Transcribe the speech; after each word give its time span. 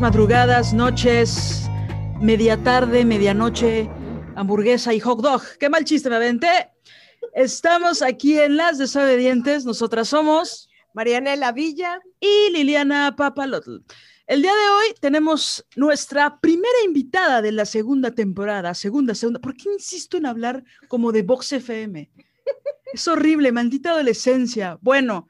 Días, 0.00 0.12
madrugadas, 0.12 0.72
noches, 0.72 1.68
media 2.20 2.56
tarde, 2.62 3.04
medianoche, 3.04 3.88
hamburguesa 4.34 4.94
y 4.94 5.00
hot 5.00 5.20
dog. 5.20 5.42
Qué 5.58 5.68
mal 5.68 5.84
chiste 5.84 6.08
me 6.08 6.16
aventé. 6.16 6.70
Estamos 7.34 8.00
aquí 8.00 8.38
en 8.38 8.56
Las 8.56 8.78
Desobedientes. 8.78 9.64
Nosotras 9.66 10.08
somos 10.08 10.68
Marianela 10.94 11.52
Villa 11.52 12.00
y 12.18 12.50
Liliana 12.52 13.14
Papalotl. 13.16 13.78
El 14.26 14.42
día 14.42 14.52
de 14.52 14.70
hoy 14.70 14.94
tenemos 15.00 15.66
nuestra 15.76 16.40
primera 16.40 16.82
invitada 16.86 17.42
de 17.42 17.52
la 17.52 17.66
segunda 17.66 18.12
temporada, 18.12 18.72
segunda, 18.74 19.14
segunda. 19.14 19.40
¿Por 19.40 19.54
qué 19.56 19.70
insisto 19.72 20.16
en 20.16 20.26
hablar 20.26 20.64
como 20.88 21.12
de 21.12 21.22
Vox 21.22 21.52
FM? 21.52 22.10
Es 22.92 23.06
horrible, 23.06 23.52
maldita 23.52 23.90
adolescencia. 23.90 24.78
Bueno, 24.80 25.28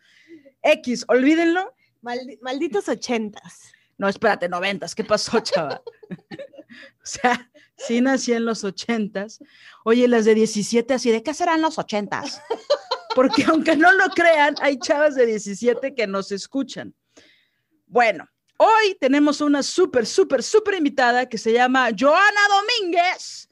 X, 0.63 1.05
olvídenlo. 1.09 1.75
Maldi- 2.03 2.39
malditos 2.41 2.89
ochentas. 2.89 3.73
No, 4.01 4.09
espérate, 4.09 4.49
noventas. 4.49 4.95
¿Qué 4.95 5.05
pasó, 5.05 5.41
chava? 5.41 5.83
o 6.09 7.05
sea, 7.05 7.51
sí 7.77 8.01
nací 8.01 8.33
en 8.33 8.47
los 8.47 8.65
ochentas. 8.65 9.41
Oye, 9.85 10.09
las 10.09 10.25
de 10.25 10.35
17 10.35 10.95
así, 10.95 11.11
¿de 11.11 11.23
qué 11.23 11.35
serán 11.35 11.61
los 11.61 11.79
ochentas? 11.79 12.41
Porque 13.15 13.45
aunque 13.45 13.77
no 13.77 13.93
lo 13.93 14.09
crean, 14.09 14.55
hay 14.63 14.79
chavas 14.79 15.17
de 15.17 15.27
17 15.27 15.95
que 15.95 16.07
nos 16.07 16.33
escuchan. 16.33 16.95
Bueno, 17.85 18.27
hoy 18.57 18.97
tenemos 18.99 19.43
una 19.43 19.63
súper, 19.63 20.07
súper, 20.07 20.43
súper 20.43 20.77
invitada 20.77 21.29
que 21.29 21.37
se 21.37 21.53
llama 21.53 21.91
Joana 21.95 22.41
Domínguez 22.49 23.51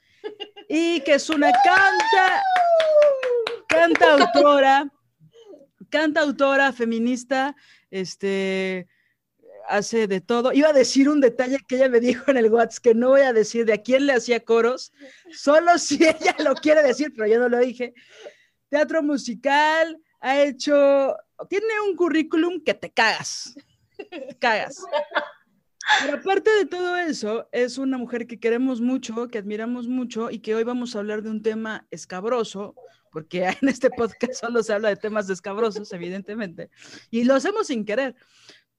y 0.67 1.01
que 1.01 1.17
es 1.17 1.29
una 1.29 1.53
canta, 1.53 2.43
cantautora, 3.69 4.91
cantautora 5.91 6.73
feminista, 6.73 7.55
este, 7.91 8.89
hace 9.69 10.07
de 10.07 10.21
todo. 10.21 10.53
Iba 10.53 10.71
a 10.71 10.73
decir 10.73 11.09
un 11.09 11.21
detalle 11.21 11.59
que 11.67 11.77
ella 11.77 11.89
me 11.89 12.01
dijo 12.01 12.31
en 12.31 12.37
el 12.37 12.51
WhatsApp, 12.51 12.83
que 12.83 12.95
no 12.95 13.11
voy 13.11 13.21
a 13.23 13.33
decir 13.33 13.65
de 13.65 13.75
a 13.75 13.83
quién 13.83 14.07
le 14.07 14.15
hacía 14.15 14.45
coros, 14.45 14.93
solo 15.33 15.79
si 15.79 15.97
ella 16.05 16.35
lo 16.45 16.55
quiere 16.55 16.83
decir, 16.83 17.13
pero 17.15 17.29
yo 17.29 17.39
no 17.39 17.49
lo 17.49 17.59
dije. 17.59 17.95
Teatro 18.69 19.03
musical, 19.03 20.01
ha 20.21 20.43
hecho, 20.43 21.15
tiene 21.49 21.81
un 21.87 21.97
currículum 21.97 22.63
que 22.63 22.75
te 22.75 22.91
cagas, 22.91 23.55
cagas. 24.41 24.83
Pero 26.03 26.19
aparte 26.19 26.51
de 26.51 26.67
todo 26.67 26.97
eso, 26.97 27.49
es 27.51 27.79
una 27.79 27.97
mujer 27.97 28.27
que 28.27 28.39
queremos 28.39 28.81
mucho, 28.81 29.29
que 29.29 29.39
admiramos 29.39 29.89
mucho 29.89 30.31
y 30.31 30.41
que 30.41 30.55
hoy 30.55 30.65
vamos 30.65 30.95
a 30.95 30.99
hablar 30.99 31.23
de 31.23 31.31
un 31.31 31.43
tema 31.43 31.87
escabroso, 31.91 32.75
porque 33.11 33.47
en 33.63 33.69
este 33.69 33.91
podcast 33.91 34.35
solo 34.35 34.63
se 34.63 34.73
habla 34.75 34.91
de 34.91 34.97
temas 34.97 35.31
escabrosos, 35.31 35.93
evidentemente, 35.93 36.71
y 37.11 37.25
lo 37.25 37.35
hacemos 37.35 37.69
sin 37.69 37.85
querer. 37.85 38.15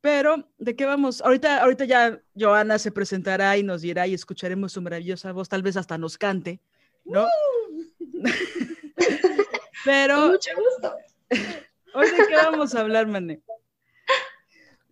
Pero, 0.01 0.47
¿de 0.57 0.75
qué 0.75 0.85
vamos? 0.85 1.21
Ahorita, 1.21 1.61
ahorita 1.61 1.85
ya 1.85 2.21
Joana 2.37 2.79
se 2.79 2.91
presentará 2.91 3.57
y 3.57 3.63
nos 3.63 3.81
dirá 3.81 4.07
y 4.07 4.13
escucharemos 4.13 4.71
su 4.71 4.81
maravillosa 4.81 5.33
voz, 5.33 5.49
tal 5.49 5.61
vez 5.61 5.75
hasta 5.75 5.97
nos 5.97 6.17
cante, 6.17 6.61
¿no? 7.03 7.27
Pero, 9.85 10.29
Mucho 10.29 10.51
gusto. 10.55 10.95
¿hoy 11.93 12.09
de 12.11 12.27
qué 12.27 12.35
vamos 12.35 12.75
a 12.75 12.81
hablar, 12.81 13.07
Mané? 13.07 13.41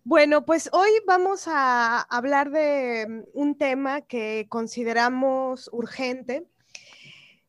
Bueno, 0.04 0.44
pues 0.44 0.70
hoy 0.72 0.90
vamos 1.06 1.44
a 1.46 2.00
hablar 2.00 2.50
de 2.50 3.26
un 3.34 3.56
tema 3.56 4.00
que 4.00 4.46
consideramos 4.48 5.68
urgente 5.72 6.46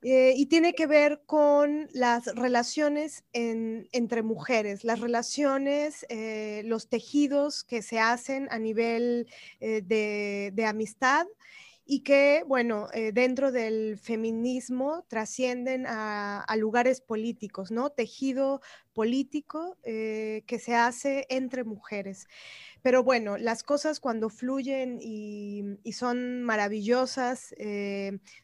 eh, 0.02 0.34
y 0.38 0.46
tiene 0.46 0.74
que 0.74 0.88
ver 0.88 1.24
con 1.26 1.90
las 1.92 2.34
relaciones 2.36 3.26
en- 3.34 3.90
entre 3.92 4.24
mujeres, 4.24 4.86
las 4.86 5.02
relaciones, 5.02 6.06
eh, 6.08 6.62
los 6.66 6.88
tejidos 6.88 7.66
que 7.66 7.82
se 7.82 8.00
hacen 8.00 8.48
a 8.50 8.60
nivel 8.60 9.28
eh, 9.60 9.82
de, 9.82 10.66
amistad 10.66 11.26
y 11.86 12.02
que, 12.02 12.44
bueno, 12.48 12.88
dentro 13.14 13.52
del 13.52 13.98
feminismo 13.98 15.06
trascienden 15.08 15.86
a, 15.88 16.46
lugares 16.58 17.02
políticos, 17.02 17.72
¿no? 17.72 17.90
Tejido 17.90 18.62
político 18.94 19.76
que 19.84 20.62
se 20.62 20.76
hace 20.76 21.26
entre 21.30 21.64
mujeres. 21.64 22.28
Pero 22.84 23.04
bueno, 23.04 23.38
las 23.38 23.64
cosas 23.64 24.00
cuando 24.00 24.30
fluyen 24.30 25.00
y, 25.02 25.64
son 25.92 26.44
maravillosas, 26.44 27.56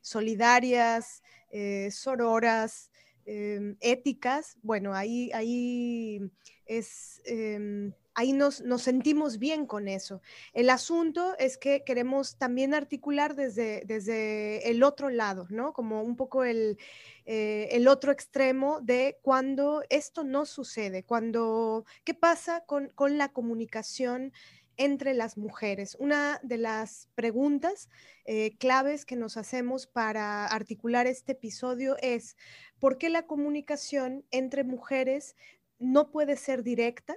solidarias, 0.02 1.22
eh, 1.58 1.90
sororas, 1.90 2.92
eh, 3.26 3.76
éticas, 3.80 4.58
bueno, 4.62 4.94
ahí, 4.94 5.32
ahí 5.34 6.20
es... 6.66 7.22
em, 7.26 7.94
ahí 8.14 8.32
nos, 8.34 8.62
nos 8.62 8.82
sentimos 8.82 9.38
bien 9.40 9.66
con 9.66 9.88
eso. 9.88 10.22
El 10.54 10.70
asunto 10.70 11.36
es 11.38 11.58
que 11.58 11.84
queremos 11.84 12.38
también 12.38 12.74
articular 12.74 13.36
desde, 13.36 13.84
desde 13.86 14.70
el 14.70 14.84
otro 14.84 15.10
lado, 15.10 15.48
¿no? 15.50 15.74
Como 15.74 16.02
un 16.02 16.16
poco 16.16 16.46
el, 16.46 16.78
eh, 17.26 17.68
el 17.72 17.88
otro 17.88 18.12
extremo 18.12 18.80
de 18.82 19.18
cuando 19.22 19.84
esto 19.90 20.24
no 20.24 20.46
sucede, 20.46 21.04
cuando, 21.04 21.86
¿qué 22.06 22.14
pasa 22.14 22.64
con, 22.66 22.90
con 22.96 23.18
la 23.18 23.30
comunicación 23.34 24.32
entre 24.78 25.14
las 25.14 25.38
mujeres? 25.38 25.96
Una 26.00 26.40
de 26.44 26.58
las 26.58 27.10
preguntas 27.16 27.90
eh, 28.26 28.56
claves 28.58 29.06
que 29.06 29.16
nos 29.16 29.38
hacemos 29.38 29.88
para 29.88 30.46
articular 30.48 31.08
este 31.08 31.34
episodio 31.34 31.98
es, 32.02 32.38
¿por 32.80 32.98
qué 32.98 33.10
la 33.10 33.28
comunicación 33.28 34.26
entre 34.32 34.64
mujeres 34.64 35.36
no 35.80 36.12
puede 36.12 36.38
ser 36.38 36.64
directa? 36.64 37.16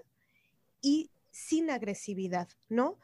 y 0.81 1.11
sin 1.31 1.71
agresividad, 1.71 2.49
¿no? 2.69 2.99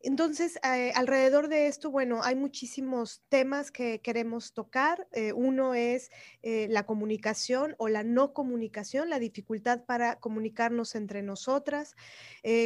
Entonces, 0.00 0.58
eh, 0.62 0.92
alrededor 0.94 1.48
de 1.48 1.66
esto, 1.66 1.90
bueno, 1.90 2.22
hay 2.22 2.34
muchísimos 2.34 3.22
temas 3.28 3.70
que 3.70 4.00
queremos 4.00 4.52
tocar. 4.52 5.08
Eh, 5.12 5.32
uno 5.32 5.74
es 5.74 6.10
eh, 6.42 6.68
la 6.70 6.84
comunicación 6.86 7.74
o 7.78 7.88
la 7.88 8.04
no 8.04 8.32
comunicación, 8.32 9.10
la 9.10 9.18
dificultad 9.18 9.84
para 9.84 10.16
comunicarnos 10.20 10.94
entre 10.94 11.22
nosotras, 11.22 11.94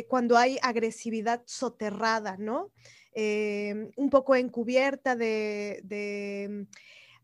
cuando 0.08 0.36
hay 0.36 0.58
agresividad 0.62 1.42
soterrada, 1.46 2.36
¿no? 2.36 2.70
Un 3.16 4.10
poco 4.10 4.36
encubierta 4.36 5.16
de 5.16 6.66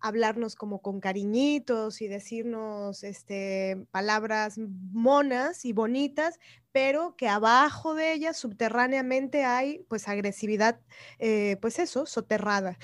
hablarnos 0.01 0.57
como 0.57 0.81
con 0.81 1.01
cariñitos 1.01 2.01
y 2.03 2.09
decirnos 2.09 3.05
este, 3.05 3.87
palabras 3.91 4.59
monas 4.59 5.65
y 5.65 5.73
bonitas, 5.73 6.39
pero 6.73 7.17
que 7.17 7.29
abajo 7.29 7.95
de 7.95 8.13
ellas 8.13 8.37
subterráneamente 8.37 9.45
hay 9.45 9.85
pues 9.89 10.09
agresividad, 10.09 10.81
eh, 11.19 11.57
pues 11.61 11.79
eso, 11.79 12.07
soterrada. 12.07 12.79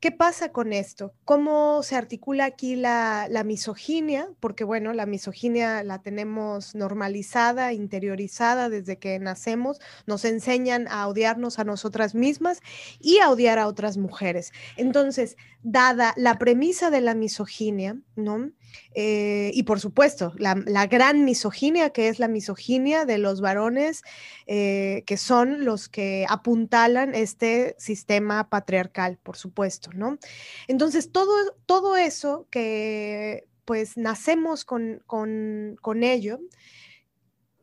¿Qué 0.00 0.12
pasa 0.12 0.52
con 0.52 0.72
esto? 0.72 1.12
¿Cómo 1.24 1.82
se 1.82 1.96
articula 1.96 2.44
aquí 2.44 2.76
la, 2.76 3.28
misoginia? 3.44 4.28
Porque 4.38 4.62
bueno, 4.62 4.92
la 4.92 5.06
misoginia 5.06 5.82
la 5.82 6.02
tenemos 6.02 6.76
normalizada, 6.76 7.72
interiorizada 7.72 8.68
desde 8.68 9.00
que 9.00 9.18
nacemos. 9.18 9.80
Nos 10.06 10.24
enseñan 10.24 10.86
a 10.86 11.08
odiarnos 11.08 11.58
a 11.58 11.64
nosotras 11.64 12.14
mismas 12.14 12.60
y 13.00 13.18
a 13.18 13.28
odiar 13.28 13.58
a 13.58 13.66
otras 13.66 13.96
mujeres. 13.96 14.52
Entonces, 14.76 15.36
dada 15.64 16.14
la 16.16 16.38
premisa 16.38 16.90
de 16.90 17.00
la 17.00 17.14
misoginia, 17.14 17.98
¿no? 18.14 18.52
Eh, 18.94 19.50
y 19.54 19.62
por 19.64 19.80
supuesto, 19.80 20.32
la, 20.38 20.54
gran 20.86 21.24
misoginia, 21.24 21.90
que 21.90 22.08
es 22.08 22.18
la 22.18 22.28
misoginia 22.28 23.04
de 23.04 23.18
los 23.18 23.40
varones, 23.40 24.02
eh, 24.46 25.04
que 25.06 25.16
son 25.16 25.64
los 25.64 25.88
que 25.88 26.26
apuntalan 26.28 27.14
este 27.14 27.76
sistema 27.78 28.48
patriarcal, 28.48 29.18
por 29.22 29.36
supuesto, 29.36 29.90
¿no? 29.92 30.18
Entonces, 30.66 31.12
todo, 31.12 31.32
todo 31.66 31.96
eso 31.96 32.46
que 32.50 33.46
pues 33.64 33.98
nacemos 33.98 34.64
con, 34.64 35.02
con, 35.06 35.76
con 35.82 36.02
ello, 36.02 36.40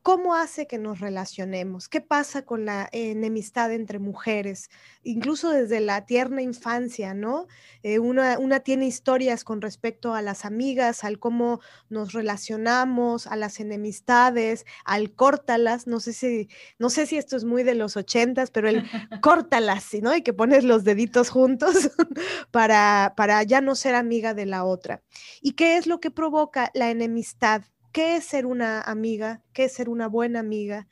¿Cómo 0.05 0.35
hace 0.35 0.67
que 0.67 0.77
nos 0.77 0.99
relacionemos? 0.99 1.89
¿Qué 1.89 1.99
pasa 1.99 2.43
con 2.45 2.63
la 2.63 2.87
enemistad 2.91 3.71
entre 3.71 3.97
mujeres? 3.97 4.69
Incluso 5.01 5.49
desde 5.49 5.79
la 5.79 6.05
tierna 6.05 6.43
infancia, 6.43 7.15
¿no? 7.15 7.47
Eh, 7.81 7.97
una, 7.97 8.59
tiene 8.59 8.85
historias 8.85 9.43
con 9.43 9.61
respecto 9.61 10.13
a 10.13 10.21
las 10.21 10.45
amigas, 10.45 11.03
al 11.03 11.17
cómo 11.17 11.59
nos 11.89 12.13
relacionamos, 12.13 13.25
a 13.25 13.35
las 13.35 13.59
enemistades, 13.59 14.67
al 14.83 15.11
córtalas. 15.15 15.87
No 15.87 15.99
sé 15.99 16.13
si, 16.13 16.49
no 16.77 16.91
sé 16.91 17.07
si 17.07 17.17
esto 17.17 17.35
es 17.35 17.43
muy 17.43 17.63
de 17.63 17.73
los 17.73 17.97
ochentas, 17.97 18.51
pero 18.51 18.69
el 18.69 18.83
córtalas, 19.23 19.87
¿no? 20.03 20.15
Y 20.15 20.21
que 20.21 20.33
pones 20.33 20.63
los 20.63 20.83
deditos 20.83 21.31
juntos 21.31 21.89
para, 22.51 23.15
para 23.17 23.41
ya 23.41 23.59
no 23.59 23.73
ser 23.73 23.95
amiga 23.95 24.35
de 24.35 24.45
la 24.45 24.65
otra. 24.65 25.01
¿Y 25.41 25.53
qué 25.53 25.77
es 25.77 25.87
lo 25.87 25.99
que 25.99 26.11
provoca 26.11 26.69
la 26.75 26.91
enemistad? 26.91 27.63
¿Qué 27.95 28.18
es 28.18 28.25
ser 28.25 28.45
una 28.45 28.81
amiga? 28.81 29.42
¿Qué 29.53 29.63
es 29.63 29.74
ser 29.74 29.88
una 29.88 30.09
buena 30.09 30.42
amiga? 30.42 30.89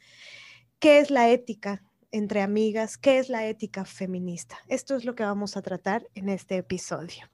¿Qué 0.79 0.99
es 0.99 1.11
la 1.11 1.27
ética 1.27 1.83
entre 2.11 2.41
amigas? 2.41 2.97
¿Qué 2.97 3.19
es 3.19 3.27
la 3.27 3.45
ética 3.45 3.83
feminista? 3.83 4.57
Esto 4.69 4.95
es 4.95 5.03
lo 5.03 5.13
que 5.13 5.23
vamos 5.23 5.57
a 5.57 5.61
tratar 5.61 6.07
en 6.15 6.29
este 6.29 6.55
episodio. 6.55 7.29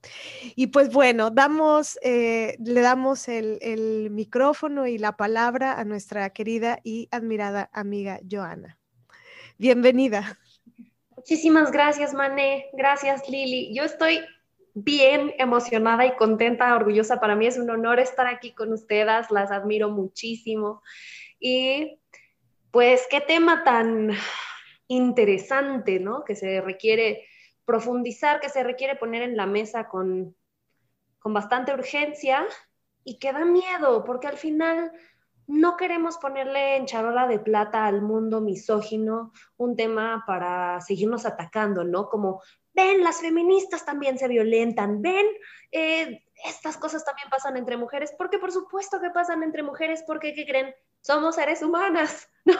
Y 0.56 0.68
pues 0.68 0.92
bueno, 0.92 1.31
eh, 2.01 2.57
le 2.57 2.81
damos 2.81 3.27
el, 3.27 3.60
el 3.62 4.10
micrófono 4.10 4.88
y 4.88 4.98
la 4.98 5.16
palabra 5.18 5.80
a 5.80 5.86
nuestra 5.86 6.27
querida 6.31 6.80
y 6.83 7.07
admirada 7.12 7.69
amiga 7.72 8.19
Joana. 8.27 8.80
Bienvenida. 9.60 10.39
Muchísimas 11.15 11.72
gracias, 11.72 12.15
Mané. 12.15 12.72
Gracias, 12.74 13.30
Lili. 13.30 13.72
Yo 13.75 13.83
estoy 13.83 14.19
bien 14.74 15.33
emocionada 15.38 16.06
y 16.06 16.16
contenta, 16.16 16.75
orgullosa. 16.75 17.19
Para 17.19 17.36
mí 17.36 17.48
es 17.48 17.57
un 17.57 17.69
honor 17.69 18.00
estar 18.00 18.27
aquí 18.27 18.54
con 18.54 18.71
ustedes, 18.74 19.31
las 19.31 19.51
admiro 19.51 19.89
muchísimo. 19.89 20.81
Y 21.39 22.00
pues 22.71 23.07
qué 23.10 23.21
tema 23.21 23.63
tan 23.63 24.12
interesante, 24.88 26.00
¿no? 26.00 26.24
Que 26.24 26.36
se 26.36 26.62
requiere 26.62 27.25
profundizar, 27.66 28.39
que 28.39 28.50
se 28.50 28.63
requiere 28.63 28.95
poner 28.95 29.21
en 29.21 29.38
la 29.38 29.45
mesa 29.45 29.88
con, 29.88 30.36
con 31.19 31.33
bastante 31.33 31.74
urgencia 31.74 32.45
y 33.04 33.19
que 33.19 33.31
da 33.31 33.45
miedo, 33.45 34.04
porque 34.04 34.27
al 34.27 34.38
final 34.38 34.92
no 35.50 35.77
queremos 35.77 36.18
ponerle 36.18 36.75
en 36.75 36.86
charola 36.86 37.27
de 37.27 37.39
plata 37.39 37.88
al 37.88 38.04
mundo 38.04 38.39
misógino 38.39 39.31
un 39.57 39.75
tema 39.75 40.24
para 40.27 40.80
seguirnos 40.81 41.25
atacando, 41.25 41.83
¿no? 41.83 42.07
Como 42.07 42.42
ven, 42.74 43.04
las 43.04 43.21
feministas 43.21 43.86
también 43.86 44.18
se 44.18 44.27
violentan, 44.27 45.01
ven, 45.01 45.25
eh, 45.71 46.24
estas 46.45 46.77
cosas 46.77 47.04
también 47.04 47.30
pasan 47.30 47.57
entre 47.57 47.77
mujeres, 47.77 48.13
porque 48.18 48.39
por 48.39 48.51
supuesto 48.51 49.00
que 49.01 49.10
pasan 49.10 49.44
entre 49.44 49.63
mujeres, 49.63 50.04
porque, 50.06 50.33
¿qué 50.33 50.45
creen? 50.45 50.74
Somos 51.01 51.36
seres 51.36 51.62
humanas, 51.62 52.30
¿no? 52.45 52.56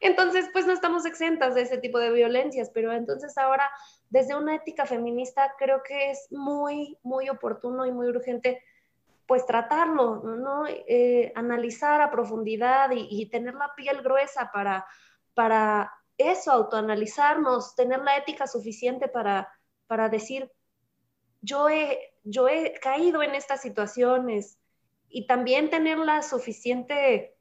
Entonces, 0.00 0.48
pues 0.52 0.66
no 0.66 0.72
estamos 0.72 1.06
exentas 1.06 1.54
de 1.54 1.62
ese 1.62 1.78
tipo 1.78 1.98
de 1.98 2.10
violencias, 2.10 2.70
pero 2.72 2.92
entonces 2.92 3.36
ahora, 3.38 3.70
desde 4.08 4.34
una 4.34 4.54
ética 4.54 4.86
feminista, 4.86 5.54
creo 5.58 5.82
que 5.82 6.10
es 6.10 6.26
muy, 6.30 6.98
muy 7.02 7.28
oportuno 7.28 7.86
y 7.86 7.92
muy 7.92 8.08
urgente 8.08 8.62
pues 9.26 9.46
tratarlo, 9.46 10.24
¿no? 10.24 10.64
Eh, 10.66 11.32
analizar 11.36 12.00
a 12.00 12.10
profundidad 12.10 12.90
y, 12.90 13.06
y, 13.08 13.30
tener 13.30 13.54
la 13.54 13.72
piel 13.76 14.02
gruesa 14.02 14.50
para, 14.52 14.84
para 15.34 15.99
eso, 16.20 16.52
autoanalizarnos, 16.52 17.74
tener 17.74 18.00
la 18.00 18.16
ética 18.16 18.46
suficiente 18.46 19.08
para, 19.08 19.48
para 19.86 20.08
decir, 20.08 20.50
yo 21.42 21.68
he, 21.68 22.14
yo 22.24 22.48
he 22.48 22.74
caído 22.80 23.22
en 23.22 23.34
estas 23.34 23.62
situaciones 23.62 24.58
y 25.08 25.26
también 25.26 25.70
tener 25.70 25.98
la 25.98 26.22
suficiente 26.22 27.34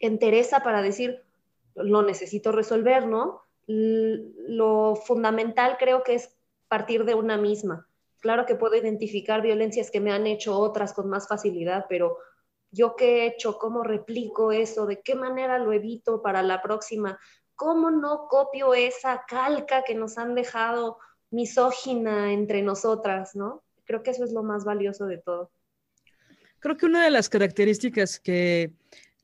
entereza 0.00 0.60
para 0.60 0.82
decir, 0.82 1.22
lo 1.74 2.02
necesito 2.02 2.52
resolver, 2.52 3.06
¿no? 3.06 3.42
Lo 3.66 4.96
fundamental 4.96 5.76
creo 5.78 6.02
que 6.02 6.14
es 6.14 6.36
partir 6.68 7.04
de 7.04 7.14
una 7.14 7.36
misma. 7.36 7.88
Claro 8.20 8.46
que 8.46 8.54
puedo 8.54 8.76
identificar 8.76 9.42
violencias 9.42 9.90
que 9.90 10.00
me 10.00 10.12
han 10.12 10.26
hecho 10.26 10.58
otras 10.58 10.92
con 10.92 11.08
más 11.08 11.28
facilidad, 11.28 11.86
pero 11.88 12.18
yo 12.70 12.96
qué 12.96 13.22
he 13.22 13.26
hecho, 13.26 13.58
cómo 13.58 13.82
replico 13.82 14.52
eso, 14.52 14.86
de 14.86 15.02
qué 15.02 15.14
manera 15.14 15.58
lo 15.58 15.72
evito 15.72 16.22
para 16.22 16.42
la 16.42 16.62
próxima, 16.62 17.18
¿cómo 17.56 17.90
no 17.90 18.26
copio 18.28 18.74
esa 18.74 19.24
calca 19.28 19.82
que 19.84 19.94
nos 19.94 20.18
han 20.18 20.34
dejado 20.34 20.98
misógina 21.30 22.32
entre 22.32 22.62
nosotras, 22.62 23.34
¿no? 23.34 23.62
Creo 23.84 24.02
que 24.02 24.10
eso 24.10 24.24
es 24.24 24.32
lo 24.32 24.42
más 24.42 24.64
valioso 24.64 25.06
de 25.06 25.18
todo. 25.18 25.50
Creo 26.60 26.76
que 26.76 26.86
una 26.86 27.04
de 27.04 27.10
las 27.10 27.28
características 27.28 28.20
que 28.20 28.72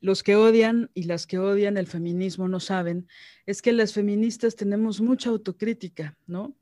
los 0.01 0.23
que 0.23 0.35
odian 0.35 0.89
y 0.93 1.03
las 1.03 1.27
que 1.27 1.39
odian 1.39 1.77
el 1.77 1.87
feminismo 1.87 2.47
no 2.47 2.59
saben 2.59 3.07
es 3.45 3.61
que 3.61 3.71
las 3.71 3.93
feministas 3.93 4.55
tenemos 4.55 5.01
mucha 5.01 5.29
autocrítica, 5.29 6.17
¿no? 6.25 6.55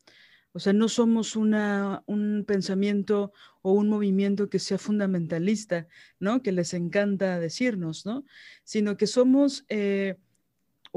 O 0.53 0.59
sea, 0.59 0.73
no 0.73 0.89
somos 0.89 1.35
una, 1.35 2.03
un 2.07 2.43
pensamiento 2.47 3.31
o 3.61 3.73
un 3.73 3.89
movimiento 3.89 4.49
que 4.49 4.57
sea 4.57 4.79
fundamentalista, 4.79 5.87
¿no? 6.19 6.41
Que 6.41 6.51
les 6.51 6.73
encanta 6.73 7.39
decirnos, 7.39 8.05
¿no? 8.07 8.25
Sino 8.63 8.97
que 8.97 9.05
somos 9.05 9.65
eh, 9.69 10.17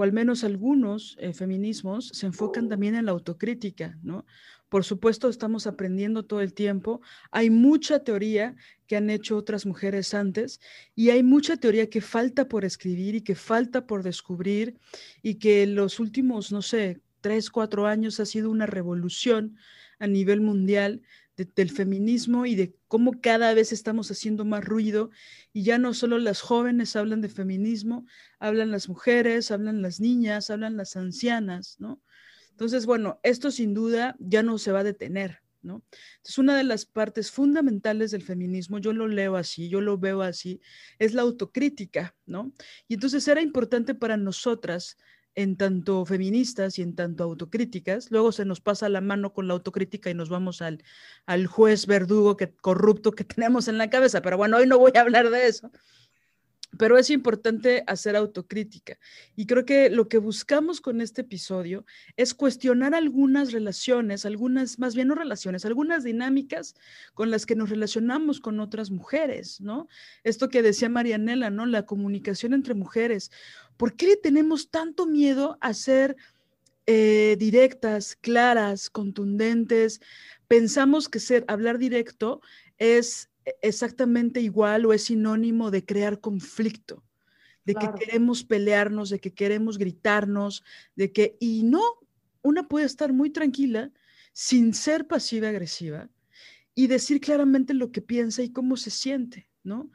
o 0.00 0.02
al 0.02 0.14
menos 0.14 0.44
algunos 0.44 1.14
eh, 1.20 1.34
feminismos, 1.34 2.08
se 2.14 2.24
enfocan 2.24 2.70
también 2.70 2.94
en 2.94 3.04
la 3.04 3.12
autocrítica, 3.12 3.98
¿no? 4.02 4.24
Por 4.70 4.82
supuesto, 4.82 5.28
estamos 5.28 5.66
aprendiendo 5.66 6.22
todo 6.22 6.40
el 6.40 6.54
tiempo. 6.54 7.02
Hay 7.30 7.50
mucha 7.50 8.02
teoría 8.02 8.56
que 8.86 8.96
han 8.96 9.10
hecho 9.10 9.36
otras 9.36 9.66
mujeres 9.66 10.14
antes 10.14 10.58
y 10.94 11.10
hay 11.10 11.22
mucha 11.22 11.58
teoría 11.58 11.90
que 11.90 12.00
falta 12.00 12.48
por 12.48 12.64
escribir 12.64 13.14
y 13.16 13.20
que 13.20 13.34
falta 13.34 13.86
por 13.86 14.02
descubrir 14.02 14.78
y 15.22 15.34
que 15.34 15.64
en 15.64 15.74
los 15.74 16.00
últimos, 16.00 16.50
no 16.50 16.62
sé, 16.62 17.02
tres, 17.20 17.50
cuatro 17.50 17.86
años 17.86 18.20
ha 18.20 18.24
sido 18.24 18.50
una 18.50 18.64
revolución 18.64 19.58
a 19.98 20.06
nivel 20.06 20.40
mundial 20.40 21.02
del 21.44 21.70
feminismo 21.70 22.46
y 22.46 22.54
de 22.54 22.76
cómo 22.88 23.20
cada 23.20 23.54
vez 23.54 23.72
estamos 23.72 24.10
haciendo 24.10 24.44
más 24.44 24.64
ruido 24.64 25.10
y 25.52 25.62
ya 25.62 25.78
no 25.78 25.94
solo 25.94 26.18
las 26.18 26.40
jóvenes 26.40 26.96
hablan 26.96 27.20
de 27.20 27.28
feminismo, 27.28 28.06
hablan 28.38 28.70
las 28.70 28.88
mujeres, 28.88 29.50
hablan 29.50 29.82
las 29.82 30.00
niñas, 30.00 30.50
hablan 30.50 30.76
las 30.76 30.96
ancianas, 30.96 31.76
¿no? 31.78 32.02
Entonces, 32.50 32.84
bueno, 32.84 33.20
esto 33.22 33.50
sin 33.50 33.72
duda 33.72 34.16
ya 34.18 34.42
no 34.42 34.58
se 34.58 34.72
va 34.72 34.80
a 34.80 34.84
detener, 34.84 35.42
¿no? 35.62 35.82
Entonces, 36.16 36.38
una 36.38 36.56
de 36.56 36.64
las 36.64 36.84
partes 36.84 37.30
fundamentales 37.30 38.10
del 38.10 38.22
feminismo, 38.22 38.78
yo 38.78 38.92
lo 38.92 39.08
leo 39.08 39.36
así, 39.36 39.68
yo 39.68 39.80
lo 39.80 39.98
veo 39.98 40.22
así, 40.22 40.60
es 40.98 41.14
la 41.14 41.22
autocrítica, 41.22 42.14
¿no? 42.26 42.52
Y 42.86 42.94
entonces 42.94 43.26
era 43.28 43.40
importante 43.40 43.94
para 43.94 44.16
nosotras 44.16 44.98
en 45.34 45.56
tanto 45.56 46.04
feministas 46.04 46.78
y 46.78 46.82
en 46.82 46.94
tanto 46.94 47.24
autocríticas. 47.24 48.10
Luego 48.10 48.32
se 48.32 48.44
nos 48.44 48.60
pasa 48.60 48.88
la 48.88 49.00
mano 49.00 49.32
con 49.32 49.48
la 49.48 49.54
autocrítica 49.54 50.10
y 50.10 50.14
nos 50.14 50.28
vamos 50.28 50.62
al, 50.62 50.82
al 51.26 51.46
juez 51.46 51.86
verdugo 51.86 52.36
que, 52.36 52.52
corrupto 52.54 53.12
que 53.12 53.24
tenemos 53.24 53.68
en 53.68 53.78
la 53.78 53.90
cabeza. 53.90 54.22
Pero 54.22 54.36
bueno, 54.36 54.58
hoy 54.58 54.66
no 54.66 54.78
voy 54.78 54.92
a 54.96 55.00
hablar 55.02 55.30
de 55.30 55.46
eso. 55.48 55.70
Pero 56.80 56.96
es 56.96 57.10
importante 57.10 57.84
hacer 57.86 58.16
autocrítica. 58.16 58.98
Y 59.36 59.44
creo 59.44 59.66
que 59.66 59.90
lo 59.90 60.08
que 60.08 60.16
buscamos 60.16 60.80
con 60.80 61.02
este 61.02 61.20
episodio 61.20 61.84
es 62.16 62.32
cuestionar 62.32 62.94
algunas 62.94 63.52
relaciones, 63.52 64.24
algunas, 64.24 64.78
más 64.78 64.94
bien 64.94 65.08
no 65.08 65.14
relaciones, 65.14 65.66
algunas 65.66 66.04
dinámicas 66.04 66.74
con 67.12 67.30
las 67.30 67.44
que 67.44 67.54
nos 67.54 67.68
relacionamos 67.68 68.40
con 68.40 68.60
otras 68.60 68.90
mujeres, 68.90 69.60
¿no? 69.60 69.88
Esto 70.24 70.48
que 70.48 70.62
decía 70.62 70.88
Marianela, 70.88 71.50
¿no? 71.50 71.66
La 71.66 71.84
comunicación 71.84 72.54
entre 72.54 72.72
mujeres. 72.72 73.30
¿Por 73.76 73.94
qué 73.94 74.16
tenemos 74.16 74.70
tanto 74.70 75.04
miedo 75.04 75.58
a 75.60 75.74
ser 75.74 76.16
eh, 76.86 77.36
directas, 77.38 78.16
claras, 78.16 78.88
contundentes? 78.88 80.00
Pensamos 80.48 81.10
que 81.10 81.20
ser, 81.20 81.44
hablar 81.46 81.76
directo 81.76 82.40
es 82.78 83.29
exactamente 83.62 84.40
igual 84.40 84.86
o 84.86 84.92
es 84.92 85.04
sinónimo 85.04 85.70
de 85.70 85.84
crear 85.84 86.20
conflicto, 86.20 87.04
de 87.64 87.74
que 87.74 87.88
queremos 87.98 88.44
pelearnos, 88.44 89.10
de 89.10 89.20
que 89.20 89.32
queremos 89.32 89.78
gritarnos, 89.78 90.64
de 90.96 91.12
que, 91.12 91.36
y 91.40 91.62
no, 91.62 91.82
una 92.42 92.68
puede 92.68 92.86
estar 92.86 93.12
muy 93.12 93.30
tranquila 93.30 93.92
sin 94.32 94.74
ser 94.74 95.06
pasiva 95.06 95.48
agresiva 95.48 96.08
y 96.74 96.86
decir 96.86 97.20
claramente 97.20 97.74
lo 97.74 97.92
que 97.92 98.00
piensa 98.00 98.42
y 98.42 98.50
cómo 98.50 98.76
se 98.76 98.90
siente, 98.90 99.48
¿no? 99.62 99.90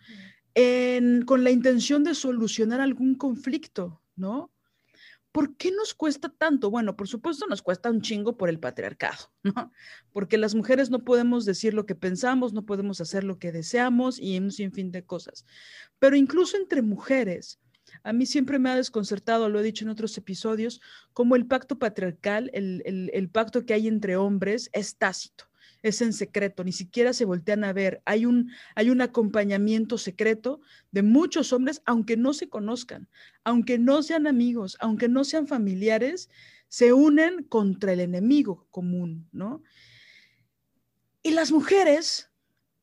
con 1.25 1.43
la 1.43 1.51
intención 1.51 2.05
de 2.05 2.15
solucionar 2.15 2.79
algún 2.79 3.15
conflicto, 3.15 4.01
¿no? 4.15 4.54
¿Por 5.35 5.57
qué 5.57 5.69
nos 5.69 5.93
cuesta 5.93 6.29
tanto? 6.29 6.71
Bueno, 6.71 6.95
por 6.95 7.09
supuesto 7.09 7.45
nos 7.45 7.61
cuesta 7.61 7.89
un 7.91 7.99
chingo 7.99 8.37
por 8.37 8.47
el 8.47 8.57
patriarcado, 8.57 9.33
¿no? 9.43 9.73
Porque 10.13 10.37
las 10.37 10.55
mujeres 10.55 10.89
no 10.89 11.03
podemos 11.03 11.43
decir 11.43 11.73
lo 11.73 11.85
que 11.85 11.93
pensamos, 11.93 12.53
no 12.53 12.65
podemos 12.65 13.01
hacer 13.01 13.25
lo 13.25 13.37
que 13.37 13.51
deseamos 13.51 14.17
y 14.17 14.37
un 14.39 14.49
sinfín 14.49 14.93
de 14.93 15.03
cosas. 15.03 15.45
Pero 15.99 16.15
incluso 16.15 16.55
entre 16.55 16.81
mujeres, 16.81 17.59
a 18.03 18.13
mí 18.13 18.25
siempre 18.25 18.59
me 18.59 18.69
ha 18.69 18.77
desconcertado, 18.77 19.49
lo 19.49 19.59
he 19.59 19.63
dicho 19.63 19.83
en 19.83 19.89
otros 19.89 20.17
episodios, 20.17 20.79
como 21.11 21.35
el 21.35 21.45
pacto 21.47 21.77
patriarcal, 21.79 22.49
el, 22.53 22.81
el 22.85 23.29
pacto 23.29 23.65
que 23.65 23.73
hay 23.73 23.89
entre 23.89 24.15
hombres 24.15 24.69
es 24.71 24.95
tácito 24.95 25.49
es 25.85 26.01
en 26.01 26.13
secreto, 26.13 26.63
ni 26.63 26.71
siquiera 26.71 27.13
se 27.13 27.25
voltean 27.25 27.63
a 27.63 27.71
ver. 27.71 28.01
Hay 28.05 28.25
un, 28.25 28.51
hay 28.73 28.89
un 28.89 29.01
acompañamiento 29.01 29.99
secreto 29.99 30.61
de 30.91 31.03
muchos 31.03 31.53
hombres, 31.53 31.83
aunque 31.85 32.17
no 32.17 32.33
se 32.33 32.49
conozcan, 32.49 33.07
aunque 33.43 33.77
no 33.77 34.01
sean 34.01 34.25
amigos, 34.25 34.77
aunque 34.79 35.07
no 35.07 35.23
sean 35.23 35.47
familiares, 35.47 36.31
se 36.69 36.91
unen 36.91 37.43
contra 37.43 37.93
el 37.93 37.99
enemigo 37.99 38.67
común, 38.71 39.29
¿no? 39.31 39.61
Y 41.21 41.31
las 41.31 41.51
mujeres 41.51 42.31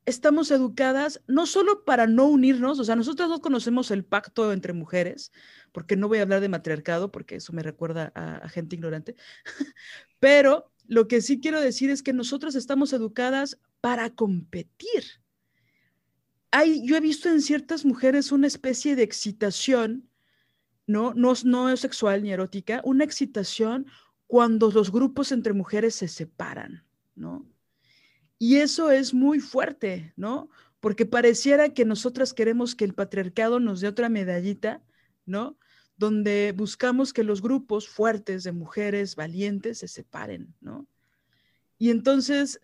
estamos 0.05 0.53
educadas 0.53 1.23
no 1.27 1.47
solo 1.47 1.85
para 1.85 2.07
no 2.07 2.27
unirnos, 2.27 2.79
o 2.79 2.85
sea, 2.85 2.95
nosotros 2.95 3.29
no 3.29 3.41
conocemos 3.41 3.91
el 3.91 4.05
pacto 4.05 4.53
entre 4.53 4.73
mujeres, 4.73 5.33
porque 5.73 5.97
no 5.97 6.07
voy 6.07 6.19
a 6.19 6.23
hablar 6.23 6.41
de 6.41 6.49
matriarcado, 6.49 7.11
porque 7.11 7.37
eso 7.37 7.53
me 7.53 7.65
recuerda 7.65 8.13
a, 8.15 8.37
a 8.37 8.49
gente 8.49 8.77
ignorante, 8.77 9.17
pero 10.21 10.72
lo 10.93 11.09
que 11.09 11.23
sí 11.23 11.41
quiero 11.41 11.59
decir 11.59 11.89
es 11.89 12.03
que 12.03 12.13
nosotros 12.13 12.55
estamos 12.55 12.93
educadas 12.93 13.59
para 13.81 14.11
competir. 14.11 15.23
Hay, 16.51 16.87
yo 16.87 16.97
he 16.97 17.01
visto 17.01 17.31
en 17.31 17.41
ciertas 17.41 17.87
mujeres 17.87 18.31
una 18.31 18.47
especie 18.47 18.95
de 18.95 19.03
excitación, 19.03 20.11
¿no? 20.87 21.15
No, 21.15 21.33
no 21.45 21.71
es 21.71 21.81
sexual 21.81 22.23
ni 22.23 22.31
erótica, 22.31 22.83
una 22.85 23.05
excitación 23.05 23.87
cuando 24.27 24.71
los 24.71 24.93
grupos 24.93 25.33
entre 25.33 25.55
mujeres 25.55 25.95
se 25.95 26.09
separan, 26.09 26.85
¿no? 27.15 27.51
Y 28.39 28.57
eso 28.57 28.91
es 28.91 29.15
muy 29.15 29.41
fuerte, 29.41 30.13
¿no? 30.17 30.51
Porque 30.79 31.07
pareciera 31.07 31.73
que 31.73 31.87
nosotras 31.87 32.35
queremos 32.35 32.75
que 32.75 32.85
el 32.85 32.93
patriarcado 32.93 33.61
nos 33.61 33.81
dé 33.81 33.89
otra 33.89 34.11
medallita, 34.11 34.83
¿no? 35.25 35.57
Donde 35.97 36.53
buscamos 36.57 37.13
que 37.13 37.23
los 37.23 37.43
grupos 37.43 37.89
fuertes 37.89 38.45
de 38.45 38.53
mujeres 38.53 39.17
valientes 39.17 39.79
se 39.79 39.89
separen, 39.89 40.55
¿no? 40.61 40.87
Y 41.79 41.91
entonces 41.91 42.61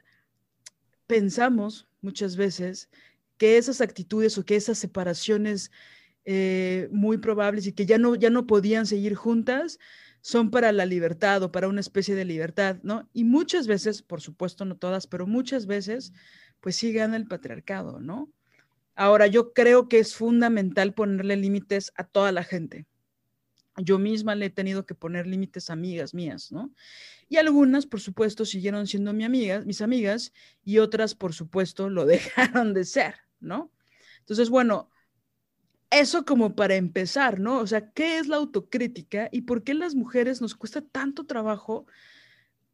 pensamos 1.07 1.89
muchas 2.01 2.37
veces 2.37 2.89
que 3.37 3.57
esas 3.57 3.81
actitudes 3.81 4.37
o 4.39 4.45
que 4.45 4.57
esas 4.57 4.79
separaciones 4.79 5.71
eh, 6.25 6.89
muy 6.91 7.19
probables 7.19 7.67
y 7.67 7.73
que 7.73 7.87
ya 7.87 7.99
no, 7.99 8.15
ya 8.15 8.31
no 8.31 8.47
podían 8.47 8.87
seguir 8.87 9.15
juntas 9.15 9.79
son 10.21 10.51
para 10.51 10.73
la 10.73 10.85
libertad 10.85 11.43
o 11.43 11.53
para 11.53 11.69
una 11.69 11.81
especie 11.81 12.15
de 12.15 12.25
libertad, 12.25 12.79
¿no? 12.83 13.09
Y 13.13 13.25
muchas 13.25 13.67
veces, 13.67 14.03
por 14.03 14.21
supuesto 14.21 14.65
no 14.65 14.77
todas, 14.77 15.07
pero 15.07 15.27
muchas 15.27 15.67
veces, 15.67 16.13
pues 16.61 16.77
sí 16.77 16.93
gana 16.93 17.17
el 17.17 17.27
patriarcado, 17.27 18.01
¿no? 18.01 18.31
Ahora, 18.95 19.27
yo 19.27 19.53
creo 19.53 19.89
que 19.89 20.01
es 20.01 20.15
fundamental 20.15 20.93
ponerle 20.93 21.37
límites 21.37 21.93
a 21.97 22.05
toda 22.05 22.33
la 22.33 22.43
gente, 22.43 22.87
yo 23.79 23.99
misma 23.99 24.35
le 24.35 24.47
he 24.47 24.51
tenido 24.51 24.87
que 24.87 24.95
poner 24.95 25.27
límites 25.27 25.71
a 25.71 25.75
amigas 25.75 26.15
mías, 26.15 26.53
¿no? 26.53 26.73
Y 27.29 27.37
algunas, 27.37 27.87
por 27.87 28.01
supuesto, 28.01 28.45
siguieron 28.45 28.87
siendo 28.87 29.13
mi 29.13 29.25
amigas, 29.25 29.67
mis 29.67 29.83
amigas 29.83 30.33
y 30.65 30.79
otras, 30.79 31.15
por 31.15 31.35
supuesto, 31.35 31.91
lo 31.91 32.07
dejaron 32.07 32.75
de 32.75 32.85
ser, 32.85 33.17
¿no? 33.41 33.73
Entonces, 34.21 34.51
bueno, 34.51 34.91
eso 35.91 36.25
como 36.25 36.55
para 36.55 36.77
empezar, 36.77 37.41
¿no? 37.41 37.59
O 37.59 37.67
sea, 37.67 37.91
¿qué 37.93 38.19
es 38.19 38.29
la 38.29 38.37
autocrítica 38.37 39.29
y 39.33 39.43
por 39.43 39.65
qué 39.65 39.75
las 39.75 39.95
mujeres 39.95 40.41
nos 40.41 40.55
cuesta 40.55 40.83
tanto 40.83 41.25
trabajo 41.25 41.87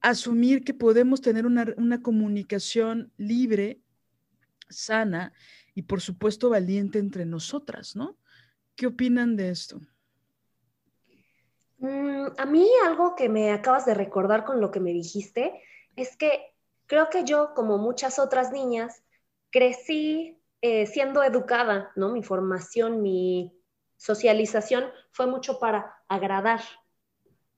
asumir 0.01 0.65
que 0.65 0.75
podemos 0.75 1.21
tener 1.21 1.47
una, 1.47 1.67
una 1.77 2.03
comunicación 2.03 3.13
libre, 3.17 3.81
sana 4.69 5.33
y, 5.75 5.83
por 5.83 6.01
supuesto, 6.01 6.51
valiente 6.51 6.99
entre 6.99 7.25
nosotras, 7.25 7.97
¿no? 7.97 8.19
¿Qué 8.77 8.87
opinan 8.87 9.37
de 9.37 9.51
esto? 9.51 9.81
Mm, 11.85 12.29
a 12.39 12.47
mí 12.47 12.67
algo 12.87 13.15
que 13.15 13.29
me 13.29 13.53
acabas 13.53 13.85
de 13.85 13.93
recordar 13.93 14.47
con 14.47 14.59
lo 14.59 14.71
que 14.71 14.81
me 14.81 14.93
dijiste 14.93 15.61
es 15.97 16.17
que 16.17 16.55
creo 16.87 17.11
que 17.11 17.25
yo, 17.25 17.53
como 17.55 17.77
muchas 17.77 18.19
otras 18.19 18.53
niñas, 18.53 19.05
crecí 19.51 20.41
eh, 20.63 20.87
siendo 20.87 21.23
educada, 21.23 21.93
¿no? 21.95 22.09
Mi 22.09 22.23
formación, 22.23 23.03
mi 23.03 23.53
socialización 23.99 24.85
fue 25.13 25.27
mucho 25.27 25.59
para 25.59 26.03
agradar. 26.09 26.63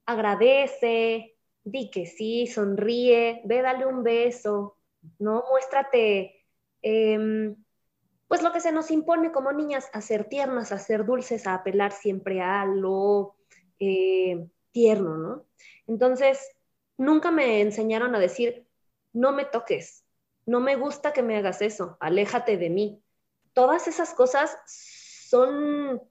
Agradece, 0.06 1.36
di 1.62 1.88
que 1.92 2.06
sí, 2.06 2.48
sonríe, 2.48 3.42
ve, 3.44 3.62
dale 3.62 3.86
un 3.86 4.02
beso, 4.02 4.76
¿no? 5.20 5.44
Muéstrate, 5.52 6.44
em, 6.82 7.54
pues 8.26 8.42
lo 8.42 8.52
que 8.52 8.60
se 8.60 8.72
nos 8.72 8.90
impone 8.90 9.30
como 9.30 9.52
niñas, 9.52 9.88
a 9.92 10.00
ser 10.00 10.24
tiernas, 10.28 10.72
a 10.72 10.78
ser 10.78 11.04
dulces, 11.06 11.46
a 11.46 11.54
apelar 11.54 11.92
siempre 11.92 12.40
a 12.40 12.62
algo, 12.62 13.35
eh, 13.78 14.46
tierno, 14.72 15.16
¿no? 15.16 15.44
Entonces, 15.86 16.50
nunca 16.96 17.30
me 17.30 17.60
enseñaron 17.60 18.14
a 18.14 18.18
decir, 18.18 18.66
no 19.12 19.32
me 19.32 19.44
toques, 19.44 20.04
no 20.44 20.60
me 20.60 20.76
gusta 20.76 21.12
que 21.12 21.22
me 21.22 21.36
hagas 21.36 21.62
eso, 21.62 21.96
aléjate 22.00 22.56
de 22.56 22.70
mí. 22.70 23.02
Todas 23.52 23.88
esas 23.88 24.14
cosas 24.14 24.56
son 24.66 26.02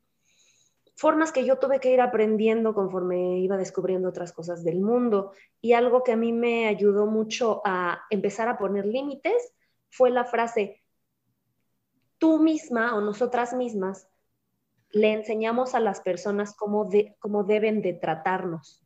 formas 0.95 1.31
que 1.31 1.45
yo 1.45 1.59
tuve 1.59 1.79
que 1.79 1.91
ir 1.91 2.01
aprendiendo 2.01 2.73
conforme 2.73 3.39
iba 3.39 3.57
descubriendo 3.57 4.09
otras 4.09 4.31
cosas 4.31 4.63
del 4.63 4.79
mundo. 4.79 5.31
Y 5.61 5.73
algo 5.73 6.03
que 6.03 6.13
a 6.13 6.17
mí 6.17 6.33
me 6.33 6.67
ayudó 6.67 7.05
mucho 7.05 7.61
a 7.65 8.01
empezar 8.09 8.47
a 8.47 8.57
poner 8.57 8.85
límites 8.85 9.53
fue 9.89 10.09
la 10.09 10.25
frase, 10.25 10.81
tú 12.17 12.39
misma 12.39 12.95
o 12.95 13.01
nosotras 13.01 13.53
mismas 13.53 14.07
le 14.95 15.11
enseñamos 15.11 15.75
a 15.75 15.81
las 15.81 15.99
personas 15.99 16.55
cómo, 16.55 16.89
cómo 17.19 17.43
deben 17.43 17.81
de 17.81 17.91
tratarnos. 17.91 18.81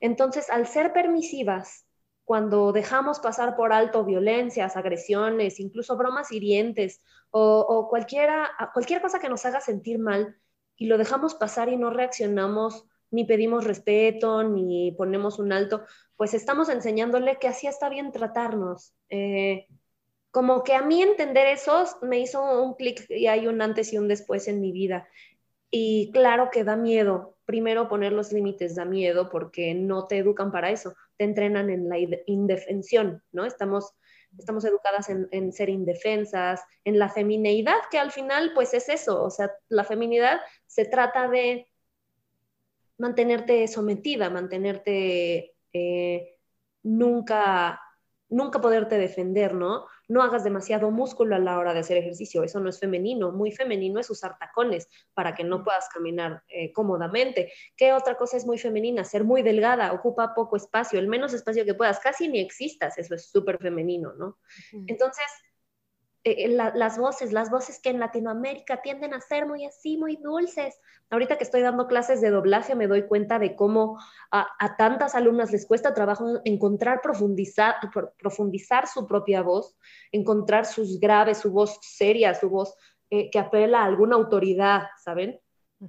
Entonces, 0.00 0.50
al 0.50 0.66
ser 0.66 0.92
permisivas, 0.92 1.86
cuando 2.24 2.72
dejamos 2.72 3.20
pasar 3.20 3.54
por 3.54 3.72
alto 3.72 4.04
violencias, 4.04 4.76
agresiones, 4.76 5.60
incluso 5.60 5.96
bromas 5.96 6.32
hirientes 6.32 7.02
o, 7.30 7.86
cualquiera, 7.88 8.50
cualquier 8.72 9.00
cosa 9.00 9.20
que 9.20 9.28
nos 9.28 9.46
haga 9.46 9.60
sentir 9.60 10.00
mal 10.00 10.36
y 10.76 10.86
lo 10.86 10.98
dejamos 10.98 11.36
pasar 11.36 11.68
y 11.68 11.76
no 11.76 11.90
reaccionamos, 11.90 12.86
ni 13.12 13.24
pedimos 13.24 13.64
respeto, 13.64 14.42
ni 14.42 14.90
ponemos 14.90 15.38
un 15.38 15.52
alto, 15.52 15.82
pues 16.16 16.34
estamos 16.34 16.68
enseñándole 16.68 17.38
que 17.38 17.46
así 17.46 17.68
está 17.68 17.88
bien 17.88 18.10
tratarnos. 18.10 18.92
Eh, 19.08 19.68
como 20.32 20.64
que 20.64 20.74
a 20.74 20.82
mí 20.82 21.00
entender 21.00 21.46
eso 21.46 21.84
me 22.02 22.18
hizo 22.18 22.42
un 22.60 22.74
clic 22.74 23.08
y 23.08 23.28
hay 23.28 23.46
un 23.46 23.62
antes 23.62 23.92
y 23.92 23.98
un 23.98 24.08
después 24.08 24.48
en 24.48 24.60
mi 24.60 24.72
vida. 24.72 25.06
Y 25.76 26.12
claro 26.12 26.50
que 26.52 26.62
da 26.62 26.76
miedo. 26.76 27.36
Primero 27.46 27.88
poner 27.88 28.12
los 28.12 28.32
límites 28.32 28.76
da 28.76 28.84
miedo 28.84 29.28
porque 29.28 29.74
no 29.74 30.06
te 30.06 30.18
educan 30.18 30.52
para 30.52 30.70
eso. 30.70 30.94
Te 31.16 31.24
entrenan 31.24 31.68
en 31.68 31.88
la 31.88 31.96
indefensión, 32.26 33.24
¿no? 33.32 33.44
Estamos, 33.44 33.92
estamos 34.38 34.64
educadas 34.64 35.08
en, 35.08 35.52
ser 35.52 35.70
indefensas, 35.70 36.62
en 36.84 37.00
la 37.00 37.08
femineidad, 37.08 37.74
que 37.90 37.98
al 37.98 38.12
final 38.12 38.52
pues 38.54 38.72
es 38.72 38.88
eso. 38.88 39.20
O 39.20 39.30
sea, 39.30 39.50
la 39.68 39.82
feminidad 39.82 40.40
se 40.64 40.84
trata 40.84 41.26
de 41.26 41.66
mantenerte 42.96 43.66
sometida, 43.66 44.30
mantenerte 44.30 45.56
eh, 45.72 46.36
nunca, 46.84 47.82
nunca 48.28 48.60
poderte 48.60 48.96
defender, 48.96 49.54
¿no? 49.54 49.86
No 50.14 50.22
hagas 50.22 50.44
demasiado 50.44 50.92
músculo 50.92 51.34
a 51.34 51.40
la 51.40 51.58
hora 51.58 51.74
de 51.74 51.80
hacer 51.80 51.96
ejercicio, 51.96 52.44
eso 52.44 52.60
no 52.60 52.68
es 52.68 52.78
femenino, 52.78 53.32
muy 53.32 53.50
femenino 53.50 53.98
es 53.98 54.08
usar 54.10 54.38
tacones 54.38 54.88
para 55.12 55.34
que 55.34 55.42
no 55.42 55.64
puedas 55.64 55.88
caminar 55.88 56.44
eh, 56.46 56.72
cómodamente. 56.72 57.52
¿Qué 57.76 57.92
otra 57.92 58.16
cosa 58.16 58.36
es 58.36 58.46
muy 58.46 58.56
femenina? 58.56 59.02
Ser 59.02 59.24
muy 59.24 59.42
delgada, 59.42 59.92
ocupa 59.92 60.32
poco 60.32 60.54
espacio, 60.54 61.00
el 61.00 61.08
menos 61.08 61.34
espacio 61.34 61.64
que 61.64 61.74
puedas, 61.74 61.98
casi 61.98 62.28
ni 62.28 62.38
existas, 62.38 62.96
eso 62.96 63.16
es 63.16 63.28
súper 63.28 63.58
femenino, 63.58 64.12
¿no? 64.12 64.38
Entonces, 64.86 65.24
eh, 66.26 66.46
eh, 66.46 66.48
las 66.48 66.96
voces, 66.96 67.32
las 67.32 67.50
voces 67.50 67.78
que 67.78 67.90
en 67.90 68.00
Latinoamérica 68.00 68.80
tienden 68.80 69.12
a 69.12 69.20
ser 69.20 69.46
muy 69.46 69.66
así, 69.66 69.98
muy 69.98 70.16
dulces. 70.16 70.80
Ahorita 71.10 71.36
que 71.36 71.44
estoy 71.44 71.60
dando 71.60 71.86
clases 71.86 72.22
de 72.22 72.30
doblaje 72.30 72.74
me 72.74 72.86
doy 72.86 73.06
cuenta 73.06 73.38
de 73.38 73.54
cómo 73.54 74.00
a, 74.30 74.76
tantas 74.78 75.14
alumnas 75.14 75.52
les 75.52 75.66
cuesta 75.66 75.92
trabajo 75.92 76.40
encontrar, 76.44 77.02
profundizar, 77.02 77.74
profundizar 78.18 78.88
su 78.88 79.06
propia 79.06 79.42
voz, 79.42 79.76
encontrar 80.12 80.64
sus 80.64 80.98
graves, 80.98 81.38
su 81.38 81.52
voz 81.52 81.78
seria, 81.82 82.34
su 82.34 82.48
voz 82.48 82.74
eh, 83.10 83.30
que 83.30 83.38
apela 83.38 83.82
a 83.82 83.84
alguna 83.84 84.16
autoridad, 84.16 84.84
¿saben? 85.04 85.38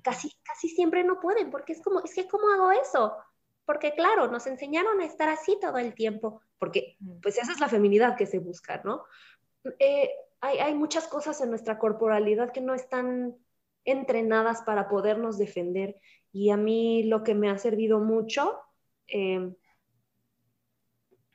Casi, 0.03 0.29
casi 0.43 0.67
siempre 0.67 1.05
no 1.05 1.21
pueden, 1.21 1.49
porque 1.49 1.71
es 1.71 1.81
como, 1.81 2.01
es 2.03 2.13
que 2.13 2.27
¿cómo 2.27 2.49
hago 2.49 2.73
eso? 2.73 3.15
Porque 3.65 3.93
claro, 3.93 4.27
nos 4.27 4.47
enseñaron 4.47 4.99
a 4.99 5.05
estar 5.05 5.29
así 5.29 5.57
todo 5.61 5.77
el 5.77 5.93
tiempo, 5.93 6.41
porque 6.59 6.97
pues 7.21 7.37
esa 7.37 7.53
es 7.53 7.61
la 7.61 7.69
feminidad 7.69 8.17
que 8.17 8.25
se 8.25 8.39
busca, 8.39 8.81
¿no? 8.83 9.05
Eh, 9.79 10.09
hay, 10.45 10.73
muchas 10.75 11.07
cosas 11.07 11.41
en 11.41 11.49
nuestra 11.49 11.77
corporalidad 11.77 12.51
que 12.51 12.61
no 12.61 12.73
están 12.73 13.35
entrenadas 13.83 14.61
para 14.61 14.87
podernos 14.87 15.37
defender 15.37 15.99
y 16.31 16.49
a 16.49 16.57
mí 16.57 17.03
lo 17.03 17.23
que 17.23 17.35
me 17.35 17.49
ha 17.49 17.57
servido 17.57 17.99
mucho, 17.99 18.59
eh, 19.07 19.53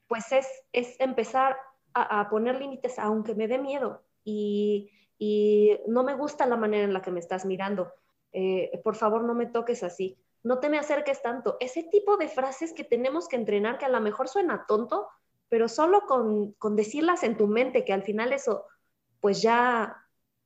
pues 0.07 0.33
es, 0.33 0.47
es 0.73 0.99
empezar 1.01 1.57
a, 1.95 2.29
poner 2.29 2.61
límites, 2.61 2.99
aunque 2.99 3.35
me 3.35 3.49
dé 3.49 3.59
miedo 3.59 4.03
y, 4.25 4.91
y, 5.19 5.79
no 5.89 6.05
me 6.05 6.15
gusta 6.15 6.47
la 6.47 6.57
manera 6.57 6.85
en 6.85 6.93
la 6.93 7.03
que 7.03 7.11
me 7.11 7.21
estás 7.21 7.45
mirando. 7.45 7.93
Eh, 8.33 8.81
por 8.85 8.95
favor, 8.95 9.25
no 9.25 9.35
me 9.35 9.47
toques 9.47 9.83
así. 9.83 10.19
No 10.43 10.61
te 10.61 10.69
me 10.69 10.79
acerques 10.79 11.21
tanto. 11.23 11.57
Ese 11.61 11.83
tipo 11.85 12.17
de 12.17 12.29
frases 12.29 12.73
que 12.73 12.85
tenemos 12.85 13.29
que 13.29 13.37
entrenar, 13.37 13.79
que 13.79 13.87
a 13.87 13.91
lo 13.91 14.01
mejor 14.01 14.29
suena 14.29 14.65
tonto, 14.67 15.09
pero 15.49 15.69
solo 15.69 16.03
con, 16.07 16.53
con 16.53 16.77
decirlas 16.77 17.23
en 17.23 17.37
tu 17.37 17.47
mente, 17.47 17.85
que 17.85 17.93
al 17.93 18.03
final 18.03 18.33
eso, 18.33 18.67
pues 19.21 19.43
ya 19.43 19.97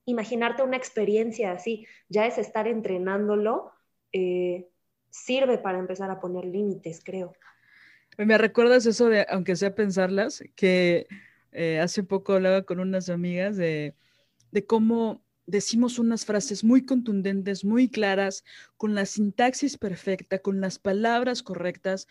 imaginarte 0.05 0.63
una 0.63 0.77
experiencia 0.77 1.53
así, 1.53 1.87
ya 2.09 2.27
es 2.27 2.39
estar 2.39 2.69
entrenándolo, 2.69 3.73
eh, 4.13 4.69
sirve 5.11 5.59
para 5.59 5.79
empezar 5.79 6.11
a 6.11 6.21
poner 6.21 6.45
límites, 6.45 7.01
creo. 7.05 7.33
Me 8.19 8.39
recuerdas 8.39 8.87
eso 8.87 9.09
de, 9.09 9.27
aunque 9.29 9.57
sea 9.57 9.75
pensarlas, 9.75 10.43
que 10.55 11.07
eh, 11.53 11.81
hace 11.81 12.03
poco 12.03 12.35
hablaba 12.35 12.63
con 12.63 12.81
unas 12.81 13.09
amigas 13.09 13.57
de, 13.57 13.95
de 14.51 14.67
cómo 14.67 15.25
decimos 15.47 15.99
unas 15.99 16.25
frases 16.25 16.65
muy 16.65 16.85
contundentes, 16.85 17.65
muy 17.65 17.89
claras, 17.89 18.45
con 18.77 18.95
la 18.95 19.07
sintaxis 19.07 19.79
perfecta, 19.79 20.39
con 20.39 20.61
las 20.61 20.79
palabras 20.79 21.43
correctas, 21.43 22.07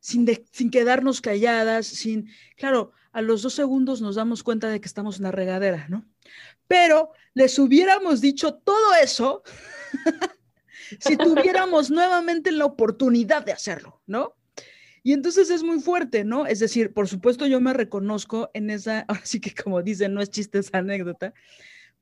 sin, 0.00 0.26
sin 0.52 0.70
quedarnos 0.70 1.20
calladas, 1.20 1.86
sin, 1.86 2.28
claro, 2.56 2.92
a 3.12 3.22
los 3.22 3.42
dos 3.42 3.54
segundos 3.54 4.00
nos 4.00 4.16
damos 4.16 4.42
cuenta 4.42 4.68
de 4.68 4.80
que 4.80 4.88
estamos 4.88 5.16
en 5.16 5.24
la 5.24 5.32
regadera, 5.32 5.86
¿no? 5.88 6.04
Pero 6.66 7.12
les 7.34 7.58
hubiéramos 7.58 8.20
dicho 8.20 8.54
todo 8.54 8.94
eso 9.02 9.42
si 11.00 11.16
tuviéramos 11.16 11.90
nuevamente 11.90 12.52
la 12.52 12.64
oportunidad 12.64 13.44
de 13.44 13.52
hacerlo, 13.52 14.02
¿no? 14.06 14.36
Y 15.02 15.12
entonces 15.12 15.50
es 15.50 15.62
muy 15.62 15.80
fuerte, 15.80 16.24
¿no? 16.24 16.46
Es 16.46 16.60
decir, 16.60 16.94
por 16.94 17.08
supuesto 17.08 17.46
yo 17.46 17.60
me 17.60 17.74
reconozco 17.74 18.50
en 18.54 18.70
esa, 18.70 19.00
ahora 19.08 19.20
sí 19.24 19.40
que 19.40 19.54
como 19.54 19.82
dicen, 19.82 20.14
no 20.14 20.22
es 20.22 20.30
chiste 20.30 20.58
esa 20.58 20.78
anécdota, 20.78 21.34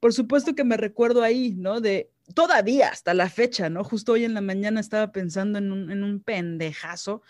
por 0.02 0.12
supuesto 0.12 0.56
que 0.56 0.64
me 0.64 0.76
recuerdo 0.76 1.22
ahí, 1.22 1.54
¿no? 1.56 1.80
De 1.80 2.10
todavía 2.34 2.88
hasta 2.88 3.14
la 3.14 3.30
fecha, 3.30 3.70
¿no? 3.70 3.84
Justo 3.84 4.14
hoy 4.14 4.24
en 4.24 4.34
la 4.34 4.40
mañana 4.40 4.80
estaba 4.80 5.12
pensando 5.12 5.60
en 5.60 5.70
un, 5.70 5.92
en 5.92 6.02
un 6.02 6.18
pendejazo 6.18 7.22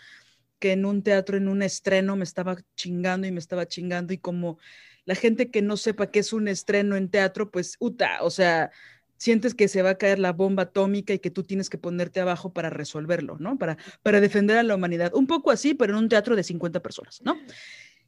que 0.57 0.71
en 0.71 0.83
un 0.83 1.03
teatro, 1.03 1.37
en 1.37 1.49
un 1.49 1.61
estreno, 1.61 2.15
me 2.15 2.23
estaba 2.23 2.57
chingando 2.75 3.27
y 3.27 3.31
me 3.31 3.37
estaba 3.37 3.67
chingando 3.67 4.11
y 4.11 4.17
como 4.17 4.57
la 5.05 5.13
gente 5.13 5.51
que 5.51 5.61
no 5.61 5.77
sepa 5.77 6.09
qué 6.09 6.17
es 6.17 6.33
un 6.33 6.47
estreno 6.47 6.95
en 6.95 7.09
teatro, 7.09 7.51
pues, 7.51 7.77
uta, 7.79 8.23
o 8.23 8.31
sea, 8.31 8.71
sientes 9.17 9.53
que 9.53 9.67
se 9.67 9.83
va 9.83 9.91
a 9.91 9.97
caer 9.99 10.17
la 10.17 10.33
bomba 10.33 10.63
atómica 10.63 11.13
y 11.13 11.19
que 11.19 11.29
tú 11.29 11.43
tienes 11.43 11.69
que 11.69 11.77
ponerte 11.77 12.21
abajo 12.21 12.53
para 12.53 12.71
resolverlo, 12.71 13.37
¿no? 13.37 13.55
Para, 13.59 13.77
para 14.01 14.19
defender 14.19 14.57
a 14.57 14.63
la 14.63 14.73
humanidad. 14.73 15.13
Un 15.13 15.27
poco 15.27 15.51
así, 15.51 15.75
pero 15.75 15.93
en 15.93 15.99
un 15.99 16.09
teatro 16.09 16.35
de 16.35 16.43
50 16.43 16.81
personas, 16.81 17.21
¿no? 17.23 17.37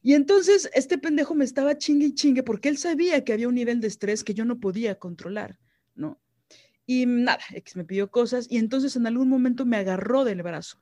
Y 0.06 0.14
entonces 0.14 0.70
este 0.76 1.00
pendejo 1.00 1.34
me 1.34 1.46
estaba 1.46 1.80
chingue 1.80 2.06
y 2.06 2.14
chingue 2.14 2.44
porque 2.44 2.70
él 2.70 2.78
sabía 2.78 3.24
que 3.24 3.34
había 3.34 3.48
un 3.48 3.56
nivel 3.56 3.82
de 3.82 3.88
estrés 3.88 4.24
que 4.24 4.36
yo 4.36 4.46
no 4.46 4.60
podía 4.60 5.00
controlar, 5.00 5.58
¿no? 5.96 6.22
Y 6.86 7.08
nada, 7.08 7.40
me 7.74 7.86
pidió 7.86 8.12
cosas 8.12 8.46
y 8.48 8.60
entonces 8.60 8.96
en 8.96 9.08
algún 9.08 9.30
momento 9.30 9.66
me 9.66 9.78
agarró 9.78 10.24
del 10.24 10.44
brazo, 10.44 10.80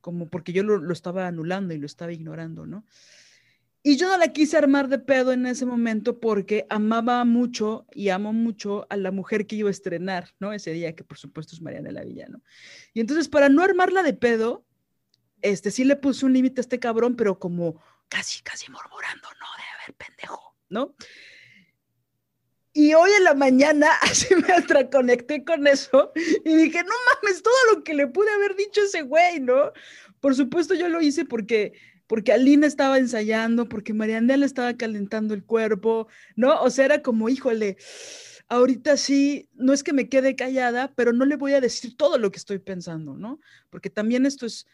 como 0.00 0.28
porque 0.28 0.52
yo 0.52 0.64
lo, 0.64 0.78
lo 0.78 0.92
estaba 0.92 1.28
anulando 1.28 1.74
y 1.74 1.78
lo 1.78 1.86
estaba 1.86 2.12
ignorando, 2.12 2.66
¿no? 2.66 2.84
Y 3.84 3.98
yo 3.98 4.08
no 4.08 4.18
la 4.18 4.32
quise 4.32 4.56
armar 4.56 4.88
de 4.88 4.98
pedo 4.98 5.30
en 5.30 5.46
ese 5.46 5.64
momento 5.64 6.18
porque 6.18 6.66
amaba 6.70 7.24
mucho 7.24 7.86
y 7.92 8.08
amo 8.08 8.32
mucho 8.32 8.88
a 8.90 8.96
la 8.96 9.12
mujer 9.12 9.46
que 9.46 9.54
iba 9.54 9.68
a 9.68 9.70
estrenar, 9.70 10.30
¿no? 10.40 10.52
Ese 10.52 10.72
día, 10.72 10.96
que 10.96 11.04
por 11.04 11.18
supuesto 11.18 11.54
es 11.54 11.62
Mariana 11.62 11.92
la 11.92 12.02
Villa, 12.02 12.26
¿no? 12.28 12.42
Y 12.94 12.98
entonces, 12.98 13.28
para 13.28 13.48
no 13.48 13.62
armarla 13.62 14.02
de 14.02 14.14
pedo, 14.14 14.66
este, 15.40 15.70
sí 15.70 15.84
le 15.84 15.94
puse 15.94 16.26
un 16.26 16.32
límite 16.32 16.60
a 16.60 16.62
este 16.62 16.80
cabrón, 16.80 17.14
pero 17.14 17.38
como 17.38 17.80
casi, 18.14 18.42
casi 18.42 18.70
murmurando, 18.70 19.28
no, 19.40 19.46
de 19.56 19.82
haber 19.82 19.96
pendejo, 19.96 20.56
¿no? 20.68 20.94
Y 22.72 22.94
hoy 22.94 23.10
en 23.18 23.24
la 23.24 23.34
mañana 23.34 23.90
así 24.02 24.34
me 24.36 24.56
ultraconecté 24.56 25.44
con 25.44 25.66
eso 25.66 26.12
y 26.44 26.54
dije, 26.54 26.84
no 26.84 26.94
mames, 27.22 27.42
todo 27.42 27.54
lo 27.74 27.82
que 27.82 27.94
le 27.94 28.06
pude 28.06 28.30
haber 28.30 28.54
dicho 28.54 28.82
ese 28.82 29.02
güey, 29.02 29.40
¿no? 29.40 29.72
Por 30.20 30.36
supuesto 30.36 30.74
yo 30.74 30.88
lo 30.88 31.00
hice 31.00 31.24
porque 31.24 31.72
porque 32.06 32.32
Alina 32.32 32.66
estaba 32.66 32.98
ensayando, 32.98 33.66
porque 33.66 33.94
Marianela 33.94 34.36
le 34.36 34.46
estaba 34.46 34.76
calentando 34.76 35.32
el 35.32 35.42
cuerpo, 35.42 36.06
¿no? 36.36 36.60
O 36.60 36.68
sea, 36.68 36.84
era 36.84 37.02
como, 37.02 37.30
híjole, 37.30 37.78
ahorita 38.48 38.98
sí, 38.98 39.48
no 39.54 39.72
es 39.72 39.82
que 39.82 39.94
me 39.94 40.10
quede 40.10 40.36
callada, 40.36 40.92
pero 40.94 41.14
no 41.14 41.24
le 41.24 41.36
voy 41.36 41.54
a 41.54 41.62
decir 41.62 41.96
todo 41.96 42.18
lo 42.18 42.30
que 42.30 42.36
estoy 42.36 42.58
pensando, 42.58 43.16
¿no? 43.16 43.40
Porque 43.70 43.88
también 43.88 44.26
esto 44.26 44.44
es, 44.44 44.66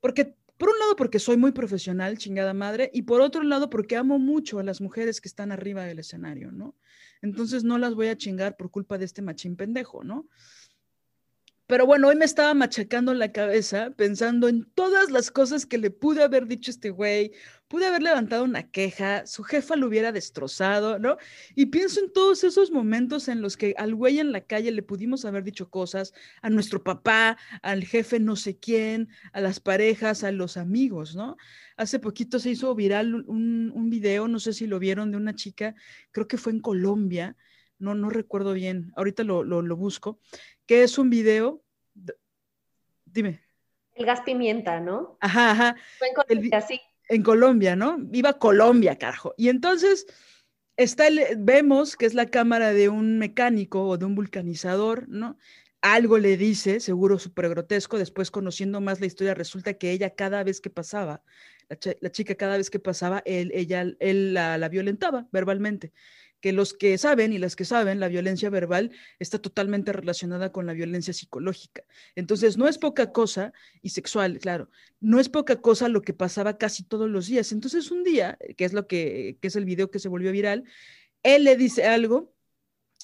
porque, 0.00 0.34
por 0.58 0.68
un 0.68 0.78
lado, 0.78 0.96
porque 0.96 1.18
soy 1.18 1.36
muy 1.36 1.52
profesional, 1.52 2.18
chingada 2.18 2.54
madre, 2.54 2.90
y 2.92 3.02
por 3.02 3.20
otro 3.20 3.42
lado, 3.42 3.70
porque 3.70 3.96
amo 3.96 4.18
mucho 4.18 4.58
a 4.58 4.62
las 4.62 4.80
mujeres 4.80 5.20
que 5.20 5.28
están 5.28 5.50
arriba 5.50 5.84
del 5.84 5.98
escenario, 5.98 6.52
¿no? 6.52 6.76
Entonces 7.22 7.64
no 7.64 7.78
las 7.78 7.94
voy 7.94 8.08
a 8.08 8.16
chingar 8.16 8.56
por 8.56 8.70
culpa 8.70 8.98
de 8.98 9.06
este 9.06 9.22
machín 9.22 9.56
pendejo, 9.56 10.04
¿no? 10.04 10.28
Pero 11.66 11.86
bueno, 11.86 12.08
hoy 12.08 12.16
me 12.16 12.26
estaba 12.26 12.52
machacando 12.52 13.14
la 13.14 13.32
cabeza 13.32 13.90
pensando 13.96 14.48
en 14.48 14.66
todas 14.74 15.10
las 15.10 15.30
cosas 15.30 15.64
que 15.64 15.78
le 15.78 15.90
pude 15.90 16.22
haber 16.22 16.46
dicho 16.46 16.70
este 16.70 16.90
güey, 16.90 17.32
pude 17.68 17.86
haber 17.86 18.02
levantado 18.02 18.44
una 18.44 18.70
queja, 18.70 19.26
su 19.26 19.42
jefa 19.44 19.74
lo 19.74 19.86
hubiera 19.86 20.12
destrozado, 20.12 20.98
¿no? 20.98 21.16
Y 21.54 21.66
pienso 21.66 22.00
en 22.00 22.12
todos 22.12 22.44
esos 22.44 22.70
momentos 22.70 23.28
en 23.28 23.40
los 23.40 23.56
que 23.56 23.74
al 23.78 23.94
güey 23.94 24.18
en 24.18 24.30
la 24.30 24.42
calle 24.42 24.72
le 24.72 24.82
pudimos 24.82 25.24
haber 25.24 25.42
dicho 25.42 25.70
cosas, 25.70 26.12
a 26.42 26.50
nuestro 26.50 26.82
papá, 26.84 27.38
al 27.62 27.84
jefe 27.84 28.20
no 28.20 28.36
sé 28.36 28.58
quién, 28.58 29.08
a 29.32 29.40
las 29.40 29.58
parejas, 29.58 30.22
a 30.22 30.32
los 30.32 30.58
amigos, 30.58 31.16
¿no? 31.16 31.38
Hace 31.78 31.98
poquito 31.98 32.38
se 32.38 32.50
hizo 32.50 32.74
viral 32.74 33.24
un, 33.26 33.88
video, 33.88 34.28
no 34.28 34.38
sé 34.38 34.52
si 34.52 34.66
lo 34.66 34.78
vieron, 34.78 35.10
de 35.10 35.16
una 35.16 35.34
chica, 35.34 35.74
creo 36.12 36.28
que 36.28 36.36
fue 36.36 36.52
en 36.52 36.60
Colombia, 36.60 37.36
no, 37.78 37.94
no 37.94 38.10
recuerdo 38.10 38.52
bien, 38.52 38.92
ahorita 38.96 39.24
lo, 39.24 39.42
lo 39.42 39.76
busco, 39.76 40.20
que 40.66 40.82
es 40.82 40.98
un 40.98 41.10
video, 41.10 41.62
dime. 43.04 43.40
El 43.94 44.06
gas 44.06 44.22
pimienta, 44.22 44.80
¿no? 44.80 45.16
Ajá, 45.20 45.52
ajá. 45.52 45.76
Fue 45.98 46.08
en 46.08 46.14
Colombia, 46.14 46.60
sí. 46.60 46.80
En 47.08 47.22
Colombia, 47.22 47.76
¿no? 47.76 47.96
Viva 47.98 48.38
Colombia, 48.38 48.96
carajo. 48.96 49.34
Y 49.36 49.48
entonces 49.48 50.06
está 50.76 51.04
vemos 51.36 51.96
que 51.96 52.06
es 52.06 52.14
la 52.14 52.26
cámara 52.26 52.72
de 52.72 52.88
un 52.88 53.18
mecánico 53.18 53.86
o 53.86 53.98
de 53.98 54.04
un 54.04 54.14
vulcanizador, 54.14 55.08
¿no? 55.08 55.38
Algo 55.80 56.18
le 56.18 56.36
dice, 56.38 56.80
seguro 56.80 57.18
súper 57.18 57.50
grotesco, 57.50 57.98
después 57.98 58.30
conociendo 58.30 58.80
más 58.80 59.00
la 59.00 59.06
historia, 59.06 59.34
resulta 59.34 59.74
que 59.74 59.92
ella 59.92 60.14
cada 60.14 60.42
vez 60.42 60.62
que 60.62 60.70
pasaba, 60.70 61.22
la, 62.00 62.10
chica 62.10 62.34
cada 62.36 62.56
vez 62.56 62.70
que 62.70 62.78
pasaba, 62.78 63.22
él, 63.26 63.52
ella, 63.54 63.84
él 64.00 64.32
la, 64.32 64.56
la 64.56 64.68
violentaba 64.70 65.28
verbalmente 65.30 65.92
que 66.44 66.52
los 66.52 66.74
que 66.74 66.98
saben 66.98 67.32
y 67.32 67.38
las 67.38 67.56
que 67.56 67.64
saben, 67.64 68.00
la 68.00 68.08
violencia 68.08 68.50
verbal 68.50 68.90
está 69.18 69.38
totalmente 69.38 69.94
relacionada 69.94 70.52
con 70.52 70.66
la 70.66 70.74
violencia 70.74 71.14
psicológica. 71.14 71.84
Entonces, 72.16 72.58
no 72.58 72.68
es 72.68 72.76
poca 72.76 73.12
cosa, 73.12 73.54
y 73.80 73.88
sexual, 73.88 74.38
claro, 74.40 74.68
no 75.00 75.18
es 75.20 75.30
poca 75.30 75.62
cosa 75.62 75.88
lo 75.88 76.02
que 76.02 76.12
pasaba 76.12 76.58
casi 76.58 76.82
todos 76.82 77.08
los 77.08 77.28
días. 77.28 77.50
Entonces, 77.50 77.90
un 77.90 78.04
día, 78.04 78.36
que 78.58 78.66
es 78.66 78.74
lo 78.74 78.86
que, 78.86 79.38
que 79.40 79.48
es 79.48 79.56
el 79.56 79.64
video 79.64 79.90
que 79.90 79.98
se 79.98 80.10
volvió 80.10 80.32
viral, 80.32 80.64
él 81.22 81.44
le 81.44 81.56
dice 81.56 81.86
algo 81.86 82.34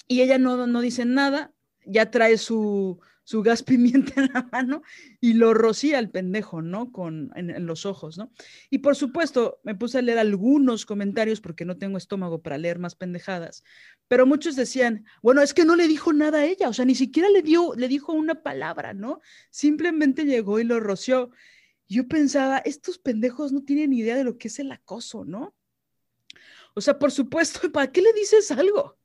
y 0.07 0.21
ella 0.21 0.37
no, 0.37 0.67
no 0.67 0.79
dice 0.79 1.05
nada, 1.05 1.51
ya 1.83 2.11
trae 2.11 2.37
su, 2.37 2.99
su 3.31 3.41
gas 3.41 3.63
pimienta 3.63 4.21
en 4.21 4.29
la 4.33 4.47
mano 4.51 4.83
y 5.21 5.33
lo 5.33 5.53
rocía 5.53 5.97
al 5.97 6.09
pendejo, 6.09 6.61
¿no? 6.61 6.91
Con, 6.91 7.31
en, 7.35 7.65
los 7.65 7.85
ojos, 7.85 8.17
¿no? 8.17 8.31
Y 8.69 8.79
por 8.79 8.95
supuesto, 8.97 9.61
me 9.63 9.73
puse 9.73 9.97
a 9.97 10.01
leer 10.01 10.19
algunos 10.19 10.85
comentarios 10.85 11.39
porque 11.39 11.63
no 11.63 11.77
tengo 11.77 11.97
estómago 11.97 12.41
para 12.41 12.57
leer 12.57 12.77
más 12.77 12.95
pendejadas, 12.95 13.63
pero 14.09 14.25
muchos 14.25 14.57
decían, 14.57 15.05
bueno, 15.21 15.41
es 15.41 15.53
que 15.53 15.63
no 15.63 15.77
le 15.77 15.87
dijo 15.87 16.11
nada 16.11 16.39
a 16.39 16.45
ella, 16.45 16.67
o 16.67 16.73
sea, 16.73 16.83
ni 16.83 16.95
siquiera 16.95 17.29
le 17.29 17.41
dio, 17.41 17.73
le 17.75 17.87
dijo 17.87 18.11
una 18.11 18.43
palabra, 18.43 18.93
¿no? 18.93 19.21
Simplemente 19.49 20.25
llegó 20.25 20.59
y 20.59 20.65
lo 20.65 20.81
roció. 20.81 21.31
Yo 21.87 22.07
pensaba, 22.07 22.57
estos 22.59 22.97
pendejos 22.97 23.53
no 23.53 23.63
tienen 23.63 23.93
idea 23.93 24.17
de 24.17 24.25
lo 24.25 24.37
que 24.37 24.49
es 24.49 24.59
el 24.59 24.71
acoso, 24.71 25.23
¿no? 25.23 25.55
O 26.73 26.81
sea, 26.81 26.99
por 26.99 27.11
supuesto, 27.11 27.61
¿para 27.71 27.91
qué 27.91 28.01
le 28.01 28.11
dices 28.11 28.51
algo? 28.51 28.97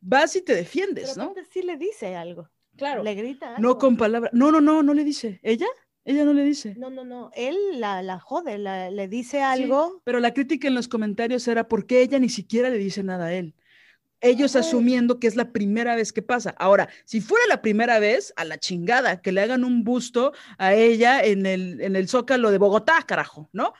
Vas 0.00 0.36
y 0.36 0.42
te 0.42 0.54
defiendes, 0.54 1.16
¿no? 1.16 1.34
Sí 1.50 1.62
le 1.62 1.78
dice 1.78 2.14
algo. 2.14 2.50
Claro. 2.76 3.02
Le 3.02 3.14
grita. 3.14 3.58
No 3.58 3.78
con 3.78 3.96
palabras. 3.96 4.32
No, 4.32 4.50
no, 4.50 4.60
no, 4.60 4.82
no 4.82 4.94
le 4.94 5.04
dice. 5.04 5.40
¿Ella? 5.42 5.66
Ella 6.04 6.24
no 6.24 6.32
le 6.32 6.44
dice. 6.44 6.74
No, 6.76 6.90
no, 6.90 7.04
no. 7.04 7.30
Él 7.34 7.56
la, 7.74 8.02
la 8.02 8.20
jode, 8.20 8.58
le 8.58 9.08
dice 9.08 9.42
algo. 9.42 10.00
pero 10.04 10.20
la 10.20 10.32
crítica 10.32 10.68
en 10.68 10.74
los 10.74 10.88
comentarios 10.88 11.48
era 11.48 11.68
porque 11.68 12.00
ella 12.00 12.18
ni 12.18 12.28
siquiera 12.28 12.70
le 12.70 12.78
dice 12.78 13.02
nada 13.02 13.26
a 13.26 13.34
él. 13.34 13.54
Ellos 14.20 14.56
asumiendo 14.56 15.20
que 15.20 15.26
es 15.26 15.36
la 15.36 15.52
primera 15.52 15.94
vez 15.94 16.12
que 16.12 16.22
pasa. 16.22 16.54
Ahora, 16.58 16.88
si 17.04 17.20
fuera 17.20 17.44
la 17.48 17.60
primera 17.60 17.98
vez, 17.98 18.32
a 18.36 18.44
la 18.44 18.58
chingada, 18.58 19.20
que 19.20 19.30
le 19.30 19.42
hagan 19.42 19.62
un 19.62 19.84
busto 19.84 20.32
a 20.58 20.74
ella 20.74 21.22
en 21.22 21.44
el, 21.44 21.80
en 21.80 21.96
el 21.96 22.08
Zócalo 22.08 22.50
de 22.50 22.58
Bogotá, 22.58 23.02
carajo, 23.06 23.50
¿no? 23.52 23.74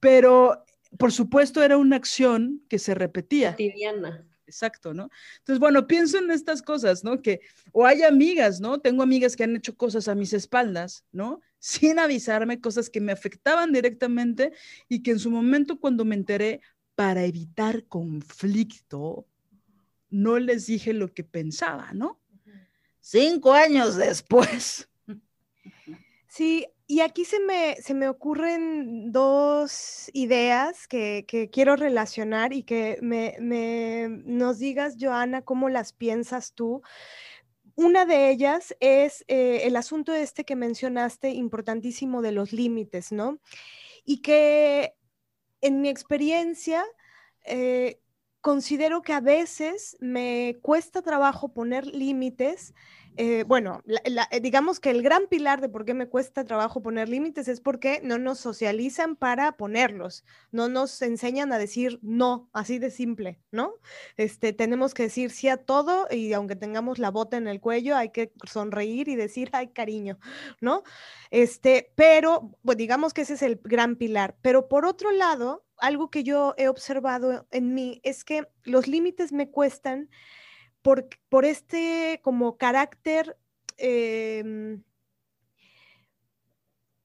pero 0.00 0.64
por 0.96 1.12
supuesto 1.12 1.62
era 1.62 1.76
una 1.76 1.96
acción 1.96 2.62
que 2.68 2.78
se 2.78 2.94
repetía. 2.94 3.52
Cotidiana. 3.52 4.24
Exacto, 4.48 4.94
¿no? 4.94 5.10
Entonces, 5.40 5.60
bueno, 5.60 5.86
pienso 5.86 6.16
en 6.18 6.30
estas 6.30 6.62
cosas, 6.62 7.04
¿no? 7.04 7.20
Que, 7.20 7.42
o 7.72 7.84
hay 7.84 8.02
amigas, 8.02 8.60
¿no? 8.60 8.80
Tengo 8.80 9.02
amigas 9.02 9.36
que 9.36 9.44
han 9.44 9.54
hecho 9.54 9.76
cosas 9.76 10.08
a 10.08 10.14
mis 10.14 10.32
espaldas, 10.32 11.04
¿no? 11.12 11.42
Sin 11.58 11.98
avisarme, 11.98 12.60
cosas 12.60 12.88
que 12.88 13.00
me 13.00 13.12
afectaban 13.12 13.72
directamente 13.72 14.52
y 14.88 15.02
que 15.02 15.10
en 15.10 15.18
su 15.18 15.30
momento 15.30 15.78
cuando 15.78 16.06
me 16.06 16.14
enteré, 16.14 16.62
para 16.94 17.24
evitar 17.24 17.84
conflicto, 17.84 19.26
no 20.08 20.38
les 20.38 20.66
dije 20.66 20.94
lo 20.94 21.12
que 21.12 21.24
pensaba, 21.24 21.92
¿no? 21.92 22.18
Cinco 23.00 23.52
años 23.52 23.96
después. 23.96 24.88
Sí, 26.26 26.66
y 26.90 27.00
aquí 27.00 27.26
se 27.26 27.38
me, 27.38 27.76
se 27.82 27.92
me 27.92 28.08
ocurren 28.08 29.12
dos 29.12 30.10
ideas 30.14 30.88
que, 30.88 31.26
quiero 31.52 31.76
relacionar 31.76 32.54
y 32.54 32.62
que 32.62 32.98
me, 33.02 33.36
nos 34.24 34.58
digas, 34.58 34.96
Joana, 34.98 35.42
cómo 35.42 35.68
las 35.68 35.92
piensas 35.92 36.54
tú. 36.54 36.80
Una 37.74 38.06
de 38.06 38.30
ellas 38.30 38.74
es 38.80 39.22
eh, 39.28 39.60
el 39.64 39.76
asunto 39.76 40.14
este 40.14 40.46
que 40.46 40.56
mencionaste, 40.56 41.28
importantísimo 41.28 42.22
de 42.22 42.32
los 42.32 42.54
límites, 42.54 43.12
¿no? 43.12 43.38
Y 44.06 44.22
que 44.22 44.94
en 45.60 45.82
mi 45.82 45.90
experiencia, 45.90 46.86
eh, 47.44 48.00
considero 48.40 49.02
que 49.02 49.12
a 49.12 49.20
veces 49.20 49.94
me 50.00 50.56
cuesta 50.62 51.02
trabajo 51.02 51.52
poner 51.52 51.84
límites 51.86 52.72
eh, 53.20 53.42
bueno, 53.42 53.82
eh, 54.30 54.40
digamos 54.40 54.78
que 54.78 54.90
el 54.90 55.02
gran 55.02 55.26
pilar 55.26 55.60
de 55.60 55.68
por 55.68 55.84
qué 55.84 55.92
me 55.92 56.06
cuesta 56.06 56.44
trabajo 56.44 56.80
poner 56.80 57.08
límites 57.08 57.48
es 57.48 57.60
porque 57.60 58.00
no 58.04 58.16
nos 58.16 58.38
socializan 58.38 59.16
para 59.16 59.56
ponerlos, 59.56 60.24
no 60.52 60.68
nos 60.68 61.02
enseñan 61.02 61.52
a 61.52 61.58
decir 61.58 61.98
no, 62.00 62.48
así 62.52 62.78
de 62.78 62.92
simple, 62.92 63.40
¿no? 63.50 63.74
Este, 64.16 64.52
tenemos 64.52 64.94
que 64.94 65.02
decir 65.02 65.32
sí 65.32 65.48
a 65.48 65.56
todo 65.56 66.06
y 66.12 66.32
aunque 66.32 66.54
tengamos 66.54 67.00
la 67.00 67.10
bota 67.10 67.36
en 67.36 67.48
el 67.48 67.60
cuello, 67.60 67.96
hay 67.96 68.10
que 68.10 68.32
sonreír 68.44 69.08
y 69.08 69.16
decir, 69.16 69.50
ay, 69.52 69.72
cariño, 69.72 70.20
¿no? 70.60 70.84
Este, 71.32 71.90
pero, 71.96 72.56
pues 72.62 72.76
digamos 72.76 73.14
que 73.14 73.22
ese 73.22 73.34
es 73.34 73.42
el 73.42 73.60
gran 73.64 73.96
pilar. 73.96 74.36
Pero 74.42 74.68
por 74.68 74.86
otro 74.86 75.10
lado, 75.10 75.64
algo 75.78 76.08
que 76.10 76.22
yo 76.22 76.54
he 76.56 76.68
observado 76.68 77.48
en 77.50 77.74
mí 77.74 78.00
es 78.04 78.22
que 78.22 78.46
los 78.62 78.86
límites 78.86 79.32
me 79.32 79.50
cuestan 79.50 80.08
por, 80.82 81.44
este 81.44 82.20
como 82.22 82.56
carácter 82.56 83.36
em, 83.76 84.82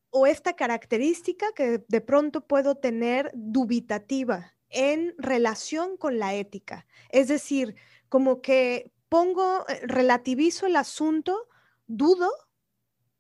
o 0.09 0.27
esta 0.27 0.53
característica 0.55 1.51
que 1.53 1.83
de 1.87 2.01
pronto 2.01 2.45
puedo 2.47 2.75
tener 2.75 3.31
dubitativa 3.33 4.53
en 4.69 5.15
relación 5.17 5.97
con 5.97 6.19
la 6.19 6.33
ética. 6.33 6.85
Es 7.09 7.27
decir, 7.27 7.75
como 8.09 8.41
que 8.41 8.91
pongo, 9.09 9.65
eh, 9.69 9.79
relativizo 9.83 10.65
el 10.65 10.75
asunto, 10.75 11.47
dudo, 11.87 12.29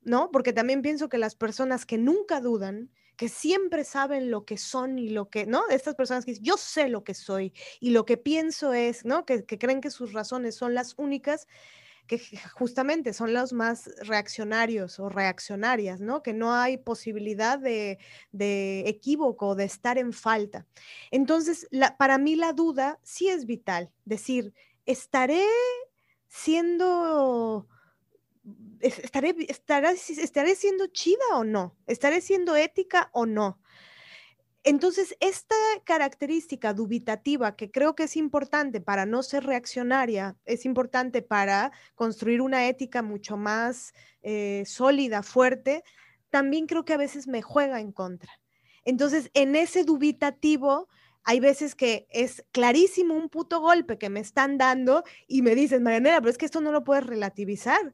¿no? 0.01 0.31
Porque 0.31 0.53
también 0.53 0.81
pienso 0.81 1.09
que 1.09 1.17
las 1.17 1.35
personas 1.35 1.85
que 1.85 1.97
nunca 1.97 2.41
dudan, 2.41 2.91
que 3.15 3.29
siempre 3.29 3.83
saben 3.83 4.31
lo 4.31 4.45
que 4.45 4.57
son 4.57 4.97
y 4.97 5.09
lo 5.09 5.29
que, 5.29 5.45
¿no? 5.45 5.67
Estas 5.69 5.95
personas 5.95 6.25
que 6.25 6.31
dicen, 6.31 6.45
yo 6.45 6.57
sé 6.57 6.89
lo 6.89 7.03
que 7.03 7.13
soy 7.13 7.53
y 7.79 7.91
lo 7.91 8.05
que 8.05 8.17
pienso 8.17 8.73
es, 8.73 9.05
¿no? 9.05 9.25
Que, 9.25 9.45
creen 9.45 9.81
que 9.81 9.91
sus 9.91 10.13
razones 10.13 10.55
son 10.55 10.73
las 10.73 10.95
únicas, 10.97 11.47
que 12.07 12.19
justamente 12.53 13.13
son 13.13 13.33
los 13.33 13.53
más 13.53 13.89
reaccionarios 14.01 14.99
o 14.99 15.09
reaccionarias, 15.09 16.01
¿no? 16.01 16.23
Que 16.23 16.33
no 16.33 16.53
hay 16.53 16.77
posibilidad 16.77 17.59
de, 17.59 17.99
de 18.31 18.83
equívoco, 18.87 19.55
de 19.55 19.65
estar 19.65 19.97
en 19.97 20.11
falta. 20.11 20.65
Entonces, 21.11 21.67
para 21.97 22.17
mí 22.17 22.35
la 22.35 22.53
duda 22.53 22.99
sí 23.03 23.29
es 23.29 23.45
vital, 23.45 23.91
decir, 24.05 24.53
¿estaré 24.85 25.45
siendo 26.27 27.67
estaré, 28.83 29.35
estaré, 29.47 30.55
siendo 30.55 30.87
chida 30.87 31.23
o 31.33 31.43
no, 31.43 31.75
estaré 31.87 32.21
siendo 32.21 32.55
ética 32.55 33.09
o 33.13 33.25
no. 33.25 33.59
Entonces, 34.65 35.15
esta 35.19 35.55
característica 35.83 36.73
dubitativa 36.73 37.55
que 37.55 37.69
creo 37.69 37.95
que 37.95 38.03
es 38.03 38.15
importante 38.15 38.79
para 38.79 39.05
no 39.05 39.21
ser 39.21 39.45
reaccionaria, 39.45 40.37
es 40.45 40.65
importante 40.65 41.21
para 41.21 41.71
construir 41.95 42.41
una 42.41 42.67
ética 42.67 43.01
mucho 43.01 43.35
más 43.35 43.93
eh, 44.21 44.63
sólida, 44.65 45.21
fuerte, 45.21 45.83
también 46.29 46.65
creo 46.65 46.85
que 46.85 46.93
a 46.93 46.97
veces 46.97 47.27
me 47.27 47.41
juega 47.41 47.81
en 47.81 47.91
contra. 47.91 48.31
Entonces, 48.85 49.29
en 49.33 49.55
ese 49.55 49.83
dubitativo, 49.83 50.87
hay 51.25 51.39
veces 51.39 51.75
que 51.75 52.07
es 52.09 52.45
clarísimo 52.51 53.15
un 53.15 53.29
puto 53.29 53.59
golpe 53.59 53.97
que 53.97 54.09
me 54.09 54.21
están 54.21 54.57
dando 54.57 55.03
y 55.27 55.41
me 55.41 55.55
dicen, 55.55 55.83
Marianela, 55.83 56.19
pero 56.19 56.31
es 56.31 56.37
que 56.37 56.45
esto 56.45 56.61
no 56.61 56.71
lo 56.71 56.83
puedes 56.83 57.05
relativizar 57.05 57.93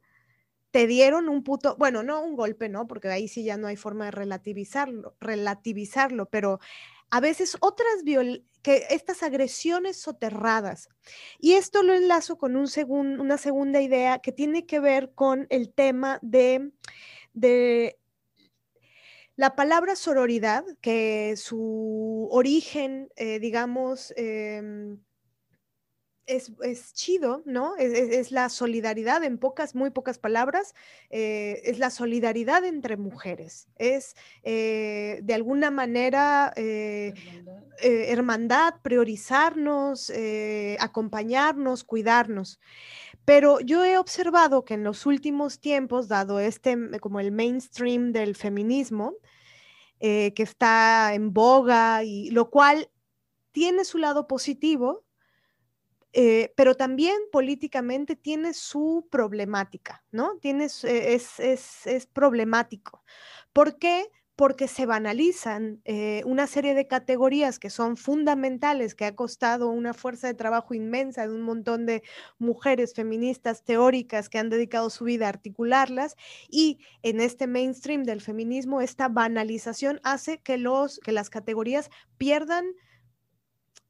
te 0.72 0.88
dieron 0.88 1.30
un 1.30 1.44
puto, 1.44 1.76
bueno, 1.78 2.04
no 2.04 2.22
un 2.22 2.36
golpe, 2.36 2.70
¿no? 2.70 2.88
Porque 2.88 3.10
ahí 3.10 3.28
sí 3.28 3.44
ya 3.44 3.58
no 3.58 3.68
hay 3.68 3.76
forma 3.76 4.06
de 4.06 4.12
relativizarlo, 4.12 5.16
relativizarlo, 5.20 6.28
pero 6.28 6.60
a 7.10 7.20
veces 7.20 7.58
otras 7.60 8.04
que 8.62 8.86
estas 8.90 9.24
agresiones 9.24 10.00
soterradas. 10.00 10.90
Y 11.40 11.54
esto 11.54 11.82
lo 11.82 11.94
enlazo 11.94 12.38
con 12.38 12.56
un 12.56 12.68
una 13.20 13.38
segunda 13.38 13.82
idea 13.82 14.20
que 14.20 14.32
tiene 14.32 14.66
que 14.66 14.80
ver 14.80 15.12
con 15.14 15.48
el 15.50 15.74
tema 15.74 16.20
de, 16.22 16.72
de 17.34 17.98
la 19.36 19.56
palabra 19.56 19.96
sororidad, 19.96 20.66
que 20.82 21.36
su 21.38 22.28
origen, 22.32 23.10
eh, 23.16 23.40
digamos, 23.40 24.14
em, 24.18 25.00
es, 26.30 26.94
chido, 26.94 27.42
¿no? 27.46 27.76
Es, 27.78 28.32
la 28.32 28.50
solidaridad, 28.50 29.24
en 29.24 29.38
pocas, 29.38 29.74
muy 29.74 29.90
pocas 29.90 30.20
palabras, 30.20 30.76
eh, 31.10 31.62
es 31.66 31.80
la 31.80 31.90
solidaridad 31.90 32.64
entre 32.66 32.98
mujeres. 32.98 33.68
Es 33.76 34.16
eh, 34.44 35.20
de 35.24 35.34
alguna 35.34 35.72
manera 35.72 36.54
eh, 36.56 37.14
hermandad. 37.82 38.76
priorizarnos, 38.84 40.12
acompañarnos, 40.80 41.84
cuidarnos. 41.84 42.60
Pero 43.26 43.60
yo 43.60 43.84
he 43.84 43.98
observado 43.98 44.66
que 44.66 44.76
en 44.76 44.84
los 44.84 45.06
últimos 45.06 45.60
tiempos, 45.60 46.08
dado 46.08 46.40
este 46.40 46.78
como 47.00 47.20
el 47.20 47.32
mainstream 47.32 48.12
del 48.12 48.36
feminismo, 48.36 49.16
que 50.00 50.34
está 50.38 51.14
en 51.14 51.34
boga 51.34 52.04
y 52.04 52.30
lo 52.30 52.50
cual 52.50 52.90
tiene 53.52 53.84
su 53.84 53.98
lado 53.98 54.28
positivo, 54.28 55.04
eh, 56.12 56.54
pero 56.56 56.76
también 56.76 57.16
políticamente 57.32 58.16
tiene 58.16 58.54
su 58.54 59.08
problemática, 59.12 60.04
¿no? 60.12 60.38
Tiene, 60.38 60.66
eh, 60.66 61.14
es, 61.14 61.40
es, 61.40 61.86
es, 61.86 62.08
problemático. 62.08 63.04
¿Por 63.54 63.78
qué? 63.78 64.10
Porque 64.36 64.68
se 64.68 64.88
banalizan 64.88 65.82
eh, 65.86 66.24
una 66.26 66.48
serie 66.48 66.74
de 66.74 66.88
categorías 66.88 67.60
que 67.60 67.70
son 67.70 67.96
fundamentales, 67.96 68.96
que 68.96 69.06
ha 69.06 69.16
costado 69.16 69.70
una 69.70 69.94
fuerza 69.94 70.28
de 70.28 70.34
trabajo 70.34 70.74
inmensa 70.74 71.28
de 71.28 71.34
un 71.36 71.42
montón 71.42 71.86
de 71.86 72.02
mujeres 72.40 72.96
feministas 72.96 73.64
teóricas 73.64 74.30
que 74.30 74.40
han 74.40 74.50
dedicado 74.50 74.90
su 74.90 75.04
vida 75.04 75.28
a 75.28 75.30
articularlas, 75.30 76.16
y 76.50 76.80
en 77.04 77.22
este 77.22 77.46
mainstream 77.46 78.04
del 78.04 78.22
feminismo, 78.22 78.82
esta 78.82 79.10
banalización 79.10 80.00
hace 80.04 80.40
que, 80.40 80.58
los, 80.58 81.00
que 81.00 81.12
las 81.12 81.30
categorías 81.30 81.92
pierdan 82.18 82.66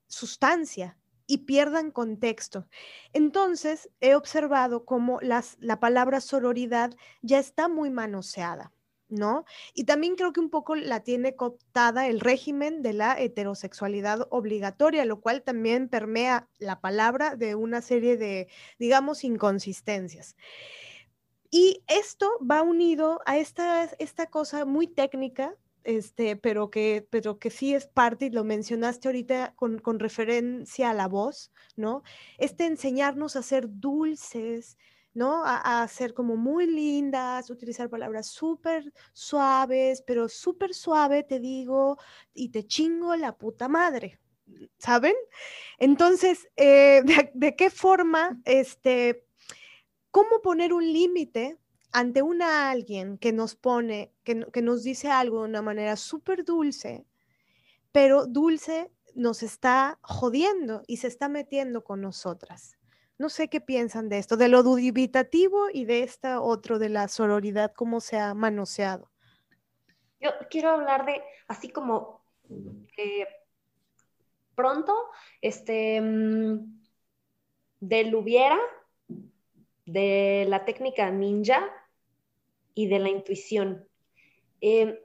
sustancia, 0.08 0.99
y 1.30 1.38
pierdan 1.46 1.92
contexto. 1.92 2.68
Entonces, 3.14 3.88
he 4.02 4.16
observado 4.16 4.84
cómo 4.84 5.20
la 5.22 5.80
palabra 5.80 6.22
sororidad 6.22 6.96
ya 7.22 7.38
está 7.38 7.68
muy 7.68 7.92
manoseada. 7.92 8.74
¿no? 9.10 9.46
Y 9.74 9.86
también 9.86 10.16
creo 10.16 10.34
que 10.34 10.40
un 10.40 10.50
poco 10.50 10.76
la 10.76 11.02
tiene 11.02 11.36
cooptada 11.36 12.08
el 12.08 12.20
régimen 12.20 12.82
de 12.84 12.94
la 12.94 13.20
heterosexualidad 13.20 14.28
obligatoria, 14.30 15.04
lo 15.06 15.20
cual 15.20 15.42
también 15.42 15.90
permea 15.90 16.48
la 16.60 16.80
palabra 16.80 17.36
de 17.36 17.56
una 17.56 17.82
serie 17.82 18.18
de, 18.18 18.48
digamos, 18.78 19.24
inconsistencias. 19.24 20.36
Y 21.52 21.84
esto 21.88 22.30
va 22.40 22.62
unido 22.62 23.22
a 23.26 23.38
esta, 23.38 23.86
esta 23.98 24.28
cosa 24.28 24.66
muy 24.66 24.88
técnica 24.88 25.56
este, 25.84 26.36
pero 26.36 26.70
que, 26.70 27.08
pero 27.10 27.40
que 27.40 27.50
sí 27.50 27.74
es 27.74 27.88
parte, 27.88 28.26
y 28.26 28.30
lo 28.30 28.44
mencionaste 28.44 29.08
ahorita 29.08 29.54
con, 29.56 29.80
con 29.80 30.00
referencia 30.00 30.90
a 30.90 30.94
la 30.94 31.08
voz, 31.08 31.52
¿no? 31.76 32.04
Este 32.38 32.66
enseñarnos 32.66 33.36
a 33.36 33.44
ser 33.44 33.68
dulces, 33.70 34.78
¿no? 35.14 35.44
A, 35.46 35.82
a, 35.82 35.88
ser 35.88 36.14
como 36.14 36.36
muy 36.36 36.66
lindas, 36.68 37.50
utilizar 37.50 37.90
palabras 37.90 38.28
súper 38.28 38.94
suaves, 39.14 40.02
pero 40.06 40.30
súper 40.30 40.74
suave 40.74 41.24
te 41.24 41.40
digo 41.40 41.98
y 42.34 42.50
te 42.50 42.66
chingo 42.66 43.16
la 43.16 43.38
puta 43.38 43.68
madre, 43.68 44.20
¿saben? 44.78 45.16
Entonces, 45.78 46.48
eh, 46.56 47.02
de, 47.06 47.32
de, 47.34 47.56
qué 47.56 47.70
forma, 47.70 48.40
este, 48.46 49.26
cómo 50.12 50.42
poner 50.42 50.74
un 50.74 50.86
límite 50.92 51.58
ante 51.92 52.22
una 52.22 52.70
alguien 52.70 53.18
que 53.18 53.32
nos 53.32 53.56
pone, 53.56 54.14
que, 54.24 54.46
que 54.52 54.62
nos 54.62 54.84
dice 54.84 55.10
algo 55.10 55.40
de 55.40 55.50
una 55.50 55.62
manera 55.62 55.96
súper 55.96 56.46
dulce, 56.46 57.06
pero 57.92 58.26
Dulce 58.28 58.92
nos 59.16 59.44
está 59.44 59.98
jodiendo 60.02 60.84
y 60.88 60.98
se 60.98 61.08
está 61.08 61.28
metiendo 61.30 61.84
con 61.84 62.02
nosotras. 62.02 62.78
No 63.18 63.30
sé 63.30 63.50
qué 63.50 63.60
piensan 63.60 64.08
de 64.08 64.18
esto, 64.18 64.38
de 64.38 64.48
lo 64.48 64.64
dubitativo 64.64 65.68
y 65.74 65.86
de 65.86 66.04
esta 66.04 66.40
otro, 66.40 66.80
de 66.80 66.90
la 66.90 67.08
sororidad, 67.08 67.74
cómo 67.76 68.00
se 68.00 68.18
ha 68.18 68.34
manoseado. 68.34 69.12
Yo 70.22 70.32
quiero 70.50 70.70
hablar 70.70 71.06
de, 71.06 71.22
así 71.48 71.70
como 71.70 72.22
eh, 72.98 73.28
pronto, 74.56 74.94
este, 75.42 76.00
mm, 76.00 76.82
del 77.80 78.16
hubiera, 78.16 78.58
de 79.86 80.46
la 80.48 80.66
técnica 80.66 81.10
ninja 81.10 81.68
y 82.74 82.88
de 82.88 83.00
la 83.00 83.10
intuición. 83.10 83.88
Eh, 84.62 85.00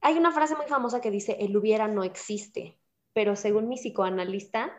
hay 0.00 0.16
una 0.16 0.32
frase 0.32 0.56
muy 0.56 0.66
famosa 0.66 1.00
que 1.00 1.10
dice, 1.10 1.36
el 1.40 1.56
hubiera 1.56 1.88
no 1.88 2.04
existe, 2.04 2.78
pero 3.12 3.36
según 3.36 3.68
mi 3.68 3.76
psicoanalista, 3.76 4.72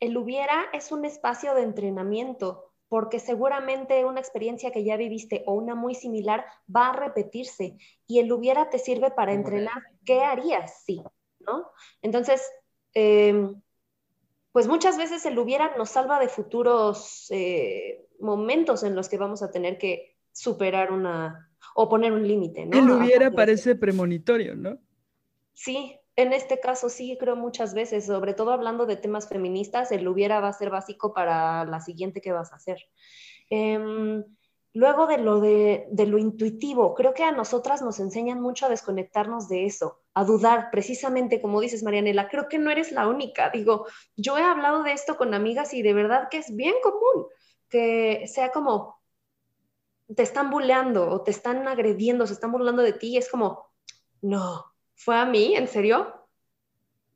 el 0.00 0.16
hubiera 0.16 0.66
es 0.72 0.92
un 0.92 1.04
espacio 1.04 1.54
de 1.54 1.62
entrenamiento, 1.62 2.72
porque 2.88 3.20
seguramente 3.20 4.04
una 4.04 4.20
experiencia 4.20 4.72
que 4.72 4.84
ya 4.84 4.96
viviste 4.96 5.44
o 5.46 5.54
una 5.54 5.74
muy 5.74 5.94
similar 5.94 6.44
va 6.74 6.88
a 6.88 6.96
repetirse 6.96 7.76
y 8.06 8.18
el 8.18 8.32
hubiera 8.32 8.68
te 8.68 8.78
sirve 8.78 9.10
para 9.10 9.32
entrenar 9.32 9.82
qué 10.04 10.22
harías, 10.22 10.82
sí, 10.84 11.02
¿no? 11.38 11.70
Entonces, 12.02 12.42
em, 12.94 13.62
pues 14.52 14.66
muchas 14.66 14.98
veces 14.98 15.24
el 15.24 15.38
hubiera 15.38 15.76
nos 15.76 15.90
salva 15.90 16.18
de 16.18 16.28
futuros 16.28 17.26
eh, 17.30 18.04
momentos 18.18 18.82
en 18.82 18.96
los 18.96 19.08
que 19.08 19.18
vamos 19.18 19.42
a 19.42 19.50
tener 19.50 19.78
que 19.78 20.16
superar 20.32 20.92
una, 20.92 21.50
o 21.74 21.88
poner 21.88 22.12
un 22.12 22.26
límite, 22.26 22.66
¿no? 22.66 22.78
El 22.78 22.90
hubiera 22.90 23.30
parece 23.30 23.74
premonitorio, 23.74 24.54
¿no? 24.54 24.78
Sí, 25.52 25.98
en 26.16 26.32
este 26.32 26.60
caso 26.60 26.88
sí 26.88 27.16
creo 27.18 27.36
muchas 27.36 27.74
veces, 27.74 28.06
sobre 28.06 28.34
todo 28.34 28.52
hablando 28.52 28.86
de 28.86 28.96
temas 28.96 29.28
feministas, 29.28 29.92
el 29.92 30.06
hubiera 30.06 30.40
va 30.40 30.48
a 30.48 30.52
ser 30.52 30.70
básico 30.70 31.12
para 31.14 31.64
la 31.64 31.80
siguiente 31.80 32.20
que 32.20 32.32
vas 32.32 32.52
a 32.52 32.56
hacer. 32.56 32.78
Em, 33.48 34.24
luego 34.72 35.06
de 35.06 35.18
lo, 35.18 35.40
de, 35.40 35.86
de, 35.90 36.06
lo 36.06 36.18
intuitivo, 36.18 36.94
creo 36.94 37.14
que 37.14 37.24
a 37.24 37.32
nosotras 37.32 37.82
nos 37.82 38.00
enseñan 38.00 38.40
mucho 38.40 38.66
a 38.66 38.68
desconectarnos 38.68 39.48
de 39.48 39.66
eso, 39.66 40.02
a 40.14 40.24
dudar, 40.24 40.70
precisamente 40.70 41.40
como 41.40 41.60
dices, 41.60 41.82
Marianela, 41.82 42.28
creo 42.28 42.48
que 42.48 42.58
no 42.58 42.70
eres 42.70 42.92
la 42.92 43.08
única. 43.08 43.50
Digo, 43.50 43.86
yo 44.16 44.38
he 44.38 44.42
hablado 44.42 44.82
de 44.82 44.92
esto 44.92 45.16
con 45.16 45.34
amigas 45.34 45.74
y 45.74 45.82
de 45.82 45.94
verdad 45.94 46.28
que 46.30 46.38
es 46.38 46.54
bien 46.54 46.74
común 46.82 47.26
que 47.70 48.26
sea 48.26 48.50
como, 48.50 48.99
te 50.14 50.22
están 50.22 50.50
bulleando 50.50 51.08
o 51.08 51.22
te 51.22 51.30
están 51.30 51.66
agrediendo, 51.68 52.26
se 52.26 52.32
están 52.32 52.52
burlando 52.52 52.82
de 52.82 52.92
ti 52.92 53.08
y 53.08 53.16
es 53.16 53.30
como, 53.30 53.70
no, 54.22 54.66
¿fue 54.94 55.16
a 55.16 55.24
mí? 55.24 55.54
¿En 55.56 55.68
serio? 55.68 56.20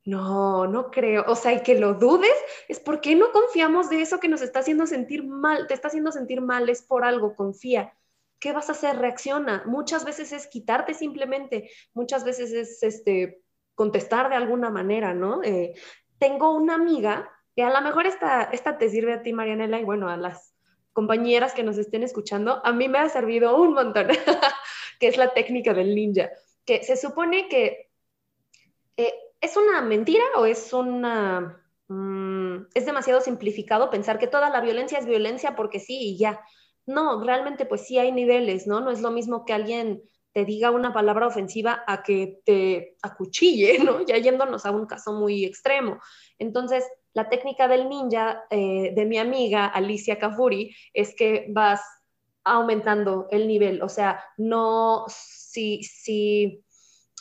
No, 0.04 0.66
no 0.66 0.90
creo. 0.90 1.24
O 1.26 1.34
sea, 1.34 1.52
y 1.54 1.62
que 1.62 1.78
lo 1.78 1.94
dudes 1.94 2.34
es 2.68 2.78
porque 2.78 3.14
no 3.14 3.32
confiamos 3.32 3.88
de 3.88 4.02
eso 4.02 4.20
que 4.20 4.28
nos 4.28 4.42
está 4.42 4.60
haciendo 4.60 4.86
sentir 4.86 5.24
mal, 5.24 5.66
te 5.66 5.74
está 5.74 5.88
haciendo 5.88 6.12
sentir 6.12 6.40
mal, 6.40 6.68
es 6.68 6.82
por 6.82 7.04
algo, 7.04 7.34
confía. 7.34 7.94
¿Qué 8.38 8.52
vas 8.52 8.68
a 8.68 8.72
hacer? 8.72 8.98
Reacciona. 8.98 9.62
Muchas 9.66 10.04
veces 10.04 10.32
es 10.32 10.46
quitarte 10.46 10.92
simplemente, 10.92 11.70
muchas 11.94 12.24
veces 12.24 12.52
es 12.52 12.82
este, 12.82 13.42
contestar 13.74 14.28
de 14.28 14.36
alguna 14.36 14.70
manera, 14.70 15.14
¿no? 15.14 15.42
Eh, 15.42 15.74
tengo 16.18 16.54
una 16.54 16.74
amiga 16.74 17.30
que 17.56 17.62
a 17.62 17.70
lo 17.70 17.80
mejor 17.80 18.06
esta, 18.06 18.44
esta 18.44 18.76
te 18.76 18.90
sirve 18.90 19.14
a 19.14 19.22
ti, 19.22 19.32
Marianela, 19.32 19.80
y 19.80 19.84
bueno, 19.84 20.08
a 20.10 20.16
las 20.16 20.53
compañeras 20.94 21.52
que 21.52 21.64
nos 21.64 21.76
estén 21.76 22.02
escuchando, 22.02 22.64
a 22.64 22.72
mí 22.72 22.88
me 22.88 22.98
ha 22.98 23.08
servido 23.10 23.60
un 23.60 23.74
montón, 23.74 24.08
que 25.00 25.08
es 25.08 25.18
la 25.18 25.34
técnica 25.34 25.74
del 25.74 25.94
ninja, 25.94 26.30
que 26.64 26.82
se 26.82 26.96
supone 26.96 27.48
que 27.48 27.90
eh, 28.96 29.12
es 29.40 29.56
una 29.58 29.82
mentira 29.82 30.24
o 30.36 30.46
es 30.46 30.72
una... 30.72 31.60
Mm, 31.88 32.68
es 32.72 32.86
demasiado 32.86 33.20
simplificado 33.20 33.90
pensar 33.90 34.18
que 34.18 34.26
toda 34.26 34.48
la 34.48 34.62
violencia 34.62 34.98
es 34.98 35.04
violencia 35.04 35.54
porque 35.54 35.80
sí 35.80 35.98
y 35.98 36.16
ya. 36.16 36.40
No, 36.86 37.22
realmente 37.22 37.66
pues 37.66 37.86
sí 37.86 37.98
hay 37.98 38.12
niveles, 38.12 38.66
¿no? 38.66 38.80
No 38.80 38.90
es 38.90 39.02
lo 39.02 39.10
mismo 39.10 39.44
que 39.44 39.52
alguien 39.52 40.02
te 40.32 40.44
diga 40.44 40.70
una 40.70 40.92
palabra 40.92 41.26
ofensiva 41.26 41.84
a 41.86 42.02
que 42.02 42.40
te 42.44 42.96
acuchille, 43.02 43.78
¿no? 43.84 44.06
Ya 44.06 44.16
yéndonos 44.16 44.64
a 44.64 44.70
un 44.70 44.86
caso 44.86 45.12
muy 45.12 45.44
extremo. 45.44 45.98
Entonces, 46.38 46.84
la 47.14 47.28
técnica 47.28 47.68
del 47.68 47.88
ninja 47.88 48.44
eh, 48.50 48.92
de 48.94 49.04
mi 49.06 49.18
amiga 49.18 49.66
Alicia 49.66 50.18
Cafuri 50.18 50.74
es 50.92 51.14
que 51.14 51.46
vas 51.48 51.80
aumentando 52.44 53.26
el 53.30 53.48
nivel, 53.48 53.82
o 53.82 53.88
sea, 53.88 54.22
no 54.36 55.06
si, 55.08 55.82
si 55.82 56.62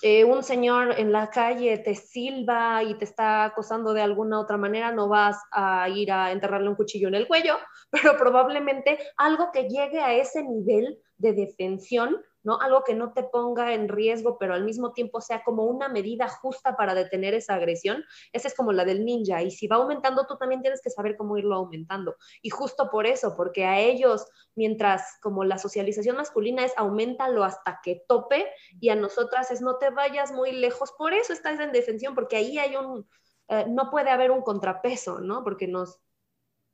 eh, 0.02 0.26
un 0.26 0.44
señor 0.44 1.00
en 1.00 1.14
la 1.14 1.30
calle 1.30 1.78
te 1.78 1.96
silba 1.96 2.84
y 2.84 2.98
te 2.98 3.06
está 3.06 3.46
acosando 3.46 3.94
de 3.94 4.02
alguna 4.02 4.42
otra 4.42 4.58
manera, 4.58 4.92
no 4.92 5.08
vas 5.08 5.38
a 5.52 5.88
ir 5.88 6.12
a 6.12 6.34
enterrarle 6.34 6.68
un 6.68 6.76
cuchillo 6.76 7.08
en 7.08 7.16
el 7.16 7.28
cuello, 7.28 7.58
pero 7.90 8.18
probablemente 8.18 9.00
algo 9.16 9.52
que 9.54 9.70
llegue 9.70 10.02
a 10.02 10.14
ese 10.14 10.44
nivel 10.44 11.00
de 11.24 11.34
defensión 11.34 12.24
¿no? 12.44 12.60
Algo 12.60 12.84
que 12.84 12.94
no 12.94 13.14
te 13.14 13.24
ponga 13.24 13.74
en 13.74 13.88
riesgo, 13.88 14.38
pero 14.38 14.54
al 14.54 14.64
mismo 14.64 14.92
tiempo 14.92 15.22
sea 15.22 15.44
como 15.44 15.64
una 15.64 15.88
medida 15.88 16.28
justa 16.28 16.76
para 16.76 16.94
detener 16.94 17.34
esa 17.34 17.56
agresión. 17.56 18.04
Esa 18.34 18.50
es 18.50 18.56
como 18.56 18.74
la 18.74 18.86
del 18.86 19.06
ninja. 19.06 19.42
Y 19.42 19.52
si 19.52 19.68
va 19.68 19.78
aumentando, 19.78 20.26
tú 20.28 20.38
también 20.38 20.62
tienes 20.62 20.82
que 20.82 20.90
saber 20.90 21.16
cómo 21.16 21.38
irlo 21.38 21.56
aumentando. 21.56 22.16
Y 22.42 22.50
justo 22.50 22.90
por 22.90 23.08
eso, 23.08 23.36
porque 23.36 23.66
a 23.66 23.80
ellos, 23.80 24.28
mientras 24.56 25.18
como 25.22 25.44
la 25.44 25.58
socialización 25.58 26.18
masculina 26.18 26.66
es 26.66 26.74
aumentalo 26.78 27.44
hasta 27.44 27.80
que 27.82 28.04
tope, 28.08 28.48
y 28.80 28.90
a 28.90 28.96
nosotras 28.96 29.50
es 29.52 29.62
no 29.62 29.78
te 29.78 29.90
vayas 29.90 30.32
muy 30.32 30.52
lejos, 30.52 30.92
por 30.98 31.14
eso 31.14 31.34
estás 31.34 31.60
en 31.60 31.72
defensión, 31.72 32.14
porque 32.14 32.36
ahí 32.36 32.58
hay 32.58 32.76
un, 32.76 33.08
eh, 33.48 33.66
no 33.70 33.90
puede 33.90 34.10
haber 34.10 34.32
un 34.32 34.42
contrapeso, 34.42 35.20
¿no? 35.20 35.44
Porque 35.44 35.68
nos 35.68 36.00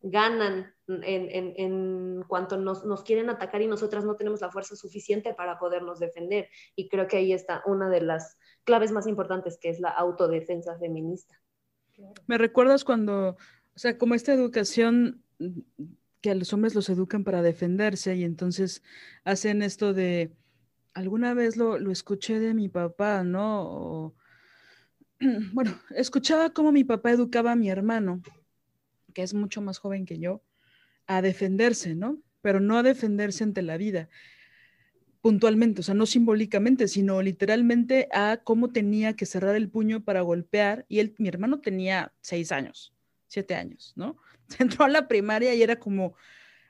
ganan 0.01 0.73
en, 0.88 2.23
cuanto 2.27 2.57
nos, 2.57 2.85
nos, 2.85 3.03
quieren 3.03 3.29
atacar 3.29 3.62
y 3.62 3.67
nosotras 3.67 4.05
no 4.05 4.15
tenemos 4.15 4.41
la 4.41 4.51
fuerza 4.51 4.75
suficiente 4.75 5.33
para 5.33 5.59
podernos 5.59 5.99
defender. 5.99 6.47
Y 6.75 6.89
creo 6.89 7.07
que 7.07 7.17
ahí 7.17 7.33
está 7.33 7.62
una 7.65 7.89
de 7.89 8.01
las 8.01 8.38
claves 8.63 8.91
más 8.91 9.07
importantes, 9.07 9.57
que 9.59 9.69
es 9.69 9.79
la 9.79 9.89
autodefensa 9.89 10.77
feminista. 10.77 11.39
Me 12.27 12.38
recuerdas 12.38 12.85
cuando, 12.85 13.31
o 13.31 13.79
sea, 13.79 13.97
como 13.97 14.15
esta 14.15 14.33
educación 14.33 15.21
que 16.21 16.31
a 16.31 16.35
los 16.35 16.53
hombres 16.53 16.75
los 16.75 16.89
educan 16.89 17.23
para 17.23 17.41
defenderse 17.41 18.15
y 18.15 18.23
entonces 18.23 18.83
hacen 19.23 19.62
esto 19.62 19.93
de, 19.93 20.33
alguna 20.93 21.33
vez 21.33 21.57
lo, 21.57 21.77
lo 21.77 21.91
escuché 21.91 22.39
de 22.39 22.53
mi 22.53 22.69
papá, 22.69 23.23
¿no? 23.23 24.15
bueno, 25.53 25.77
escuchaba 25.91 26.51
cómo 26.51 26.71
mi 26.71 26.83
papá 26.83 27.12
educaba 27.12 27.51
a 27.51 27.55
mi 27.55 27.69
hermano 27.69 28.21
que 29.19 29.23
es 29.23 29.34
mucho 29.34 29.60
más 29.60 29.79
joven 29.79 30.05
que 30.05 30.17
yo, 30.17 30.41
a 31.05 31.21
defenderse, 31.21 31.93
¿no? 31.93 32.21
Pero 32.39 32.62
no 32.62 32.77
a 32.77 32.84
defenderse 32.84 33.43
ante 33.43 33.62
la 33.62 33.75
vida, 33.75 34.08
puntualmente, 35.19 35.82
o 35.82 35.84
sea, 35.84 35.93
no 35.93 36.05
simbólicamente, 36.05 36.88
sino 36.88 37.21
literalmente 37.21 38.08
a 38.13 38.39
cómo 38.45 38.71
tenía 38.71 39.17
que 39.17 39.25
cerrar 39.25 39.58
el 39.58 39.69
puño 39.69 40.05
para 40.05 40.21
golpear. 40.21 40.86
Y 40.88 40.99
él, 40.99 41.15
mi 41.17 41.27
hermano 41.27 41.60
tenía 41.60 42.13
seis 42.21 42.53
años, 42.53 42.93
siete 43.27 43.55
años, 43.55 43.91
¿no? 43.97 44.15
Entró 44.58 44.86
a 44.86 44.89
la 44.89 45.10
primaria 45.10 45.53
y 45.53 45.62
era 45.63 45.82
como 45.82 46.15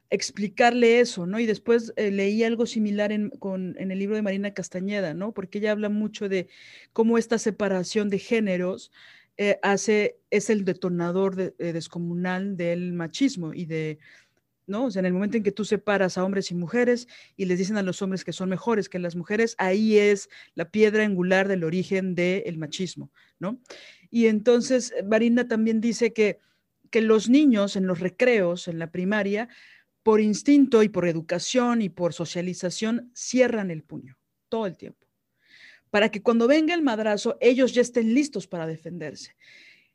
explicarle 0.10 1.02
eso, 1.02 1.28
¿no? 1.28 1.40
Y 1.40 1.46
después 1.46 1.94
eh, 1.98 2.10
leí 2.10 2.44
algo 2.44 2.66
similar 2.66 3.12
en, 3.12 3.32
en 3.78 3.92
el 3.92 4.00
libro 4.00 4.16
de 4.16 4.24
Marina 4.24 4.56
Castañeda, 4.56 5.14
¿no? 5.14 5.36
Porque 5.36 5.60
ella 5.60 5.72
habla 5.72 5.90
mucho 5.90 6.28
de 6.28 6.48
cómo 6.94 7.20
esta 7.20 7.38
separación 7.38 8.10
de 8.10 8.18
géneros 8.18 8.92
eh, 9.42 9.58
hace, 9.62 10.20
es 10.32 10.50
el 10.50 10.66
detonador 10.66 11.56
eh, 11.60 11.72
descomunal 11.72 12.58
del 12.58 12.92
machismo 12.92 13.54
y 13.54 13.66
de, 13.66 13.98
¿no? 14.68 14.88
O 14.88 14.92
sea, 14.92 15.00
en 15.00 15.06
el 15.06 15.14
momento 15.14 15.38
en 15.38 15.44
que 15.44 15.54
tú 15.54 15.64
separas 15.64 16.18
a 16.18 16.26
hombres 16.26 16.52
y 16.52 16.56
mujeres 16.56 17.08
y 17.38 17.46
les 17.46 17.58
dicen 17.58 17.78
a 17.78 17.82
los 17.82 18.02
hombres 18.02 18.26
que 18.26 18.34
son 18.34 18.50
mejores 18.50 18.90
que 18.90 19.00
las 19.00 19.16
mujeres, 19.16 19.56
ahí 19.58 19.98
es 19.98 20.30
la 20.56 20.70
piedra 20.72 21.06
angular 21.06 21.48
del 21.48 21.64
origen 21.64 22.16
del 22.16 22.58
machismo, 22.58 23.12
¿no? 23.40 23.62
Y 24.12 24.26
entonces 24.26 24.94
Marina 25.10 25.48
también 25.48 25.80
dice 25.80 26.12
que, 26.12 26.40
que 26.90 27.00
los 27.00 27.30
niños 27.30 27.78
en 27.78 27.88
los 27.88 28.02
recreos, 28.02 28.68
en 28.68 28.78
la 28.78 28.92
primaria, 28.92 29.48
por 30.04 30.20
instinto 30.20 30.84
y 30.84 30.90
por 30.90 31.08
educación 31.08 31.82
y 31.82 31.88
por 31.88 32.12
socialización, 32.12 33.10
cierran 33.14 33.72
el 33.72 33.84
puño 33.84 34.18
todo 34.50 34.66
el 34.66 34.76
tiempo 34.76 35.09
para 35.90 36.10
que 36.10 36.22
cuando 36.22 36.48
venga 36.48 36.74
el 36.74 36.82
madrazo 36.82 37.38
ellos 37.42 37.74
ya 37.74 37.82
estén 37.82 38.14
listos 38.14 38.48
para 38.48 38.68
defenderse. 38.68 39.36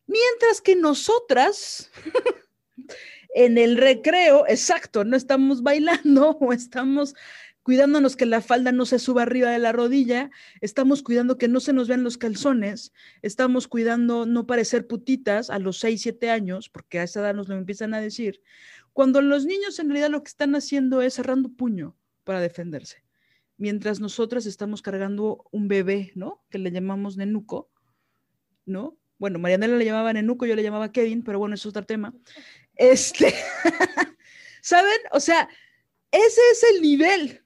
Mientras 0.06 0.60
que 0.60 0.76
nosotras, 0.76 1.90
en 3.34 3.58
el 3.58 3.76
recreo, 3.76 4.46
exacto, 4.46 5.04
no 5.04 5.16
estamos 5.16 5.62
bailando 5.62 6.30
o 6.40 6.52
estamos 6.52 7.14
cuidándonos 7.62 8.14
que 8.14 8.26
la 8.26 8.42
falda 8.42 8.72
no 8.72 8.84
se 8.84 8.98
suba 8.98 9.22
arriba 9.22 9.50
de 9.50 9.58
la 9.58 9.72
rodilla, 9.72 10.30
estamos 10.60 11.02
cuidando 11.02 11.38
que 11.38 11.48
no 11.48 11.60
se 11.60 11.72
nos 11.72 11.88
vean 11.88 12.04
los 12.04 12.18
calzones, 12.18 12.92
estamos 13.22 13.68
cuidando 13.68 14.26
no 14.26 14.46
parecer 14.46 14.86
putitas 14.86 15.48
a 15.48 15.58
los 15.58 15.78
6, 15.78 16.02
7 16.02 16.30
años, 16.30 16.68
porque 16.68 16.98
a 16.98 17.04
esa 17.04 17.20
edad 17.20 17.34
nos 17.34 17.48
lo 17.48 17.56
empiezan 17.56 17.94
a 17.94 18.02
decir, 18.02 18.42
cuando 18.92 19.22
los 19.22 19.46
niños 19.46 19.78
en 19.78 19.88
realidad 19.88 20.10
lo 20.10 20.22
que 20.22 20.28
están 20.28 20.54
haciendo 20.54 21.00
es 21.00 21.14
cerrando 21.14 21.48
puño 21.48 21.96
para 22.22 22.40
defenderse 22.40 23.03
mientras 23.56 24.00
nosotras 24.00 24.46
estamos 24.46 24.82
cargando 24.82 25.44
un 25.50 25.68
bebé, 25.68 26.12
¿no? 26.14 26.44
Que 26.50 26.58
le 26.58 26.70
llamamos 26.70 27.16
nenuco, 27.16 27.70
¿no? 28.66 28.96
Bueno, 29.18 29.38
Marianela 29.38 29.76
le 29.76 29.84
llamaba 29.84 30.12
Nenuco, 30.12 30.44
yo 30.44 30.56
le 30.56 30.62
llamaba 30.62 30.92
Kevin, 30.92 31.22
pero 31.22 31.38
bueno, 31.38 31.54
es 31.54 31.64
otro 31.64 31.84
tema. 31.84 32.12
Este, 32.74 33.32
¿saben? 34.60 34.98
O 35.12 35.20
sea, 35.20 35.48
ese 36.10 36.40
es 36.52 36.64
el 36.74 36.82
nivel. 36.82 37.42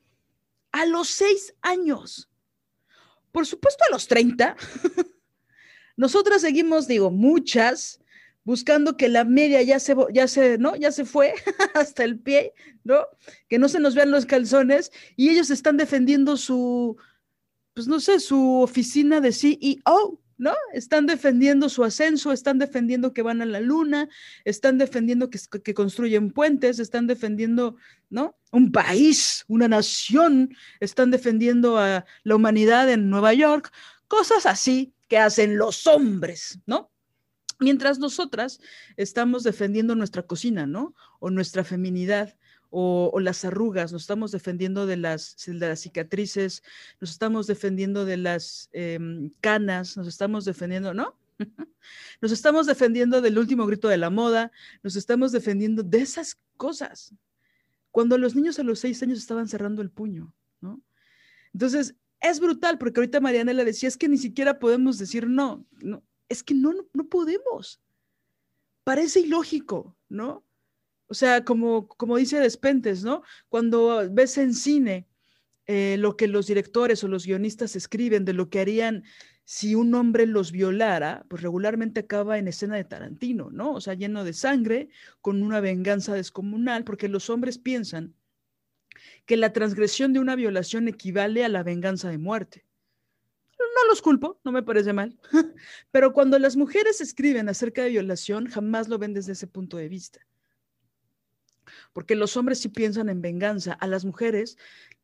A 0.72 0.86
los 0.86 1.08
seis 1.08 1.54
años. 1.62 2.30
Por 3.32 3.46
supuesto, 3.46 3.84
a 3.88 3.92
los 3.92 4.08
30. 4.08 4.56
Nosotras 5.96 6.42
seguimos, 6.42 6.86
digo, 6.86 7.10
muchas, 7.10 8.00
buscando 8.48 8.96
que 8.96 9.10
la 9.10 9.26
media 9.26 9.60
ya 9.60 9.78
se, 9.78 9.94
ya 10.10 10.26
se, 10.26 10.56
¿no? 10.56 10.74
Ya 10.74 10.90
se 10.90 11.04
fue 11.04 11.34
hasta 11.74 12.02
el 12.02 12.18
pie, 12.18 12.54
¿no? 12.82 13.06
Que 13.46 13.58
no 13.58 13.68
se 13.68 13.78
nos 13.78 13.94
vean 13.94 14.10
los 14.10 14.24
calzones 14.24 14.90
y 15.16 15.28
ellos 15.28 15.50
están 15.50 15.76
defendiendo 15.76 16.38
su, 16.38 16.96
pues 17.74 17.88
no 17.88 18.00
sé, 18.00 18.20
su 18.20 18.62
oficina 18.62 19.20
de 19.20 19.32
CEO, 19.32 20.22
¿no? 20.38 20.54
Están 20.72 21.04
defendiendo 21.04 21.68
su 21.68 21.84
ascenso, 21.84 22.32
están 22.32 22.58
defendiendo 22.58 23.12
que 23.12 23.20
van 23.20 23.42
a 23.42 23.44
la 23.44 23.60
luna, 23.60 24.08
están 24.46 24.78
defendiendo 24.78 25.28
que, 25.28 25.38
que, 25.62 25.74
construyen 25.74 26.30
puentes, 26.30 26.78
están 26.78 27.06
defendiendo, 27.06 27.76
¿no? 28.08 28.38
Un 28.50 28.72
país, 28.72 29.44
una 29.48 29.68
nación, 29.68 30.56
están 30.80 31.10
defendiendo 31.10 31.76
a 31.76 32.06
la 32.22 32.34
humanidad 32.34 32.90
en 32.90 33.10
Nueva 33.10 33.34
York, 33.34 33.70
cosas 34.06 34.46
así 34.46 34.94
que 35.06 35.18
hacen 35.18 35.58
los 35.58 35.86
hombres, 35.86 36.60
¿no? 36.64 36.90
Mientras 37.60 37.98
nosotras 37.98 38.60
estamos 38.96 39.42
defendiendo 39.42 39.94
nuestra 39.94 40.22
cocina, 40.22 40.66
¿no? 40.66 40.94
O 41.18 41.30
nuestra 41.30 41.64
feminidad, 41.64 42.36
o, 42.70 43.18
las 43.20 43.44
arrugas, 43.44 43.92
nos 43.92 44.02
estamos 44.02 44.30
defendiendo 44.30 44.86
de 44.86 44.96
las, 44.96 45.36
cicatrices, 45.76 46.62
nos 47.00 47.10
estamos 47.10 47.46
defendiendo 47.46 48.04
de 48.04 48.16
las 48.18 48.68
em, 48.72 49.30
canas, 49.40 49.96
nos 49.96 50.06
estamos 50.06 50.44
defendiendo, 50.44 50.94
¿no? 50.94 51.16
Nos 52.20 52.32
estamos 52.32 52.66
defendiendo 52.66 53.20
del 53.20 53.38
último 53.38 53.64
grito 53.64 53.86
de 53.86 53.96
la 53.96 54.10
moda, 54.10 54.50
nos 54.82 54.96
estamos 54.96 55.30
defendiendo 55.30 55.84
de 55.84 56.00
esas 56.00 56.36
cosas. 56.56 57.14
Cuando 57.92 58.18
los 58.18 58.34
niños 58.34 58.58
a 58.58 58.64
los 58.64 58.80
seis 58.80 59.00
años 59.04 59.18
estaban 59.18 59.46
cerrando 59.46 59.80
el 59.80 59.90
puño, 59.90 60.34
¿no? 60.60 60.82
Entonces, 61.54 61.94
es 62.20 62.40
brutal, 62.40 62.76
porque 62.76 62.98
ahorita 62.98 63.20
Mariana 63.20 63.52
le 63.52 63.64
decía, 63.64 63.88
es 63.88 63.96
que 63.96 64.08
ni 64.08 64.18
siquiera 64.18 64.58
podemos 64.58 64.98
decir 64.98 65.28
no, 65.28 65.64
no, 65.80 66.02
es 66.28 66.42
que 66.42 66.54
no, 66.54 66.72
no 66.92 67.08
podemos. 67.08 67.80
Parece 68.84 69.20
ilógico, 69.20 69.96
¿no? 70.08 70.44
O 71.06 71.14
sea, 71.14 71.44
como, 71.44 71.88
como 71.88 72.16
dice 72.16 72.38
Despentes, 72.38 73.02
¿no? 73.02 73.22
Cuando 73.48 74.08
ves 74.10 74.36
en 74.38 74.54
cine 74.54 75.06
eh, 75.66 75.96
lo 75.98 76.16
que 76.16 76.28
los 76.28 76.46
directores 76.46 77.02
o 77.04 77.08
los 77.08 77.26
guionistas 77.26 77.76
escriben 77.76 78.24
de 78.24 78.34
lo 78.34 78.50
que 78.50 78.60
harían 78.60 79.04
si 79.44 79.74
un 79.74 79.94
hombre 79.94 80.26
los 80.26 80.52
violara, 80.52 81.24
pues 81.28 81.40
regularmente 81.40 82.00
acaba 82.00 82.36
en 82.36 82.48
escena 82.48 82.76
de 82.76 82.84
Tarantino, 82.84 83.50
¿no? 83.50 83.72
O 83.72 83.80
sea, 83.80 83.94
lleno 83.94 84.22
de 84.22 84.34
sangre, 84.34 84.90
con 85.22 85.42
una 85.42 85.60
venganza 85.60 86.12
descomunal, 86.12 86.84
porque 86.84 87.08
los 87.08 87.30
hombres 87.30 87.56
piensan 87.56 88.14
que 89.24 89.38
la 89.38 89.54
transgresión 89.54 90.12
de 90.12 90.20
una 90.20 90.36
violación 90.36 90.86
equivale 90.86 91.46
a 91.46 91.48
la 91.48 91.62
venganza 91.62 92.10
de 92.10 92.18
muerte. 92.18 92.66
No 93.58 93.86
los 93.88 94.02
culpo, 94.02 94.40
no 94.44 94.52
me 94.52 94.62
parece 94.62 94.92
mal, 94.92 95.18
pero 95.90 96.12
cuando 96.12 96.38
las 96.38 96.56
mujeres 96.56 97.00
escriben 97.00 97.48
acerca 97.48 97.82
de 97.82 97.90
violación, 97.90 98.46
jamás 98.46 98.88
lo 98.88 98.98
ven 98.98 99.14
desde 99.14 99.32
ese 99.32 99.46
punto 99.46 99.76
de 99.76 99.88
vista 99.88 100.20
porque 101.92 102.16
los 102.16 102.36
hombres 102.36 102.60
sí 102.60 102.68
piensan 102.68 103.08
en 103.08 103.20
venganza, 103.20 103.72
a 103.72 103.86
las 103.86 104.04
mujeres, 104.04 104.56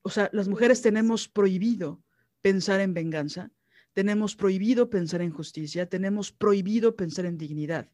o 0.03 0.11
sea, 0.11 0.31
las 0.33 0.49
mujeres 0.49 0.83
tenemos 0.83 1.29
prohibido 1.29 2.03
pensar 2.41 2.81
en 2.81 2.95
venganza, 2.95 3.51
tenemos 3.93 4.37
prohibido 4.37 4.91
pensar 4.91 5.23
en 5.23 5.31
justicia, 5.31 5.89
tenemos 5.89 6.33
prohibido 6.33 6.97
pensar 6.97 7.27
en 7.27 7.39
dignidad. 7.39 7.91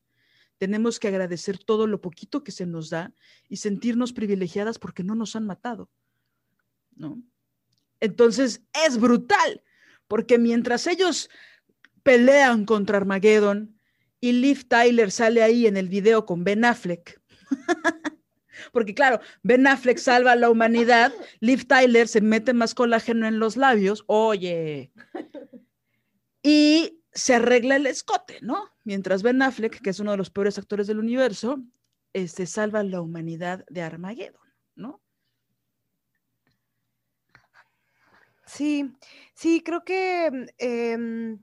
Tenemos 0.58 0.98
que 0.98 1.08
agradecer 1.08 1.58
todo 1.58 1.86
lo 1.86 2.00
poquito 2.00 2.42
que 2.42 2.52
se 2.52 2.66
nos 2.66 2.90
da 2.90 3.14
y 3.48 3.56
sentirnos 3.56 4.12
privilegiadas 4.12 4.78
porque 4.78 5.02
no 5.02 5.14
nos 5.14 5.36
han 5.36 5.46
matado. 5.46 5.90
¿No? 6.94 7.22
Entonces 8.00 8.62
es 8.86 8.98
brutal, 8.98 9.62
porque 10.10 10.38
mientras 10.38 10.88
ellos 10.88 11.30
pelean 12.02 12.66
contra 12.66 12.96
Armageddon 12.96 13.78
y 14.20 14.32
Liv 14.32 14.66
Tyler 14.66 15.12
sale 15.12 15.40
ahí 15.40 15.68
en 15.68 15.76
el 15.76 15.88
video 15.88 16.26
con 16.26 16.42
Ben 16.42 16.64
Affleck, 16.64 17.22
Porque 18.72 18.92
claro, 18.92 19.20
Ben 19.44 19.68
Affleck 19.68 19.98
salva 19.98 20.32
a 20.32 20.36
la 20.36 20.50
humanidad, 20.50 21.12
Liv 21.38 21.64
Tyler 21.64 22.08
se 22.08 22.20
mete 22.20 22.52
más 22.52 22.74
colágeno 22.74 23.28
en 23.28 23.38
los 23.38 23.56
labios, 23.56 24.02
oye, 24.08 24.92
y 26.42 27.00
se 27.12 27.34
arregla 27.34 27.76
el 27.76 27.86
escote, 27.86 28.38
¿no? 28.42 28.68
Mientras 28.82 29.22
Ben 29.22 29.40
Affleck, 29.42 29.80
que 29.80 29.90
es 29.90 30.00
uno 30.00 30.10
de 30.10 30.16
los 30.16 30.30
peores 30.30 30.58
actores 30.58 30.88
del 30.88 30.98
universo, 30.98 31.62
este, 32.12 32.46
salva 32.46 32.80
a 32.80 32.84
la 32.84 33.00
humanidad 33.00 33.64
de 33.68 33.82
Armageddon, 33.82 34.42
¿no? 34.74 35.00
Sí, 38.52 38.92
sí, 39.34 39.62
creo 39.62 39.84
que 39.84 40.48
em, 40.58 41.38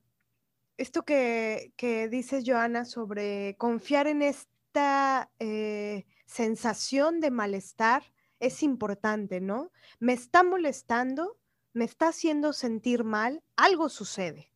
esto 0.78 1.06
que, 1.06 1.72
que 1.78 2.10
dices, 2.10 2.44
Joana, 2.46 2.84
sobre 2.84 3.56
confiar 3.58 4.08
en 4.08 4.22
esta 4.22 5.32
eh, 5.40 6.06
sensación 6.26 7.22
de 7.22 7.32
malestar 7.32 8.04
es 8.42 8.62
importante, 8.62 9.40
¿no? 9.40 9.72
Me 10.00 10.12
está 10.14 10.44
molestando, 10.44 11.38
me 11.74 11.86
está 11.86 12.10
haciendo 12.10 12.52
sentir 12.52 13.06
mal, 13.06 13.42
algo 13.56 13.88
sucede. 13.88 14.52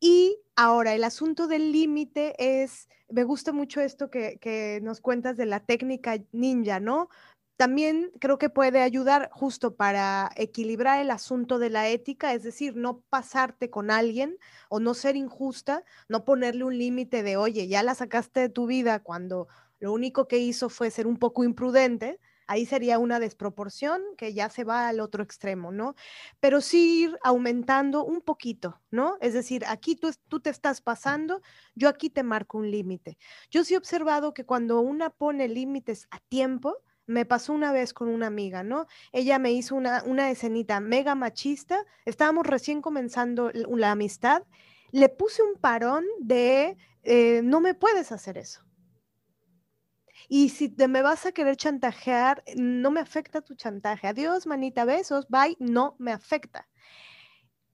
Y 0.00 0.38
ahora, 0.56 0.94
el 0.94 1.04
asunto 1.04 1.48
del 1.48 1.72
límite 1.72 2.34
es, 2.38 2.86
me 3.08 3.24
gusta 3.24 3.52
mucho 3.52 3.80
esto 3.80 4.10
que, 4.10 4.38
que, 4.38 4.80
nos 4.82 5.00
cuentas 5.00 5.38
de 5.38 5.46
la 5.46 5.60
técnica 5.60 6.18
ninja, 6.32 6.80
¿no? 6.80 7.08
También 7.56 8.10
creo 8.20 8.38
que 8.38 8.50
puede 8.50 8.82
ayudar 8.82 9.30
justo 9.32 9.76
para 9.76 10.30
equilibrar 10.36 11.00
el 11.00 11.10
asunto 11.10 11.58
de 11.60 11.70
la 11.70 11.88
ética, 11.88 12.34
es 12.34 12.42
decir, 12.42 12.74
no 12.74 13.00
pasarte 13.10 13.70
con 13.70 13.92
alguien 13.92 14.38
o 14.68 14.80
no 14.80 14.92
ser 14.94 15.14
injusta, 15.16 15.84
no 16.08 16.24
ponerle 16.24 16.64
un 16.64 16.76
límite 16.76 17.22
de, 17.22 17.36
oye, 17.36 17.68
ya 17.68 17.84
la 17.84 17.94
sacaste 17.94 18.40
de 18.40 18.48
tu 18.48 18.66
vida 18.66 18.98
cuando 19.00 19.46
lo 19.78 19.92
único 19.92 20.26
que 20.26 20.38
hizo 20.38 20.68
fue 20.68 20.90
ser 20.90 21.06
un 21.06 21.16
poco 21.16 21.44
imprudente, 21.44 22.18
ahí 22.46 22.66
sería 22.66 22.98
una 22.98 23.20
desproporción 23.20 24.02
que 24.16 24.34
ya 24.34 24.50
se 24.50 24.64
va 24.64 24.88
al 24.88 25.00
otro 25.00 25.22
extremo, 25.22 25.72
¿no? 25.72 25.94
Pero 26.40 26.60
sí 26.60 27.04
ir 27.04 27.18
aumentando 27.22 28.04
un 28.04 28.20
poquito, 28.20 28.80
¿no? 28.90 29.16
Es 29.20 29.32
decir, 29.32 29.64
aquí 29.66 29.94
tú, 29.96 30.10
tú 30.28 30.40
te 30.40 30.50
estás 30.50 30.80
pasando, 30.80 31.40
yo 31.74 31.88
aquí 31.88 32.10
te 32.10 32.22
marco 32.22 32.58
un 32.58 32.70
límite. 32.70 33.16
Yo 33.50 33.64
sí 33.64 33.74
he 33.74 33.78
observado 33.78 34.34
que 34.34 34.44
cuando 34.44 34.80
una 34.80 35.10
pone 35.10 35.48
límites 35.48 36.06
a 36.10 36.18
tiempo, 36.20 36.78
me 37.06 37.24
pasó 37.24 37.52
una 37.52 37.72
vez 37.72 37.92
con 37.92 38.08
una 38.08 38.26
amiga, 38.26 38.62
¿no? 38.62 38.86
Ella 39.12 39.38
me 39.38 39.52
hizo 39.52 39.74
una, 39.74 40.02
una 40.04 40.30
escenita 40.30 40.80
mega 40.80 41.14
machista, 41.14 41.84
estábamos 42.04 42.46
recién 42.46 42.80
comenzando 42.80 43.50
la 43.52 43.90
amistad, 43.90 44.42
le 44.90 45.08
puse 45.08 45.42
un 45.42 45.60
parón 45.60 46.04
de, 46.20 46.76
eh, 47.02 47.40
no 47.42 47.60
me 47.60 47.74
puedes 47.74 48.12
hacer 48.12 48.38
eso. 48.38 48.64
Y 50.28 50.48
si 50.50 50.68
te 50.68 50.88
me 50.88 51.02
vas 51.02 51.26
a 51.26 51.32
querer 51.32 51.56
chantajear, 51.56 52.42
no 52.56 52.90
me 52.90 53.00
afecta 53.00 53.42
tu 53.42 53.54
chantaje. 53.54 54.06
Adiós, 54.06 54.46
manita, 54.46 54.84
besos, 54.84 55.28
bye, 55.28 55.56
no 55.58 55.96
me 55.98 56.12
afecta. 56.12 56.68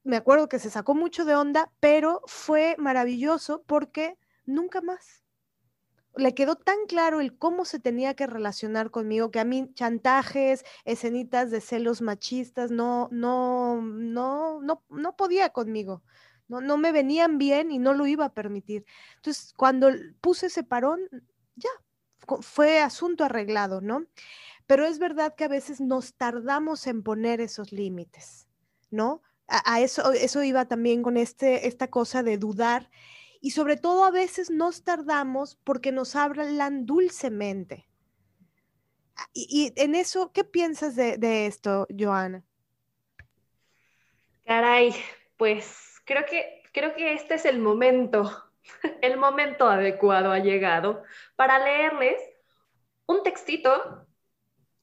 Me 0.02 0.16
acuerdo 0.16 0.48
que 0.48 0.58
se 0.58 0.70
sacó 0.70 0.94
mucho 0.94 1.24
de 1.24 1.36
onda, 1.36 1.70
pero 1.78 2.22
fue 2.26 2.74
maravilloso 2.78 3.62
porque 3.66 4.18
nunca 4.46 4.80
más. 4.80 5.19
Le 6.16 6.34
quedó 6.34 6.56
tan 6.56 6.76
claro 6.88 7.20
el 7.20 7.36
cómo 7.38 7.64
se 7.64 7.78
tenía 7.78 8.14
que 8.14 8.26
relacionar 8.26 8.90
conmigo 8.90 9.30
que 9.30 9.40
a 9.40 9.44
mí 9.44 9.70
chantajes, 9.74 10.64
escenitas 10.84 11.50
de 11.50 11.60
celos 11.60 12.02
machistas 12.02 12.70
no, 12.70 13.08
no, 13.12 13.80
no, 13.80 14.60
no, 14.60 14.82
no 14.88 15.16
podía 15.16 15.50
conmigo. 15.50 16.02
No, 16.48 16.60
no 16.60 16.78
me 16.78 16.90
venían 16.90 17.38
bien 17.38 17.70
y 17.70 17.78
no 17.78 17.94
lo 17.94 18.08
iba 18.08 18.24
a 18.24 18.34
permitir. 18.34 18.84
Entonces, 19.16 19.54
cuando 19.56 19.88
puse 20.20 20.46
ese 20.46 20.64
parón, 20.64 21.00
ya, 21.54 21.70
fue 22.40 22.80
asunto 22.80 23.24
arreglado, 23.24 23.80
¿no? 23.80 24.06
Pero 24.66 24.86
es 24.86 24.98
verdad 24.98 25.34
que 25.34 25.44
a 25.44 25.48
veces 25.48 25.80
nos 25.80 26.14
tardamos 26.14 26.86
en 26.86 27.02
poner 27.02 27.40
esos 27.40 27.72
límites, 27.72 28.46
¿no? 28.90 29.22
A, 29.48 29.80
eso, 29.80 30.12
eso 30.12 30.44
iba 30.44 30.66
también 30.66 31.02
con 31.02 31.16
este, 31.16 31.66
esta 31.66 31.88
cosa 31.88 32.22
de 32.22 32.38
dudar 32.38 32.88
y 33.40 33.50
sobre 33.50 33.76
todo 33.76 34.04
a 34.04 34.10
veces 34.10 34.50
nos 34.50 34.84
tardamos 34.84 35.56
porque 35.64 35.92
nos 35.92 36.16
hablan 36.16 36.86
dulcemente. 36.86 37.88
Ah, 39.16 39.28
y, 39.32 39.72
en 39.76 39.94
eso, 39.94 40.32
¿qué 40.32 40.44
piensas 40.44 40.96
de, 40.96 41.46
esto, 41.46 41.86
Joana? 41.96 42.44
Caray, 44.44 44.94
pues 45.36 46.00
creo 46.04 46.24
que, 46.26 46.62
creo 46.72 46.94
que 46.94 47.14
este 47.14 47.34
es 47.34 47.44
el 47.44 47.58
momento 47.58 48.50
el 49.02 49.16
momento 49.16 49.68
adecuado 49.68 50.32
ha 50.32 50.38
llegado 50.38 51.02
para 51.36 51.58
leerles 51.58 52.20
un 53.06 53.22
textito 53.22 54.06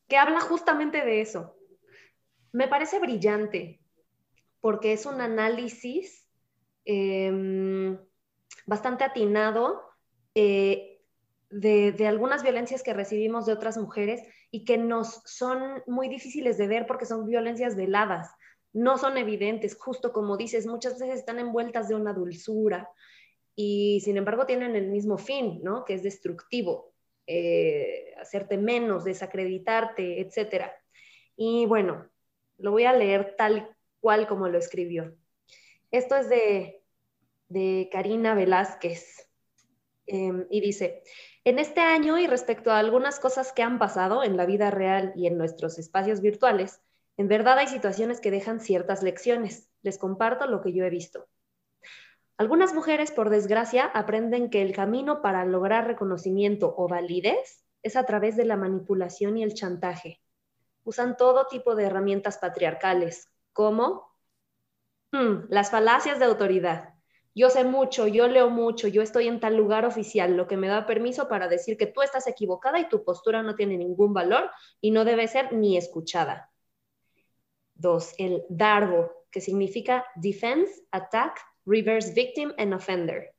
que 0.07 0.17
habla 0.17 0.39
justamente 0.39 1.03
de 1.03 1.21
eso. 1.21 1.55
Me 2.51 2.67
parece 2.67 2.99
brillante 2.99 3.81
porque 4.61 4.93
es 4.93 5.05
un 5.05 5.21
análisis 5.21 6.27
em, 6.85 7.97
bastante 8.67 9.03
atinado 9.03 9.81
eh, 10.35 11.01
de, 11.49 12.07
algunas 12.07 12.43
violencias 12.43 12.83
que 12.83 12.93
recibimos 12.93 13.47
de 13.47 13.53
otras 13.53 13.77
mujeres 13.77 14.21
y 14.51 14.65
que 14.65 14.77
nos 14.77 15.21
son 15.25 15.81
muy 15.87 16.09
difíciles 16.09 16.57
de 16.57 16.67
ver 16.67 16.85
porque 16.85 17.05
son 17.05 17.25
violencias 17.25 17.75
veladas, 17.75 18.29
no 18.73 18.97
son 18.97 19.17
evidentes, 19.17 19.75
justo 19.75 20.11
como 20.11 20.37
dices, 20.37 20.67
muchas 20.67 20.99
veces 20.99 21.19
están 21.19 21.39
envueltas 21.39 21.87
de 21.87 21.95
una 21.95 22.13
dulzura 22.13 22.89
y 23.55 24.01
sin 24.01 24.17
embargo 24.17 24.45
tienen 24.45 24.75
el 24.75 24.89
mismo 24.89 25.17
fin, 25.17 25.61
¿no? 25.63 25.83
Que 25.85 25.95
es 25.95 26.03
destructivo, 26.03 26.93
eh, 27.25 28.13
hacerte 28.19 28.57
menos, 28.57 29.05
desacreditarte, 29.05 30.21
etc. 30.21 30.65
Y 31.37 31.65
bueno, 31.65 32.09
lo 32.57 32.71
voy 32.71 32.83
a 32.83 32.93
leer 32.93 33.35
tal 33.37 33.75
cual 34.01 34.27
como 34.27 34.49
lo 34.49 34.59
escribió. 34.59 35.15
Esto 35.89 36.17
es 36.17 36.29
de, 36.29 36.76
de 37.49 37.89
Karina 37.91 38.33
Velázquez 38.33 39.29
em, 40.05 40.45
y 40.49 40.61
dice, 40.61 41.03
en 41.43 41.59
este 41.59 41.81
año 41.81 42.17
y 42.19 42.27
respecto 42.27 42.71
a 42.71 42.79
algunas 42.79 43.19
cosas 43.19 43.53
que 43.53 43.63
han 43.63 43.79
pasado 43.79 44.23
en 44.23 44.37
la 44.37 44.45
vida 44.45 44.71
real 44.71 45.13
y 45.15 45.27
en 45.27 45.37
nuestros 45.37 45.79
espacios 45.79 46.21
virtuales, 46.21 46.81
en 47.17 47.27
verdad 47.27 47.57
hay 47.57 47.67
situaciones 47.67 48.21
que 48.21 48.31
dejan 48.31 48.59
ciertas 48.59 49.01
lecciones. 49.01 49.69
Les 49.81 49.97
comparto 49.97 50.45
lo 50.45 50.61
que 50.61 50.71
yo 50.73 50.85
he 50.85 50.89
visto. 50.89 51.27
Algunas 52.37 52.73
mujeres, 52.75 53.11
por 53.11 53.31
desgracia, 53.31 53.85
aprenden 53.85 54.51
que 54.51 54.61
el 54.61 54.71
camino 54.71 55.23
para 55.23 55.43
lograr 55.45 55.87
reconocimiento 55.87 56.75
o 56.77 56.87
validez 56.87 57.65
es 57.81 57.95
a 57.95 58.05
través 58.05 58.35
de 58.35 58.45
la 58.45 58.57
manipulación 58.57 59.37
y 59.37 59.43
el 59.43 59.55
chantaje. 59.55 60.21
Usan 60.83 61.17
todo 61.17 61.47
tipo 61.47 61.75
de 61.75 61.85
herramientas 61.85 62.37
patriarcales, 62.37 63.31
como 63.53 64.11
hmm, 65.11 65.45
las 65.49 65.71
falacias 65.71 66.19
de 66.19 66.25
autoridad. 66.25 66.96
Yo 67.37 67.51
sé 67.51 67.63
mucho, 67.63 68.07
yo 68.07 68.27
leo 68.27 68.49
mucho, 68.49 68.87
yo 68.87 69.03
estoy 69.03 69.27
en 69.27 69.39
tal 69.39 69.55
lugar 69.55 69.85
oficial, 69.85 70.35
lo 70.35 70.47
que 70.47 70.57
me 70.57 70.67
da 70.67 70.87
permiso 70.87 71.27
para 71.27 71.47
decir 71.47 71.77
que 71.77 71.85
tú 71.85 72.01
estás 72.01 72.25
equivocada 72.25 72.79
y 72.79 72.89
tu 72.89 73.03
postura 73.03 73.43
no 73.43 73.53
tiene 73.53 73.77
ningún 73.77 74.11
valor 74.11 74.49
y 74.81 74.89
no 74.89 75.05
debe 75.05 75.27
ser 75.27 75.53
ni 75.53 75.77
escuchada. 75.77 76.51
Dos, 77.75 78.15
el 78.17 78.43
DARVO, 78.49 79.27
que 79.29 79.39
significa 79.39 80.03
Defense, 80.15 80.81
Attack, 80.89 81.39
Reverse 81.67 82.11
Victim 82.11 82.53
and 82.57 82.73
Offender, 82.73 83.35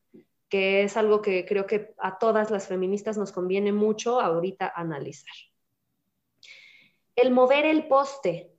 que 0.49 0.85
es 0.85 0.97
algo 0.97 1.21
que 1.21 1.45
creo 1.45 1.67
que 1.67 1.93
a 1.99 2.19
todas 2.19 2.53
las 2.53 2.69
feministas 2.69 3.19
nos 3.19 3.33
conviene 3.33 3.73
mucho 3.73 4.21
ahorita 4.21 4.73
analizar. 4.77 5.35
El 7.17 7.33
mover 7.33 7.67
el 7.67 7.89
poste, 7.89 8.53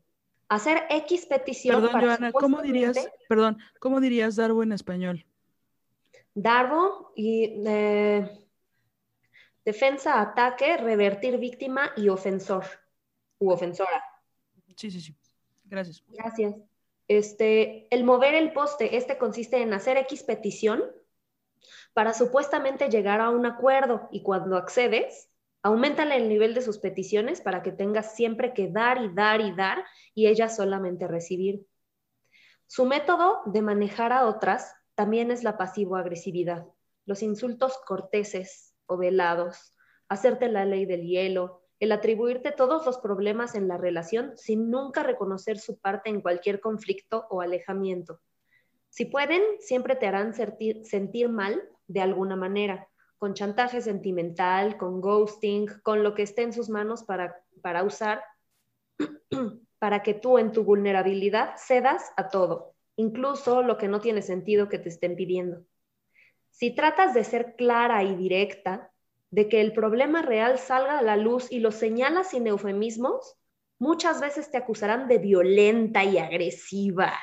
hacer 0.49 0.83
X 0.89 1.25
petición. 1.27 1.81
Perdón, 1.81 2.01
Joana, 2.01 2.31
¿cómo 2.31 2.61
dirías, 2.61 3.09
perdón, 3.29 3.59
¿cómo 3.79 4.01
dirías 4.01 4.35
Darbo 4.35 4.63
en 4.63 4.73
español? 4.73 5.25
Darbo 6.33 7.13
y 7.15 7.63
eh, 7.65 8.29
defensa, 9.63 10.19
ataque, 10.19 10.77
revertir 10.77 11.37
víctima 11.37 11.91
y 11.95 12.09
ofensor 12.09 12.65
u 13.37 13.51
ofensora. 13.51 14.03
Sí, 14.75 14.91
sí, 14.91 14.99
sí. 15.01 15.15
Gracias. 15.65 16.03
Gracias. 16.07 16.55
Este, 17.07 17.87
el 17.89 18.03
mover 18.03 18.35
el 18.35 18.53
poste, 18.53 18.97
este 18.97 19.17
consiste 19.17 19.61
en 19.61 19.73
hacer 19.73 19.97
X 19.97 20.23
petición 20.23 20.83
para 21.93 22.13
supuestamente 22.13 22.89
llegar 22.89 23.19
a 23.19 23.29
un 23.29 23.45
acuerdo 23.45 24.07
y 24.11 24.21
cuando 24.21 24.57
accedes, 24.57 25.28
aumentale 25.61 26.15
el 26.15 26.29
nivel 26.29 26.53
de 26.53 26.61
sus 26.61 26.79
peticiones 26.79 27.41
para 27.41 27.61
que 27.61 27.71
tengas 27.71 28.15
siempre 28.15 28.53
que 28.53 28.69
dar 28.69 29.01
y 29.01 29.13
dar 29.13 29.41
y 29.41 29.53
dar 29.55 29.85
y 30.13 30.27
ella 30.27 30.49
solamente 30.49 31.07
recibir. 31.07 31.65
Su 32.67 32.85
método 32.85 33.41
de 33.45 33.61
manejar 33.61 34.13
a 34.13 34.27
otras 34.27 34.73
también 34.95 35.31
es 35.31 35.43
la 35.43 35.57
pasivo-agresividad, 35.57 36.67
los 37.05 37.23
insultos 37.23 37.77
corteses 37.85 38.75
o 38.85 38.97
velados, 38.97 39.75
hacerte 40.07 40.49
la 40.49 40.65
ley 40.65 40.85
del 40.85 41.01
hielo, 41.07 41.63
el 41.79 41.91
atribuirte 41.93 42.51
todos 42.51 42.85
los 42.85 42.97
problemas 42.97 43.55
en 43.55 43.67
la 43.67 43.77
relación 43.77 44.33
sin 44.35 44.69
nunca 44.69 45.01
reconocer 45.03 45.59
su 45.59 45.79
parte 45.79 46.09
en 46.09 46.21
cualquier 46.21 46.59
conflicto 46.59 47.25
o 47.29 47.41
alejamiento. 47.41 48.19
Si 48.89 49.05
pueden, 49.05 49.41
siempre 49.59 49.95
te 49.95 50.07
harán 50.07 50.33
sentir, 50.33 51.29
mal 51.29 51.61
de 51.87 52.01
alguna 52.01 52.35
manera, 52.35 52.88
con 53.19 53.33
chantaje 53.33 53.81
sentimental, 53.81 54.77
con 54.77 55.01
ghosting, 55.01 55.67
con 55.83 56.03
lo 56.03 56.15
que 56.15 56.23
esté 56.23 56.41
en 56.41 56.53
sus 56.53 56.69
manos 56.69 57.03
para, 57.03 57.43
para 57.61 57.83
usar, 57.83 58.23
para 59.79 60.01
que 60.01 60.13
tú 60.13 60.37
en 60.37 60.51
tu 60.53 60.63
vulnerabilidad 60.63 61.55
cedas 61.57 62.11
a 62.15 62.29
todo, 62.29 62.73
incluso 62.95 63.61
lo 63.61 63.77
que 63.77 63.89
no 63.89 63.99
tiene 63.99 64.21
sentido 64.21 64.69
que 64.69 64.79
te 64.79 64.89
estén 64.89 65.15
pidiendo. 65.15 65.65
Si 66.49 66.73
tratas 66.73 67.13
de 67.13 67.25
ser 67.25 67.55
clara 67.55 68.03
y 68.03 68.15
directa, 68.15 68.91
de 69.31 69.47
que 69.47 69.61
el 69.61 69.73
problema 69.73 70.21
real 70.21 70.57
salga 70.57 70.97
a 70.97 71.03
la 71.03 71.17
luz 71.17 71.51
y 71.51 71.59
lo 71.59 71.71
señalas 71.71 72.31
sin 72.31 72.47
eufemismos, 72.47 73.37
muchas 73.77 74.21
veces 74.21 74.49
te 74.49 74.57
acusarán 74.57 75.07
de 75.07 75.19
violenta 75.19 76.03
y 76.03 76.17
agresiva, 76.17 77.13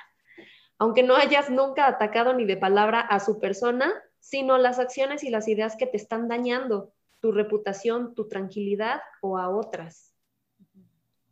aunque 0.78 1.02
no 1.02 1.16
hayas 1.16 1.50
nunca 1.50 1.86
atacado 1.86 2.34
ni 2.34 2.44
de 2.44 2.56
palabra 2.56 3.00
a 3.00 3.18
su 3.18 3.40
persona, 3.40 3.92
sino 4.28 4.58
las 4.58 4.80
acciones 4.80 5.22
y 5.22 5.30
las 5.30 5.46
ideas 5.46 5.76
que 5.76 5.86
te 5.86 5.96
están 5.96 6.26
dañando, 6.26 6.92
tu 7.20 7.30
reputación, 7.30 8.12
tu 8.16 8.26
tranquilidad 8.26 9.00
o 9.20 9.38
a 9.38 9.48
otras. 9.48 10.16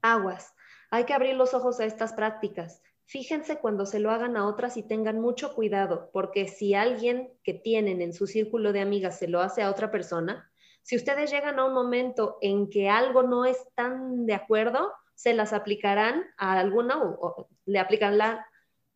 Aguas, 0.01 0.55
hay 0.93 1.05
que 1.05 1.13
abrir 1.13 1.35
los 1.35 1.55
ojos 1.55 1.81
a 1.81 1.87
estas 1.87 2.13
prácticas. 2.13 2.83
Fíjense 3.05 3.59
cuando 3.59 3.85
se 3.85 3.99
lo 3.99 4.13
hagan 4.13 4.37
a 4.37 4.47
otras 4.47 4.77
y 4.77 4.85
tengan 4.85 5.21
mucho 5.21 5.57
cuidado, 5.57 6.09
porque 6.13 6.47
si 6.47 6.75
alguien 6.75 7.33
que 7.43 7.53
tienen 7.53 8.01
en 8.01 8.13
su 8.13 8.29
círculo 8.29 8.73
de 8.73 8.83
amigas 8.83 9.19
se 9.19 9.27
lo 9.27 9.41
hace 9.41 9.63
a 9.63 9.71
otra 9.71 9.91
persona, 9.91 10.49
si 10.83 10.95
ustedes 10.95 11.33
llegan 11.33 11.59
a 11.59 11.65
un 11.65 11.75
momento 11.75 12.39
en 12.43 12.71
que 12.71 12.89
algo 12.89 13.25
no 13.25 13.45
es 13.45 13.59
tan 13.75 14.25
de 14.25 14.35
acuerdo, 14.35 14.93
se 15.17 15.35
las 15.35 15.53
aplicarán 15.53 16.27
a 16.37 16.61
alguna 16.61 17.03
o, 17.03 17.49
le 17.67 17.81
aplican 17.81 18.19
la, 18.19 18.47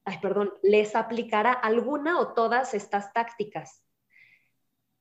ay, 0.04 0.18
perdón, 0.22 0.54
les 0.62 0.94
aplicará 0.94 1.52
alguna 1.52 2.20
o 2.20 2.32
todas 2.32 2.74
estas 2.74 3.12
tácticas. 3.12 3.82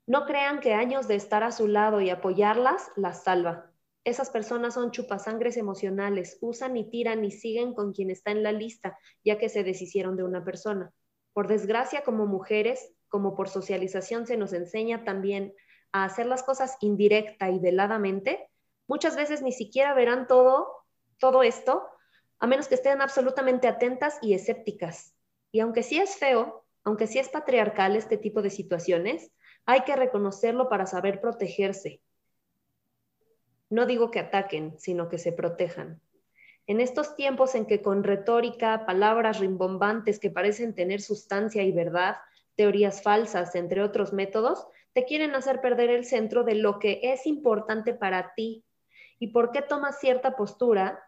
No 0.07 0.25
crean 0.25 0.61
que 0.61 0.73
años 0.73 1.09
de 1.09 1.15
estar 1.15 1.43
a 1.43 1.51
su 1.51 1.67
lado 1.67 1.99
y 1.99 2.09
apoyarlas 2.09 2.91
las 2.95 3.23
salva. 3.23 3.73
Esas 4.05 4.29
personas 4.29 4.75
son 4.75 4.91
chupasangres 4.91 5.57
emocionales, 5.57 6.37
usan 6.39 6.77
y 6.77 6.89
tiran 6.89 7.25
y 7.25 7.31
siguen 7.31 7.73
con 7.73 7.91
quien 7.91 8.09
está 8.09 8.31
en 8.31 8.41
la 8.41 8.53
lista, 8.53 8.97
ya 9.25 9.37
que 9.37 9.49
se 9.49 9.65
deshicieron 9.65 10.15
de 10.15 10.23
una 10.23 10.45
persona. 10.45 10.93
Por 11.33 11.49
desgracia, 11.49 12.03
como 12.05 12.25
mujeres, 12.25 12.93
como 13.09 13.35
por 13.35 13.49
socialización 13.49 14.25
se 14.25 14.37
nos 14.37 14.53
enseña 14.53 15.03
también 15.03 15.53
a 15.91 16.05
hacer 16.05 16.25
las 16.25 16.41
cosas 16.41 16.77
indirecta 16.79 17.49
y 17.49 17.59
veladamente, 17.59 18.49
muchas 18.87 19.17
veces 19.17 19.41
ni 19.41 19.51
siquiera 19.51 19.93
verán 19.93 20.25
todo, 20.27 20.69
todo 21.19 21.43
esto, 21.43 21.85
a 22.39 22.47
menos 22.47 22.69
que 22.69 22.75
estén 22.75 23.01
absolutamente 23.01 23.67
atentas 23.67 24.19
y 24.21 24.35
escépticas. 24.35 25.17
Y 25.51 25.59
aunque 25.59 25.83
sí 25.83 25.99
es 25.99 26.15
feo, 26.15 26.63
aunque 26.85 27.07
sí 27.07 27.19
es 27.19 27.27
patriarcal 27.27 27.97
este 27.97 28.17
tipo 28.17 28.41
de 28.41 28.51
situaciones, 28.51 29.33
hay 29.67 29.81
que 29.81 29.95
reconocerlo 29.95 30.69
para 30.69 30.87
saber 30.87 31.19
protegerse. 31.19 32.01
No 33.69 33.85
digo 33.85 34.09
que 34.09 34.19
ataquen, 34.19 34.79
sino 34.79 35.09
que 35.09 35.17
se 35.17 35.33
protejan. 35.33 36.01
En 36.67 36.79
estos 36.79 37.15
tiempos 37.15 37.53
en 37.53 37.65
que 37.65 37.81
con 37.81 38.03
retórica, 38.03 38.85
palabras 38.85 39.39
rimbombantes 39.39 40.19
que 40.19 40.31
parecen 40.31 40.73
tener 40.73 41.01
sustancia 41.01 41.63
y 41.63 41.73
verdad, 41.73 42.15
teorías 42.55 43.03
falsas, 43.03 43.55
entre 43.55 43.83
otros 43.83 44.13
métodos, 44.13 44.65
te 44.93 45.03
quieren 45.03 45.35
hacer 45.35 45.59
perder 45.59 45.89
el 45.89 46.05
centro 46.05 46.45
de 46.45 46.55
lo 46.55 46.79
que 46.79 47.01
es 47.03 47.27
importante 47.27 47.93
para 47.93 48.33
ti 48.35 48.63
y 49.19 49.27
por 49.27 49.51
qué 49.51 49.61
tomas 49.61 49.99
cierta 49.99 50.37
postura. 50.37 51.03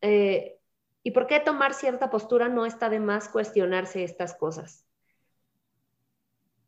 Eh, 0.00 0.58
y 1.02 1.10
por 1.10 1.26
qué 1.26 1.40
tomar 1.40 1.74
cierta 1.74 2.10
postura 2.10 2.48
no 2.48 2.64
está 2.64 2.88
de 2.88 3.00
más 3.00 3.28
cuestionarse 3.28 4.02
estas 4.02 4.34
cosas. 4.34 4.85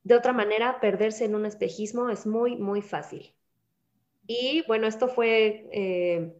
De 0.08 0.14
otra 0.14 0.32
manera, 0.32 0.80
perderse 0.80 1.26
en 1.26 1.34
un 1.34 1.44
espejismo 1.44 2.08
es 2.08 2.24
muy, 2.26 2.56
muy 2.56 2.80
fácil. 2.80 3.34
Y 4.26 4.64
bueno, 4.66 4.86
esto 4.86 5.08
fue 5.08 5.68
eh, 5.70 6.32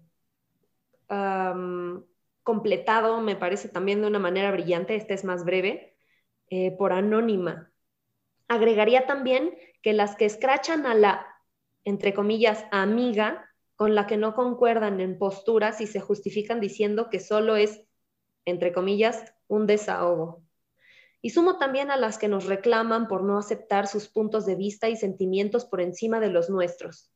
completado, 2.43 3.21
me 3.21 3.37
parece 3.37 3.69
también 3.69 4.01
de 4.01 4.07
una 4.07 4.19
manera 4.19 4.51
brillante, 4.53 4.97
este 4.97 5.13
es 5.13 5.23
más 5.23 5.45
breve, 5.45 5.95
eh, 6.49 6.71
por 6.79 6.95
Anónima. 6.95 7.71
Agregaría 8.49 9.05
también 9.05 9.55
que 9.83 9.93
las 9.93 10.17
que 10.17 10.25
escrachan 10.25 10.87
a 10.87 10.95
la, 10.95 11.27
entre 11.85 12.15
comillas, 12.15 12.65
amiga, 12.71 13.51
con 13.77 13.95
la 13.95 14.07
que 14.07 14.17
no 14.17 14.35
concuerdan 14.35 14.99
en 15.03 15.19
posturas 15.19 15.83
y 15.83 15.87
se 15.87 16.01
justifican 16.01 16.59
diciendo 16.59 17.11
que 17.11 17.21
solo 17.21 17.55
es, 17.57 17.83
entre 18.47 18.73
comillas, 18.73 19.35
un 19.47 19.67
desahogo. 19.67 20.48
Y 21.21 21.31
sumo 21.31 21.59
también 21.59 21.91
a 21.91 21.97
las 21.97 22.19
que 22.19 22.29
nos 22.29 22.47
reclaman 22.47 23.09
por 23.09 23.25
no 23.25 23.39
aceptar 23.39 23.87
sus 23.87 24.09
puntos 24.09 24.47
de 24.47 24.55
vista 24.55 24.89
y 24.89 24.97
sentimientos 24.97 25.65
por 25.65 25.81
encima 25.81 26.21
de 26.21 26.29
los 26.29 26.49
nuestros, 26.49 27.13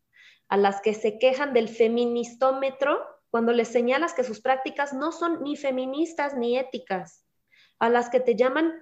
a 0.48 0.56
las 0.56 0.80
que 0.80 0.94
se 0.94 1.18
quejan 1.18 1.52
del 1.52 1.68
feministómetro 1.68 2.98
cuando 3.30 3.52
les 3.52 3.68
señalas 3.68 4.12
que 4.12 4.24
sus 4.24 4.40
prácticas 4.40 4.92
no 4.92 5.12
son 5.12 5.42
ni 5.42 5.56
feministas 5.56 6.36
ni 6.36 6.58
éticas, 6.58 7.24
a 7.78 7.88
las 7.88 8.10
que 8.10 8.20
te 8.20 8.36
llaman, 8.36 8.72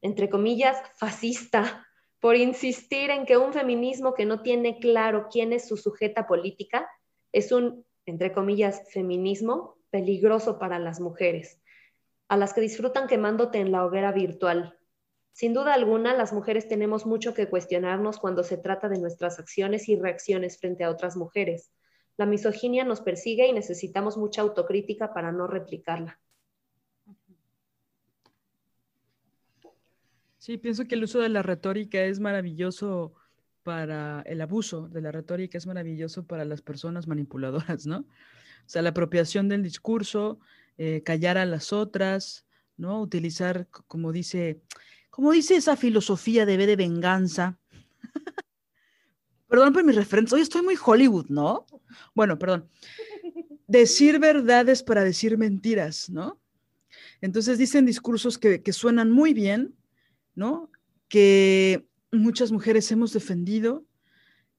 entre 0.00 0.30
comillas, 0.30 0.80
fascista 0.96 1.86
por 2.20 2.36
insistir 2.36 3.10
en 3.10 3.26
que 3.26 3.36
un 3.36 3.52
feminismo 3.52 4.14
que 4.14 4.24
no 4.24 4.42
tiene 4.42 4.78
claro 4.78 5.28
quién 5.30 5.52
es 5.52 5.68
su 5.68 5.76
sujeta 5.76 6.26
política 6.26 6.88
es 7.32 7.52
un, 7.52 7.84
entre 8.06 8.32
comillas, 8.32 8.82
feminismo 8.92 9.76
peligroso 9.90 10.58
para 10.58 10.78
las 10.78 11.00
mujeres, 11.00 11.60
a 12.28 12.36
las 12.36 12.54
que 12.54 12.60
disfrutan 12.60 13.08
quemándote 13.08 13.58
en 13.58 13.72
la 13.72 13.84
hoguera 13.84 14.12
virtual. 14.12 14.78
Sin 15.32 15.54
duda 15.54 15.74
alguna, 15.74 16.14
las 16.14 16.32
mujeres 16.32 16.68
tenemos 16.68 17.06
mucho 17.06 17.32
que 17.32 17.48
cuestionarnos 17.48 18.18
cuando 18.18 18.42
se 18.42 18.56
trata 18.56 18.88
de 18.88 18.98
nuestras 18.98 19.38
acciones 19.38 19.88
y 19.88 19.96
reacciones 19.96 20.58
frente 20.58 20.84
a 20.84 20.90
otras 20.90 21.16
mujeres. 21.16 21.70
La 22.16 22.26
misoginia 22.26 22.84
nos 22.84 23.00
persigue 23.00 23.46
y 23.46 23.52
necesitamos 23.52 24.16
mucha 24.16 24.42
autocrítica 24.42 25.14
para 25.14 25.30
no 25.30 25.46
replicarla. 25.46 26.18
Sí, 30.38 30.56
pienso 30.56 30.86
que 30.86 30.96
el 30.96 31.04
uso 31.04 31.20
de 31.20 31.28
la 31.28 31.42
retórica 31.42 32.02
es 32.02 32.20
maravilloso 32.20 33.14
para 33.62 34.22
el 34.22 34.40
abuso 34.40 34.88
de 34.88 35.02
la 35.02 35.12
retórica, 35.12 35.58
es 35.58 35.66
maravilloso 35.66 36.26
para 36.26 36.44
las 36.44 36.62
personas 36.62 37.06
manipuladoras, 37.06 37.86
¿no? 37.86 37.98
O 37.98 38.04
sea, 38.64 38.82
la 38.82 38.90
apropiación 38.90 39.48
del 39.48 39.62
discurso, 39.62 40.40
eh, 40.78 41.02
callar 41.04 41.38
a 41.38 41.44
las 41.44 41.72
otras, 41.72 42.46
¿no? 42.76 43.00
Utilizar, 43.00 43.68
como 43.88 44.12
dice, 44.12 44.62
como 45.10 45.32
dice 45.32 45.56
esa 45.56 45.76
filosofía 45.76 46.46
de 46.46 46.56
de 46.56 46.76
venganza. 46.76 47.58
perdón 49.48 49.72
por 49.72 49.82
mis 49.82 49.96
referencias, 49.96 50.34
hoy 50.34 50.42
estoy 50.42 50.62
muy 50.62 50.76
Hollywood, 50.82 51.26
¿no? 51.28 51.66
Bueno, 52.14 52.38
perdón. 52.38 52.68
Decir 53.66 54.20
verdades 54.20 54.84
para 54.84 55.02
decir 55.02 55.36
mentiras, 55.36 56.08
¿no? 56.08 56.40
Entonces 57.20 57.58
dicen 57.58 57.84
discursos 57.84 58.38
que, 58.38 58.62
que 58.62 58.72
suenan 58.72 59.10
muy 59.10 59.34
bien, 59.34 59.74
¿no? 60.36 60.70
Que 61.08 61.88
muchas 62.12 62.52
mujeres 62.52 62.90
hemos 62.92 63.12
defendido, 63.12 63.84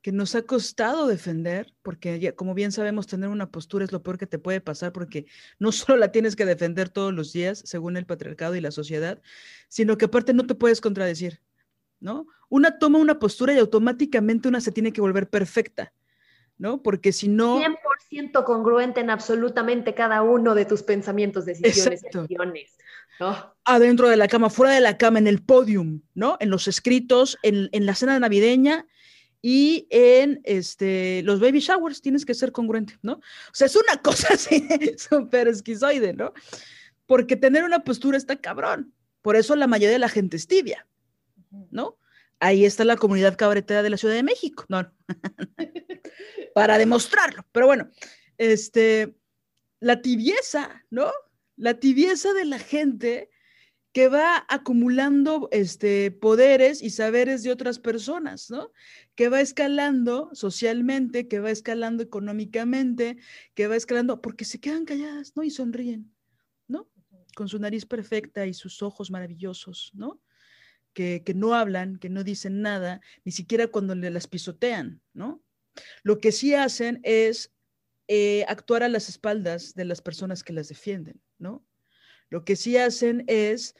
que 0.02 0.12
nos 0.12 0.36
ha 0.36 0.44
costado 0.44 1.08
defender, 1.08 1.74
porque 1.82 2.34
como 2.36 2.54
bien 2.54 2.72
sabemos, 2.72 3.08
tener 3.08 3.30
una 3.30 3.52
postura 3.52 3.84
es 3.84 3.92
lo 3.92 4.02
peor 4.02 4.18
que 4.18 4.28
te 4.28 4.40
puede 4.40 4.62
pasar, 4.62 4.92
porque 4.92 5.26
no 5.60 5.72
solo 5.72 5.98
la 5.98 6.12
tienes 6.12 6.36
que 6.36 6.46
defender 6.46 6.90
todos 6.90 7.14
los 7.14 7.34
días, 7.34 7.62
según 7.66 7.98
el 7.98 8.06
patriarcado 8.06 8.56
y 8.56 8.62
la 8.62 8.72
sociedad, 8.72 9.22
sino 9.68 9.98
que 9.98 10.06
aparte 10.06 10.34
no 10.34 10.46
te 10.46 10.56
puedes 10.56 10.82
contradecir, 10.82 11.42
¿no? 12.00 12.28
Una 12.50 12.80
toma 12.80 13.00
una 13.00 13.20
postura 13.20 13.54
y 13.54 13.60
automáticamente 13.60 14.48
una 14.48 14.62
se 14.62 14.72
tiene 14.72 14.94
que 14.94 15.02
volver 15.02 15.30
perfecta, 15.30 15.94
¿no? 16.58 16.82
Porque 16.82 17.12
si 17.12 17.28
no... 17.28 17.60
100% 17.60 18.44
congruente 18.44 19.02
en 19.02 19.10
absolutamente 19.10 19.94
cada 19.94 20.22
uno 20.24 20.56
de 20.56 20.66
tus 20.66 20.82
pensamientos, 20.82 21.46
decisiones, 21.46 22.04
acciones. 22.06 22.76
Adentro 23.66 24.08
de 24.08 24.16
la 24.16 24.28
cama, 24.28 24.50
fuera 24.50 24.74
de 24.74 24.80
la 24.80 24.98
cama, 24.98 25.20
en 25.20 25.28
el 25.28 25.42
podium, 25.42 26.02
¿no? 26.14 26.38
En 26.40 26.50
los 26.50 26.68
escritos, 26.68 27.38
en, 27.44 27.70
la 27.86 27.96
cena 27.96 28.18
navideña 28.20 28.86
y 29.42 29.88
en 29.90 30.42
este, 30.44 31.22
los 31.24 31.40
baby 31.40 31.60
showers 31.60 32.02
tienes 32.02 32.26
que 32.26 32.34
ser 32.34 32.52
congruente, 32.52 32.98
¿no? 33.02 33.14
O 33.14 33.54
sea, 33.54 33.68
es 33.68 33.76
una 33.76 33.98
cosa 34.02 34.34
así 34.34 34.68
súper 34.98 35.48
esquizoide, 35.48 36.14
¿no? 36.14 36.34
Porque 37.06 37.36
tener 37.36 37.64
una 37.64 37.84
postura 37.84 38.18
está 38.18 38.36
cabrón. 38.36 38.94
Por 39.22 39.36
eso 39.36 39.56
la 39.56 39.68
mayoría 39.68 39.94
de 39.94 40.00
la 40.00 40.10
gente 40.10 40.38
es 40.38 40.48
tibia, 40.48 40.88
¿no? 41.72 41.98
Ahí 42.40 42.66
está 42.66 42.86
la 42.86 42.96
comunidad 42.96 43.38
cabretera 43.38 43.84
de 43.84 43.90
la 43.90 43.98
Ciudad 43.98 44.14
de 44.14 44.24
México, 44.24 44.66
¿no? 44.70 44.92
Para 46.56 46.78
demostrarlo. 46.78 47.46
Pero 47.52 47.66
bueno, 47.66 47.90
este, 48.38 49.16
la 49.80 50.02
tibieza, 50.02 50.86
¿no? 50.90 51.12
la 51.60 51.74
tibieza 51.74 52.34
de 52.34 52.46
la 52.46 52.58
gente 52.58 53.30
que 53.92 54.08
va 54.08 54.46
acumulando 54.50 55.50
este, 55.52 56.12
poderes 56.12 56.82
y 56.84 56.92
saberes 56.92 57.44
de 57.44 57.52
otras 57.52 57.80
personas, 57.80 58.50
¿no? 58.50 58.72
Que 59.16 59.30
va 59.30 59.42
escalando 59.42 60.30
socialmente, 60.34 61.28
que 61.28 61.40
va 61.40 61.50
escalando 61.50 62.04
económicamente, 62.04 63.18
que 63.56 63.68
va 63.68 63.76
escalando 63.76 64.22
porque 64.22 64.46
se 64.46 64.60
quedan 64.60 64.86
calladas, 64.86 65.34
¿no? 65.36 65.44
Y 65.44 65.50
sonríen, 65.50 66.14
¿no? 66.68 66.90
Con 67.36 67.48
su 67.50 67.58
nariz 67.58 67.86
perfecta 67.86 68.46
y 68.46 68.54
sus 68.54 68.84
ojos 68.84 69.10
maravillosos, 69.10 69.92
¿no? 69.94 70.22
Que, 70.94 71.24
que 71.24 71.34
no 71.34 71.56
hablan, 71.56 71.98
que 71.98 72.10
no 72.10 72.24
dicen 72.24 72.62
nada, 72.62 73.02
ni 73.24 73.32
siquiera 73.32 73.68
cuando 73.68 73.96
le 73.96 74.12
las 74.12 74.28
pisotean, 74.28 75.02
¿no? 75.14 75.44
Lo 76.04 76.20
que 76.20 76.32
sí 76.32 76.54
hacen 76.54 77.00
es 77.04 77.54
eh, 78.08 78.44
actuar 78.48 78.84
a 78.84 78.90
las 78.90 79.08
espaldas 79.10 79.76
de 79.76 79.86
las 79.86 80.02
personas 80.02 80.44
que 80.44 80.54
las 80.54 80.68
defienden, 80.68 81.22
¿no? 81.38 81.64
Lo 82.30 82.44
que 82.44 82.56
sí 82.56 82.78
hacen 82.78 83.24
es 83.28 83.76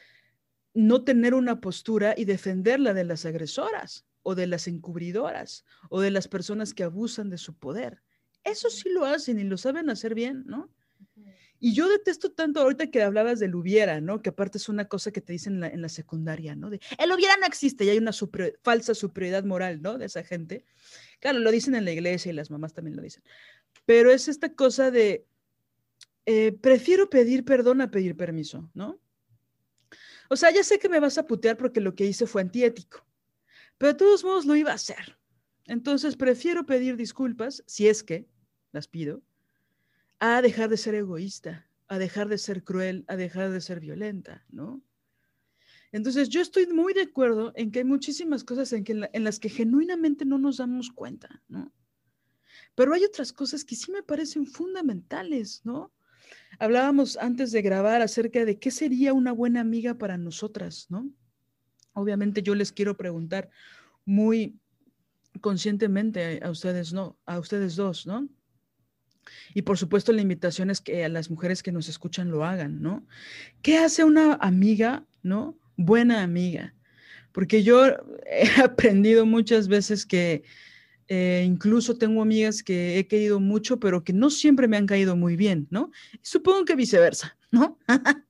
no 0.74 1.04
tener 1.04 1.34
una 1.34 1.60
postura 1.60 2.14
y 2.16 2.24
defenderla 2.24 2.94
de 2.94 3.04
las 3.04 3.26
agresoras 3.26 4.06
o 4.22 4.34
de 4.34 4.46
las 4.46 4.68
encubridoras 4.68 5.64
o 5.88 6.00
de 6.00 6.10
las 6.10 6.28
personas 6.28 6.74
que 6.74 6.84
abusan 6.84 7.30
de 7.30 7.38
su 7.38 7.54
poder. 7.54 8.02
Eso 8.44 8.70
sí 8.70 8.88
lo 8.88 9.04
hacen 9.04 9.38
y 9.38 9.44
lo 9.44 9.56
saben 9.56 9.90
hacer 9.90 10.14
bien, 10.14 10.44
¿no? 10.46 10.70
Y 11.62 11.74
yo 11.74 11.90
detesto 11.90 12.32
tanto 12.32 12.60
ahorita 12.60 12.90
que 12.90 13.02
hablabas 13.02 13.38
del 13.38 13.54
hubiera, 13.54 14.00
¿no? 14.00 14.22
Que 14.22 14.30
aparte 14.30 14.56
es 14.56 14.70
una 14.70 14.86
cosa 14.86 15.10
que 15.10 15.20
te 15.20 15.34
dicen 15.34 15.62
en 15.62 15.82
la, 15.82 15.88
secundaria, 15.90 16.56
¿no? 16.56 16.70
De, 16.70 16.80
el 16.98 17.12
hubiera 17.12 17.36
no 17.36 17.44
existe 17.44 17.84
y 17.84 17.90
hay 17.90 17.98
una 17.98 18.12
falsa 18.62 18.94
superioridad 18.94 19.44
moral, 19.44 19.82
¿no? 19.82 19.98
De 19.98 20.06
esa 20.06 20.24
gente. 20.24 20.64
Claro, 21.18 21.38
lo 21.40 21.50
dicen 21.50 21.74
en 21.74 21.84
la 21.84 21.92
iglesia 21.92 22.30
y 22.30 22.34
las 22.34 22.50
mamás 22.50 22.72
también 22.72 22.96
lo 22.96 23.02
dicen 23.02 23.22
pero 23.90 24.12
es 24.12 24.28
esta 24.28 24.54
cosa 24.54 24.92
de, 24.92 25.26
eh, 26.32 26.52
prefiero 26.52 27.10
pedir 27.10 27.44
perdón 27.44 27.80
a 27.80 27.90
pedir 27.90 28.16
permiso, 28.16 28.70
¿no? 28.72 29.00
O 30.28 30.36
sea, 30.36 30.52
ya 30.52 30.62
sé 30.62 30.78
que 30.78 30.88
me 30.88 31.00
vas 31.00 31.18
a 31.18 31.26
putear 31.26 31.56
porque 31.56 31.80
lo 31.80 31.96
que 31.96 32.06
hice 32.06 32.24
fue 32.24 32.40
antiético, 32.40 33.04
pero 33.76 33.94
de 33.94 33.98
todos 33.98 34.22
modos 34.22 34.46
lo 34.46 34.54
iba 34.54 34.70
a 34.70 34.76
hacer. 34.76 35.18
Entonces 35.64 36.14
prefiero 36.16 36.66
pedir 36.66 36.96
disculpas, 36.96 37.64
si 37.66 37.88
es 37.88 38.04
que 38.04 38.28
las 38.70 38.86
pido, 38.86 39.24
a 40.20 40.40
dejar 40.40 40.68
de 40.68 40.76
ser 40.76 40.94
egoísta, 40.94 41.68
a 41.88 41.98
dejar 41.98 42.28
de 42.28 42.38
ser 42.38 42.62
cruel, 42.62 43.04
a 43.08 43.16
dejar 43.16 43.50
de 43.50 43.60
ser 43.60 43.80
violenta, 43.80 44.44
¿no? 44.50 44.80
Entonces 45.90 46.28
yo 46.28 46.40
estoy 46.40 46.68
muy 46.68 46.94
de 46.94 47.02
acuerdo 47.02 47.50
en 47.56 47.72
que 47.72 47.80
hay 47.80 47.84
muchísimas 47.84 48.44
cosas 48.44 48.72
en, 48.72 48.84
que, 48.84 49.10
en 49.12 49.24
las 49.24 49.40
que 49.40 49.48
genuinamente 49.48 50.24
no 50.24 50.38
nos 50.38 50.58
damos 50.58 50.90
cuenta, 50.90 51.42
¿no? 51.48 51.72
Pero 52.76 52.94
hay 52.94 53.02
otras 53.02 53.32
cosas 53.32 53.64
que 53.64 53.74
sí 53.74 53.90
me 53.90 54.04
parecen 54.04 54.46
fundamentales, 54.46 55.62
¿no? 55.64 55.92
Hablábamos 56.58 57.16
antes 57.16 57.52
de 57.52 57.62
grabar 57.62 58.02
acerca 58.02 58.44
de 58.44 58.58
qué 58.58 58.70
sería 58.70 59.12
una 59.12 59.32
buena 59.32 59.60
amiga 59.60 59.94
para 59.94 60.18
nosotras, 60.18 60.86
¿no? 60.90 61.10
Obviamente 61.92 62.42
yo 62.42 62.54
les 62.54 62.72
quiero 62.72 62.96
preguntar 62.96 63.50
muy 64.04 64.58
conscientemente 65.40 66.40
a 66.42 66.50
ustedes, 66.50 66.92
¿no? 66.92 67.18
A 67.24 67.38
ustedes 67.38 67.76
dos, 67.76 68.06
¿no? 68.06 68.28
Y 69.54 69.62
por 69.62 69.78
supuesto 69.78 70.12
la 70.12 70.22
invitación 70.22 70.70
es 70.70 70.80
que 70.80 71.04
a 71.04 71.08
las 71.08 71.30
mujeres 71.30 71.62
que 71.62 71.72
nos 71.72 71.88
escuchan 71.88 72.30
lo 72.30 72.44
hagan, 72.44 72.82
¿no? 72.82 73.06
¿Qué 73.62 73.78
hace 73.78 74.04
una 74.04 74.34
amiga, 74.34 75.06
¿no? 75.22 75.58
Buena 75.76 76.22
amiga. 76.22 76.74
Porque 77.32 77.62
yo 77.62 77.86
he 78.26 78.60
aprendido 78.60 79.26
muchas 79.26 79.68
veces 79.68 80.06
que 80.06 80.42
eh, 81.12 81.42
incluso 81.44 81.98
tengo 81.98 82.22
amigas 82.22 82.62
que 82.62 82.96
he 82.96 83.08
querido 83.08 83.40
mucho, 83.40 83.80
pero 83.80 84.04
que 84.04 84.12
no 84.12 84.30
siempre 84.30 84.68
me 84.68 84.76
han 84.76 84.86
caído 84.86 85.16
muy 85.16 85.34
bien, 85.34 85.66
¿no? 85.68 85.90
Supongo 86.22 86.64
que 86.64 86.76
viceversa, 86.76 87.36
¿no? 87.50 87.80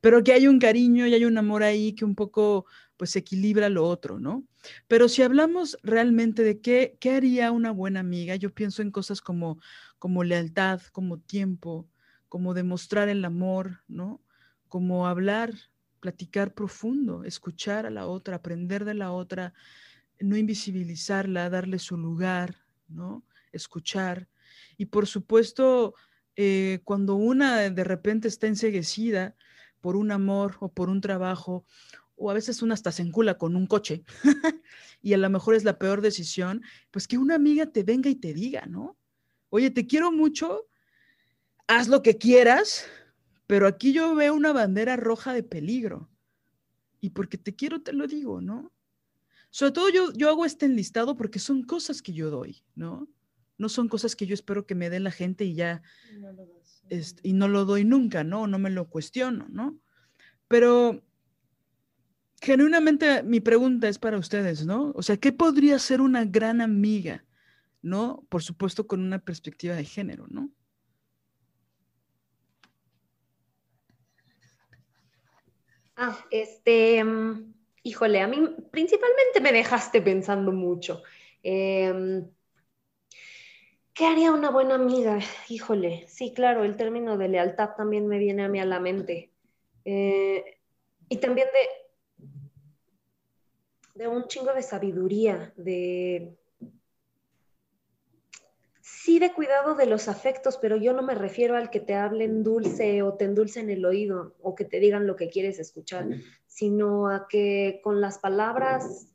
pero 0.00 0.24
que 0.24 0.32
hay 0.32 0.48
un 0.48 0.58
cariño 0.58 1.06
y 1.06 1.12
hay 1.12 1.26
un 1.26 1.36
amor 1.36 1.62
ahí 1.62 1.92
que 1.92 2.06
un 2.06 2.14
poco 2.14 2.64
pues 2.96 3.14
equilibra 3.16 3.68
lo 3.68 3.86
otro, 3.86 4.18
¿no? 4.18 4.46
Pero 4.88 5.10
si 5.10 5.20
hablamos 5.20 5.76
realmente 5.82 6.42
de 6.42 6.62
qué, 6.62 6.96
qué 7.00 7.10
haría 7.10 7.52
una 7.52 7.70
buena 7.70 8.00
amiga, 8.00 8.34
yo 8.36 8.48
pienso 8.54 8.80
en 8.80 8.90
cosas 8.92 9.20
como, 9.20 9.60
como 9.98 10.24
lealtad, 10.24 10.80
como 10.92 11.18
tiempo, 11.18 11.86
como 12.30 12.54
demostrar 12.54 13.10
el 13.10 13.26
amor, 13.26 13.82
¿no? 13.88 14.22
Como 14.68 15.06
hablar, 15.06 15.52
platicar 16.00 16.54
profundo, 16.54 17.24
escuchar 17.24 17.84
a 17.84 17.90
la 17.90 18.06
otra, 18.06 18.36
aprender 18.36 18.86
de 18.86 18.94
la 18.94 19.12
otra, 19.12 19.52
no 20.20 20.36
invisibilizarla, 20.36 21.50
darle 21.50 21.78
su 21.78 21.96
lugar, 21.96 22.56
¿no? 22.88 23.24
Escuchar. 23.52 24.28
Y 24.76 24.86
por 24.86 25.06
supuesto, 25.06 25.94
eh, 26.36 26.80
cuando 26.84 27.14
una 27.14 27.70
de 27.70 27.84
repente 27.84 28.28
está 28.28 28.46
enseguecida 28.46 29.36
por 29.80 29.96
un 29.96 30.12
amor 30.12 30.56
o 30.60 30.72
por 30.72 30.88
un 30.88 31.00
trabajo, 31.00 31.66
o 32.16 32.30
a 32.30 32.34
veces 32.34 32.62
una 32.62 32.74
hasta 32.74 32.92
se 32.92 33.02
encula 33.02 33.36
con 33.36 33.56
un 33.56 33.66
coche, 33.66 34.04
y 35.02 35.12
a 35.12 35.18
lo 35.18 35.28
mejor 35.28 35.54
es 35.54 35.64
la 35.64 35.78
peor 35.78 36.00
decisión, 36.00 36.62
pues 36.90 37.08
que 37.08 37.18
una 37.18 37.34
amiga 37.34 37.66
te 37.66 37.82
venga 37.82 38.08
y 38.08 38.14
te 38.14 38.32
diga, 38.32 38.66
¿no? 38.66 38.96
Oye, 39.50 39.70
te 39.70 39.86
quiero 39.86 40.12
mucho, 40.12 40.68
haz 41.66 41.88
lo 41.88 42.02
que 42.02 42.16
quieras, 42.16 42.86
pero 43.46 43.66
aquí 43.66 43.92
yo 43.92 44.14
veo 44.14 44.34
una 44.34 44.52
bandera 44.52 44.96
roja 44.96 45.34
de 45.34 45.42
peligro. 45.42 46.08
Y 47.00 47.10
porque 47.10 47.36
te 47.36 47.54
quiero, 47.54 47.82
te 47.82 47.92
lo 47.92 48.06
digo, 48.06 48.40
¿no? 48.40 48.72
Sobre 49.52 49.72
todo 49.72 49.90
yo, 49.90 50.12
yo 50.14 50.30
hago 50.30 50.46
este 50.46 50.64
enlistado 50.64 51.14
porque 51.14 51.38
son 51.38 51.62
cosas 51.62 52.00
que 52.00 52.14
yo 52.14 52.30
doy, 52.30 52.64
¿no? 52.74 53.06
No 53.58 53.68
son 53.68 53.86
cosas 53.86 54.16
que 54.16 54.26
yo 54.26 54.32
espero 54.32 54.64
que 54.66 54.74
me 54.74 54.88
dé 54.88 54.98
la 54.98 55.10
gente 55.10 55.44
y 55.44 55.54
ya, 55.54 55.82
y 57.22 57.32
no 57.34 57.48
lo 57.48 57.66
doy 57.66 57.84
nunca, 57.84 58.24
¿no? 58.24 58.46
No 58.46 58.58
me 58.58 58.70
lo 58.70 58.88
cuestiono, 58.88 59.46
¿no? 59.50 59.78
Pero 60.48 61.04
genuinamente 62.40 63.22
mi 63.22 63.40
pregunta 63.40 63.88
es 63.88 63.98
para 63.98 64.16
ustedes, 64.16 64.64
¿no? 64.64 64.92
O 64.94 65.02
sea, 65.02 65.18
¿qué 65.18 65.32
podría 65.32 65.78
ser 65.78 66.00
una 66.00 66.24
gran 66.24 66.62
amiga? 66.62 67.26
¿No? 67.82 68.24
Por 68.30 68.42
supuesto, 68.42 68.86
con 68.86 69.02
una 69.02 69.18
perspectiva 69.18 69.74
de 69.74 69.84
género, 69.84 70.28
¿no? 70.30 70.50
Ah, 75.94 76.18
este, 76.30 77.04
mm, 77.04 77.51
híjole, 77.82 78.20
a 78.20 78.28
mí 78.28 78.38
principalmente 78.70 79.40
me 79.40 79.52
dejaste 79.52 80.00
pensando 80.00 80.52
mucho. 80.52 81.02
Em, 81.42 82.28
¿Qué 83.94 84.06
haría 84.06 84.32
una 84.32 84.50
buena 84.50 84.76
amiga? 84.76 85.18
Híjole, 85.48 86.06
sí, 86.08 86.32
claro, 86.32 86.64
el 86.64 86.76
término 86.76 87.18
de 87.18 87.28
lealtad 87.28 87.70
también 87.76 88.06
me 88.06 88.18
viene 88.18 88.44
a 88.44 88.48
mí 88.48 88.58
a 88.58 88.64
la 88.64 88.80
mente. 88.80 89.30
Eh, 89.84 90.58
y 91.08 91.16
también 91.18 91.48
de, 91.52 92.32
de 93.94 94.08
un 94.08 94.26
chingo 94.28 94.54
de 94.54 94.62
sabiduría, 94.62 95.52
de... 95.56 96.36
Sí, 98.80 99.18
de 99.18 99.32
cuidado 99.32 99.74
de 99.74 99.86
los 99.86 100.08
afectos, 100.08 100.56
pero 100.56 100.76
yo 100.76 100.92
no 100.92 101.02
me 101.02 101.14
refiero 101.14 101.56
al 101.56 101.70
que 101.70 101.80
te 101.80 101.94
hablen 101.94 102.42
dulce 102.42 103.02
o 103.02 103.14
te 103.14 103.26
endulcen 103.26 103.68
el 103.68 103.84
oído 103.84 104.34
o 104.40 104.54
que 104.54 104.64
te 104.64 104.80
digan 104.80 105.06
lo 105.06 105.16
que 105.16 105.28
quieres 105.28 105.58
escuchar, 105.58 106.06
sino 106.54 107.08
a 107.08 107.26
que 107.28 107.80
con 107.82 108.00
las 108.02 108.18
palabras 108.18 109.08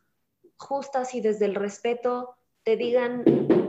justas 0.57 1.13
y 1.13 1.21
desde 1.21 1.45
el 1.45 1.53
respeto 1.53 2.35
te 2.63 2.77
digan 2.77 3.23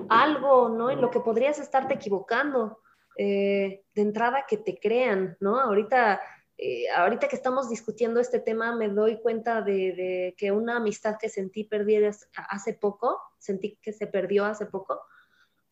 algo, 0.09 0.71
¿no? 0.71 0.91
En 0.91 1.03
lo 1.03 1.11
que 1.11 1.21
podrías 1.21 1.59
estarte 1.59 1.95
equivocando. 1.95 2.81
Eh, 3.21 3.83
de 3.95 4.03
entrada 4.03 4.47
que 4.49 4.59
te 4.59 4.79
crean, 4.79 5.37
¿no? 5.41 5.61
Ahorita, 5.61 6.21
eh, 6.57 6.89
ahorita 6.89 7.27
que 7.27 7.35
estamos 7.35 7.69
discutiendo 7.69 8.21
este 8.21 8.39
tema, 8.39 8.75
me 8.77 8.89
doy 8.89 9.21
cuenta 9.21 9.61
de, 9.61 10.35
que 10.39 10.53
una 10.53 10.77
amistad 10.77 11.16
que 11.21 11.29
sentí 11.29 11.64
perdida 11.64 12.11
hace 12.49 12.75
poco, 12.75 13.21
sentí 13.37 13.77
que 13.83 13.93
se 13.93 14.07
perdió 14.07 14.45
hace 14.45 14.66
poco, 14.66 15.01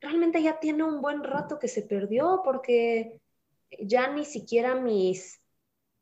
realmente 0.00 0.42
ya 0.42 0.58
tiene 0.58 0.82
un 0.82 1.00
buen 1.00 1.22
rato 1.22 1.60
que 1.60 1.68
se 1.68 1.82
perdió 1.82 2.42
porque 2.44 3.20
ya 3.78 4.08
ni 4.08 4.24
siquiera 4.24 4.74
mis 4.74 5.40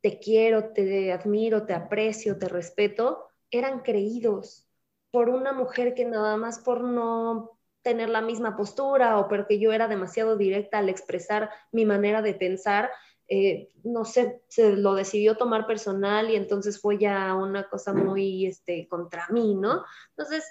te 0.04 0.18
quiero, 0.18 0.64
te 0.74 1.14
admiro, 1.14 1.64
te 1.64 1.72
aprecio, 1.72 2.38
te 2.38 2.46
respeto, 2.46 3.30
eran 3.50 3.80
creídos 3.80 4.68
por 5.10 5.30
una 5.30 5.54
mujer 5.54 5.94
que 5.94 6.04
nada 6.04 6.36
más 6.36 6.58
por 6.58 6.82
no 6.84 7.58
tener 7.80 8.10
la 8.10 8.20
misma 8.20 8.54
postura 8.54 9.18
o 9.18 9.28
porque 9.28 9.58
yo 9.58 9.72
era 9.72 9.88
demasiado 9.88 10.36
directa 10.36 10.76
al 10.76 10.90
expresar 10.90 11.48
mi 11.72 11.86
manera 11.86 12.20
de 12.20 12.34
pensar, 12.34 12.90
eh, 13.28 13.70
no 13.82 14.04
sé, 14.04 14.42
se 14.48 14.76
lo 14.76 14.92
decidió 14.94 15.38
tomar 15.38 15.66
personal 15.66 16.28
y 16.28 16.36
entonces 16.36 16.78
fue 16.78 16.98
ya 16.98 17.34
una 17.34 17.66
cosa 17.70 17.94
muy 17.94 18.44
este, 18.44 18.86
contra 18.88 19.26
mí, 19.30 19.54
¿no? 19.54 19.86
Entonces, 20.10 20.44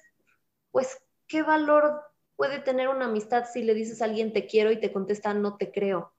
pues, 0.72 0.98
¿qué 1.28 1.44
valor 1.44 2.02
puede 2.36 2.58
tener 2.58 2.88
una 2.88 3.06
amistad 3.06 3.46
si 3.54 3.62
le 3.62 3.76
dices 3.76 4.02
a 4.02 4.06
alguien 4.06 4.34
te 4.34 4.48
quiero 4.48 4.72
y 4.72 4.80
te 4.80 4.92
contesta 4.92 5.32
no 5.36 5.58
te 5.58 5.72
creo? 5.72 6.12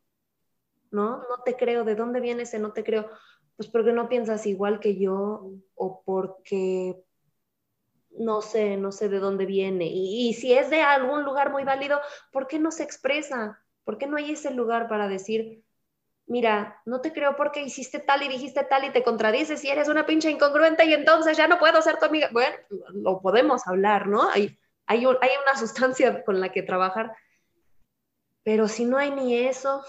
¿No? 0.95 1.19
No 1.29 1.43
te 1.45 1.57
creo. 1.57 1.85
¿De 1.85 1.97
dónde 1.97 2.21
viene 2.21 2.45
ese 2.45 2.59
no 2.59 2.73
te 2.73 2.85
creo? 2.85 3.11
Pues 3.57 3.69
porque 3.69 3.93
no 3.93 4.09
piensas 4.09 4.47
igual 4.47 4.81
que 4.81 4.97
yo 4.97 5.51
o 5.75 6.03
porque 6.05 7.05
no 8.19 8.43
sé, 8.43 8.77
no 8.77 8.93
sé 8.93 9.09
de 9.09 9.19
dónde 9.19 9.47
viene. 9.47 9.87
Y, 9.87 10.33
si 10.35 10.53
es 10.53 10.71
de 10.71 10.83
algún 10.83 11.25
lugar 11.25 11.51
muy 11.51 11.65
válido, 11.65 12.01
¿por 12.33 12.47
qué 12.47 12.59
no 12.59 12.71
se 12.71 12.83
expresa? 12.83 13.61
¿Por 13.85 13.99
qué 13.99 14.07
no 14.07 14.17
hay 14.17 14.33
ese 14.33 14.53
lugar 14.53 14.89
para 14.89 15.09
decir, 15.09 15.65
mira, 16.27 16.81
no 16.87 17.01
te 17.01 17.13
creo 17.13 17.37
porque 17.37 17.63
hiciste 17.63 17.99
tal 17.99 18.23
y 18.23 18.29
dijiste 18.29 18.65
tal 18.65 18.85
y 18.85 18.91
te 18.91 19.03
contradices 19.03 19.65
y 19.65 19.69
eres 19.69 19.89
una 19.89 20.07
pinche 20.07 20.31
incongruente 20.31 20.85
y 20.85 20.95
entonces 20.95 21.37
ya 21.37 21.49
no 21.49 21.59
puedo 21.59 21.83
ser 21.83 21.99
tu 21.99 22.07
amiga? 22.07 22.29
Bueno, 22.33 22.57
lo 22.93 23.21
podemos 23.21 23.67
hablar, 23.67 24.07
¿no? 24.07 24.31
Hay, 24.31 24.57
hay, 24.87 25.05
hay 25.05 25.31
una 25.43 25.57
sustancia 25.59 26.25
con 26.25 26.41
la 26.41 26.51
que 26.53 26.63
trabajar. 26.63 27.17
Pero 28.45 28.69
si 28.69 28.85
no 28.85 28.99
hay 28.99 29.11
ni 29.11 29.39
eso, 29.39 29.83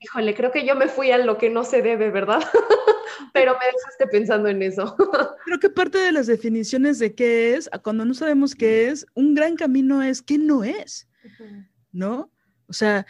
Híjole, 0.00 0.34
creo 0.34 0.50
que 0.50 0.66
yo 0.66 0.74
me 0.76 0.88
fui 0.88 1.10
a 1.10 1.18
lo 1.18 1.38
que 1.38 1.50
no 1.50 1.64
se 1.64 1.82
debe, 1.82 2.10
¿verdad? 2.10 2.40
Pero 3.32 3.52
me 3.52 3.66
dejaste 3.66 4.06
pensando 4.10 4.48
en 4.48 4.62
eso. 4.62 4.96
Creo 5.44 5.58
que 5.58 5.70
parte 5.70 5.98
de 5.98 6.12
las 6.12 6.26
definiciones 6.26 6.98
de 6.98 7.14
qué 7.14 7.54
es, 7.54 7.70
cuando 7.82 8.04
no 8.04 8.14
sabemos 8.14 8.54
qué 8.54 8.88
es, 8.88 9.06
un 9.14 9.34
gran 9.34 9.56
camino 9.56 10.02
es 10.02 10.22
qué 10.22 10.38
no 10.38 10.64
es, 10.64 11.08
¿no? 11.92 12.30
O 12.66 12.72
sea, 12.72 13.06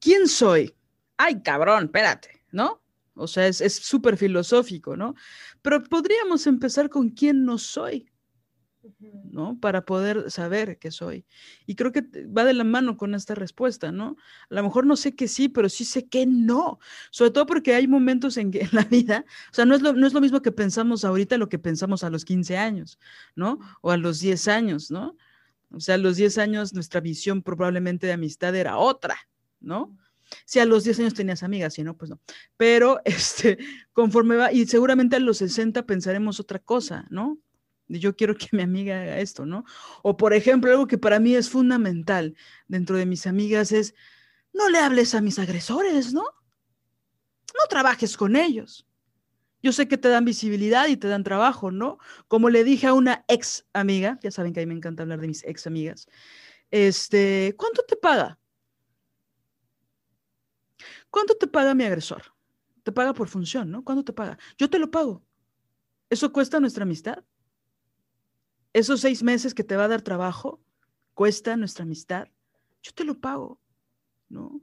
¿quién 0.00 0.28
soy? 0.28 0.74
Ay, 1.16 1.42
cabrón, 1.42 1.84
espérate, 1.84 2.42
¿no? 2.50 2.80
O 3.14 3.26
sea, 3.26 3.46
es 3.46 3.74
súper 3.74 4.16
filosófico, 4.16 4.96
¿no? 4.96 5.14
Pero 5.62 5.82
podríamos 5.84 6.46
empezar 6.46 6.88
con 6.88 7.10
quién 7.10 7.44
no 7.44 7.58
soy. 7.58 8.09
¿No? 9.30 9.58
Para 9.60 9.84
poder 9.84 10.30
saber 10.30 10.78
qué 10.78 10.90
soy. 10.90 11.24
Y 11.66 11.74
creo 11.74 11.92
que 11.92 12.02
va 12.26 12.44
de 12.44 12.52
la 12.52 12.64
mano 12.64 12.96
con 12.96 13.14
esta 13.14 13.34
respuesta, 13.34 13.92
¿no? 13.92 14.16
A 14.48 14.54
lo 14.54 14.62
mejor 14.62 14.86
no 14.86 14.96
sé 14.96 15.14
que 15.14 15.28
sí, 15.28 15.48
pero 15.48 15.68
sí 15.68 15.84
sé 15.84 16.08
que 16.08 16.26
no. 16.26 16.78
Sobre 17.10 17.30
todo 17.30 17.46
porque 17.46 17.74
hay 17.74 17.86
momentos 17.86 18.36
en 18.36 18.50
que 18.50 18.60
en 18.62 18.70
la 18.72 18.84
vida, 18.84 19.24
o 19.50 19.54
sea, 19.54 19.64
no 19.64 19.74
es 19.74 19.82
lo, 19.82 19.92
no 19.92 20.06
es 20.06 20.14
lo 20.14 20.20
mismo 20.20 20.42
que 20.42 20.52
pensamos 20.52 21.04
ahorita 21.04 21.38
lo 21.38 21.48
que 21.48 21.58
pensamos 21.58 22.04
a 22.04 22.10
los 22.10 22.24
15 22.24 22.56
años, 22.56 22.98
¿no? 23.34 23.58
O 23.82 23.90
a 23.90 23.96
los 23.96 24.20
10 24.20 24.48
años, 24.48 24.90
¿no? 24.90 25.16
O 25.72 25.80
sea, 25.80 25.94
a 25.94 25.98
los 25.98 26.16
10 26.16 26.38
años 26.38 26.74
nuestra 26.74 27.00
visión 27.00 27.42
probablemente 27.42 28.06
de 28.06 28.14
amistad 28.14 28.54
era 28.56 28.76
otra, 28.78 29.16
¿no? 29.60 29.96
Si 30.44 30.58
a 30.60 30.64
los 30.64 30.84
10 30.84 31.00
años 31.00 31.14
tenías 31.14 31.42
amigas, 31.42 31.74
si 31.74 31.82
no, 31.82 31.96
pues 31.96 32.10
no. 32.10 32.20
Pero 32.56 33.00
este, 33.04 33.58
conforme 33.92 34.36
va, 34.36 34.52
y 34.52 34.66
seguramente 34.66 35.16
a 35.16 35.20
los 35.20 35.38
60 35.38 35.86
pensaremos 35.86 36.40
otra 36.40 36.58
cosa, 36.58 37.06
¿no? 37.10 37.38
Yo 37.98 38.14
quiero 38.14 38.36
que 38.36 38.48
mi 38.52 38.62
amiga 38.62 39.00
haga 39.00 39.18
esto, 39.18 39.46
¿no? 39.46 39.64
O 40.02 40.16
por 40.16 40.32
ejemplo, 40.32 40.70
algo 40.70 40.86
que 40.86 40.98
para 40.98 41.18
mí 41.18 41.34
es 41.34 41.50
fundamental 41.50 42.36
dentro 42.68 42.96
de 42.96 43.06
mis 43.06 43.26
amigas 43.26 43.72
es, 43.72 43.94
no 44.52 44.68
le 44.68 44.78
hables 44.78 45.14
a 45.14 45.20
mis 45.20 45.38
agresores, 45.38 46.12
¿no? 46.12 46.22
No 46.22 47.66
trabajes 47.68 48.16
con 48.16 48.36
ellos. 48.36 48.86
Yo 49.62 49.72
sé 49.72 49.88
que 49.88 49.98
te 49.98 50.08
dan 50.08 50.24
visibilidad 50.24 50.88
y 50.88 50.96
te 50.96 51.08
dan 51.08 51.22
trabajo, 51.22 51.70
¿no? 51.70 51.98
Como 52.28 52.48
le 52.48 52.64
dije 52.64 52.86
a 52.86 52.94
una 52.94 53.24
ex 53.28 53.66
amiga, 53.72 54.18
ya 54.22 54.30
saben 54.30 54.52
que 54.52 54.60
a 54.60 54.62
mí 54.62 54.66
me 54.66 54.74
encanta 54.74 55.02
hablar 55.02 55.20
de 55.20 55.28
mis 55.28 55.44
ex 55.44 55.66
amigas, 55.66 56.06
este, 56.70 57.54
¿cuánto 57.58 57.82
te 57.82 57.96
paga? 57.96 58.38
¿Cuánto 61.10 61.36
te 61.36 61.46
paga 61.46 61.74
mi 61.74 61.84
agresor? 61.84 62.22
Te 62.82 62.92
paga 62.92 63.12
por 63.12 63.28
función, 63.28 63.70
¿no? 63.70 63.84
¿Cuánto 63.84 64.04
te 64.04 64.12
paga? 64.12 64.38
Yo 64.56 64.70
te 64.70 64.78
lo 64.78 64.90
pago. 64.90 65.22
¿Eso 66.08 66.32
cuesta 66.32 66.60
nuestra 66.60 66.84
amistad? 66.84 67.22
Esos 68.72 69.00
seis 69.00 69.22
meses 69.22 69.54
que 69.54 69.64
te 69.64 69.76
va 69.76 69.84
a 69.84 69.88
dar 69.88 70.02
trabajo, 70.02 70.60
cuesta 71.14 71.56
nuestra 71.56 71.84
amistad, 71.84 72.28
yo 72.82 72.92
te 72.92 73.04
lo 73.04 73.20
pago, 73.20 73.60
¿no? 74.28 74.62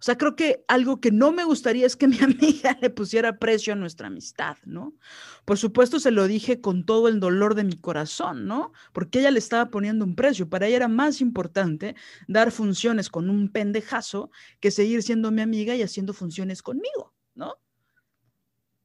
O 0.00 0.02
sea, 0.02 0.16
creo 0.16 0.34
que 0.34 0.64
algo 0.66 0.98
que 0.98 1.10
no 1.10 1.30
me 1.30 1.44
gustaría 1.44 1.84
es 1.84 1.94
que 1.94 2.08
mi 2.08 2.18
amiga 2.22 2.78
le 2.80 2.88
pusiera 2.88 3.38
precio 3.38 3.74
a 3.74 3.76
nuestra 3.76 4.06
amistad, 4.06 4.56
¿no? 4.64 4.94
Por 5.44 5.58
supuesto, 5.58 6.00
se 6.00 6.10
lo 6.10 6.26
dije 6.26 6.62
con 6.62 6.86
todo 6.86 7.08
el 7.08 7.20
dolor 7.20 7.54
de 7.54 7.64
mi 7.64 7.76
corazón, 7.76 8.46
¿no? 8.46 8.72
Porque 8.94 9.20
ella 9.20 9.30
le 9.30 9.38
estaba 9.38 9.70
poniendo 9.70 10.06
un 10.06 10.16
precio. 10.16 10.48
Para 10.48 10.66
ella 10.66 10.76
era 10.76 10.88
más 10.88 11.20
importante 11.20 11.96
dar 12.28 12.50
funciones 12.50 13.10
con 13.10 13.28
un 13.28 13.52
pendejazo 13.52 14.30
que 14.58 14.70
seguir 14.70 15.02
siendo 15.02 15.30
mi 15.30 15.42
amiga 15.42 15.74
y 15.76 15.82
haciendo 15.82 16.14
funciones 16.14 16.62
conmigo, 16.62 17.12
¿no? 17.34 17.56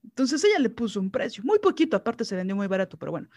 Entonces 0.03 0.43
ella 0.43 0.59
le 0.59 0.69
puso 0.69 0.99
un 0.99 1.11
precio, 1.11 1.43
muy 1.45 1.59
poquito, 1.59 1.95
aparte 1.95 2.25
se 2.25 2.35
vendió 2.35 2.55
muy 2.57 2.67
barato, 2.67 2.97
pero 2.97 3.11
bueno, 3.11 3.29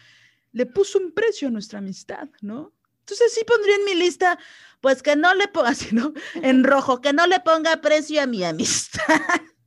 le 0.52 0.66
puso 0.66 0.98
un 0.98 1.12
precio 1.12 1.48
a 1.48 1.50
nuestra 1.50 1.78
amistad, 1.78 2.28
¿no? 2.40 2.72
Entonces 3.00 3.32
sí 3.32 3.42
pondría 3.46 3.76
en 3.76 3.84
mi 3.84 3.94
lista, 3.94 4.38
pues 4.80 5.02
que 5.02 5.16
no 5.16 5.34
le 5.34 5.48
ponga, 5.48 5.74
sino 5.74 6.12
en 6.34 6.64
rojo, 6.64 7.00
que 7.00 7.12
no 7.12 7.26
le 7.26 7.40
ponga 7.40 7.80
precio 7.80 8.22
a 8.22 8.26
mi 8.26 8.44
amistad. 8.44 9.02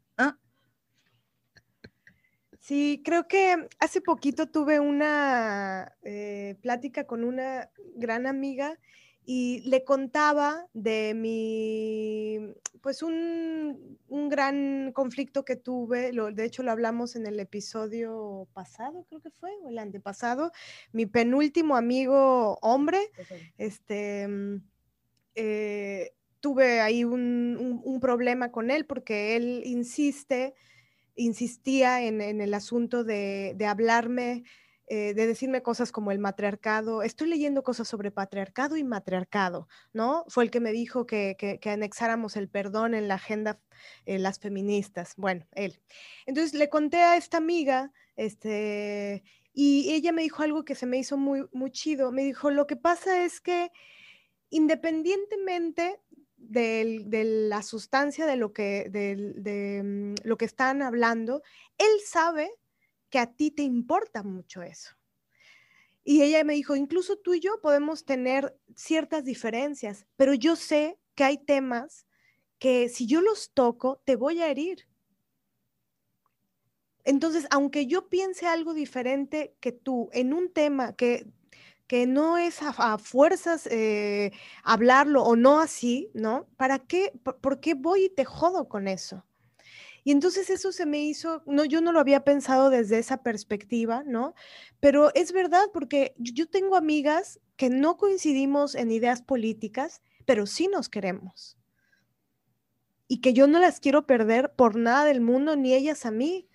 Sí, 2.62 3.02
creo 3.04 3.28
que 3.28 3.68
hace 3.80 4.02
poquito 4.02 4.48
tuve 4.48 4.80
una 4.80 5.94
eh, 6.04 6.58
plática 6.62 7.06
con 7.06 7.24
una 7.24 7.70
gran 7.96 8.28
amiga 8.28 8.78
y 9.26 9.62
le 9.70 9.84
contaba 9.84 10.68
de 10.74 11.14
mi, 11.14 12.54
pues 12.82 13.04
un, 13.04 13.98
gran 14.30 14.92
conflicto 14.94 15.46
que 15.46 15.56
tuve, 15.56 16.14
lo, 16.14 16.32
de 16.32 16.46
hecho 16.46 16.64
lo 16.64 16.72
hablamos 16.72 17.16
en 17.16 17.28
el 17.28 17.40
episodio 17.40 18.48
pasado, 18.54 19.06
creo 19.10 19.22
que 19.22 19.30
fue, 19.30 19.52
o 19.64 19.70
el 19.70 19.78
antepasado, 19.78 20.52
mi 20.92 21.06
penúltimo 21.06 21.76
amigo 21.76 22.58
hombre, 22.62 23.00
este, 23.58 24.28
mm, 24.28 24.62
eh, 25.36 26.14
tuve 26.40 26.82
ahí 26.82 27.04
un, 27.04 28.00
problema 28.02 28.52
con 28.52 28.72
él 28.72 28.86
porque 28.86 29.36
él 29.36 29.62
insiste, 29.66 30.56
insistía 31.16 32.02
en, 32.02 32.22
el 32.22 32.54
asunto 32.54 33.04
de, 33.04 33.54
de 33.56 33.66
hablarme 33.68 34.44
eh, 34.94 35.14
de 35.14 35.26
decirme 35.26 35.64
cosas 35.64 35.94
como 35.94 36.12
el 36.12 36.20
matriarcado. 36.20 37.02
Estoy 37.02 37.30
leyendo 37.30 37.64
cosas 37.64 37.88
sobre 37.88 38.12
patriarcado 38.12 38.76
y 38.76 38.84
matriarcado, 38.84 39.70
¿no? 39.94 40.26
Fue 40.28 40.44
el 40.44 40.52
que 40.52 40.60
me 40.60 40.74
dijo 40.74 41.06
que, 41.06 41.38
que, 41.40 41.70
anexáramos 41.70 42.36
el 42.36 42.50
perdón 42.50 42.94
en 42.94 43.08
la 43.08 43.16
agenda, 43.16 43.62
eh, 44.06 44.20
las 44.20 44.40
feministas. 44.40 45.14
Bueno, 45.16 45.48
él. 45.54 45.80
Entonces 46.26 46.54
le 46.54 46.68
conté 46.68 46.98
a 46.98 47.16
esta 47.16 47.38
amiga 47.38 47.94
Este, 48.18 49.24
y 49.54 49.94
ella 49.94 50.12
me 50.12 50.24
dijo 50.24 50.44
algo 50.44 50.66
que 50.66 50.76
se 50.76 50.86
me 50.86 50.98
hizo 50.98 51.16
muy, 51.16 51.48
muy 51.54 51.72
chido. 51.72 52.12
Me 52.12 52.26
dijo, 52.26 52.52
lo 52.52 52.68
que 52.68 52.76
pasa 52.76 53.24
es 53.24 53.40
que 53.40 53.72
independientemente 54.50 56.02
de 56.36 57.48
la 57.48 57.62
sustancia 57.64 58.26
de 58.26 58.36
lo 58.36 58.52
que, 58.52 58.90
de, 58.90 59.84
mm, 59.84 60.28
lo 60.28 60.36
que 60.36 60.44
están 60.44 60.82
hablando, 60.82 61.44
él 61.78 62.02
sabe 62.06 62.52
que 63.12 63.20
a 63.20 63.28
ti 63.28 63.52
te 63.52 63.62
importa 63.62 64.24
mucho 64.24 64.64
eso. 64.64 64.96
Y 66.04 66.24
ella 66.24 66.44
me 66.44 66.54
dijo, 66.54 66.76
incluso 66.76 67.18
tú 67.18 67.36
y 67.36 67.40
yo 67.40 67.62
podemos 67.62 68.06
tener 68.06 68.58
ciertas 68.76 69.24
diferencias, 69.24 70.08
pero 70.16 70.34
yo 70.34 70.56
sé 70.56 70.98
que 71.14 71.24
hay 71.24 71.38
temas 71.38 72.08
que 72.58 72.90
si 72.90 73.06
yo 73.06 73.22
los 73.22 73.52
toco, 73.54 74.02
te 74.06 74.16
voy 74.16 74.42
a 74.42 74.50
herir. 74.50 74.88
Entonces, 77.04 77.46
aunque 77.52 77.86
yo 77.86 78.10
piense 78.10 78.48
algo 78.48 78.74
diferente 78.74 79.56
que 79.60 79.72
tú 79.72 80.10
en 80.14 80.34
un 80.34 80.52
tema 80.52 80.96
que 80.96 81.28
que 81.92 82.08
no 82.08 82.38
es 82.38 82.62
a, 82.62 82.98
fuerzas 82.98 83.68
eh, 83.68 84.32
hablarlo 84.64 85.24
o 85.24 85.36
no 85.36 85.60
así, 85.60 86.10
¿no? 86.14 86.48
¿Para 86.56 86.80
qué? 86.80 87.12
Por, 87.22 87.60
qué 87.60 87.74
voy 87.74 88.06
y 88.06 88.10
te 88.10 88.24
jodo 88.24 88.70
con 88.70 88.88
eso? 88.88 89.26
Y 90.04 90.12
entonces 90.12 90.50
eso 90.50 90.72
se 90.72 90.86
me 90.86 91.00
hizo, 91.00 91.44
no, 91.46 91.64
yo 91.64 91.82
no 91.82 91.92
lo 91.92 92.00
había 92.00 92.24
pensado 92.24 92.70
desde 92.70 92.98
esa 92.98 93.22
perspectiva, 93.22 94.04
¿no? 94.06 94.34
Pero 94.80 95.14
es 95.14 95.32
verdad 95.32 95.66
porque 95.74 96.16
yo 96.18 96.50
tengo 96.50 96.76
amigas 96.76 97.40
que 97.56 97.70
no 97.70 97.98
coincidimos 97.98 98.74
en 98.74 98.92
ideas 98.92 99.22
políticas, 99.22 100.02
pero 100.26 100.48
sí 100.48 100.68
nos 100.68 100.90
queremos. 100.90 101.58
Y 103.08 103.22
que 103.22 103.34
yo 103.34 103.46
no 103.46 103.60
las 103.60 103.80
quiero 103.80 104.08
perder 104.08 104.54
por 104.56 104.76
nada 104.76 105.06
del 105.06 105.22
mundo, 105.22 105.56
ni 105.56 105.74
ellas 105.74 106.06
a 106.06 106.12
mí, 106.12 106.48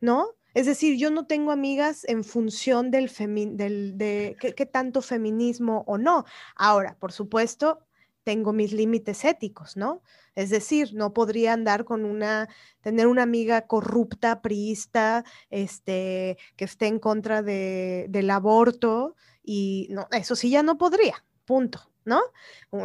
¿no? 0.00 0.36
Es 0.54 0.66
decir, 0.66 0.98
yo 0.98 1.10
no 1.10 1.26
tengo 1.26 1.50
amigas 1.50 2.04
en 2.06 2.24
función 2.24 2.90
del, 2.90 3.10
del 3.56 3.96
de 3.96 4.36
qué, 4.38 4.66
tanto 4.66 5.00
feminismo 5.00 5.82
o 5.86 5.96
no. 5.96 6.24
Ahora, 6.54 6.96
por 7.00 7.12
supuesto, 7.12 7.80
tengo 8.24 8.52
mis 8.52 8.72
límites 8.72 9.24
éticos, 9.24 9.76
¿no? 9.76 10.02
Es 10.34 10.50
decir, 10.50 10.94
no 10.94 11.12
podría 11.12 11.52
andar 11.52 11.84
con 11.84 12.04
una, 12.04 12.48
tener 12.80 13.06
una 13.06 13.22
amiga 13.22 13.66
corrupta, 13.66 14.40
priista, 14.42 15.24
este, 15.50 16.38
que 16.56 16.64
esté 16.64 16.86
en 16.86 16.98
contra 16.98 17.42
de, 17.42 18.06
del 18.08 18.30
aborto 18.30 19.16
y 19.42 19.88
no, 19.90 20.06
eso 20.12 20.36
sí 20.36 20.50
ya 20.50 20.62
no 20.62 20.78
podría, 20.78 21.24
punto, 21.44 21.90
¿no? 22.04 22.20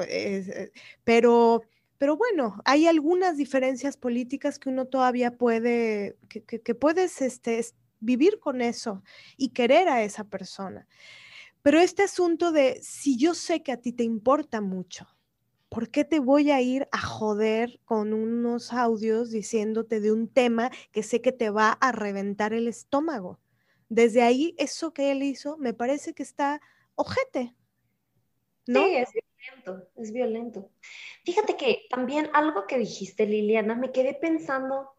Eh, 0.07 0.71
pero 1.03 1.61
pero 1.97 2.15
bueno, 2.15 2.61
hay 2.65 2.88
algunas 2.88 3.38
diferencias 3.38 3.97
políticas 3.97 4.59
que 4.59 4.69
uno 4.69 4.85
todavía 4.85 5.31
puede, 5.31 6.17
que, 6.29 6.75
puedes 6.75 7.21
este, 7.21 7.65
vivir 7.99 8.39
con 8.39 8.61
eso 8.61 9.03
y 9.35 9.49
querer 9.49 9.89
a 9.89 10.03
esa 10.03 10.23
persona. 10.23 10.88
Pero 11.63 11.79
este 11.79 12.03
asunto 12.03 12.51
de 12.51 12.79
si 12.83 13.17
yo 13.17 13.33
sé 13.33 13.63
que 13.63 13.71
a 13.71 13.81
ti 13.81 13.93
te 13.93 14.03
importa 14.03 14.61
mucho, 14.61 15.07
¿por 15.78 15.91
qué 15.91 16.03
te 16.03 16.19
voy 16.19 16.49
a 16.49 16.59
ir 16.59 16.88
a 16.91 16.97
joder 16.97 17.80
con 17.86 18.11
unos 18.11 18.73
audios 18.73 19.30
diciéndote 19.30 19.99
de 19.99 20.11
un 20.11 20.28
tema 20.28 20.71
que 20.91 21.03
sé 21.03 21.21
que 21.21 21.32
te 21.32 21.51
va 21.51 21.69
a 21.69 21.91
reventar 21.91 22.51
el 22.51 22.67
estómago? 22.67 23.39
Desde 23.88 24.23
ahí, 24.23 24.55
eso 24.57 24.91
que 24.91 25.11
él 25.11 25.21
hizo 25.21 25.55
me 25.59 25.75
parece 25.75 26.15
que 26.15 26.23
está 26.23 26.61
ojete. 26.95 27.53
¿no? 28.65 28.86
Sí, 28.86 28.95
es 28.95 29.09
violento, 29.13 29.88
es 29.97 30.11
violento. 30.11 30.71
Fíjate 31.23 31.55
que 31.55 31.84
también 31.91 32.32
algo 32.34 32.65
que 32.65 32.80
dijiste, 32.80 33.28
Liliana, 33.28 33.75
me 33.75 33.91
quedé 33.91 34.15
pensando, 34.15 34.93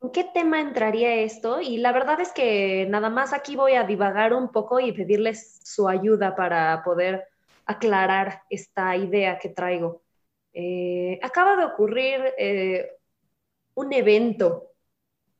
¿en 0.00 0.10
qué 0.10 0.24
tema 0.24 0.62
entraría 0.62 1.16
esto? 1.16 1.60
Y 1.60 1.76
la 1.76 1.92
verdad 1.92 2.18
es 2.22 2.32
que 2.32 2.86
nada 2.88 3.10
más 3.10 3.34
aquí 3.34 3.56
voy 3.56 3.74
a 3.74 3.84
divagar 3.84 4.32
un 4.32 4.52
poco 4.52 4.80
y 4.80 4.90
pedirles 4.92 5.60
su 5.64 5.86
ayuda 5.86 6.34
para 6.34 6.82
poder 6.82 7.27
aclarar 7.68 8.42
esta 8.50 8.96
idea 8.96 9.38
que 9.38 9.50
traigo. 9.50 10.02
Eh, 10.52 11.20
acaba 11.22 11.54
de 11.56 11.64
ocurrir 11.64 12.34
eh, 12.36 12.96
un 13.74 13.92
evento 13.92 14.72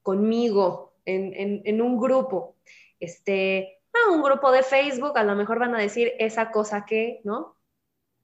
conmigo 0.03 0.95
en, 1.05 1.81
un 1.81 1.99
grupo, 1.99 2.57
este, 3.01 3.81
ah, 3.95 4.13
un 4.13 4.23
grupo 4.23 4.53
de 4.53 4.63
Facebook, 4.63 5.17
a 5.17 5.25
lo 5.25 5.35
mejor 5.35 5.59
van 5.59 5.75
a 5.75 5.81
decir 5.81 6.13
esa 6.19 6.51
cosa 6.51 6.85
que, 6.85 7.21
¿no? 7.25 7.57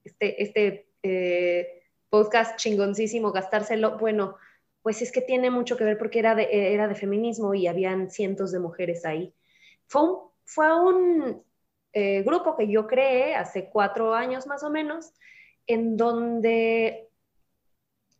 Este, 0.03 0.41
este 0.43 0.87
eh, 1.01 1.83
podcast 2.09 2.57
chingoncísimo, 2.57 3.31
gastárselo, 3.31 3.97
bueno, 3.97 4.35
pues 4.83 5.01
es 5.01 5.11
que 5.11 5.21
tiene 5.21 5.49
mucho 5.49 5.77
que 5.77 5.83
ver 5.83 5.97
porque 5.97 6.19
era 6.19 6.35
de, 6.35 6.73
era 6.73 6.87
de 6.87 6.93
feminismo 6.93 7.55
y 7.55 7.65
habían 7.65 8.11
cientos 8.11 8.51
de 8.51 8.59
mujeres 8.59 9.03
ahí. 9.03 9.33
Fue 9.87 10.03
fue 10.45 10.79
un 10.79 11.43
eh, 11.95 12.23
grupo 12.23 12.57
que 12.57 12.67
yo 12.67 12.87
creé 12.87 13.35
hace 13.35 13.69
cuatro 13.69 14.13
años 14.13 14.47
más 14.47 14.63
o 14.63 14.69
menos, 14.69 15.13
en 15.65 15.95
donde, 15.95 17.07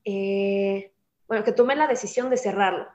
eh, 0.06 0.94
bueno, 1.28 1.44
que 1.44 1.52
tomé 1.52 1.76
la 1.76 1.86
decisión 1.86 2.30
de 2.30 2.38
cerrarlo. 2.38 2.88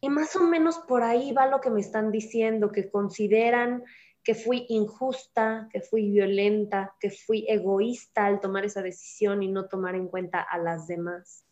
Y 0.00 0.08
más 0.08 0.34
o 0.34 0.40
menos 0.40 0.78
por 0.78 1.04
ahí 1.04 1.30
va 1.30 1.46
lo 1.46 1.60
que 1.60 1.70
me 1.70 1.78
están 1.78 2.10
diciendo, 2.10 2.72
que 2.72 2.90
consideran 2.90 3.84
que 4.24 4.34
fui 4.34 4.66
injusta, 4.70 5.68
que 5.72 5.80
fui 5.80 6.10
violenta, 6.10 6.96
que 6.98 7.10
fui 7.10 7.46
egoísta 7.48 8.26
al 8.26 8.40
tomar 8.40 8.64
esa 8.64 8.82
decisión 8.82 9.40
y 9.44 9.52
no 9.52 9.68
tomar 9.68 9.94
en 9.94 10.08
cuenta 10.08 10.40
a 10.40 10.58
las 10.58 10.88
demás, 10.88 11.46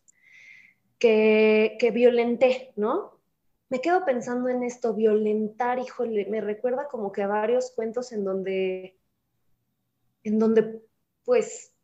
que, 0.98 1.76
que 1.78 1.92
violenté, 1.92 2.72
¿no? 2.74 3.17
Me 3.70 3.80
quedo 3.80 4.04
pensando 4.04 4.48
en 4.48 4.62
esto, 4.62 4.94
violentar, 4.94 5.78
híjole, 5.78 6.26
me 6.26 6.40
recuerda 6.40 6.88
como 6.88 7.12
que 7.12 7.22
a 7.22 7.26
varios 7.26 7.72
cuentos 7.72 8.12
en 8.12 8.24
donde, 8.24 8.98
en 10.22 10.38
donde, 10.38 10.82
pues, 11.24 11.74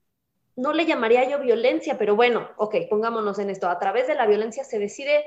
no 0.57 0.72
le 0.72 0.87
llamaría 0.87 1.28
yo 1.28 1.41
violencia, 1.41 1.99
pero 1.99 2.16
bueno, 2.16 2.49
ok, 2.57 2.76
pongámonos 2.89 3.39
en 3.39 3.51
esto, 3.51 3.68
a 3.68 3.78
través 3.78 4.07
de 4.07 4.14
la 4.14 4.26
violencia 4.26 4.64
se 4.64 4.78
decide 4.78 5.24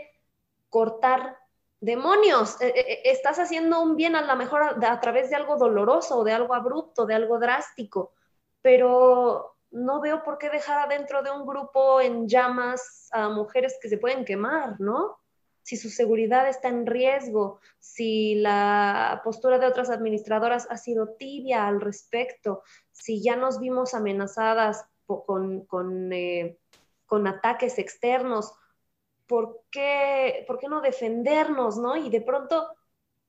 cortar 0.70 1.38
demonios, 1.80 2.60
eh, 2.62 2.74
eh, 2.76 2.86
eh, 2.88 3.01
estás 3.05 3.38
haciendo 3.39 3.82
un 3.82 3.95
bien 3.95 4.16
a 4.16 4.22
lo 4.22 4.36
mejor 4.36 4.64
a, 4.64 4.99
través 4.99 5.30
de 5.30 5.36
algo 5.36 5.58
doloroso, 5.58 6.24
de 6.24 6.34
algo 6.34 6.53
abrupto, 6.53 7.05
de 7.05 7.14
algo 7.14 7.39
drástico, 7.39 8.14
pero 8.62 9.58
no 9.72 10.01
veo 10.01 10.24
por 10.24 10.38
qué 10.38 10.49
dejar 10.49 10.80
adentro 10.80 11.22
de 11.22 11.32
un 11.32 11.45
grupo 11.45 12.01
en 12.01 12.28
llamas 12.28 13.10
a 13.12 13.30
mujeres 13.30 13.78
que 13.82 13.89
se 13.89 13.97
pueden 13.97 14.26
quemar, 14.26 14.80
¿no? 14.80 15.20
Si 15.68 15.76
su 15.76 15.89
seguridad 15.89 16.47
está 16.47 16.70
en 16.70 16.86
riesgo, 16.86 17.59
si 17.78 18.36
la 18.36 19.20
postura 19.22 19.59
de 19.59 19.68
otras 19.68 19.89
administradoras 19.89 20.65
ha 20.70 20.78
sido 20.78 21.15
tibia 21.15 21.68
al 21.68 21.82
respecto, 21.82 22.63
si 22.93 23.22
ya 23.22 23.36
nos 23.36 23.59
vimos 23.59 23.93
amenazadas 23.93 24.86
con, 25.05 25.65
con, 25.65 26.09
con 27.05 27.28
ataques 27.28 27.80
externos 27.80 28.53
¿por 29.28 29.63
qué, 29.70 30.45
¿por 30.47 30.57
qué 30.57 30.70
no 30.70 30.80
defendernos, 30.80 31.78
no? 31.78 31.97
Y 31.97 32.09
de 32.09 32.22
pronto, 32.22 32.74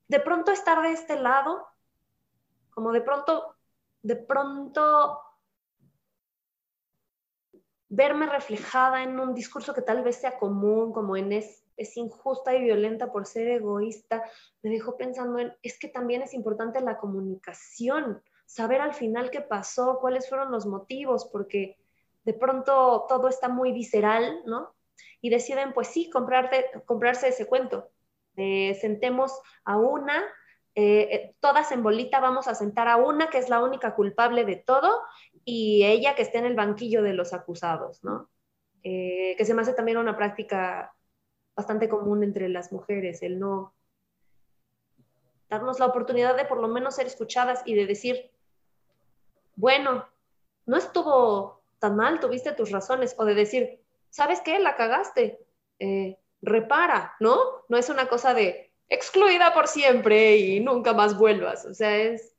de 0.06 0.20
pronto 0.20 0.52
estar 0.52 0.80
de 0.80 0.92
este 0.92 1.18
lado, 1.18 1.66
como 2.70 2.92
de 2.92 3.00
pronto, 3.00 3.56
de 4.02 4.14
pronto 4.14 5.20
verme 7.88 8.26
reflejada 8.26 9.02
en 9.02 9.18
un 9.18 9.34
discurso 9.34 9.74
que 9.74 9.82
tal 9.82 10.04
vez 10.04 10.20
sea 10.20 10.38
común, 10.38 10.92
como 10.92 11.16
en 11.16 11.32
es, 11.32 11.64
es 11.78 11.96
injusta 11.96 12.54
y 12.54 12.62
violenta 12.62 13.10
por 13.10 13.26
ser 13.26 13.48
egoísta, 13.48 14.22
me 14.62 14.70
dejó 14.70 14.96
pensando 14.96 15.38
en, 15.38 15.54
es 15.62 15.78
que 15.78 15.88
también 15.88 16.22
es 16.22 16.34
importante 16.34 16.80
la 16.80 16.98
comunicación, 16.98 18.22
saber 18.44 18.80
al 18.80 18.94
final 18.94 19.30
qué 19.30 19.40
pasó, 19.40 19.98
cuáles 20.00 20.28
fueron 20.28 20.50
los 20.50 20.66
motivos, 20.66 21.26
porque 21.32 21.78
de 22.24 22.34
pronto 22.34 23.06
todo 23.08 23.28
está 23.28 23.48
muy 23.48 23.72
visceral, 23.72 24.42
¿no? 24.44 24.74
y 25.20 25.30
deciden, 25.30 25.72
pues 25.72 25.88
sí, 25.88 26.10
comprarte, 26.10 26.66
comprarse 26.86 27.28
ese 27.28 27.46
cuento. 27.46 27.90
sentemos 28.34 29.40
a 29.64 29.76
una, 29.76 30.22
eh, 30.74 31.08
eh, 31.10 31.34
todas 31.40 31.72
en 31.72 31.82
bolita 31.82 32.20
vamos 32.20 32.46
a 32.46 32.54
sentar 32.54 32.86
a 32.86 32.96
una 32.96 33.30
que 33.30 33.38
es 33.38 33.48
la 33.48 33.62
única 33.62 33.96
culpable 33.96 34.44
de 34.44 34.56
todo 34.56 35.00
y 35.44 35.84
ella 35.84 36.14
que 36.14 36.22
esté 36.22 36.38
en 36.38 36.46
el 36.46 36.54
banquillo 36.54 37.02
de 37.02 37.14
los 37.14 37.32
acusados, 37.32 38.04
¿no? 38.04 38.30
Eh, 38.84 39.34
que 39.36 39.44
se 39.44 39.54
me 39.54 39.62
hace 39.62 39.74
también 39.74 39.98
una 39.98 40.16
práctica 40.16 40.94
bastante 41.58 41.88
común 41.88 42.22
entre 42.22 42.48
las 42.48 42.70
mujeres, 42.70 43.20
el 43.20 43.40
no 43.40 43.74
darnos 45.48 45.80
la 45.80 45.86
oportunidad 45.86 46.36
de 46.36 46.44
por 46.44 46.60
lo 46.60 46.68
menos 46.68 46.94
ser 46.94 47.08
escuchadas 47.08 47.62
y 47.64 47.74
de 47.74 47.84
decir, 47.84 48.30
bueno, 49.56 50.06
no 50.66 50.76
estuvo 50.76 51.60
tan 51.80 51.96
mal, 51.96 52.20
tuviste 52.20 52.52
tus 52.52 52.70
razones, 52.70 53.16
o 53.18 53.24
de 53.24 53.34
decir, 53.34 53.80
¿sabes 54.08 54.40
qué? 54.40 54.60
La 54.60 54.76
cagaste. 54.76 55.40
Eh, 55.80 56.16
repara, 56.42 57.16
¿no? 57.18 57.36
No 57.68 57.76
es 57.76 57.88
una 57.88 58.06
cosa 58.08 58.34
de 58.34 58.70
excluida 58.88 59.52
por 59.52 59.66
siempre 59.66 60.36
y 60.36 60.60
nunca 60.60 60.92
más 60.92 61.18
vuelvas. 61.18 61.64
O 61.64 61.74
sea, 61.74 61.96
es 61.96 62.36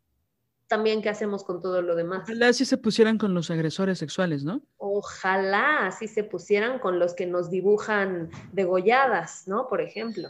también 0.70 1.01
qué 1.01 1.09
hacemos 1.09 1.43
con 1.43 1.61
todo 1.61 1.82
lo 1.82 1.95
demás. 1.95 2.22
Ojalá 2.24 2.53
si 2.53 2.63
se 2.63 2.78
pusieran 2.78 3.17
con 3.17 3.34
los 3.34 3.49
agresores 3.51 3.97
sexuales, 3.97 4.43
¿no? 4.45 4.61
Ojalá 4.78 5.91
si 5.91 6.07
se 6.07 6.24
pusieran 6.24 6.80
con 6.80 6.99
los 6.99 7.15
que 7.15 7.26
nos 7.26 7.49
dibujan 7.49 8.30
degolladas, 8.53 9.47
¿no? 9.47 9.67
Por 9.67 9.82
ejemplo. 9.82 10.30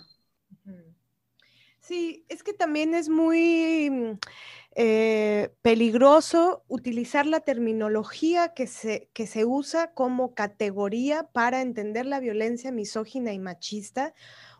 Sí, 1.81 2.25
es 2.29 2.41
que 2.41 2.53
también 2.53 2.93
es 2.93 3.09
muy 3.09 4.17
eh, 4.75 5.51
peligroso 5.61 6.63
utilizar 6.67 7.25
la 7.25 7.41
terminología 7.41 8.53
que 8.53 8.65
se, 8.65 9.09
que 9.11 9.27
se 9.27 9.43
usa 9.43 9.93
como 9.93 10.35
categoría 10.35 11.23
para 11.33 11.61
entender 11.61 12.05
la 12.05 12.21
violencia 12.21 12.71
misógina 12.71 13.33
y 13.33 13.39
machista. 13.39 14.13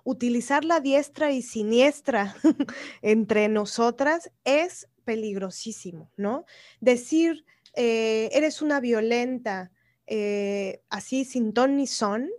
Utilizar 0.03 0.65
la 0.65 0.81
diestra 0.81 1.31
y 1.31 1.41
siniestra 1.41 2.35
entre 3.01 3.47
nosotras 3.47 4.31
es 4.43 4.89
peligrosísimo, 5.09 6.11
¿no? 6.17 6.45
Decir, 6.81 7.43
eh, 7.73 8.29
eres 8.31 8.61
una 8.61 8.79
violenta, 8.79 9.71
eh, 10.05 10.83
así 10.87 11.25
sin 11.25 11.51
ton 11.51 11.77
ni 11.77 11.87
son, 11.87 12.29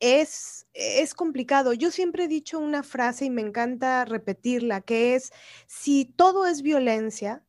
es, 0.00 0.66
es 0.72 1.12
complicado. 1.12 1.74
Yo 1.74 1.90
siempre 1.90 2.24
he 2.24 2.28
dicho 2.28 2.58
una 2.58 2.82
frase 2.82 3.26
y 3.26 3.30
me 3.30 3.42
encanta 3.42 4.06
repetirla, 4.06 4.80
que 4.80 5.14
es, 5.14 5.30
si 5.66 6.06
todo 6.06 6.46
es 6.46 6.62
violencia, 6.62 7.44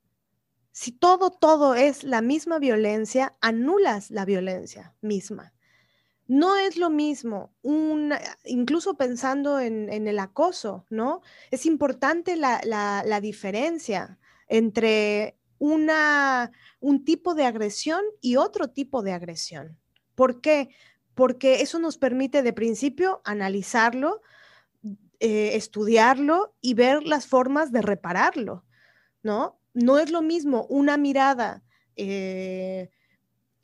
si 0.73 0.91
todo, 0.91 1.29
todo 1.31 1.75
es 1.75 2.03
la 2.03 2.21
misma 2.21 2.59
violencia, 2.59 3.37
anulas 3.39 4.11
la 4.11 4.25
violencia 4.25 4.95
misma. 4.99 5.53
No 6.29 6.55
es 6.55 6.77
lo 6.77 6.89
mismo, 6.89 7.53
incluso 8.45 8.95
pensando 8.95 9.59
en, 9.59 9.89
el 9.89 10.19
acoso, 10.19 10.85
¿no? 10.89 11.21
Es 11.51 11.65
importante 11.65 12.37
la, 12.37 12.61
la 12.63 13.19
diferencia 13.19 14.17
entre 14.47 15.37
una, 15.57 16.51
un 16.79 17.03
tipo 17.03 17.35
de 17.35 17.45
agresión 17.45 18.01
y 18.21 18.37
otro 18.37 18.69
tipo 18.69 19.01
de 19.01 19.11
agresión. 19.11 19.77
¿Por 20.15 20.39
qué? 20.39 20.69
porque 21.19 21.61
eso 21.61 21.79
nos 21.79 21.97
permite 21.97 22.43
de 22.43 22.53
principio 22.53 23.21
analizarlo, 23.25 24.21
eh, 25.19 25.49
estudiarlo 25.55 26.55
y 26.61 26.75
ver 26.75 27.03
las 27.03 27.27
formas 27.27 27.73
de 27.73 27.81
repararlo, 27.81 28.63
¿no? 29.21 29.59
No 29.73 29.99
es 29.99 30.11
lo 30.11 30.21
mismo 30.21 30.65
una 30.69 30.95
mirada 30.95 31.61
eh, 31.97 32.89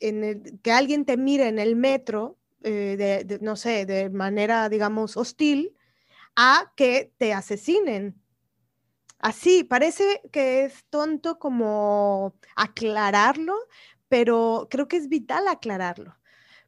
en 0.00 0.58
que 0.62 0.70
alguien 0.70 1.06
te 1.06 1.16
mire 1.16 1.48
en 1.48 1.58
el 1.58 1.76
metro, 1.76 2.36
eh, 2.62 3.24
de, 3.26 3.38
no 3.40 3.56
sé, 3.56 3.86
de 3.86 4.10
manera, 4.10 4.68
digamos, 4.68 5.16
hostil, 5.16 5.76
a 6.36 6.72
que 6.76 7.12
te 7.18 7.34
asesinen. 7.34 8.20
Así, 9.18 9.64
parece 9.64 10.20
que 10.32 10.64
es 10.64 10.84
tonto 10.90 11.38
como 11.38 12.34
aclararlo, 12.56 13.54
pero 14.08 14.68
creo 14.70 14.88
que 14.88 14.96
es 14.98 15.08
vital 15.08 15.48
aclararlo 15.48 16.16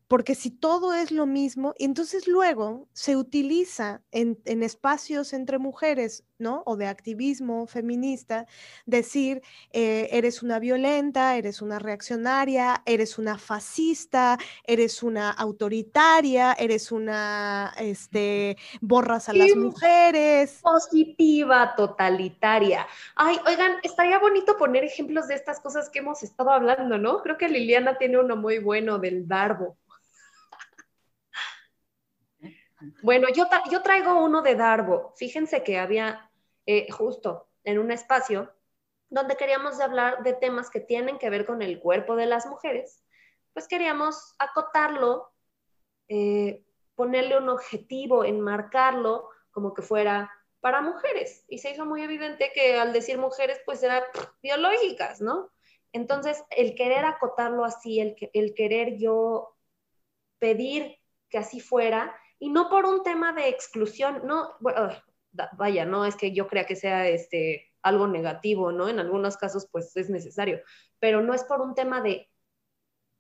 porque 0.08 0.34
si 0.34 0.50
todo 0.50 0.94
es 0.94 1.12
lo 1.12 1.26
mismo, 1.26 1.74
entonces 1.78 2.26
luego 2.26 2.88
se 2.94 3.14
utiliza 3.14 4.00
en, 4.10 4.38
espacios 4.62 5.34
entre 5.34 5.58
mujeres, 5.58 6.24
¿no? 6.38 6.62
O 6.64 6.76
de 6.76 6.86
activismo 6.86 7.66
feminista, 7.66 8.46
decir, 8.86 9.42
eh, 9.72 10.08
eres 10.10 10.42
una 10.42 10.58
violenta, 10.60 11.36
eres 11.36 11.60
una 11.60 11.78
reaccionaria, 11.78 12.82
eres 12.86 13.18
una 13.18 13.36
fascista, 13.36 14.38
eres 14.64 15.02
una 15.02 15.30
autoritaria, 15.30 16.54
eres 16.54 16.90
una, 16.90 17.74
este, 17.78 18.56
borras 18.80 19.28
a 19.28 19.34
las 19.34 19.54
mujeres. 19.56 20.60
Positiva, 20.62 21.74
totalitaria. 21.76 22.86
Ay, 23.14 23.36
oigan, 23.46 23.72
estaría 23.82 24.18
bonito 24.18 24.56
poner 24.56 24.84
ejemplos 24.84 25.28
de 25.28 25.34
estas 25.34 25.60
cosas 25.60 25.90
que 25.90 25.98
hemos 25.98 26.22
estado 26.22 26.50
hablando, 26.50 26.96
¿no? 26.96 27.22
Creo 27.22 27.36
que 27.36 27.48
Liliana 27.48 27.98
tiene 27.98 28.18
uno 28.18 28.36
muy 28.36 28.58
bueno 28.58 28.98
del 28.98 29.28
Darbo. 29.28 29.76
Bueno, 33.02 33.28
yo, 33.28 33.44
yo 33.70 33.82
traigo 33.82 34.22
uno 34.22 34.42
de 34.42 34.54
Darbo. 34.54 35.12
Fíjense 35.16 35.62
que 35.62 35.78
había 35.78 36.30
eh, 36.66 36.90
justo 36.90 37.48
en 37.64 37.78
un 37.78 37.90
espacio 37.90 38.52
donde 39.10 39.36
queríamos 39.36 39.80
hablar 39.80 40.22
de 40.22 40.34
temas 40.34 40.70
que 40.70 40.80
tienen 40.80 41.18
que 41.18 41.30
ver 41.30 41.46
con 41.46 41.62
el 41.62 41.80
cuerpo 41.80 42.14
de 42.14 42.26
las 42.26 42.46
mujeres, 42.46 43.02
pues 43.52 43.66
queríamos 43.66 44.34
acotarlo, 44.38 45.32
eh, 46.08 46.62
ponerle 46.94 47.38
un 47.38 47.48
objetivo, 47.48 48.24
enmarcarlo 48.24 49.30
como 49.50 49.72
que 49.72 49.82
fuera 49.82 50.30
para 50.60 50.82
mujeres. 50.82 51.44
Y 51.48 51.58
se 51.58 51.70
hizo 51.70 51.86
muy 51.86 52.02
evidente 52.02 52.52
que 52.54 52.78
al 52.78 52.92
decir 52.92 53.18
mujeres, 53.18 53.60
pues 53.64 53.82
eran 53.82 54.02
biológicas, 54.42 55.20
¿no? 55.20 55.50
Entonces, 55.92 56.44
el 56.50 56.74
querer 56.74 57.04
acotarlo 57.04 57.64
así, 57.64 58.00
el, 58.00 58.16
el 58.32 58.54
querer 58.54 58.98
yo 58.98 59.56
pedir 60.38 60.98
que 61.30 61.38
así 61.38 61.60
fuera, 61.60 62.14
y 62.38 62.50
no 62.50 62.68
por 62.68 62.86
un 62.86 63.02
tema 63.02 63.32
de 63.32 63.48
exclusión, 63.48 64.22
no, 64.24 64.54
vaya, 65.52 65.84
no 65.84 66.04
es 66.04 66.16
que 66.16 66.32
yo 66.32 66.46
crea 66.48 66.66
que 66.66 66.76
sea 66.76 67.08
este, 67.08 67.72
algo 67.82 68.06
negativo, 68.06 68.72
¿no? 68.72 68.88
En 68.88 69.00
algunos 69.00 69.36
casos 69.36 69.68
pues 69.70 69.96
es 69.96 70.10
necesario, 70.10 70.60
pero 70.98 71.20
no 71.20 71.34
es 71.34 71.44
por 71.44 71.60
un 71.60 71.74
tema 71.74 72.00
de 72.00 72.28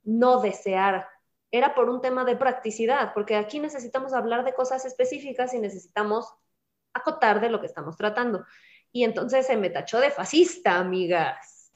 no 0.04 0.40
desear, 0.40 1.06
era 1.50 1.74
por 1.74 1.88
un 1.88 2.00
tema 2.00 2.24
de 2.24 2.36
practicidad, 2.36 3.12
porque 3.14 3.36
aquí 3.36 3.58
necesitamos 3.58 4.12
hablar 4.12 4.44
de 4.44 4.54
cosas 4.54 4.84
específicas 4.84 5.54
y 5.54 5.58
necesitamos 5.58 6.32
acotar 6.92 7.40
de 7.40 7.50
lo 7.50 7.60
que 7.60 7.66
estamos 7.66 7.96
tratando. 7.96 8.44
Y 8.92 9.04
entonces 9.04 9.46
se 9.46 9.56
me 9.56 9.70
tachó 9.70 10.00
de 10.00 10.10
fascista, 10.10 10.78
amigas. 10.78 11.72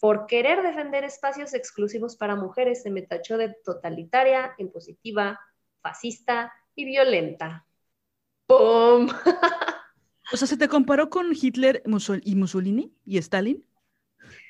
Por 0.00 0.26
querer 0.26 0.62
defender 0.62 1.04
espacios 1.04 1.54
exclusivos 1.54 2.16
para 2.16 2.36
mujeres, 2.36 2.82
se 2.82 2.90
me 2.90 3.02
tachó 3.02 3.38
de 3.38 3.56
totalitaria, 3.64 4.54
impositiva, 4.58 5.40
fascista, 5.80 6.52
y 6.76 6.84
violenta. 6.84 7.66
¡Pum! 8.46 9.08
o 10.32 10.36
sea, 10.36 10.46
¿se 10.46 10.56
te 10.56 10.68
comparó 10.68 11.10
con 11.10 11.32
Hitler 11.32 11.82
y 12.22 12.36
Mussolini 12.36 12.94
y 13.04 13.18
Stalin? 13.18 13.66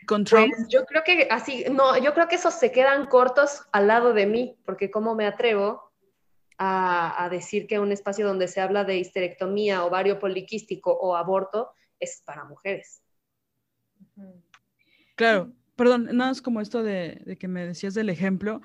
¿Con 0.06 0.24
Trump? 0.24 0.52
Pues, 0.54 0.68
yo 0.68 0.84
creo 0.84 1.02
que 1.04 1.28
así, 1.30 1.64
no, 1.70 1.96
yo 1.98 2.12
creo 2.12 2.28
que 2.28 2.36
esos 2.36 2.54
se 2.54 2.70
quedan 2.72 3.06
cortos 3.06 3.62
al 3.72 3.86
lado 3.86 4.12
de 4.12 4.26
mí, 4.26 4.58
porque 4.64 4.90
cómo 4.90 5.14
me 5.14 5.26
atrevo 5.26 5.92
a, 6.58 7.28
decir 7.30 7.66
que 7.66 7.78
un 7.78 7.92
espacio 7.92 8.26
donde 8.26 8.48
se 8.48 8.60
habla 8.60 8.84
de 8.84 8.98
histerectomía, 8.98 9.84
ovario 9.84 10.18
poliquístico 10.18 10.92
o 10.92 11.16
aborto 11.16 11.70
es 12.00 12.22
para 12.24 12.44
mujeres. 12.44 13.02
Claro, 15.16 15.52
perdón, 15.76 16.04
nada 16.04 16.30
más 16.30 16.42
como 16.42 16.60
esto 16.60 16.82
de, 16.82 17.20
de 17.24 17.36
que 17.36 17.48
me 17.48 17.66
decías 17.66 17.94
del 17.94 18.08
ejemplo 18.08 18.62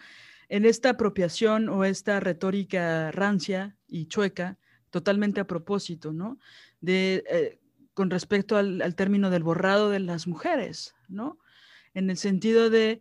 en 0.52 0.66
esta 0.66 0.89
apropiación 0.89 1.70
o 1.70 1.86
esta 1.86 2.20
retórica 2.20 3.10
rancia 3.12 3.78
y 3.88 4.08
chueca, 4.08 4.60
totalmente 4.89 5.39
a 5.39 5.47
propósito, 5.47 6.12
¿no? 6.12 6.39
De, 6.82 7.24
eh, 7.30 7.60
con 7.93 8.10
respecto 8.10 8.58
al, 8.58 8.93
término 8.95 9.30
del 9.30 9.43
borrado 9.43 9.89
de 9.89 10.02
las 10.02 10.28
mujeres, 10.28 10.93
¿no? 11.08 11.39
En 11.93 12.10
el 12.10 12.18
sentido 12.18 12.70
de 12.70 12.99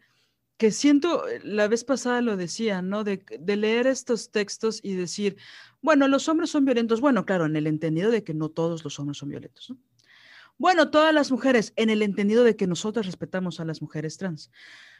que 0.59 0.70
siento, 0.70 1.24
la 1.42 1.66
vez 1.66 1.82
pasada 1.82 2.20
lo 2.20 2.36
decía, 2.36 2.82
¿no? 2.82 3.03
De, 3.03 3.24
de, 3.40 3.57
leer 3.57 3.88
estos 3.88 4.30
textos 4.30 4.78
y 4.84 4.94
decir, 4.94 5.36
bueno, 5.82 6.07
los 6.07 6.28
hombres 6.28 6.51
son 6.51 6.64
violentos. 6.64 7.01
Bueno, 7.01 7.26
claro, 7.26 7.46
en 7.46 7.57
el 7.57 7.66
entendido 7.66 8.12
de 8.12 8.22
que 8.22 8.32
no 8.32 8.51
todos 8.51 8.84
los 8.84 8.96
hombres 9.01 9.18
son 9.18 9.30
violentos, 9.30 9.70
¿no? 9.70 9.76
Bueno, 10.61 10.90
todas 10.90 11.14
las 11.14 11.32
mujeres, 11.32 11.72
en 11.76 11.88
el 11.88 12.02
entendido 12.02 12.44
de 12.44 12.54
que 12.54 12.66
nosotras 12.66 13.06
respetamos 13.06 13.61
a 13.61 13.64
las 13.64 13.80
mujeres 13.80 14.18
trans. 14.18 14.50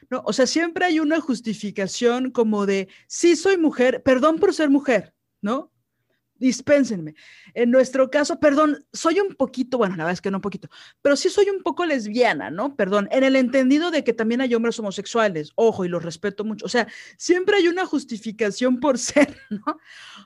No, 0.09 0.23
o 0.25 0.33
sea, 0.33 0.47
siempre 0.47 0.85
hay 0.85 0.99
una 0.99 1.21
justificación 1.21 2.31
como 2.31 2.65
de, 2.65 2.87
sí 3.05 3.35
soy 3.35 3.57
mujer, 3.57 4.01
perdón 4.01 4.39
por 4.39 4.55
ser 4.55 4.71
mujer, 4.71 5.13
¿no? 5.39 5.70
Dispénsenme. 6.41 7.13
En 7.53 7.69
nuestro 7.69 8.09
caso, 8.09 8.39
perdón, 8.39 8.83
soy 8.91 9.19
un 9.19 9.35
poquito, 9.35 9.77
bueno, 9.77 9.95
la 9.95 10.03
verdad 10.03 10.13
es 10.15 10.21
que 10.21 10.31
no 10.31 10.39
un 10.39 10.41
poquito, 10.41 10.69
pero 11.01 11.15
sí 11.15 11.29
soy 11.29 11.49
un 11.49 11.61
poco 11.61 11.85
lesbiana, 11.85 12.49
¿no? 12.49 12.75
Perdón, 12.75 13.07
en 13.11 13.23
el 13.23 13.35
entendido 13.35 13.91
de 13.91 14.03
que 14.03 14.11
también 14.11 14.41
hay 14.41 14.53
hombres 14.55 14.77
homosexuales, 14.79 15.51
ojo, 15.55 15.85
y 15.85 15.87
los 15.87 16.03
respeto 16.03 16.43
mucho. 16.43 16.65
O 16.65 16.69
sea, 16.69 16.87
siempre 17.15 17.57
hay 17.57 17.67
una 17.67 17.85
justificación 17.85 18.79
por 18.79 18.97
ser, 18.97 19.37
¿no? 19.49 19.77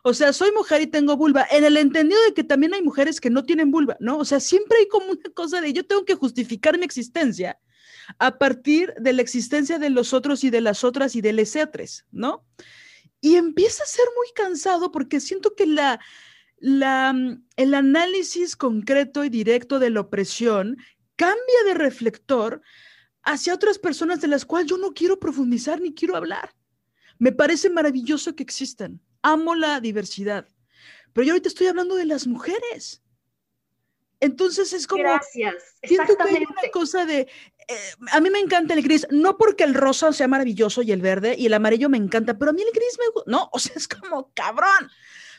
O 0.03 0.13
sea, 0.13 0.32
soy 0.32 0.51
mujer 0.53 0.82
y 0.82 0.88
tengo 0.88 1.18
vulva, 1.18 1.45
en 1.51 1.66
el 1.66 1.76
entendido 1.76 2.20
de 2.24 2.34
que 2.34 2.45
también 2.45 2.74
hay 2.74 2.82
mujeres 2.82 3.20
que 3.20 3.30
no 3.30 3.43
tienen 3.43 3.70
vulva, 3.70 3.97
¿no? 3.99 4.18
O 4.18 4.26
sea, 4.26 4.39
siempre 4.39 4.78
hay 4.80 4.88
como 4.88 5.11
una 5.11 5.30
cosa 5.34 5.59
de 5.59 5.74
yo 5.74 5.86
tengo 5.86 6.05
que 6.05 6.16
justificar 6.16 6.78
mi 6.80 6.86
existencia 6.86 7.59
a 8.20 8.38
partir 8.38 8.93
de 8.97 9.11
la 9.11 9.22
existencia 9.22 9.80
de 9.80 9.89
los 9.89 10.13
otros 10.13 10.43
y 10.45 10.49
de 10.49 10.61
las 10.61 10.84
otras 10.86 11.16
y 11.16 11.22
de 11.22 11.34
les 11.34 11.57
¿no? 12.11 12.45
Y 13.26 13.38
empieza 13.38 13.84
a 13.84 13.88
ser 13.88 14.05
muy 14.15 14.28
cansado 14.36 14.91
porque 14.91 15.19
siento 15.19 15.55
que 15.55 15.65
la, 15.65 15.99
la, 16.59 17.11
mm, 17.11 17.43
el 17.55 17.73
análisis 17.73 18.55
concreto 18.55 19.23
y 19.26 19.30
directo 19.30 19.80
de 19.80 19.89
la 19.89 20.01
opresión 20.01 20.78
cambia 21.15 21.63
de 21.65 21.73
reflector 21.73 22.61
hacia 23.23 23.55
otras 23.55 23.80
personas 23.80 24.21
de 24.21 24.28
las 24.28 24.45
cuales 24.45 24.69
yo 24.69 24.78
no 24.78 24.93
quiero 24.93 25.19
profundizar 25.19 25.82
ni 25.82 25.95
quiero 25.95 26.15
hablar. 26.15 26.53
Me 27.17 27.32
parece 27.32 27.67
maravilloso 27.71 28.36
que 28.36 28.43
existan. 28.43 29.01
Amo 29.23 29.55
la 29.55 29.80
diversidad. 29.80 30.47
Pero 31.11 31.26
yo 31.26 31.34
ahorita 31.34 31.49
estoy 31.49 31.65
hablando 31.65 31.95
de 31.95 32.05
las 32.05 32.28
mujeres. 32.28 33.01
Entonces 34.19 34.71
es 34.71 34.86
como. 34.86 35.01
Gracias. 35.01 35.55
Siento 35.82 36.15
que 36.15 36.30
hay 36.30 36.43
una 36.43 36.69
cosa 36.71 37.07
de. 37.07 37.28
Eh, 37.68 37.95
a 38.11 38.20
mí 38.20 38.30
me 38.30 38.39
encanta 38.39 38.74
el 38.74 38.84
gris, 38.84 39.07
no 39.09 39.38
porque 39.38 39.63
el 39.63 39.74
rosa 39.74 40.13
sea 40.13 40.28
maravilloso 40.28 40.82
y 40.82 40.91
el 40.91 41.01
verde 41.01 41.36
y 41.38 41.47
el 41.47 41.53
amarillo 41.53 41.89
me 41.89 41.97
encanta, 41.97 42.38
pero 42.38 42.51
a 42.51 42.53
mí 42.53 42.61
el 42.61 42.72
gris 42.72 42.97
me 42.99 43.11
gusta. 43.13 43.32
No, 43.32 43.49
o 43.51 43.59
sea, 43.59 43.74
es 43.76 43.88
como 43.88 44.32
cabrón. 44.34 44.91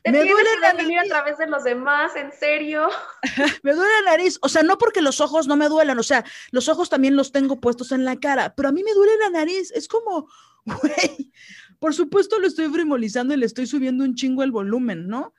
me 0.04 0.18
duele 0.18 0.50
la 0.60 0.72
nariz 0.72 0.98
a 0.98 1.08
través 1.08 1.38
de 1.38 1.46
los 1.46 1.64
demás, 1.64 2.16
en 2.16 2.32
serio. 2.32 2.88
me 3.62 3.74
duele 3.74 3.92
la 4.04 4.10
nariz, 4.12 4.38
o 4.42 4.48
sea, 4.48 4.62
no 4.62 4.78
porque 4.78 5.02
los 5.02 5.20
ojos 5.20 5.46
no 5.46 5.56
me 5.56 5.68
duelan, 5.68 5.98
o 5.98 6.02
sea, 6.02 6.24
los 6.50 6.68
ojos 6.68 6.88
también 6.90 7.16
los 7.16 7.32
tengo 7.32 7.60
puestos 7.60 7.92
en 7.92 8.04
la 8.04 8.18
cara, 8.18 8.54
pero 8.56 8.68
a 8.68 8.72
mí 8.72 8.82
me 8.82 8.94
duele 8.94 9.18
la 9.18 9.30
nariz, 9.30 9.70
es 9.72 9.88
como, 9.88 10.28
güey, 10.64 11.32
por 11.78 11.94
supuesto 11.94 12.38
lo 12.38 12.46
estoy 12.46 12.68
frimolizando 12.68 13.34
y 13.34 13.36
le 13.36 13.46
estoy 13.46 13.66
subiendo 13.66 14.04
un 14.04 14.14
chingo 14.14 14.42
el 14.42 14.50
volumen, 14.50 15.06
¿no? 15.08 15.34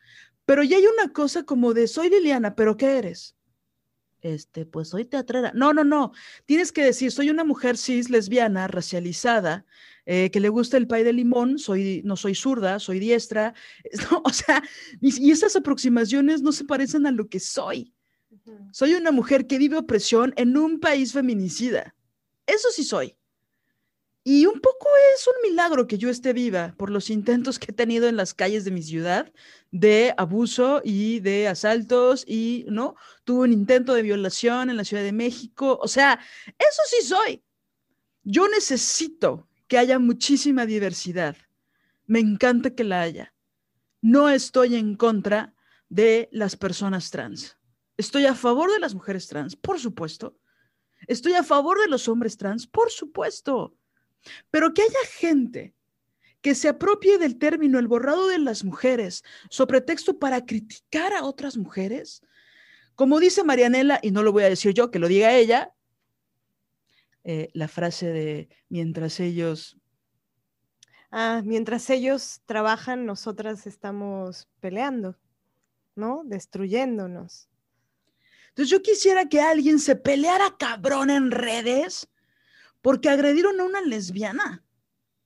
Pero 0.45 0.63
ya 0.63 0.77
hay 0.77 0.85
una 0.85 1.11
cosa 1.11 1.43
como 1.43 1.73
de, 1.73 1.87
soy 1.87 2.09
Liliana, 2.09 2.55
pero 2.55 2.77
¿qué 2.77 2.97
eres? 2.97 3.36
Este, 4.21 4.65
pues 4.65 4.89
soy 4.89 5.05
teatrera. 5.05 5.51
No, 5.53 5.73
no, 5.73 5.83
no. 5.83 6.11
Tienes 6.45 6.71
que 6.71 6.83
decir, 6.83 7.11
soy 7.11 7.29
una 7.29 7.43
mujer 7.43 7.77
cis, 7.77 8.09
lesbiana, 8.09 8.67
racializada, 8.67 9.65
eh, 10.05 10.31
que 10.31 10.39
le 10.39 10.49
gusta 10.49 10.77
el 10.77 10.87
pay 10.87 11.03
de 11.03 11.13
limón, 11.13 11.59
soy, 11.59 12.01
no 12.03 12.15
soy 12.15 12.33
zurda, 12.33 12.79
soy 12.79 12.99
diestra. 12.99 13.53
o 14.23 14.33
sea, 14.33 14.63
y, 15.01 15.31
esas 15.31 15.55
aproximaciones 15.55 16.41
no 16.41 16.51
se 16.51 16.65
parecen 16.65 17.05
a 17.05 17.11
lo 17.11 17.27
que 17.27 17.39
soy. 17.39 17.93
Soy 18.71 18.93
una 18.93 19.11
mujer 19.11 19.45
que 19.45 19.57
vive 19.57 19.77
opresión 19.77 20.33
en 20.37 20.57
un 20.57 20.79
país 20.79 21.11
feminicida. 21.11 21.95
Eso 22.45 22.69
sí 22.71 22.83
soy. 22.83 23.16
Y 24.29 24.45
un 24.45 24.59
poco 24.59 24.89
es 25.15 25.25
un 25.25 25.49
milagro 25.49 25.87
que 25.87 25.97
yo 25.97 26.09
esté 26.09 26.33
viva 26.33 26.75
por 26.77 26.89
los 26.89 27.09
intentos 27.09 27.59
que 27.59 27.71
he 27.71 27.73
tenido 27.73 28.09
en 28.09 28.17
las 28.17 28.33
calles 28.33 28.65
de 28.65 28.71
mi 28.71 28.83
ciudad 28.83 29.31
de 29.71 30.13
abuso 30.17 30.81
y 30.83 31.21
de 31.21 31.47
asaltos 31.47 32.25
y, 32.27 32.65
¿no? 32.67 32.97
Tuve 33.23 33.45
un 33.45 33.53
intento 33.53 33.93
de 33.93 34.01
violación 34.01 34.69
en 34.69 34.75
la 34.75 34.83
Ciudad 34.83 35.03
de 35.03 35.13
México. 35.13 35.79
O 35.81 35.87
sea, 35.87 36.19
eso 36.45 36.81
sí 36.89 37.07
soy. 37.07 37.41
Yo 38.21 38.49
necesito 38.49 39.47
que 39.65 39.77
haya 39.77 39.97
muchísima 39.97 40.65
diversidad. 40.65 41.37
Me 42.05 42.19
encanta 42.19 42.75
que 42.75 42.83
la 42.83 42.99
haya. 42.99 43.33
No 44.01 44.27
estoy 44.27 44.75
en 44.75 44.95
contra 44.97 45.55
de 45.87 46.27
las 46.33 46.57
personas 46.57 47.11
trans. 47.11 47.57
Estoy 47.95 48.25
a 48.25 48.35
favor 48.35 48.73
de 48.73 48.79
las 48.79 48.93
mujeres 48.93 49.25
trans, 49.29 49.55
por 49.55 49.79
supuesto. 49.79 50.37
Estoy 51.07 51.31
a 51.35 51.43
favor 51.43 51.79
de 51.79 51.87
los 51.87 52.09
hombres 52.09 52.35
trans, 52.35 52.67
por 52.67 52.91
supuesto. 52.91 53.76
Pero 54.51 54.73
que 54.73 54.81
haya 54.81 55.09
gente 55.11 55.73
que 56.41 56.55
se 56.55 56.69
apropie 56.69 57.17
del 57.17 57.37
término 57.37 57.79
el 57.79 57.87
borrado 57.87 58.27
de 58.27 58.39
las 58.39 58.63
mujeres 58.63 59.23
sobre 59.49 59.81
pretexto 59.81 60.19
para 60.19 60.45
criticar 60.45 61.13
a 61.13 61.23
otras 61.23 61.57
mujeres, 61.57 62.21
como 62.95 63.19
dice 63.19 63.43
Marianela, 63.43 63.99
y 64.01 64.11
no 64.11 64.23
lo 64.23 64.31
voy 64.31 64.43
a 64.43 64.49
decir 64.49 64.73
yo, 64.73 64.89
que 64.89 64.99
lo 64.99 65.07
diga 65.07 65.35
ella, 65.35 65.73
eh, 67.23 67.49
la 67.53 67.67
frase 67.67 68.07
de 68.07 68.49
mientras 68.69 69.19
ellos... 69.19 69.77
Ah, 71.11 71.41
mientras 71.43 71.89
ellos 71.89 72.41
trabajan, 72.45 73.05
nosotras 73.05 73.67
estamos 73.67 74.47
peleando, 74.59 75.17
¿no? 75.95 76.23
Destruyéndonos. 76.25 77.49
Entonces 78.49 78.69
yo 78.71 78.81
quisiera 78.81 79.29
que 79.29 79.39
alguien 79.39 79.79
se 79.79 79.95
peleara 79.95 80.55
cabrón 80.57 81.09
en 81.09 81.31
redes 81.31 82.09
porque 82.87 83.09
agredieron 83.09 83.59
a 83.59 83.65
una 83.65 83.81
lesbiana, 83.81 84.63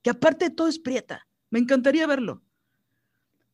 que 0.02 0.10
aparte 0.10 0.46
de 0.46 0.56
todo 0.56 0.68
es 0.68 0.80
prieta. 0.80 1.28
Me 1.52 1.60
encantaría 1.60 2.08
verlo. 2.08 2.42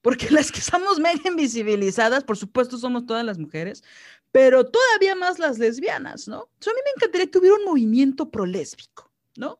Porque 0.02 0.30
las 0.32 0.50
que 0.50 0.62
estamos 0.62 0.98
mega 0.98 1.28
invisibilizadas, 1.28 2.24
por 2.24 2.38
supuesto, 2.38 2.78
somos 2.78 3.06
todas 3.06 3.26
las 3.26 3.38
mujeres, 3.38 3.84
pero 4.32 4.66
todavía 4.66 5.14
más 5.16 5.40
las 5.40 5.60
lesbianas, 5.60 6.26
¿no? 6.26 6.38
a 6.38 6.70
mí 6.70 6.80
me 6.86 6.92
encantaría 6.96 7.30
que 7.30 7.38
hubiera 7.38 7.58
un 7.58 7.66
movimiento 7.66 8.32
prolésbico, 8.32 9.12
¿no? 9.36 9.60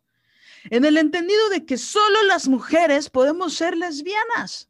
En 0.70 0.86
el 0.86 0.96
entendido 0.96 1.50
de 1.50 1.66
que 1.66 1.78
solo 1.78 2.24
las 2.24 2.48
mujeres 2.48 3.10
podemos 3.10 3.54
ser 3.54 3.76
lesbianas. 3.76 4.70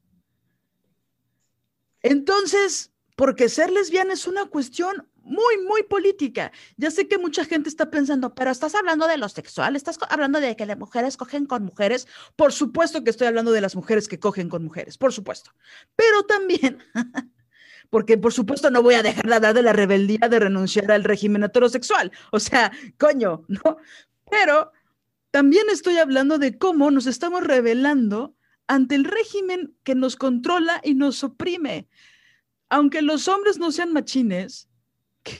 Entonces, 2.02 2.92
porque 3.16 3.48
ser 3.48 3.70
lesbiana 3.70 4.14
es 4.14 4.26
una 4.26 4.46
cuestión 4.46 5.08
muy, 5.28 5.58
muy 5.68 5.84
política. 5.84 6.52
Ya 6.78 6.90
sé 6.90 7.08
que 7.08 7.18
mucha 7.18 7.46
gente 7.46 7.70
está 7.70 7.90
pensando, 7.90 8.34
pero 8.34 8.50
estás 8.50 8.74
hablando 8.76 9.08
de 9.08 9.18
lo 9.18 9.30
sexual, 9.30 9.76
estás 9.76 10.00
hablando 10.10 10.40
de 10.40 10.56
que 10.56 10.66
las 10.66 10.78
mujeres 10.78 11.18
cogen 11.18 11.46
con 11.46 11.64
mujeres. 11.64 12.08
Por 12.36 12.54
supuesto 12.54 13.04
que 13.04 13.10
estoy 13.10 13.28
hablando 13.28 13.52
de 13.52 13.62
las 13.62 13.76
mujeres 13.76 14.08
que 14.08 14.20
cogen 14.20 14.50
con 14.50 14.64
mujeres, 14.64 14.98
por 14.98 15.14
supuesto. 15.14 15.52
Pero 15.96 16.24
también, 16.24 16.80
porque 17.90 18.18
por 18.18 18.34
supuesto 18.34 18.72
no 18.72 18.82
voy 18.82 18.96
a 18.96 19.04
dejar 19.04 19.28
de 19.28 19.36
hablar 19.36 19.54
de 19.54 19.64
la 19.64 19.74
rebeldía 19.74 20.30
de 20.30 20.40
renunciar 20.40 20.92
al 20.92 21.04
régimen 21.04 21.44
heterosexual. 21.44 22.12
O 22.32 22.40
sea, 22.40 22.72
coño, 22.98 23.44
¿no? 23.48 23.78
Pero 24.30 24.72
también 25.32 25.66
estoy 25.70 25.98
hablando 25.98 26.38
de 26.38 26.58
cómo 26.58 26.90
nos 26.90 27.06
estamos 27.06 27.44
rebelando 27.44 28.36
ante 28.68 28.96
el 28.96 29.06
régimen 29.06 29.76
que 29.84 29.96
nos 29.96 30.16
controla 30.16 30.82
y 30.84 30.94
nos 30.94 31.24
oprime. 31.24 31.88
Aunque 32.70 33.02
los 33.02 33.28
hombres 33.28 33.60
no 33.60 33.72
sean 33.72 33.94
machines, 33.94 34.67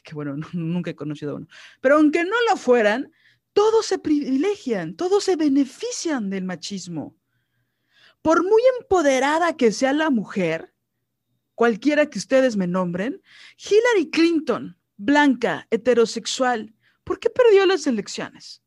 que, 0.04 0.14
bueno, 0.14 0.36
nunca 0.54 0.92
he 0.92 0.96
conocido 0.96 1.32
a 1.32 1.36
uno, 1.36 1.48
pero 1.82 1.96
aunque 1.96 2.24
no 2.24 2.36
lo 2.50 2.58
fueran, 2.58 3.12
todos 3.54 3.86
se 3.86 3.98
privilegian, 3.98 4.96
todos 4.96 5.24
se 5.24 5.36
benefician 5.36 6.30
del 6.30 6.44
machismo. 6.44 7.16
Por 8.22 8.44
muy 8.44 8.62
empoderada 8.80 9.56
que 9.56 9.72
sea 9.72 9.94
la 9.94 10.10
mujer, 10.10 10.74
cualquiera 11.56 12.08
que 12.08 12.20
ustedes 12.20 12.56
me 12.56 12.68
nombren, 12.68 13.22
Hillary 13.58 14.12
Clinton, 14.12 14.78
blanca, 14.98 15.68
heterosexual, 15.72 16.76
¿por 17.04 17.20
qué 17.20 17.30
perdió 17.30 17.66
las 17.66 17.88
elecciones? 17.88 18.62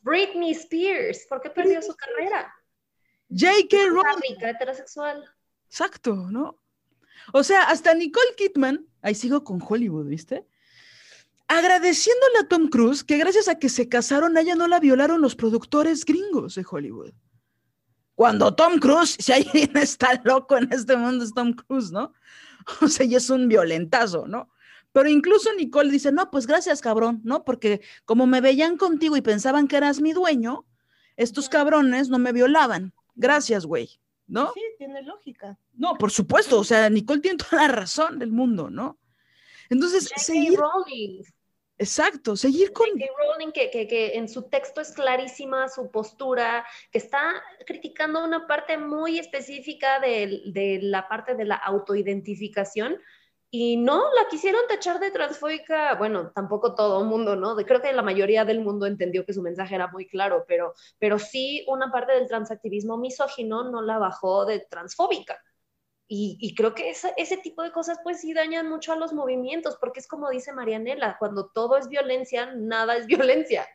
Britney 0.00 0.52
Spears, 0.52 1.26
¿por 1.28 1.40
qué 1.42 1.50
perdió 1.50 1.82
su 1.82 1.94
carrera? 1.94 2.54
J.K. 3.28 3.76
Rowling. 3.88 4.36
heterosexual. 4.40 5.24
Exacto, 5.66 6.14
¿no? 6.30 6.58
O 7.32 7.42
sea, 7.42 7.62
hasta 7.64 7.94
Nicole 7.94 8.34
Kidman, 8.36 8.86
ahí 9.02 9.14
sigo 9.14 9.44
con 9.44 9.60
Hollywood, 9.66 10.06
¿viste? 10.06 10.46
Agradeciéndole 11.48 12.38
a 12.40 12.48
Tom 12.48 12.68
Cruise 12.68 13.04
que 13.04 13.16
gracias 13.16 13.48
a 13.48 13.58
que 13.58 13.68
se 13.68 13.88
casaron, 13.88 14.36
a 14.36 14.40
ella 14.40 14.54
no 14.54 14.68
la 14.68 14.80
violaron 14.80 15.20
los 15.20 15.34
productores 15.34 16.04
gringos 16.04 16.54
de 16.54 16.64
Hollywood. 16.68 17.12
Cuando 18.14 18.54
Tom 18.54 18.78
Cruise, 18.78 19.16
si 19.18 19.32
alguien 19.32 19.76
está 19.76 20.20
loco 20.24 20.56
en 20.56 20.72
este 20.72 20.96
mundo 20.96 21.24
es 21.24 21.32
Tom 21.32 21.52
Cruise, 21.52 21.90
¿no? 21.90 22.12
O 22.82 22.88
sea, 22.88 23.06
y 23.06 23.14
es 23.14 23.30
un 23.30 23.48
violentazo, 23.48 24.26
¿no? 24.26 24.50
Pero 24.92 25.08
incluso 25.08 25.52
Nicole 25.54 25.90
dice, 25.90 26.12
no, 26.12 26.30
pues 26.30 26.46
gracias, 26.46 26.80
cabrón, 26.80 27.20
¿no? 27.24 27.44
Porque 27.44 27.80
como 28.04 28.26
me 28.26 28.40
veían 28.40 28.76
contigo 28.76 29.16
y 29.16 29.22
pensaban 29.22 29.68
que 29.68 29.76
eras 29.76 30.00
mi 30.00 30.12
dueño, 30.12 30.66
estos 31.16 31.48
cabrones 31.48 32.08
no 32.08 32.18
me 32.18 32.32
violaban. 32.32 32.92
Gracias, 33.14 33.66
güey. 33.66 34.00
¿No? 34.28 34.52
Sí, 34.52 34.60
tiene 34.76 35.02
lógica. 35.02 35.58
No, 35.74 35.96
por 35.96 36.10
supuesto, 36.10 36.60
o 36.60 36.64
sea, 36.64 36.88
Nicole 36.88 37.20
tiene 37.20 37.38
toda 37.38 37.62
la 37.66 37.74
razón 37.74 38.18
del 38.18 38.30
mundo, 38.30 38.70
¿no? 38.70 38.98
Entonces, 39.70 40.10
seguir... 40.16 40.58
Rowling. 40.58 41.22
Exacto, 41.80 42.36
seguir 42.36 42.72
con... 42.72 42.88
Rowling, 42.88 43.52
que, 43.52 43.70
que, 43.70 43.86
que, 43.86 44.16
en 44.18 44.28
su 44.28 44.42
texto 44.42 44.80
es 44.80 44.90
clarísima 44.90 45.68
su 45.68 45.90
postura, 45.92 46.66
que 46.90 46.98
está 46.98 47.40
criticando 47.66 48.24
una 48.24 48.48
parte 48.48 48.76
muy 48.76 49.18
específica 49.18 50.00
de, 50.00 50.42
de 50.46 50.80
la 50.82 51.06
parte 51.06 51.36
de 51.36 51.44
la 51.44 51.54
autoidentificación, 51.54 52.98
y 53.50 53.78
no, 53.78 54.12
la 54.14 54.28
quisieron 54.28 54.60
tachar 54.68 55.00
de 55.00 55.10
transfóbica, 55.10 55.94
bueno, 55.94 56.30
tampoco 56.32 56.74
todo 56.74 57.00
el 57.00 57.08
mundo, 57.08 57.34
¿no? 57.34 57.56
creo 57.56 57.80
que 57.80 57.92
la 57.94 58.02
mayoría 58.02 58.44
del 58.44 58.60
mundo 58.60 58.84
entendió 58.84 59.24
que 59.24 59.32
su 59.32 59.40
mensaje 59.40 59.74
era 59.74 59.88
muy 59.88 60.06
claro, 60.06 60.44
pero, 60.46 60.74
pero 60.98 61.18
sí 61.18 61.64
una 61.66 61.90
parte 61.90 62.12
del 62.12 62.28
transactivismo 62.28 62.98
misógino 62.98 63.70
no 63.70 63.80
la 63.80 63.98
bajó 63.98 64.44
de 64.44 64.60
transfóbica. 64.60 65.42
Y, 66.10 66.54
creo 66.56 66.74
que 66.74 66.90
ese 66.90 67.36
tipo 67.36 67.62
de 67.62 67.70
cosas 67.70 67.98
pues 68.02 68.22
sí 68.22 68.32
dañan 68.32 68.66
mucho 68.66 68.94
a 68.94 68.96
los 68.96 69.12
movimientos, 69.12 69.76
porque 69.78 70.00
es 70.00 70.08
como 70.08 70.30
dice 70.30 70.54
Marianela, 70.54 71.18
cuando 71.18 71.48
todo 71.48 71.76
es 71.76 71.88
violencia, 71.88 72.54
nada 72.54 72.96
es 72.96 73.06
violencia. 73.46 73.66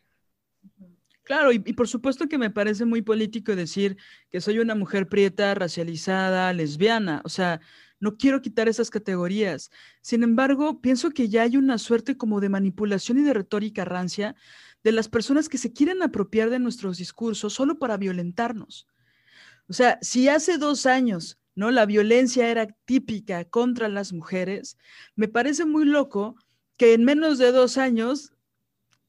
Claro, 1.22 1.52
y, 1.52 1.62
y, 1.64 1.74
por 1.74 1.88
supuesto 1.88 2.28
que 2.28 2.40
me 2.40 2.50
parece 2.50 2.86
muy 2.86 3.04
político 3.04 3.56
decir 3.56 3.98
que 4.32 4.42
soy 4.42 4.58
una 4.58 4.74
mujer 4.74 5.08
prieta, 5.08 5.54
racializada, 5.54 6.52
lesbiana. 6.54 7.22
O 7.24 7.30
sea, 7.30 7.62
no 8.04 8.18
quiero 8.18 8.42
quitar 8.42 8.68
esas 8.68 8.90
categorías. 8.90 9.72
Sin 10.02 10.24
embargo, 10.24 10.82
pienso 10.82 11.12
que 11.12 11.30
ya 11.30 11.44
hay 11.44 11.56
una 11.56 11.78
suerte 11.78 12.18
como 12.18 12.42
de 12.42 12.50
manipulación 12.50 13.18
y 13.18 13.24
de 13.24 13.34
retórica 13.34 13.86
rancia 13.86 14.36
de 14.84 14.92
las 14.92 15.08
personas 15.08 15.48
que 15.48 15.58
se 15.58 15.72
quieren 15.72 16.04
apropiar 16.04 16.50
de 16.50 16.60
nuestros 16.60 16.98
discursos 16.98 17.54
solo 17.54 17.80
para 17.80 17.96
violentarnos. 17.96 18.88
O 19.70 19.74
sea, 19.74 20.00
si 20.02 20.28
hace 20.28 20.58
dos 20.58 20.86
años, 20.86 21.40
¿no? 21.56 21.72
La 21.72 21.86
violencia 21.86 22.50
era 22.50 22.68
típica 22.68 23.46
contra 23.46 23.88
las 23.88 24.12
mujeres, 24.12 24.78
me 25.16 25.30
parece 25.30 25.64
muy 25.64 25.86
loco 25.86 26.36
que 26.76 26.94
en 26.94 27.06
menos 27.06 27.38
de 27.38 27.54
dos 27.54 27.78
años 27.78 28.34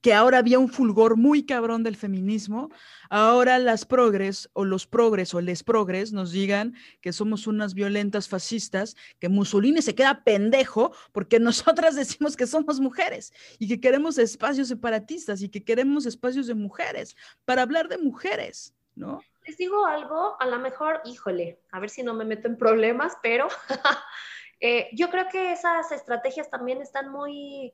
que 0.05 0.13
ahora 0.13 0.37
había 0.37 0.59
un 0.59 0.69
fulgor 0.69 1.17
muy 1.17 1.47
cabrón 1.47 1.83
del 1.83 1.97
feminismo, 1.97 2.69
ahora 3.09 3.59
las 3.59 3.87
progres 3.87 4.51
o 4.53 4.67
los 4.67 4.87
progres 4.87 5.33
o 5.33 5.41
les 5.41 5.65
progres 5.65 6.13
nos 6.13 6.31
digan 6.31 6.75
que 7.01 7.15
somos 7.15 7.47
unas 7.47 7.73
violentas 7.73 8.29
fascistas, 8.29 8.97
que 9.19 9.31
Mussolini 9.31 9.81
se 9.81 9.95
queda 9.95 10.23
pendejo 10.23 10.95
porque 11.13 11.41
nosotras 11.41 11.97
decimos 11.97 12.37
que 12.37 12.47
somos 12.47 12.81
mujeres 12.81 13.33
y 13.59 13.67
que 13.67 13.81
queremos 13.81 14.19
espacios 14.19 14.69
separatistas 14.69 15.41
y 15.41 15.49
que 15.49 15.65
queremos 15.65 16.05
espacios 16.05 16.49
de 16.49 16.55
mujeres 16.55 17.17
para 17.47 17.63
hablar 17.63 17.89
de 17.89 17.97
mujeres, 17.97 18.75
¿no? 18.95 19.23
les 19.47 19.57
digo 19.57 19.87
algo, 19.87 20.37
a 20.39 20.45
lo 20.45 20.59
mejor, 20.59 21.01
híjole, 21.07 21.61
a 21.71 21.81
ver 21.81 21.89
si 21.89 22.03
no 22.03 22.13
me 22.13 22.27
meto 22.27 22.47
en 22.47 22.59
problemas, 22.59 23.17
pero 23.23 23.49
eh, 24.61 24.91
yo 24.93 25.09
creo 25.09 25.29
que 25.31 25.53
esas 25.53 25.91
estrategias 25.93 26.51
también 26.51 26.83
están 26.83 27.11
muy 27.11 27.73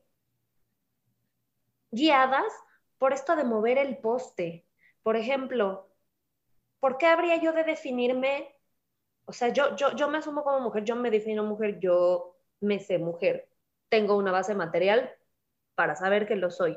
guiadas 1.91 2.53
por 2.99 3.13
esto 3.13 3.37
de 3.37 3.45
mover 3.45 3.79
el 3.79 3.99
poste. 3.99 4.67
Por 5.03 5.17
ejemplo, 5.17 5.91
¿por 6.81 6.99
qué 6.99 7.07
habría 7.07 7.37
yo 7.37 7.53
de 7.53 7.65
definirme? 7.65 8.55
O 9.25 9.33
sea, 9.33 9.49
yo, 9.49 9.77
yo, 9.77 9.95
yo 9.97 10.09
me 10.09 10.19
asumo 10.19 10.43
como 10.43 10.61
mujer, 10.61 10.85
yo 10.85 10.97
me 10.97 11.11
defino 11.11 11.45
mujer, 11.45 11.79
yo 11.81 12.37
me 12.61 12.79
sé 12.81 12.99
mujer. 12.99 13.49
Tengo 13.89 14.17
una 14.17 14.33
base 14.33 14.55
material 14.55 15.15
para 15.75 15.97
saber 15.97 16.27
que 16.27 16.37
lo 16.37 16.51
soy. 16.51 16.77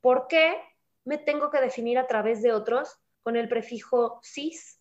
¿Por 0.00 0.26
qué 0.26 0.56
me 1.04 1.18
tengo 1.18 1.50
que 1.50 1.60
definir 1.60 1.98
a 1.98 2.06
través 2.06 2.42
de 2.42 2.52
otros 2.52 2.98
con 3.22 3.36
el 3.36 3.48
prefijo 3.48 4.20
cis? 4.22 4.80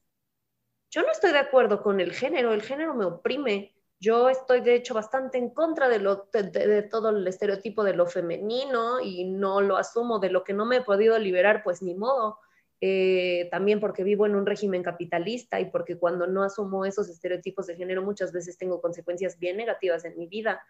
Yo 0.90 1.04
no 1.04 1.12
estoy 1.12 1.32
de 1.32 1.40
acuerdo 1.40 1.84
con 1.84 2.00
el 2.00 2.14
género, 2.14 2.54
el 2.54 2.64
género 2.64 2.96
me 2.96 3.06
oprime. 3.06 3.76
Yo 4.02 4.30
estoy 4.30 4.62
de 4.62 4.76
hecho 4.76 4.94
bastante 4.94 5.38
en 5.38 5.50
contra 5.50 5.90
de, 5.90 6.00
lo, 6.00 6.30
de, 6.32 6.84
todo 6.84 7.10
el 7.10 7.28
estereotipo 7.28 7.84
de 7.84 7.94
lo 7.94 8.06
femenino 8.06 9.02
y 9.02 9.26
no 9.26 9.60
lo 9.60 9.76
asumo 9.76 10.20
de 10.20 10.30
lo 10.30 10.46
que 10.46 10.54
no 10.54 10.66
me 10.66 10.78
he 10.78 10.82
podido 10.82 11.20
liberar, 11.20 11.64
pues 11.64 11.82
ni 11.82 11.96
modo. 11.96 12.40
Eh, 12.80 13.50
también 13.52 13.82
porque 13.82 14.06
vivo 14.06 14.26
en 14.26 14.36
un 14.36 14.46
régimen 14.46 14.84
capitalista 14.84 15.60
y 15.60 15.66
porque 15.66 15.98
cuando 15.98 16.28
no 16.28 16.44
asumo 16.44 16.86
esos 16.86 17.10
estereotipos 17.10 17.68
de 17.68 17.76
género 17.76 18.02
muchas 18.02 18.32
veces 18.32 18.58
tengo 18.58 18.80
consecuencias 18.80 19.38
bien 19.38 19.58
negativas 19.58 20.06
en 20.06 20.18
mi 20.18 20.28
vida. 20.28 20.64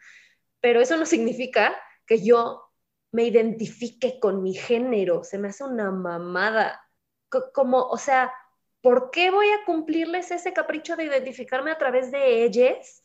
Pero 0.60 0.82
eso 0.82 0.98
no 0.98 1.06
significa 1.06 1.76
que 2.08 2.24
yo 2.24 2.64
me 3.12 3.26
identifique 3.26 4.20
con 4.20 4.42
mi 4.42 4.56
género, 4.56 5.24
se 5.24 5.38
me 5.38 5.50
hace 5.50 5.64
una 5.64 5.92
mamada. 5.92 6.82
como, 7.54 7.84
o 7.84 7.98
sea, 7.98 8.34
¿por 8.82 9.12
qué 9.12 9.30
voy 9.30 9.50
a 9.50 9.66
cumplirles 9.66 10.32
ese 10.32 10.52
capricho 10.52 10.96
de 10.96 11.04
identificarme 11.04 11.70
a 11.70 11.78
través 11.78 12.12
de 12.12 12.44
ellas 12.44 13.04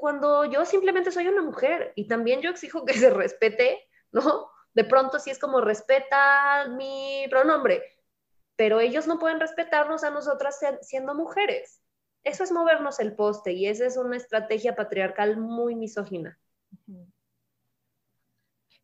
cuando 0.00 0.46
yo 0.46 0.64
simplemente 0.64 1.12
soy 1.12 1.28
una 1.28 1.42
mujer? 1.42 1.92
Y 1.94 2.08
también 2.08 2.40
yo 2.40 2.50
exijo 2.50 2.84
que 2.84 2.94
se 2.98 3.10
respete, 3.10 3.78
¿no? 4.10 4.50
De 4.72 4.84
pronto 4.84 5.18
sí 5.18 5.30
es 5.30 5.38
como 5.38 5.60
respeta 5.60 6.66
mi 6.68 7.26
pronombre, 7.28 7.82
pero 8.56 8.80
ellos 8.80 9.06
no 9.06 9.18
pueden 9.18 9.40
respetarnos 9.40 10.02
a 10.04 10.10
nosotras 10.10 10.58
siendo 10.82 11.14
mujeres. 11.14 11.82
Eso 12.24 12.44
es 12.44 12.52
movernos 12.52 13.00
el 13.00 13.14
poste 13.14 13.52
y 13.52 13.66
esa 13.66 13.86
es 13.86 13.96
una 13.96 14.16
estrategia 14.16 14.76
patriarcal 14.76 15.36
muy 15.38 15.74
misógina. 15.74 16.38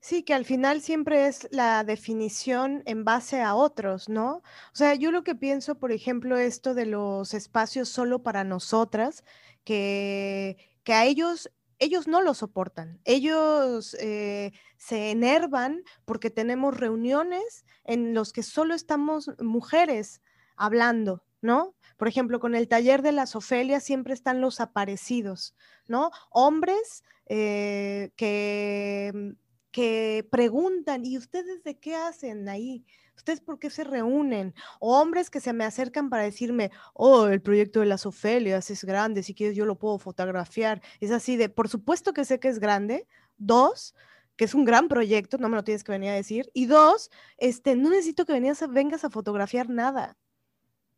Sí, 0.01 0.23
que 0.23 0.35
al 0.35 0.45
final 0.45 0.83
siempre 0.83 1.27
es 1.27 1.49
la 1.51 1.83
definición 1.85 2.83
en 2.87 3.05
base 3.05 3.43
a 3.43 3.55
otros, 3.55 4.09
¿no? 4.09 4.37
O 4.37 4.75
sea, 4.75 4.95
yo 4.95 5.11
lo 5.11 5.25
que 5.25 5.35
pienso, 5.35 5.79
por 5.79 5.93
ejemplo, 5.93 6.37
esto 6.37 6.75
de 6.75 6.87
los 6.87 7.35
espacios 7.35 7.89
solo 7.89 8.23
para 8.23 8.45
nosotras, 8.45 9.25
que, 9.64 10.76
que 10.87 10.95
a 10.95 11.05
ellos 11.05 11.51
ellos 11.78 12.07
no 12.07 12.22
lo 12.22 12.32
soportan. 12.32 13.01
Ellos 13.05 13.95
eh, 14.01 14.53
se 14.78 15.11
enervan 15.11 15.82
porque 16.05 16.30
tenemos 16.30 16.78
reuniones 16.78 17.66
en 17.84 18.14
los 18.14 18.32
que 18.32 18.43
solo 18.43 18.72
estamos 18.72 19.30
mujeres 19.41 20.22
hablando, 20.57 21.24
¿no? 21.43 21.74
Por 21.99 22.09
ejemplo, 22.09 22.39
con 22.41 22.55
el 22.55 22.68
taller 22.68 23.03
de 23.03 23.12
las 23.12 23.34
Ofelias 23.37 23.82
siempre 23.84 24.14
están 24.14 24.41
los 24.41 24.61
aparecidos, 24.61 25.55
¿no? 25.87 26.12
Hombres 26.30 27.03
eh, 27.26 28.12
que, 28.16 29.34
que 29.72 30.26
preguntan, 30.30 31.05
¿y 31.05 31.18
ustedes 31.18 31.62
de 31.64 31.78
qué 31.78 31.97
hacen 31.97 32.49
ahí? 32.49 32.87
¿Ustedes 33.17 33.41
por 33.41 33.59
qué 33.59 33.71
se 33.71 33.85
reúnen? 33.85 34.55
O 34.79 35.01
hombres 35.01 35.31
que 35.31 35.41
se 35.41 35.53
me 35.53 35.64
acercan 35.64 36.11
para 36.11 36.23
decirme, 36.23 36.71
oh, 36.95 37.27
el 37.27 37.41
proyecto 37.43 37.81
de 37.81 37.87
las 37.87 38.07
Ofelias 38.07 38.71
es 38.71 38.85
grande, 38.85 39.23
si 39.23 39.35
quieres 39.35 39.57
yo 39.57 39.64
lo 39.64 39.79
puedo 39.79 39.99
fotografiar. 39.99 40.83
Es 41.01 41.11
así 41.11 41.37
de, 41.37 41.49
por 41.49 41.69
supuesto 41.69 42.12
que 42.12 42.25
sé 42.25 42.39
que 42.39 42.49
es 42.49 42.59
grande. 42.59 43.07
Dos, 43.39 43.95
que 44.37 44.45
es 44.45 44.55
un 44.55 44.64
gran 44.64 44.89
proyecto, 44.89 45.39
no 45.39 45.49
me 45.49 45.57
lo 45.57 45.64
tienes 45.64 45.83
que 45.83 45.93
venir 45.93 46.11
a 46.11 46.14
decir. 46.14 46.51
Y 46.53 46.67
dos, 46.67 47.11
este, 47.39 47.75
no 47.75 47.91
necesito 47.91 48.27
que 48.27 48.39
vengas 48.69 49.05
a 49.05 49.11
fotografiar 49.11 49.69
nada. 49.71 50.17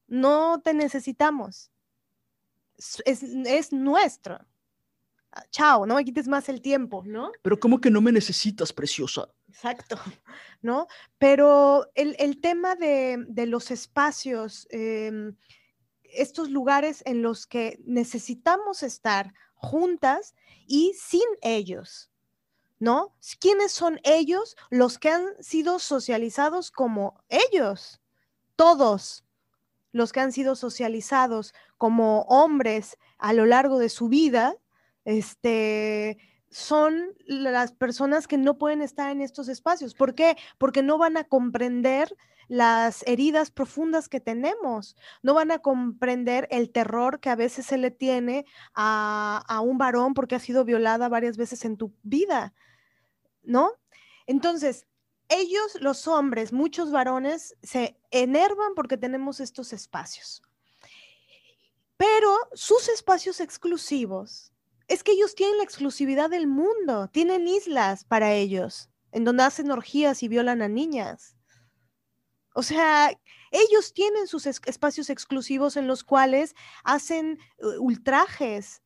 No 0.07 0.61
te 0.61 0.75
necesitamos. 0.75 1.71
Es, 3.05 3.23
es 3.23 3.73
nuestro. 3.73 4.39
Ah, 5.33 5.45
chao, 5.51 5.85
no 5.87 5.95
me 5.95 6.05
quites 6.05 6.27
más 6.27 6.49
el 6.49 6.63
tiempo, 6.63 7.03
¿no? 7.05 7.33
Pero 7.43 7.61
¿cómo 7.61 7.81
que 7.81 7.91
no 7.91 8.01
me 8.01 8.13
necesitas, 8.13 8.73
preciosa? 8.73 9.29
Exacto, 9.49 9.97
¿no? 10.63 10.87
Pero 11.19 11.91
el, 11.95 12.41
tema 12.41 12.75
de, 12.77 13.27
los 13.47 13.71
espacios, 13.71 14.67
em, 14.71 15.37
estos 16.03 16.51
lugares 16.51 17.03
en 17.05 17.23
los 17.23 17.47
que 17.47 17.79
necesitamos 17.85 18.83
estar 18.83 19.35
juntas 19.55 20.35
y 20.67 20.95
sin 20.99 21.27
ellos, 21.43 22.11
¿no? 22.79 23.15
¿Quiénes 23.41 23.73
son 23.73 24.01
ellos? 24.05 24.57
Los 24.71 24.99
que 24.99 25.11
han 25.11 25.27
sido 25.41 25.79
socializados 25.79 26.71
como 26.71 27.23
ellos, 27.29 28.01
todos 28.57 29.25
los 29.93 30.13
que 30.13 30.21
han 30.21 30.33
sido 30.33 30.55
socializados 30.55 31.55
como 31.77 32.23
hombres 32.23 32.99
a 33.19 33.33
lo 33.33 33.47
largo 33.47 33.79
de 33.79 33.89
su 33.89 34.09
vida, 34.09 34.57
este, 35.09 36.19
son 36.51 37.15
las 37.25 37.73
personas 37.73 38.29
que 38.29 38.37
no 38.37 38.59
pueden 38.59 38.83
estar 38.83 39.11
en 39.11 39.23
estos 39.23 39.49
espacios. 39.49 39.95
¿Por 39.95 40.15
qué? 40.15 40.37
Porque 40.59 40.83
no 40.83 40.99
van 40.99 41.17
a 41.17 41.25
comprender 41.25 42.15
las 42.47 43.07
heridas 43.07 43.51
profundas 43.51 44.11
que 44.11 44.21
tenemos, 44.21 44.97
no 45.23 45.33
van 45.33 45.51
a 45.51 45.61
comprender 45.61 46.47
el 46.51 46.71
terror 46.71 47.21
que 47.21 47.31
a 47.31 47.37
veces 47.37 47.65
se 47.65 47.79
le 47.79 47.91
tiene 47.91 48.45
a, 48.75 49.43
a 49.49 49.61
un 49.63 49.79
varón 49.79 50.13
porque 50.13 50.35
ha 50.35 50.41
sido 50.41 50.67
violada 50.67 51.09
varias 51.09 51.39
veces 51.39 51.65
en 51.65 51.79
tu 51.79 51.95
vida, 52.03 52.53
¿no? 53.43 53.73
Entonces, 54.27 54.87
ellos, 55.31 55.79
los 55.81 56.07
hombres, 56.07 56.53
muchos 56.53 56.91
varones, 56.91 57.57
se 57.63 57.99
enervan 58.11 58.75
porque 58.77 58.99
tenemos 58.99 59.41
estos 59.41 59.73
espacios. 59.73 60.43
Pero 61.97 62.37
sus 62.53 62.91
espacios 62.91 63.41
exclusivos 63.41 64.53
es 64.89 65.05
que 65.05 65.13
ellos 65.13 65.35
tienen 65.35 65.59
la 65.59 65.65
exclusividad 65.65 66.31
del 66.31 66.47
mundo, 66.47 67.09
tienen 67.09 67.47
islas 67.47 68.05
para 68.05 68.35
ellos, 68.35 68.91
en 69.13 69.25
donde 69.25 69.45
hacen 69.45 69.71
orgías 69.71 70.23
y 70.23 70.29
violan 70.29 70.63
a 70.63 70.69
niñas. 70.69 71.37
O 72.55 72.63
sea, 72.63 73.11
ellos 73.53 73.93
tienen 73.95 74.27
sus 74.27 74.47
espacios 74.47 75.11
exclusivos 75.11 75.77
en 75.77 75.87
los 75.87 76.05
cuales 76.05 76.55
hacen 76.85 77.39
uh, 77.59 77.81
ultrajes, 77.81 78.83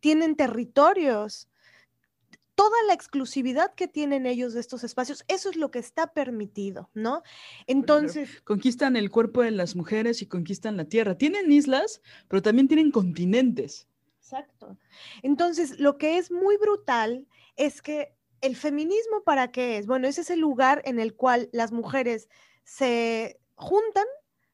tienen 0.00 0.36
territorios. 0.36 1.48
Toda 2.54 2.76
la 2.86 2.94
exclusividad 2.94 3.74
que 3.74 3.88
tienen 3.88 4.26
ellos 4.26 4.54
de 4.54 4.60
estos 4.60 4.84
espacios, 4.84 5.24
eso 5.26 5.50
es 5.50 5.56
lo 5.56 5.70
que 5.70 5.78
está 5.78 6.12
permitido, 6.12 6.90
¿no? 6.94 7.22
Entonces... 7.66 8.42
conquistan 8.42 8.94
el 8.96 9.10
cuerpo 9.10 9.42
de 9.42 9.50
las 9.50 9.74
mujeres 9.74 10.22
y 10.22 10.26
conquistan 10.26 10.76
la 10.76 10.84
tierra. 10.84 11.16
Tienen 11.16 11.50
islas, 11.50 12.02
pero 12.28 12.42
también 12.42 12.68
tienen 12.68 12.90
continentes. 12.92 13.88
Exacto. 14.22 14.78
Entonces, 15.22 15.80
lo 15.80 15.98
que 15.98 16.16
es 16.16 16.30
muy 16.30 16.56
brutal 16.56 17.26
es 17.56 17.82
que 17.82 18.14
el 18.40 18.54
feminismo 18.54 19.24
para 19.24 19.50
qué 19.50 19.78
es? 19.78 19.86
Bueno, 19.88 20.06
ese 20.06 20.20
es 20.20 20.30
el 20.30 20.38
lugar 20.40 20.80
en 20.84 21.00
el 21.00 21.16
cual 21.16 21.48
las 21.52 21.72
mujeres 21.72 22.28
se 22.64 23.40
juntan 23.56 24.06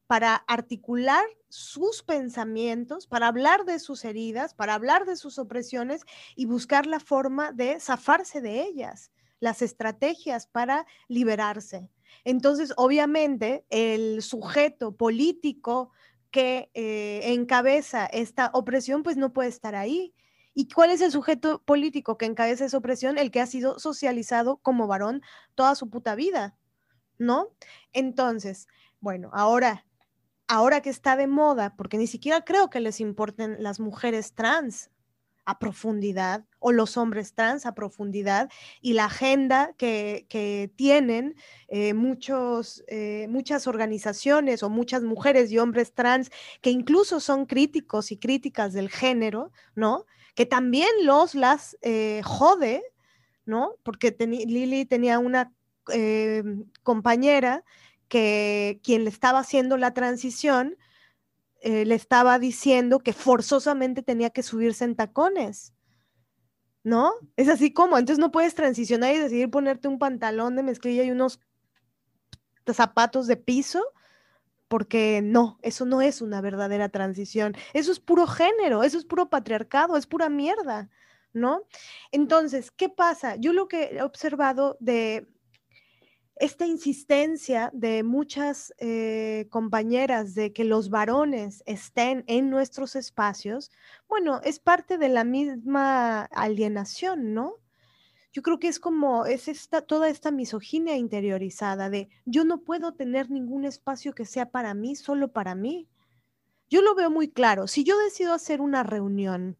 para 0.07 0.35
articular 0.35 1.23
sus 1.49 2.01
pensamientos, 2.01 3.05
para 3.05 3.27
hablar 3.27 3.65
de 3.65 3.77
sus 3.77 4.05
heridas, 4.05 4.55
para 4.55 4.73
hablar 4.73 5.05
de 5.05 5.15
sus 5.15 5.37
opresiones 5.37 6.01
y 6.35 6.45
buscar 6.45 6.87
la 6.87 6.99
forma 6.99 7.51
de 7.51 7.79
zafarse 7.79 8.41
de 8.41 8.63
ellas, 8.63 9.11
las 9.39 9.61
estrategias 9.61 10.47
para 10.47 10.87
liberarse. 11.07 11.91
Entonces, 12.23 12.73
obviamente, 12.75 13.65
el 13.69 14.23
sujeto 14.23 14.95
político 14.97 15.91
que 16.31 16.69
eh, 16.73 17.33
encabeza 17.33 18.05
esta 18.05 18.51
opresión, 18.53 19.03
pues 19.03 19.17
no 19.17 19.33
puede 19.33 19.49
estar 19.49 19.75
ahí. 19.75 20.13
¿Y 20.53 20.67
cuál 20.67 20.91
es 20.91 21.01
el 21.01 21.11
sujeto 21.11 21.63
político 21.63 22.17
que 22.17 22.25
encabeza 22.25 22.65
esa 22.65 22.77
opresión? 22.77 23.17
El 23.17 23.31
que 23.31 23.41
ha 23.41 23.45
sido 23.45 23.79
socializado 23.79 24.57
como 24.57 24.87
varón 24.87 25.21
toda 25.55 25.75
su 25.75 25.89
puta 25.89 26.15
vida, 26.15 26.57
¿no? 27.17 27.49
Entonces, 27.93 28.67
bueno, 28.99 29.29
ahora, 29.33 29.85
ahora 30.47 30.81
que 30.81 30.89
está 30.89 31.15
de 31.15 31.27
moda, 31.27 31.75
porque 31.77 31.97
ni 31.97 32.07
siquiera 32.07 32.43
creo 32.43 32.69
que 32.69 32.79
les 32.79 32.99
importen 32.99 33.61
las 33.63 33.79
mujeres 33.79 34.33
trans, 34.33 34.89
a 35.45 35.57
profundidad 35.59 36.45
o 36.59 36.71
los 36.71 36.97
hombres 36.97 37.33
trans 37.33 37.65
a 37.65 37.73
profundidad 37.73 38.49
y 38.81 38.93
la 38.93 39.05
agenda 39.05 39.73
que, 39.77 40.27
tienen 40.75 41.35
eh, 41.67 41.93
muchos, 41.93 42.83
eh, 42.87 43.27
muchas 43.29 43.67
organizaciones 43.67 44.63
o 44.63 44.69
muchas 44.69 45.03
mujeres 45.03 45.51
y 45.51 45.57
hombres 45.57 45.93
trans 45.93 46.31
que 46.61 46.69
incluso 46.69 47.19
son 47.19 47.45
críticos 47.45 48.11
y 48.11 48.17
críticas 48.17 48.73
del 48.73 48.89
género, 48.89 49.51
¿no? 49.75 50.05
Que 50.35 50.45
también 50.45 50.89
los 51.03 51.35
las 51.35 51.77
eh, 51.81 52.21
jode, 52.23 52.83
¿no? 53.45 53.75
Porque 53.83 54.15
Lili 54.19 54.85
tenía 54.85 55.19
una 55.19 55.51
compañera 56.83 57.63
que 58.09 58.79
quien 58.83 59.05
le 59.05 59.09
estaba 59.09 59.39
haciendo 59.39 59.75
la 59.75 59.93
transición 59.93 60.77
le 61.63 61.95
estaba 61.95 62.37
diciendo 62.37 62.99
que 62.99 63.11
forzosamente 63.11 64.03
tenía 64.03 64.29
que 64.29 64.43
subirse 64.43 64.85
en 64.85 64.95
tacones. 64.95 65.73
¿No? 66.83 67.11
Es 67.35 67.49
así 67.49 67.73
como, 67.73 67.97
entonces 67.97 68.19
no 68.19 68.31
puedes 68.31 68.55
transicionar 68.55 69.13
y 69.13 69.19
decidir 69.19 69.49
ponerte 69.49 69.87
un 69.87 69.99
pantalón 69.99 70.55
de 70.55 70.63
mezclilla 70.63 71.03
y 71.03 71.11
unos 71.11 71.39
zapatos 72.73 73.27
de 73.27 73.37
piso, 73.37 73.83
porque 74.67 75.21
no, 75.23 75.57
eso 75.61 75.85
no 75.85 76.01
es 76.01 76.21
una 76.21 76.41
verdadera 76.41 76.89
transición. 76.89 77.55
Eso 77.73 77.91
es 77.91 77.99
puro 77.99 78.27
género, 78.27 78.83
eso 78.83 78.97
es 78.97 79.05
puro 79.05 79.29
patriarcado, 79.29 79.97
es 79.97 80.05
pura 80.05 80.29
mierda, 80.29 80.89
¿no? 81.33 81.63
Entonces, 82.11 82.71
¿qué 82.71 82.87
pasa? 82.87 83.35
Yo 83.35 83.51
lo 83.53 83.67
que 83.67 83.97
he 83.97 84.01
observado 84.03 84.77
de, 84.79 85.27
esta 86.39 86.65
insistencia 86.65 87.69
de 87.73 88.01
muchas 88.01 88.73
eh, 88.77 89.47
compañeras 89.49 90.33
de 90.35 90.53
que 90.53 90.63
los 90.63 90.89
varones 90.89 91.61
estén 91.65 92.23
en 92.27 92.49
nuestros 92.49 92.95
espacios, 92.95 93.71
bueno, 94.07 94.39
es 94.43 94.59
parte 94.59 94.97
de 94.97 95.09
la 95.09 95.25
misma 95.25 96.21
alienación, 96.23 97.33
¿no? 97.33 97.55
Yo 98.31 98.41
creo 98.41 98.57
que 98.57 98.69
es 98.69 98.79
como, 98.79 99.25
es 99.25 99.49
esta, 99.49 99.81
toda 99.81 100.07
esta 100.07 100.31
misoginia 100.31 100.95
interiorizada 100.95 101.89
de 101.89 102.09
yo 102.25 102.45
no 102.45 102.61
puedo 102.61 102.93
tener 102.93 103.29
ningún 103.29 103.65
espacio 103.65 104.13
que 104.13 104.25
sea 104.25 104.49
para 104.49 104.73
mí, 104.73 104.95
solo 104.95 105.33
para 105.33 105.55
mí. 105.55 105.89
Yo 106.69 106.81
lo 106.81 106.95
veo 106.95 107.09
muy 107.09 107.29
claro. 107.29 107.67
Si 107.67 107.83
yo 107.83 107.97
decido 107.97 108.33
hacer 108.33 108.61
una 108.61 108.83
reunión 108.83 109.57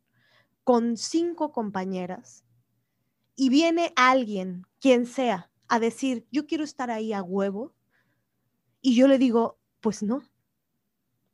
con 0.64 0.96
cinco 0.96 1.52
compañeras 1.52 2.46
y 3.36 3.50
viene 3.50 3.92
alguien, 3.96 4.66
quien 4.80 5.08
sea, 5.08 5.50
a 5.70 5.80
decir, 5.80 6.28
yo 6.32 6.48
quiero 6.48 6.64
estar 6.64 6.92
ahí 6.92 7.14
a 7.14 7.24
huevo. 7.24 7.74
Y 8.82 8.96
yo 8.96 9.08
le 9.08 9.18
digo, 9.18 9.60
pues 9.80 10.04
no. 10.04 10.24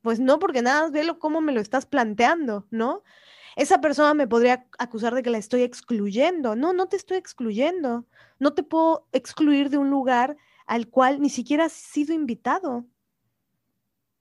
Pues 0.02 0.20
no, 0.20 0.38
porque 0.38 0.62
nada 0.62 0.82
más 0.82 0.92
velo 0.92 1.18
cómo 1.18 1.40
me 1.40 1.52
lo 1.52 1.60
estás 1.60 1.86
planteando, 1.86 2.66
¿no? 2.70 3.02
Esa 3.56 3.80
persona 3.80 4.12
me 4.12 4.28
podría 4.28 4.68
acusar 4.78 5.14
de 5.14 5.22
que 5.22 5.30
la 5.30 5.38
estoy 5.38 5.62
excluyendo. 5.62 6.54
No, 6.54 6.74
no 6.74 6.88
te 6.88 6.96
estoy 6.96 7.16
excluyendo. 7.16 8.06
No 8.38 8.52
te 8.52 8.62
puedo 8.62 9.08
excluir 9.12 9.70
de 9.70 9.78
un 9.78 9.90
lugar 9.90 10.36
al 10.66 10.88
cual 10.88 11.20
ni 11.20 11.30
siquiera 11.30 11.64
has 11.64 11.72
sido 11.72 12.12
invitado. 12.12 12.84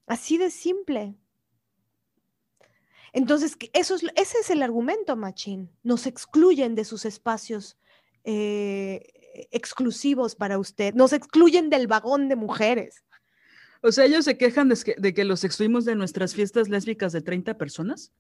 Así 0.07 0.37
de 0.37 0.49
simple. 0.49 1.15
Entonces, 3.11 3.57
eso 3.73 3.95
es, 3.95 4.03
ese 4.15 4.37
es 4.39 4.49
el 4.49 4.63
argumento, 4.63 5.15
Machín. 5.17 5.69
Nos 5.83 6.07
excluyen 6.07 6.75
de 6.75 6.85
sus 6.85 7.05
espacios 7.05 7.77
eh, 8.23 9.14
exclusivos 9.51 10.35
para 10.35 10.57
usted, 10.57 10.93
nos 10.93 11.13
excluyen 11.13 11.69
del 11.69 11.87
vagón 11.87 12.29
de 12.29 12.35
mujeres. 12.35 13.03
O 13.81 13.91
sea, 13.91 14.05
ellos 14.05 14.25
se 14.25 14.37
quejan 14.37 14.69
de 14.69 15.13
que, 15.13 15.23
los 15.25 15.43
excluimos 15.43 15.85
de 15.85 15.95
nuestras 15.95 16.33
fiestas 16.33 16.69
lésbicas 16.69 17.11
de 17.11 17.21
30 17.21 17.57
personas 17.57 18.11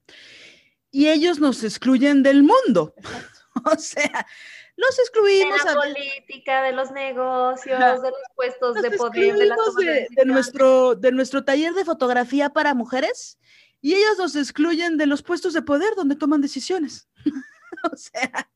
y 0.91 1.07
ellos 1.07 1.39
nos 1.39 1.63
excluyen 1.63 2.23
del 2.23 2.43
mundo. 2.43 2.93
O 3.63 3.77
sea, 3.77 4.27
los 4.75 4.99
excluimos. 4.99 5.63
De 5.63 5.73
la 5.73 5.75
política, 5.75 6.63
de 6.63 6.73
los 6.73 6.91
negocios, 6.91 7.79
de 7.79 8.09
los 8.09 8.19
puestos 8.35 8.75
de 8.81 8.91
poder, 8.91 9.33
de, 9.37 9.45
de, 9.45 10.07
de, 10.11 10.25
nuestro, 10.25 10.93
de 10.93 11.13
nuestro 11.13 11.45
taller 11.45 11.73
de 11.73 11.85
fotografía 11.85 12.49
para 12.49 12.73
mujeres 12.73 13.39
y 13.85 13.93
ellos 13.93 14.17
nos 14.17 14.35
excluyen 14.35 14.97
de 14.97 15.05
los 15.05 15.21
puestos 15.21 15.53
de 15.53 15.61
poder 15.61 15.93
donde 15.95 16.15
toman 16.15 16.41
decisiones. 16.41 17.07
o 17.91 17.95
sea, 17.95 18.49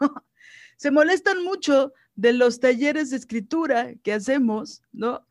no, 0.00 0.24
se 0.78 0.92
molestan 0.92 1.42
mucho 1.42 1.92
de 2.14 2.32
los 2.32 2.60
talleres 2.60 3.10
de 3.10 3.16
escritura 3.16 3.94
que 4.02 4.12
hacemos, 4.12 4.82
¿no? 4.92 5.26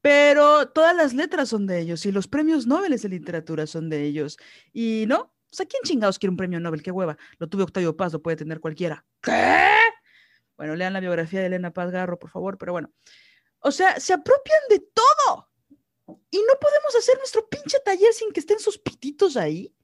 Pero 0.00 0.68
todas 0.70 0.96
las 0.96 1.12
letras 1.12 1.50
son 1.50 1.66
de 1.66 1.80
ellos 1.80 2.06
y 2.06 2.12
los 2.12 2.26
premios 2.26 2.66
Nobel 2.66 2.98
de 2.98 3.08
literatura 3.08 3.66
son 3.66 3.90
de 3.90 4.04
ellos. 4.04 4.38
Y 4.72 5.04
no, 5.06 5.20
o 5.20 5.54
sea, 5.54 5.66
¿quién 5.66 5.82
chingados 5.84 6.18
quiere 6.18 6.30
un 6.30 6.36
premio 6.36 6.60
Nobel? 6.60 6.82
¡Qué 6.82 6.90
hueva! 6.90 7.18
Lo 7.38 7.46
tuve 7.46 7.62
Octavio 7.62 7.96
Paz, 7.96 8.12
lo 8.14 8.22
puede 8.22 8.38
tener 8.38 8.58
cualquiera. 8.58 9.04
¿Qué? 9.20 9.76
Bueno, 10.56 10.74
lean 10.74 10.94
la 10.94 11.00
biografía 11.00 11.40
de 11.40 11.46
Elena 11.46 11.72
Paz 11.72 11.90
Garro, 11.90 12.18
por 12.18 12.30
favor, 12.30 12.56
pero 12.56 12.72
bueno. 12.72 12.90
O 13.58 13.70
sea, 13.70 14.00
se 14.00 14.14
apropian 14.14 14.60
de 14.70 14.80
todo. 14.80 15.50
Y 16.30 16.38
no 16.38 16.54
podemos 16.58 16.96
hacer 16.98 17.18
nuestro 17.18 17.46
pinche 17.48 17.78
taller 17.84 18.12
sin 18.14 18.32
que 18.32 18.40
estén 18.40 18.60
sus 18.60 18.78
pititos 18.78 19.36
ahí. 19.36 19.74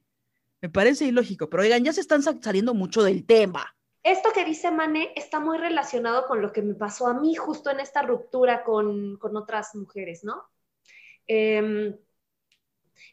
Me 0.62 0.70
parece 0.70 1.04
ilógico, 1.04 1.50
pero 1.50 1.64
oigan, 1.64 1.84
ya 1.84 1.92
se 1.92 2.00
están 2.00 2.22
saliendo 2.22 2.72
mucho 2.72 3.02
del 3.02 3.26
tema 3.26 3.76
esto 4.02 4.30
que 4.32 4.44
dice 4.44 4.70
Mane 4.70 5.12
está 5.14 5.38
muy 5.38 5.58
relacionado 5.58 6.26
con 6.26 6.42
lo 6.42 6.52
que 6.52 6.62
me 6.62 6.74
pasó 6.74 7.06
a 7.06 7.14
mí 7.14 7.34
justo 7.34 7.70
en 7.70 7.80
esta 7.80 8.02
ruptura 8.02 8.64
con, 8.64 9.18
otras 9.22 9.74
mujeres, 9.74 10.24
¿no? 10.24 10.44
Em, 11.26 11.96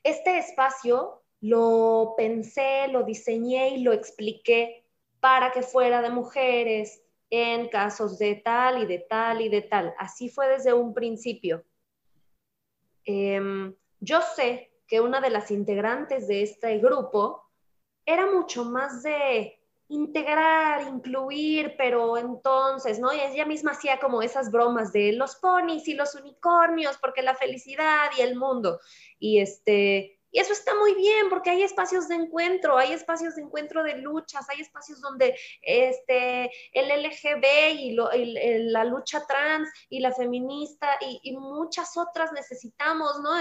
este 0.03 0.39
espacio 0.39 1.23
lo 1.41 2.15
pensé, 2.17 2.87
lo 2.89 3.03
diseñé 3.03 3.69
y 3.69 3.83
lo 3.83 3.93
expliqué 3.93 4.85
para 5.19 5.51
que 5.51 5.61
fuera 5.61 6.01
de 6.01 6.09
mujeres 6.09 7.01
en 7.29 7.69
casos 7.69 8.17
de 8.17 8.35
tal 8.35 8.81
y 8.83 8.85
de 8.87 8.99
tal 8.99 9.41
y 9.41 9.49
de 9.49 9.61
tal. 9.61 9.93
Así 9.99 10.29
fue 10.29 10.47
desde 10.47 10.73
un 10.73 10.93
principio. 10.93 11.63
Em, 13.05 13.75
yo 13.99 14.21
sé 14.21 14.71
que 14.87 15.01
una 15.01 15.21
de 15.21 15.29
las 15.29 15.51
integrantes 15.51 16.27
de 16.27 16.41
este 16.41 16.79
grupo 16.79 17.43
era 18.05 18.25
mucho 18.25 18.65
más 18.65 19.03
de 19.03 19.58
integrar, 19.89 20.87
incluir, 20.87 21.75
pero 21.77 22.17
entonces, 22.17 22.99
¿no? 22.99 23.11
Y 23.11 23.19
ella 23.19 23.45
misma 23.45 23.71
hacía 23.71 23.99
como 23.99 24.21
esas 24.21 24.51
bromas 24.51 24.93
de 24.93 25.13
los 25.13 25.35
ponis 25.35 25.87
y 25.87 25.95
los 25.95 26.15
unicornios, 26.15 26.97
porque 26.97 27.23
la 27.23 27.35
felicidad 27.35 28.09
y 28.17 28.21
el 28.21 28.35
mundo. 28.35 28.79
Y 29.19 29.39
este, 29.39 30.19
y 30.31 30.39
eso 30.39 30.53
está 30.53 30.75
muy 30.75 30.93
bien, 30.93 31.27
porque 31.29 31.49
hay 31.49 31.63
espacios 31.63 32.07
de 32.07 32.15
encuentro, 32.15 32.77
hay 32.77 32.93
espacios 32.93 33.35
de 33.35 33.41
encuentro 33.41 33.83
de 33.83 33.97
luchas, 33.97 34.47
hay 34.49 34.61
espacios 34.61 35.01
donde 35.01 35.35
este, 35.63 36.51
el 36.71 37.03
LGB 37.03 37.45
y, 37.79 37.95
la 38.71 38.83
lucha 38.83 39.25
trans 39.25 39.69
y 39.89 39.99
la 40.01 40.13
feminista 40.13 40.87
y, 41.01 41.35
muchas 41.35 41.97
otras 41.97 42.31
necesitamos, 42.31 43.19
¿no? 43.21 43.31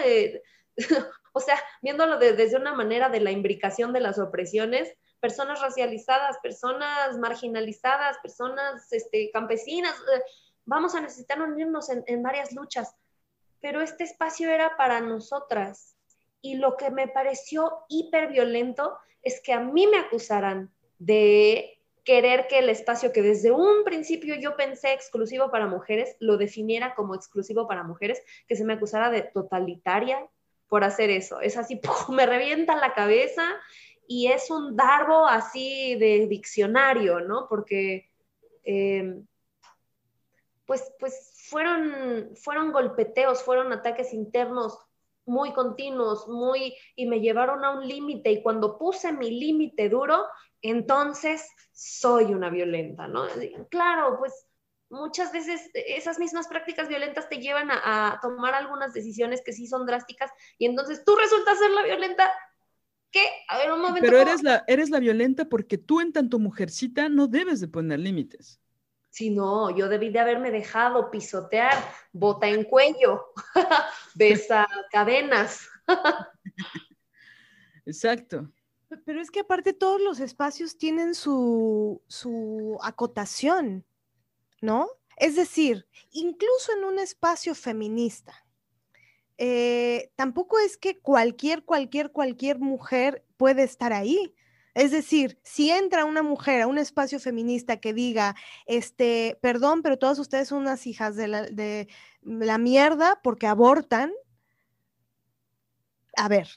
o 1.32 1.40
sea, 1.40 1.62
viéndolo 1.82 2.18
desde 2.18 2.56
una 2.56 2.72
manera 2.72 3.10
de 3.10 3.20
la 3.20 3.32
imbricación 3.32 3.92
de 3.92 4.00
las 4.00 4.18
opresiones, 4.18 4.94
personas 5.20 5.60
racializadas, 5.60 6.38
personas 6.38 7.18
marginalizadas, 7.18 8.18
personas 8.18 8.92
este, 8.92 9.30
campesinas. 9.32 9.94
Eh, 9.94 10.22
vamos 10.64 10.94
a 10.94 11.00
necesitar 11.00 11.40
unirnos 11.40 11.88
en, 11.90 12.22
varias 12.22 12.52
luchas, 12.52 12.94
pero 13.60 13.80
este 13.80 14.04
espacio 14.04 14.50
era 14.50 14.76
para 14.76 15.00
nosotras. 15.00 15.96
Y 16.40 16.56
lo 16.56 16.76
que 16.76 16.90
me 16.90 17.08
pareció 17.08 17.84
hiper 17.88 18.28
violento 18.28 18.96
es 19.22 19.40
que 19.40 19.52
a 19.52 19.60
mí 19.60 19.86
me 19.86 19.98
acusaran 19.98 20.70
de 20.98 21.80
querer 22.04 22.46
que 22.46 22.60
el 22.60 22.70
espacio 22.70 23.12
que 23.12 23.22
desde 23.22 23.50
un 23.50 23.84
principio 23.84 24.34
yo 24.36 24.56
pensé 24.56 24.92
exclusivo 24.92 25.50
para 25.50 25.66
mujeres, 25.66 26.16
lo 26.20 26.36
definiera 26.36 26.94
como 26.94 27.14
exclusivo 27.14 27.66
para 27.66 27.82
mujeres, 27.82 28.22
que 28.46 28.56
se 28.56 28.64
me 28.64 28.74
acusara 28.74 29.10
de 29.10 29.22
totalitaria 29.22 30.26
por 30.68 30.84
hacer 30.84 31.10
eso. 31.10 31.40
Es 31.40 31.56
así, 31.56 31.80
me 32.08 32.26
revienta 32.26 32.76
la 32.76 32.94
cabeza 32.94 33.44
y 34.08 34.28
es 34.32 34.50
un 34.50 34.74
darbo 34.74 35.26
así 35.26 35.94
de 35.96 36.26
diccionario, 36.26 37.20
¿no? 37.20 37.46
Porque 37.46 38.10
eh, 38.64 39.22
pues, 40.64 40.92
pues 40.98 41.32
fueron, 41.48 42.30
fueron 42.34 42.72
golpeteos, 42.72 43.42
fueron 43.42 43.72
ataques 43.72 44.12
internos 44.12 44.78
muy 45.26 45.52
continuos, 45.52 46.26
muy, 46.26 46.74
y 46.96 47.06
me 47.06 47.20
llevaron 47.20 47.64
a 47.64 47.70
un 47.70 47.86
límite, 47.86 48.32
y 48.32 48.42
cuando 48.42 48.78
puse 48.78 49.12
mi 49.12 49.30
límite 49.30 49.90
duro, 49.90 50.24
entonces 50.62 51.46
soy 51.72 52.32
una 52.32 52.48
violenta, 52.48 53.06
¿no? 53.06 53.26
Claro, 53.70 54.18
pues 54.18 54.46
muchas 54.90 55.32
veces 55.32 55.70
esas 55.74 56.18
mismas 56.18 56.48
prácticas 56.48 56.88
violentas 56.88 57.28
te 57.28 57.38
llevan 57.38 57.70
a, 57.70 58.18
tomar 58.22 58.54
algunas 58.54 58.94
decisiones 58.94 59.42
que 59.42 59.52
sí 59.52 59.66
son 59.66 59.84
drásticas 59.84 60.30
y 60.56 60.66
entonces 60.66 61.04
tú 61.04 61.14
resultas 61.14 61.58
ser 61.58 61.70
la 61.70 61.82
violenta 61.82 62.32
¿Qué? 63.10 63.24
A 63.48 63.58
ver, 63.58 63.72
un 63.72 63.80
momento. 63.80 64.00
Pero 64.02 64.18
eres 64.18 64.42
la, 64.42 64.64
eres 64.66 64.90
la 64.90 64.98
violenta 64.98 65.46
porque 65.46 65.78
tú 65.78 66.00
en 66.00 66.12
tanto 66.12 66.38
mujercita 66.38 67.08
no 67.08 67.26
debes 67.26 67.60
de 67.60 67.68
poner 67.68 67.98
límites. 67.98 68.60
Sí, 69.10 69.30
no, 69.30 69.74
yo 69.74 69.88
debí 69.88 70.10
de 70.10 70.20
haberme 70.20 70.50
dejado 70.50 71.10
pisotear, 71.10 71.74
bota 72.12 72.46
en 72.46 72.64
cuello, 72.64 73.32
besa 74.14 74.66
cadenas. 74.92 75.68
Exacto. 77.86 78.52
Pero 79.04 79.20
es 79.20 79.30
que 79.30 79.40
aparte 79.40 79.72
todos 79.72 80.00
los 80.00 80.20
espacios 80.20 80.76
tienen 80.78 81.14
su, 81.14 82.02
su 82.06 82.78
acotación, 82.82 83.84
¿no? 84.60 84.88
Es 85.16 85.36
decir, 85.36 85.86
incluso 86.10 86.72
en 86.76 86.84
un 86.84 86.98
espacio 86.98 87.54
feminista, 87.54 88.46
eh, 89.38 90.10
tampoco 90.16 90.58
es 90.58 90.76
que 90.76 90.98
cualquier, 90.98 91.64
cualquier, 91.64 92.10
cualquier 92.10 92.58
mujer 92.58 93.24
puede 93.36 93.62
estar 93.62 93.92
ahí. 93.92 94.34
Es 94.74 94.90
decir, 94.90 95.38
si 95.42 95.70
entra 95.70 96.04
una 96.04 96.22
mujer 96.22 96.62
a 96.62 96.66
un 96.66 96.78
espacio 96.78 97.18
feminista 97.20 97.78
que 97.78 97.92
diga, 97.92 98.36
este, 98.66 99.38
perdón, 99.40 99.82
pero 99.82 99.98
todas 99.98 100.18
ustedes 100.18 100.48
son 100.48 100.58
unas 100.58 100.86
hijas 100.86 101.16
de 101.16 101.28
la, 102.22 102.58
mierda 102.58 103.20
porque 103.22 103.46
abortan, 103.46 104.12
a 106.16 106.28
ver, 106.28 106.48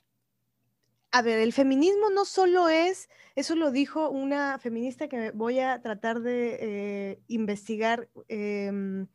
a 1.12 1.22
ver, 1.22 1.40
el 1.40 1.54
feminismo 1.54 2.10
no 2.10 2.26
solo 2.26 2.70
es, 2.70 3.10
eso 3.36 3.56
lo 3.56 3.72
dijo 3.72 4.10
una 4.10 4.60
feminista 4.60 5.08
que 5.08 5.32
voy 5.32 5.60
a 5.60 5.82
tratar 5.82 6.22
de 6.22 6.58
eh, 6.62 7.20
investigar 7.28 8.08
em, 8.28 9.08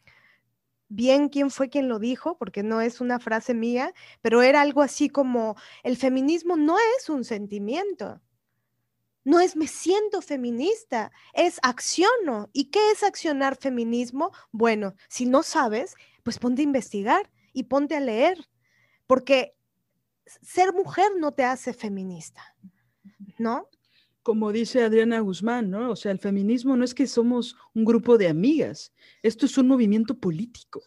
bien 0.89 1.29
quién 1.29 1.51
fue 1.51 1.69
quien 1.69 1.89
lo 1.89 1.99
dijo, 1.99 2.39
porque 2.39 2.63
no 2.63 2.81
es 2.81 3.01
una 3.01 3.19
frase 3.19 3.55
mía, 3.55 3.93
pero 4.23 4.43
era 4.43 4.61
algo 4.61 4.83
así 4.83 5.09
como, 5.09 5.57
el 5.83 5.97
feminismo 5.97 6.57
no 6.57 6.77
es 6.99 7.09
un 7.09 7.25
sentimiento, 7.25 8.21
no 9.27 9.41
es 9.41 9.57
me 9.57 9.67
siento 9.67 10.23
feminista, 10.23 11.11
es 11.33 11.59
acciono. 11.65 12.49
¿Y 12.53 12.67
qué 12.71 12.93
es 12.93 13.03
accionar 13.03 13.57
feminismo? 13.57 14.31
Bueno, 14.53 14.95
si 15.09 15.27
no 15.27 15.43
sabes, 15.43 15.97
pues 16.23 16.39
ponte 16.39 16.63
a 16.63 16.65
investigar 16.65 17.29
y 17.53 17.65
ponte 17.65 17.97
a 17.97 18.01
leer, 18.01 18.49
porque 19.09 19.57
ser 20.43 20.73
mujer 20.73 21.11
no 21.19 21.33
te 21.33 21.43
hace 21.43 21.75
feminista, 21.75 22.55
¿no? 23.37 23.69
Como 24.27 24.51
dice 24.51 24.83
Adriana 24.83 25.21
Guzmán, 25.21 25.71
¿no? 25.71 25.93
O 25.93 25.95
sea, 25.95 26.11
el 26.11 26.19
feminismo 26.19 26.77
no 26.77 26.85
es 26.85 26.95
que 26.95 27.07
somos 27.07 27.57
un 27.75 27.85
grupo 27.85 28.19
de 28.19 28.27
amigas, 28.27 28.93
esto 29.23 29.47
es 29.47 29.57
un 29.57 29.69
movimiento 29.69 30.19
político. 30.19 30.83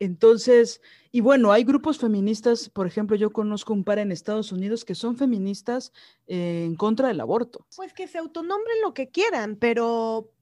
Entonces, 0.00 0.80
y 1.12 1.20
bueno, 1.20 1.52
hay 1.52 1.62
grupos 1.62 1.96
feministas, 1.96 2.68
por 2.68 2.88
ejemplo, 2.88 3.14
yo 3.14 3.32
conozco 3.32 3.72
un 3.72 3.84
par 3.84 4.00
en 4.00 4.10
Estados 4.10 4.50
Unidos 4.50 4.84
que 4.84 4.96
son 4.96 5.16
feministas 5.16 5.92
eh, 6.26 6.64
en 6.66 6.74
contra 6.74 7.06
del 7.06 7.20
aborto. 7.20 7.68
Pues 7.76 7.92
que 7.92 8.08
se 8.08 8.18
autonombren 8.18 8.80
lo 8.82 8.94
que 8.94 9.10
quieran, 9.10 9.54
pero, 9.54 10.32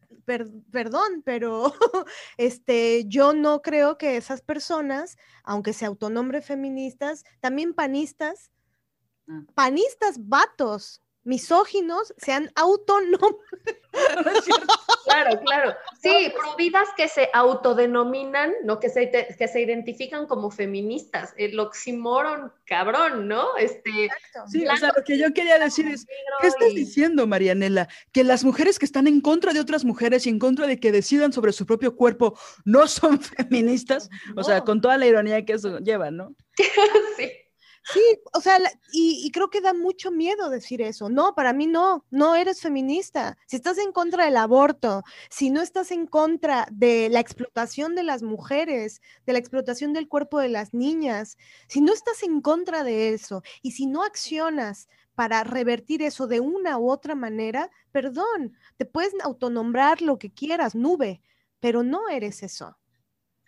perdón, 0.71 1.21
pero 1.27 1.75
este, 2.39 3.05
yo 3.07 3.35
no 3.35 3.61
creo 3.61 3.99
que 3.99 4.17
esas 4.17 4.41
personas, 4.41 5.19
aunque 5.45 5.75
se 5.75 5.85
autonombre 5.85 6.41
feministas, 6.41 7.25
también 7.41 7.75
panistas, 7.75 8.51
ah. 9.29 9.45
panistas 9.55 10.27
vatos, 10.27 11.03
misóginos, 11.25 12.13
sean 12.17 12.51
autónomos. 12.55 13.37
claro, 15.05 15.41
claro. 15.45 15.75
Sí, 16.01 16.33
providas 16.37 16.89
que 16.97 17.09
se 17.09 17.29
autodenominan, 17.33 18.53
¿no? 18.65 18.81
Que 18.81 18.89
se, 18.89 19.11
que 19.11 19.49
se 19.49 19.61
identifican 19.61 20.27
como 20.27 20.51
feministas. 20.51 21.35
El 21.37 21.59
oxímoron, 21.61 22.53
cabrón, 22.65 23.29
¿no? 23.29 23.57
Este, 23.57 24.09
sí, 24.51 24.67
o 24.67 24.77
sea, 24.77 24.93
lo 24.97 25.05
que 25.05 25.19
yo 25.19 25.33
quería 25.33 25.59
decir 25.59 25.87
es, 25.87 26.07
¿qué 26.41 26.49
estás 26.49 26.75
diciendo, 26.75 27.27
Marianela? 27.27 27.89
Que 28.13 28.25
las 28.25 28.45
mujeres 28.45 28.79
que 28.79 28.87
están 28.87 29.07
en 29.07 29.21
contra 29.21 29.53
de 29.53 29.61
otras 29.61 29.85
mujeres 29.85 30.27
y 30.27 30.31
en 30.31 30.39
contra 30.39 30.67
de 30.67 30.81
que 30.81 30.93
decidan 30.93 31.33
sobre 31.33 31.53
su 31.53 31.67
propio 31.67 31.97
cuerpo 31.97 32.39
no 32.65 32.89
son 32.89 33.21
feministas, 33.21 34.11
o 34.37 34.43
sea, 34.43 34.63
con 34.63 34.81
toda 34.81 34.99
la 34.99 35.07
ironía 35.07 35.45
que 35.45 35.55
eso 35.55 35.79
lleva, 35.79 36.11
¿no? 36.11 36.35
sí. 37.17 37.31
Sí, 37.85 38.01
o 38.33 38.41
sea, 38.41 38.59
y, 38.93 39.31
creo 39.33 39.51
que 39.51 39.61
da 39.61 39.75
mucho 39.75 40.11
miedo 40.13 40.51
decir 40.51 40.81
eso. 40.83 41.09
No, 41.09 41.35
para 41.35 41.53
mí 41.53 41.67
no, 41.67 42.05
no 42.11 42.37
eres 42.37 42.61
feminista. 42.61 43.37
Si 43.47 43.57
estás 43.57 43.79
en 43.79 43.93
contra 43.93 44.25
del 44.25 44.37
aborto, 44.37 45.03
si 45.31 45.51
no 45.51 45.61
estás 45.61 45.91
en 45.91 46.07
contra 46.07 46.67
de 46.71 47.09
la 47.11 47.21
explotación 47.21 47.95
de 47.97 48.05
las 48.05 48.23
mujeres, 48.23 49.01
de 49.27 49.33
la 49.33 49.41
explotación 49.41 49.93
del 49.93 50.09
cuerpo 50.09 50.39
de 50.39 50.49
las 50.49 50.75
niñas, 50.75 51.37
si 51.69 51.81
no 51.81 51.93
estás 51.93 52.23
en 52.23 52.41
contra 52.41 52.85
de 52.85 53.15
eso 53.15 53.43
y 53.63 53.73
si 53.73 53.87
no 53.87 54.05
accionas 54.05 54.89
para 55.15 55.43
revertir 55.45 56.03
eso 56.03 56.27
de 56.27 56.41
una 56.41 56.79
u 56.79 56.91
otra 56.91 57.15
manera, 57.17 57.71
perdón, 57.91 58.57
te 58.77 58.87
puedes 58.87 59.13
autonombrar 59.23 60.03
lo 60.03 60.19
que 60.19 60.33
quieras, 60.33 60.75
nube, 60.75 61.21
pero 61.61 61.83
no 61.83 62.09
eres 62.09 62.43
eso 62.43 62.77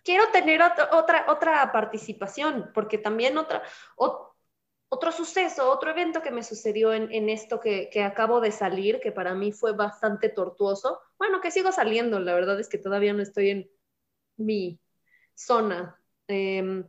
quiero 0.04 0.28
tener 0.30 0.62
otra, 0.62 1.26
otra, 1.28 1.72
participación, 1.72 2.70
porque 2.74 2.98
también 2.98 3.38
otra, 3.38 3.62
otro 3.96 5.10
suceso, 5.10 5.70
otro 5.70 5.90
evento 5.90 6.22
que 6.22 6.30
me 6.30 6.44
sucedió 6.44 6.92
en, 6.92 7.28
esto 7.28 7.58
que, 7.58 7.90
acabo 8.04 8.40
de 8.40 8.52
salir, 8.52 9.00
que 9.00 9.12
para 9.12 9.34
mí 9.34 9.50
fue 9.52 9.72
bastante 9.72 10.28
tortuoso, 10.28 11.00
bueno, 11.18 11.40
que 11.40 11.50
sigo 11.50 11.72
saliendo, 11.72 12.20
la 12.20 12.34
verdad 12.34 12.60
es 12.60 12.68
que 12.68 12.78
todavía 12.78 13.12
no 13.12 13.22
estoy 13.22 13.50
en 13.50 13.70
mi 14.36 14.78
zona, 15.34 15.98
em, 16.28 16.88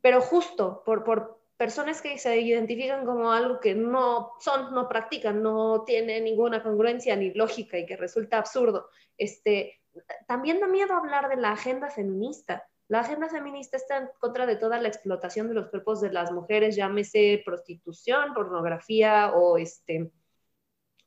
pero 0.00 0.20
justo 0.20 0.82
por, 0.84 1.04
por 1.04 1.40
personas 1.56 2.00
que 2.00 2.18
se 2.18 2.40
identifican 2.40 3.04
como 3.04 3.32
algo 3.32 3.60
que 3.60 3.74
no 3.74 4.34
son, 4.40 4.72
no 4.74 4.88
practican, 4.88 5.42
no 5.42 5.84
tiene 5.84 6.20
ninguna 6.20 6.62
congruencia 6.62 7.16
ni 7.16 7.32
lógica 7.32 7.78
y 7.78 7.86
que 7.86 7.96
resulta 7.96 8.38
absurdo, 8.38 8.88
este, 9.16 9.80
también 10.26 10.60
da 10.60 10.66
miedo 10.66 10.94
hablar 10.94 11.28
de 11.28 11.36
la 11.36 11.52
agenda 11.52 11.90
feminista. 11.90 12.68
La 12.88 13.00
agenda 13.00 13.28
feminista 13.28 13.76
está 13.76 13.96
en 13.96 14.08
contra 14.20 14.46
de 14.46 14.56
toda 14.56 14.80
la 14.80 14.88
explotación 14.88 15.48
de 15.48 15.54
los 15.54 15.68
cuerpos 15.68 16.00
de 16.00 16.12
las 16.12 16.30
mujeres, 16.30 16.76
llámese 16.76 17.42
prostitución, 17.44 18.32
pornografía 18.32 19.32
o, 19.34 19.58
este, 19.58 20.12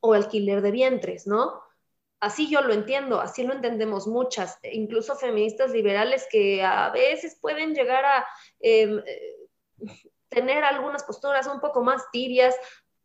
o 0.00 0.12
alquiler 0.12 0.60
de 0.60 0.70
vientres, 0.70 1.26
¿no? 1.26 1.62
Así 2.20 2.50
yo 2.50 2.60
lo 2.60 2.74
entiendo, 2.74 3.18
así 3.18 3.44
lo 3.44 3.54
entendemos 3.54 4.06
muchas, 4.06 4.58
incluso 4.62 5.16
feministas 5.16 5.70
liberales 5.70 6.28
que 6.30 6.62
a 6.62 6.90
veces 6.90 7.38
pueden 7.40 7.74
llegar 7.74 8.04
a 8.04 8.26
em, 8.58 9.02
eh, 9.06 9.36
tener 10.28 10.62
algunas 10.64 11.02
posturas 11.04 11.46
un 11.46 11.60
poco 11.60 11.82
más 11.82 12.10
tibias, 12.12 12.54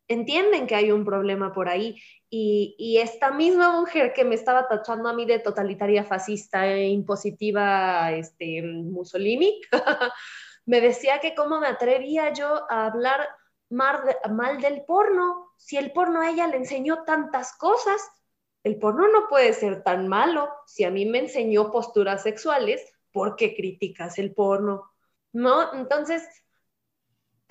entienden 0.08 0.68
que 0.68 0.76
hay 0.76 0.92
un 0.92 1.06
problema 1.06 1.54
por 1.54 1.70
ahí 1.70 2.02
y, 2.30 2.98
esta 3.02 3.32
misma 3.32 3.80
mujer 3.80 4.14
que 4.14 4.26
me 4.26 4.36
estaba 4.36 4.68
tachando 4.68 5.08
a 5.08 5.14
mí 5.14 5.26
de 5.26 5.40
totalitaria 5.40 6.04
fascista 6.04 6.68
e 6.68 6.88
impositiva, 6.88 8.12
este, 8.12 8.62
Mussolini, 8.62 9.62
me 10.66 10.82
decía 10.82 11.20
que 11.20 11.34
cómo 11.36 11.60
me 11.60 11.68
atrevía 11.68 12.34
yo 12.34 12.70
a 12.70 12.88
hablar 12.88 13.28
mal, 13.70 14.02
mal 14.32 14.60
del 14.60 14.84
porno, 14.84 15.54
si 15.58 15.78
el 15.78 15.92
porno 15.92 16.22
a 16.22 16.30
ella 16.30 16.48
le 16.48 16.58
enseñó 16.58 17.04
tantas 17.04 17.56
cosas, 17.58 18.02
el 18.64 18.80
porno 18.80 19.08
no 19.08 19.28
puede 19.28 19.54
ser 19.54 19.84
tan 19.84 20.08
malo, 20.08 20.50
si 20.66 20.84
a 20.84 20.92
mí 20.92 21.06
me 21.06 21.20
enseñó 21.20 21.72
posturas 21.72 22.24
sexuales, 22.24 22.84
¿por 23.12 23.36
qué 23.36 23.56
criticas 23.56 24.18
el 24.18 24.34
porno? 24.34 24.92
¿No? 25.32 25.74
Entonces, 25.74 26.28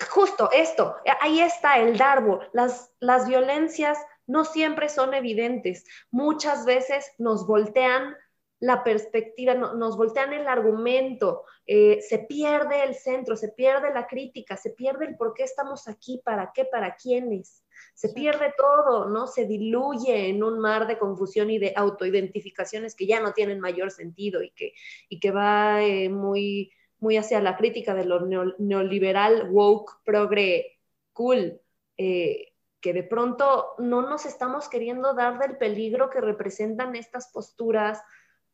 justo 0.09 0.49
esto, 0.51 0.95
ahí 1.21 1.41
está 1.41 1.79
el 1.79 1.97
darbo, 1.97 2.41
las, 2.53 2.91
las 2.99 3.27
violencias 3.27 3.97
no 4.27 4.43
siempre 4.43 4.89
son 4.89 5.13
evidentes. 5.13 5.85
Muchas 6.11 6.65
veces 6.65 7.11
nos 7.17 7.45
voltean 7.45 8.15
la 8.59 8.83
perspectiva, 8.83 9.53
nos 9.53 9.97
voltean 9.97 10.33
el 10.33 10.47
argumento, 10.47 11.43
eh, 11.67 12.01
se 12.01 12.19
pierde 12.19 12.83
el 12.83 12.95
centro, 12.95 13.35
se 13.35 13.49
pierde 13.49 13.93
la 13.93 14.07
crítica, 14.07 14.55
se 14.55 14.71
pierde 14.71 15.05
el 15.05 15.17
por 15.17 15.33
qué 15.33 15.43
estamos 15.43 15.87
aquí, 15.87 16.21
para 16.23 16.51
qué, 16.53 16.65
para 16.65 16.95
quiénes. 16.95 17.63
Se 17.93 18.09
pierde 18.09 18.53
todo, 18.57 19.09
¿no? 19.09 19.27
Se 19.27 19.45
diluye 19.45 20.29
en 20.29 20.43
un 20.43 20.59
mar 20.59 20.87
de 20.87 20.97
confusión 20.97 21.49
y 21.49 21.59
de 21.59 21.73
autoidentificaciones 21.75 22.95
que 22.95 23.05
ya 23.05 23.19
no 23.19 23.33
tienen 23.33 23.59
mayor 23.59 23.91
sentido 23.91 24.41
y 24.41 24.51
que, 24.51 24.73
y 25.09 25.19
que 25.19 25.31
va 25.31 25.83
eh, 25.83 26.09
muy, 26.09 26.71
muy 27.05 27.17
hacia 27.17 27.39
la 27.39 27.55
crítica 27.55 27.93
de 27.93 28.03
lo 28.03 28.21
neoliberal, 28.57 29.51
woke, 29.51 30.01
progre, 30.03 30.79
cool. 31.13 31.61
Eh, 31.97 32.51
que 32.81 32.93
de 32.93 33.03
pronto 33.03 33.75
no 33.77 34.01
nos 34.01 34.25
estamos 34.25 34.69
queriendo 34.69 35.13
dar 35.13 35.37
del 35.37 35.57
peligro 35.57 36.09
que 36.09 36.19
representan 36.19 36.95
estas 36.95 37.31
posturas 37.31 38.01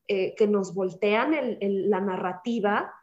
eh, 0.08 0.36
que 0.36 0.48
nos 0.48 0.74
voltean 0.74 1.58
la 1.62 2.02
narrativa, 2.02 2.94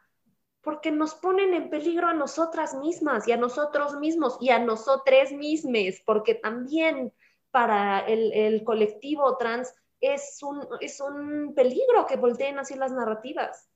porque 0.61 0.91
nos 0.91 1.15
ponen 1.15 1.55
en 1.55 1.71
peligro 1.71 2.07
a 2.07 2.13
nosotras 2.13 2.75
mismas 2.75 3.27
y 3.27 3.31
a 3.31 3.37
nosotros 3.37 3.97
mismos 3.97 4.37
y 4.39 4.51
a 4.51 4.59
nosotras 4.59 5.31
mismas, 5.31 6.01
porque 6.05 6.35
también 6.35 7.11
para 7.49 8.01
el, 8.01 8.63
colectivo 8.63 9.35
trans 9.37 9.73
es 9.99 10.43
un, 10.43 10.67
es 10.79 10.99
un 11.01 11.53
peligro 11.55 12.05
que 12.07 12.17
volteen 12.17 12.59
así 12.59 12.75
las 12.75 12.91
narrativas. 12.91 13.68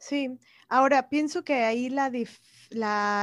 Sí, 0.00 0.36
ahora 0.68 1.08
pienso 1.08 1.44
que 1.44 1.62
ahí 1.62 1.88
la, 1.90 2.10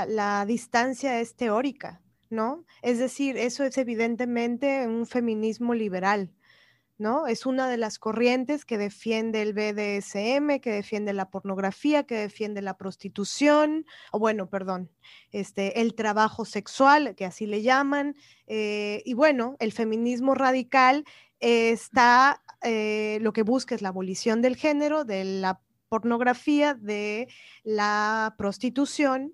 la 0.08 0.46
distancia 0.46 1.20
es 1.20 1.36
teórica. 1.36 2.02
¿no? 2.30 2.66
Es 2.82 3.00
decir, 3.00 3.38
eso 3.38 3.64
es 3.64 3.78
evidentemente 3.78 4.88
un 4.88 5.06
feminismo 5.06 5.74
liberal, 5.74 6.32
¿no? 6.98 7.28
Es 7.28 7.46
una 7.46 7.70
de 7.70 7.78
las 7.78 8.00
corrientes 8.00 8.66
que 8.66 8.78
defiende 8.78 9.42
el 9.42 9.54
BDSM, 9.54 10.60
que 10.60 10.72
defiende 10.72 11.14
la 11.14 11.30
pornografía, 11.30 12.04
que 12.04 12.16
defiende 12.16 12.62
la 12.62 12.76
prostitución, 12.76 13.86
o 14.12 14.20
bueno, 14.20 14.50
perdón, 14.50 14.92
este, 15.32 15.82
el 15.82 15.94
trabajo 15.96 16.44
sexual, 16.44 17.16
que 17.16 17.26
así 17.26 17.46
le 17.46 17.62
llaman, 17.62 18.16
eh, 18.48 19.04
y 19.06 19.14
bueno, 19.14 19.56
el 19.60 19.72
feminismo 19.72 20.34
radical 20.34 21.06
está, 21.40 22.42
eh, 22.64 23.20
lo 23.22 23.32
que 23.32 23.44
busca 23.44 23.76
es 23.76 23.82
la 23.82 23.90
abolición 23.90 24.42
del 24.42 24.56
género, 24.56 25.06
de 25.06 25.24
la 25.24 25.62
pornografía, 25.90 26.74
de 26.74 27.28
la 27.64 28.36
prostitución, 28.38 29.34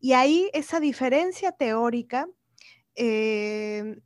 y 0.00 0.12
ahí 0.12 0.50
esa 0.52 0.80
diferencia 0.80 1.52
teórica 1.52 2.28
eh, 2.94 4.00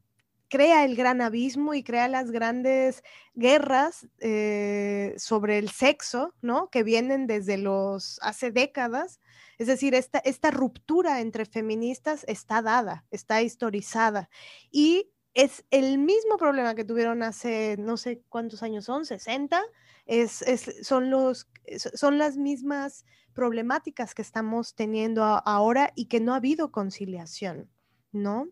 crea 0.49 0.85
el 0.85 0.97
gran 0.97 1.23
abismo 1.23 1.73
y 1.73 1.83
crea 1.83 2.09
las 2.09 2.31
grandes 2.31 3.03
guerras 3.35 4.07
eh, 4.21 5.15
sobre 5.17 5.59
el 5.59 5.71
sexo, 5.71 6.35
¿no? 6.43 6.69
Que 6.69 6.83
vienen 6.83 7.27
desde 7.27 7.57
los 7.57 8.19
hace 8.21 8.51
décadas. 8.51 9.21
Es 9.57 9.67
decir, 9.67 9.95
esta, 9.95 10.19
esta 10.19 10.51
ruptura 10.51 11.21
entre 11.21 11.47
feministas 11.47 12.25
está 12.29 12.61
dada, 12.61 13.07
está 13.11 13.41
historizada. 13.43 14.29
Y 14.71 15.12
es 15.35 15.65
el 15.71 15.99
mismo 15.99 16.37
problema 16.37 16.75
que 16.75 16.85
tuvieron 16.85 17.23
hace 17.23 17.77
no 17.79 17.97
sé 17.97 18.23
cuántos 18.29 18.63
años 18.63 18.85
son, 18.85 19.07
60, 19.07 19.63
es, 20.07 20.45
son, 20.83 21.11
los, 21.11 21.49
son 21.77 22.19
las 22.19 22.37
mismas 22.37 23.05
problemáticas 23.33 24.15
que 24.15 24.23
estamos 24.23 24.75
teniendo 24.75 25.25
ahora 25.25 25.93
y 25.95 26.07
que 26.07 26.21
no 26.21 26.35
ha 26.35 26.37
habido 26.37 26.71
conciliación, 26.71 27.71
¿no? 28.13 28.49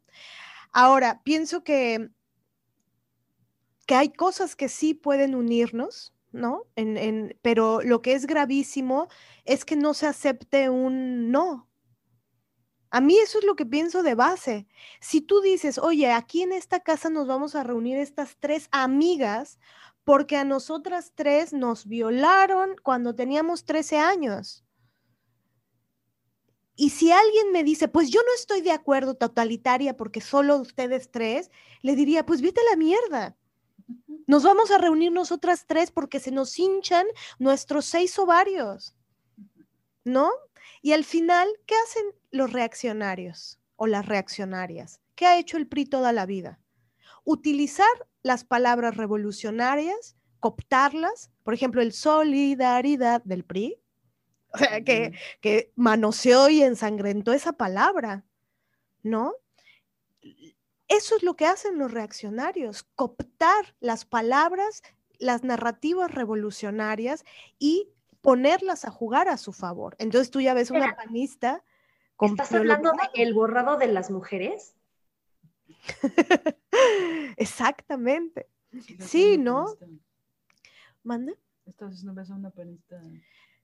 Ahora, 0.73 1.21
pienso 1.25 1.65
que, 1.65 2.11
que 3.87 3.95
hay 3.95 4.11
cosas 4.11 4.57
que 4.57 4.69
sí 4.69 4.95
pueden 4.95 5.35
unirnos, 5.35 6.15
¿no? 6.33 6.67
En, 6.77 7.37
pero 7.43 7.83
lo 7.83 8.03
que 8.03 8.15
es 8.15 8.27
gravísimo 8.27 9.09
es 9.45 9.65
que 9.65 9.77
no 9.77 9.95
se 9.95 10.07
acepte 10.07 10.71
un 10.71 11.31
no. 11.31 11.69
A 12.91 13.01
mí 13.01 13.17
eso 13.19 13.39
es 13.39 13.45
lo 13.45 13.55
que 13.55 13.65
pienso 13.65 14.03
de 14.03 14.15
base. 14.15 14.67
Si 15.01 15.21
tú 15.21 15.41
dices, 15.41 15.79
oye, 15.79 16.11
aquí 16.13 16.43
en 16.43 16.53
esta 16.53 16.81
casa 16.81 17.09
nos 17.09 17.27
vamos 17.29 17.55
a 17.55 17.63
reunir 17.63 17.99
estas 17.99 18.37
tres 18.39 18.69
amigas 18.73 19.59
porque 20.05 20.37
a 20.37 20.45
nosotras 20.45 21.13
tres 21.15 21.53
nos 21.53 21.87
violaron 21.87 22.75
cuando 22.83 23.15
teníamos 23.15 23.65
13 23.65 23.99
años. 23.99 24.65
Y 26.75 26.91
si 26.91 27.13
alguien 27.13 27.53
me 27.53 27.63
dice, 27.63 27.89
pues 27.89 28.11
yo 28.11 28.21
no 28.23 28.35
estoy 28.35 28.63
de 28.63 28.73
acuerdo 28.73 29.15
totalitaria 29.15 29.97
porque 29.97 30.21
solo 30.21 30.57
ustedes 30.57 31.11
tres, 31.11 31.51
le 31.83 31.95
diría, 31.95 32.25
pues 32.25 32.41
vete 32.41 32.61
a 32.61 32.71
la 32.71 32.77
mierda. 32.77 33.37
Nos 34.27 34.45
vamos 34.45 34.71
a 34.71 34.79
reunir 34.79 35.13
nosotras 35.13 35.67
tres 35.67 35.91
porque 35.91 36.21
se 36.21 36.31
nos 36.31 36.59
hinchan 36.59 37.07
nuestros 37.39 37.85
seis 37.85 38.19
ovarios, 38.19 38.95
¿no? 40.05 40.31
Y 40.83 40.93
al 40.93 41.05
final, 41.05 41.49
¿qué 41.67 41.75
hacen 41.85 42.05
los 42.31 42.53
reaccionarios 42.53 43.59
o 43.77 43.87
las 43.87 44.07
reaccionarias? 44.07 45.01
¿Qué 45.15 45.27
ha 45.27 45.39
hecho 45.39 45.57
el 45.57 45.67
PRI 45.67 45.87
toda 45.87 46.13
la 46.13 46.27
vida? 46.27 46.61
Utilizar 47.25 47.89
las 48.23 48.45
palabras 48.45 48.97
revolucionarias, 48.97 50.17
cooptarlas, 50.39 51.31
por 51.43 51.55
ejemplo, 51.55 51.83
el 51.83 51.93
solidaridad 51.93 53.23
del 53.25 53.45
PRI, 53.45 53.77
o 54.53 54.59
sea, 54.59 54.83
que, 54.83 55.13
que 55.41 55.73
manoseó 55.77 56.49
y 56.49 56.63
ensangrentó 56.63 57.33
esa 57.33 57.53
palabra, 57.53 58.25
¿no? 59.03 59.35
Eso 60.89 61.17
es 61.17 61.23
lo 61.23 61.37
que 61.37 61.47
hacen 61.47 61.79
los 61.79 61.93
reaccionarios, 61.93 62.83
cooptar 62.97 63.77
las 63.79 64.05
palabras, 64.05 64.83
las 65.19 65.45
narrativas 65.45 66.13
revolucionarias 66.13 67.25
y 67.59 67.91
ponerlas 68.21 68.85
a 68.85 68.91
jugar 68.91 69.29
a 69.29 69.37
su 69.37 69.53
favor. 69.53 69.97
Entonces 69.99 70.31
tú 70.31 70.41
ya 70.41 70.55
ves 70.55 70.71
una 70.71 70.97
panista. 70.97 71.63
¿Estás 72.21 72.53
hablando 72.53 72.93
del 72.93 73.29
el 73.29 73.35
borrado 73.35 73.77
de 73.79 73.87
las 73.87 74.11
mujeres? 74.11 74.77
Exactamente. 77.37 78.49
Sí, 78.99 79.39
¿no? 79.39 79.67
¿Manda? 81.03 81.33
Estás 81.65 82.05
no 82.05 82.15
ves 82.15 82.31
a 82.31 82.35
una 82.35 82.51
panista. 82.51 83.03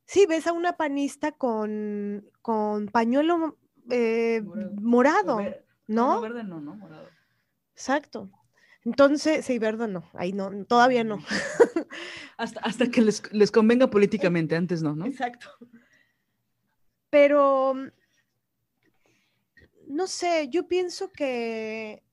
Sí, 0.05 0.27
ves 0.27 0.47
a 0.47 0.53
una 0.53 0.77
panista 0.77 1.33
con, 1.33 2.31
con 2.41 2.87
pañuelo 2.87 3.59
eh, 3.91 4.43
morado, 4.81 5.41
¿no? 5.87 6.15
No, 6.17 6.21
verde 6.21 6.45
no, 6.45 6.61
¿no? 6.61 6.77
Morado. 6.77 7.09
Exacto. 7.73 8.31
Entonces, 8.87 9.45
sí, 9.45 9.59
verde 9.59 9.89
no, 9.89 10.09
ahí 10.15 10.33
no, 10.33 10.65
todavía 10.65 11.03
no. 11.03 11.19
hasta, 12.37 12.61
hasta 12.61 12.87
que 12.89 13.03
les, 13.03 13.21
les, 13.33 13.51
convenga 13.51 13.91
políticamente, 13.91 14.55
antes 14.55 14.81
no, 14.81 14.95
¿no? 14.95 15.07
Exacto. 15.07 15.49
Pero, 17.11 17.75
no 19.89 20.07
sé, 20.07 20.49
yo 20.51 20.69
pienso 20.69 21.11
que, 21.11 22.05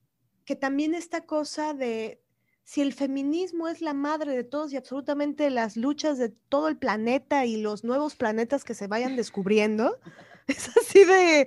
que 0.44 0.56
también 0.56 0.94
esta 0.94 1.26
cosa 1.26 1.74
de, 1.74 2.20
si 2.64 2.80
el 2.80 2.92
feminismo 2.92 3.68
es 3.68 3.80
la 3.80 3.94
madre 3.94 4.34
de 4.34 4.42
todos 4.42 4.72
y 4.72 4.76
absolutamente 4.76 5.50
las 5.50 5.76
luchas 5.76 6.18
de 6.18 6.30
todo 6.30 6.66
el 6.66 6.76
planeta 6.76 7.46
y 7.46 7.56
los 7.56 7.84
nuevos 7.84 8.16
planetas 8.16 8.64
que 8.64 8.74
se 8.74 8.88
vayan 8.88 9.14
descubriendo, 9.14 10.00
es 10.48 10.76
así 10.76 11.04
de, 11.04 11.46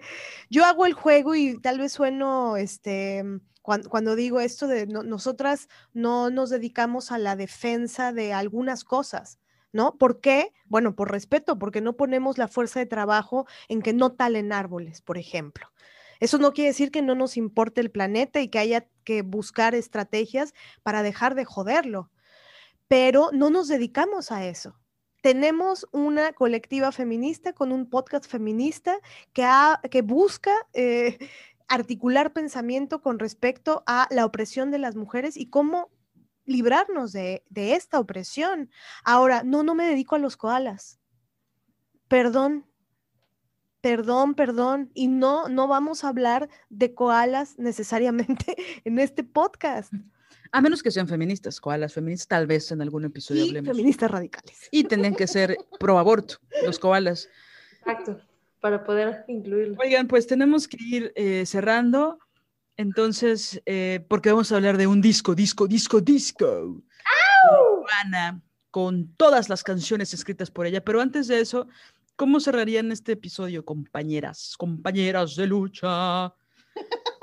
yo 0.50 0.64
hago 0.64 0.86
el 0.86 0.94
juego 0.94 1.36
y 1.36 1.60
tal 1.60 1.80
vez 1.80 1.92
sueno, 1.92 2.56
este, 2.56 3.26
cuando, 3.68 4.16
digo 4.16 4.40
esto 4.40 4.68
de 4.68 4.88
nosotras 4.88 5.68
no 5.94 6.30
nos 6.30 6.50
dedicamos 6.50 7.12
a 7.12 7.18
la 7.18 7.36
defensa 7.36 8.14
de 8.14 8.32
algunas 8.32 8.84
cosas. 8.86 9.40
¿No? 9.74 9.98
¿Por 9.98 10.22
qué? 10.22 10.54
Bueno, 10.66 10.96
por 10.96 11.12
respeto, 11.12 11.60
porque 11.60 11.82
no 11.82 11.98
ponemos 11.98 12.38
la 12.38 12.48
fuerza 12.48 12.80
de 12.80 12.86
trabajo 12.86 13.46
en 13.68 13.82
que 13.82 13.92
no 13.92 14.14
talen 14.14 14.54
árboles, 14.54 15.02
por 15.02 15.18
ejemplo. 15.18 15.68
Eso 16.22 16.38
no 16.38 16.54
quiere 16.54 16.70
decir 16.70 16.90
que 16.90 17.02
no 17.02 17.16
nos 17.16 17.36
importe 17.36 17.82
el 17.82 17.92
planeta 17.92 18.40
y 18.40 18.48
que 18.48 18.60
haya 18.60 18.88
que 19.04 19.22
buscar 19.22 19.76
estrategias 19.76 20.54
para 20.84 21.04
dejar 21.04 21.36
de 21.36 21.44
joderlo, 21.44 22.10
pero 22.88 23.30
no 23.34 23.50
nos 23.50 23.68
dedicamos 23.68 24.32
a 24.32 24.46
eso. 24.46 24.80
Tenemos 25.22 25.86
una 25.92 26.32
colectiva 26.32 26.94
feminista 26.94 27.52
con 27.52 27.74
un 27.74 27.90
podcast 27.90 28.26
feminista 28.26 28.98
que, 29.34 29.46
que 29.92 30.02
busca 30.02 30.56
eh, 30.74 31.18
articular 31.68 32.34
pensamiento 32.34 33.02
con 33.02 33.20
respecto 33.20 33.84
a 33.86 34.08
la 34.12 34.26
opresión 34.26 34.72
de 34.72 34.80
las 34.80 34.96
mujeres 34.96 35.38
y 35.38 35.50
cómo 35.50 35.90
librarnos 36.46 37.12
de, 37.12 37.44
de 37.50 37.76
esta 37.76 38.00
opresión. 38.00 38.70
Ahora, 39.04 39.44
no, 39.44 39.64
no 39.64 39.76
me 39.76 39.86
dedico 39.86 40.16
a 40.16 40.20
los 40.20 40.38
koalas. 40.38 41.00
Perdón, 42.08 42.66
perdón, 43.82 44.34
perdón, 44.34 44.92
y 44.94 45.08
no, 45.08 45.50
no 45.50 45.68
vamos 45.68 46.04
a 46.04 46.10
hablar 46.10 46.50
de 46.70 46.94
koalas 46.94 47.58
necesariamente 47.58 48.56
en 48.86 49.00
este 49.00 49.24
podcast. 49.24 49.94
A 50.52 50.62
menos 50.62 50.82
que 50.82 50.92
sean 50.92 51.08
feministas, 51.08 51.60
koalas 51.60 51.94
feministas, 51.94 52.28
tal 52.28 52.48
vez 52.48 52.72
en 52.72 52.82
algún 52.82 53.06
episodio 53.06 53.46
y 53.46 53.54
Feministas 53.54 54.10
radicales. 54.10 54.70
Y 54.72 54.86
tendrían 54.86 55.16
que 55.16 55.28
ser 55.28 55.58
pro 55.80 56.00
aborto, 56.00 56.36
los 56.66 56.80
koalas. 56.80 57.30
Exacto, 57.80 58.22
para 58.60 58.84
poder 58.84 59.24
incluirlo. 59.28 59.78
Oigan, 59.80 60.08
pues 60.08 60.28
tenemos 60.28 60.68
que 60.68 60.78
ir 60.80 61.14
eh, 61.16 61.46
cerrando. 61.46 62.20
Entonces, 62.76 63.62
eh, 63.66 64.06
porque 64.08 64.32
vamos 64.32 64.52
a 64.52 64.56
hablar 64.56 64.78
de 64.78 64.88
un 64.88 65.02
disco, 65.02 65.34
disco, 65.34 65.68
disco, 65.68 66.00
disco. 66.02 66.82
Ana, 68.04 68.42
con 68.70 69.16
todas 69.16 69.50
las 69.50 69.64
canciones 69.64 70.14
escritas 70.14 70.52
por 70.52 70.68
ella. 70.68 70.84
Pero 70.84 71.02
antes 71.02 71.28
de 71.28 71.40
eso, 71.40 71.68
¿Cómo 72.18 72.40
cerrarían 72.40 72.92
este 72.92 73.12
episodio, 73.12 73.64
compañeras, 73.64 74.56
compañeras 74.58 75.36
de 75.36 75.46
lucha? 75.46 76.34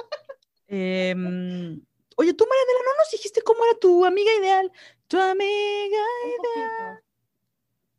Em, 0.66 1.80
oye, 2.16 2.32
tú, 2.32 2.46
Marianela, 2.48 2.78
no 2.86 2.98
nos 2.98 3.10
dijiste 3.12 3.42
cómo 3.42 3.64
era 3.64 3.78
tu 3.78 4.04
amiga 4.04 4.30
ideal. 4.40 4.72
Tu 5.08 5.18
amiga 5.18 6.04
ideal. 6.26 7.02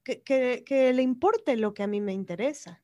Que, 0.04 0.64
que, 0.66 0.94
le 0.94 1.02
importe 1.02 1.58
lo 1.58 1.74
que 1.74 1.84
a 1.84 1.88
mí 1.88 2.02
me 2.02 2.14
interesa, 2.14 2.82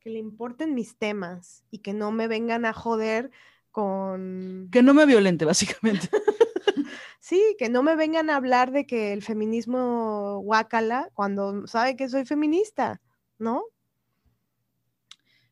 que 0.00 0.10
le 0.10 0.18
importen 0.18 0.74
mis 0.74 0.96
temas 0.96 1.64
y 1.70 1.78
que 1.78 1.92
no 1.92 2.12
me 2.12 2.28
vengan 2.28 2.64
a 2.64 2.72
joder 2.72 3.30
con... 3.70 4.68
Que 4.72 4.82
no 4.82 4.94
me 4.94 5.06
violente, 5.06 5.44
básicamente. 5.44 6.08
sí, 7.20 7.56
que 7.58 7.68
no 7.68 7.82
me 7.82 7.96
vengan 7.96 8.30
a 8.30 8.36
hablar 8.36 8.72
de 8.72 8.86
que 8.86 9.12
el 9.12 9.22
feminismo 9.22 10.40
guácala 10.42 11.10
cuando 11.14 11.66
sabe 11.66 11.96
que 11.96 12.08
soy 12.08 12.24
feminista. 12.24 13.00
¿no? 13.38 13.64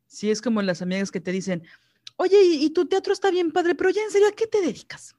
Sí, 0.06 0.30
es 0.30 0.42
como 0.42 0.62
las 0.62 0.82
amigas 0.82 1.10
que 1.10 1.20
te 1.20 1.32
dicen, 1.32 1.62
oye, 2.16 2.40
y, 2.42 2.70
tu 2.70 2.86
teatro 2.86 3.12
está 3.12 3.30
bien 3.30 3.52
padre, 3.52 3.74
pero 3.74 3.90
ya 3.90 4.02
en 4.02 4.10
serio, 4.10 4.28
¿a 4.28 4.32
qué 4.32 4.46
te 4.46 4.60
dedicas? 4.60 5.16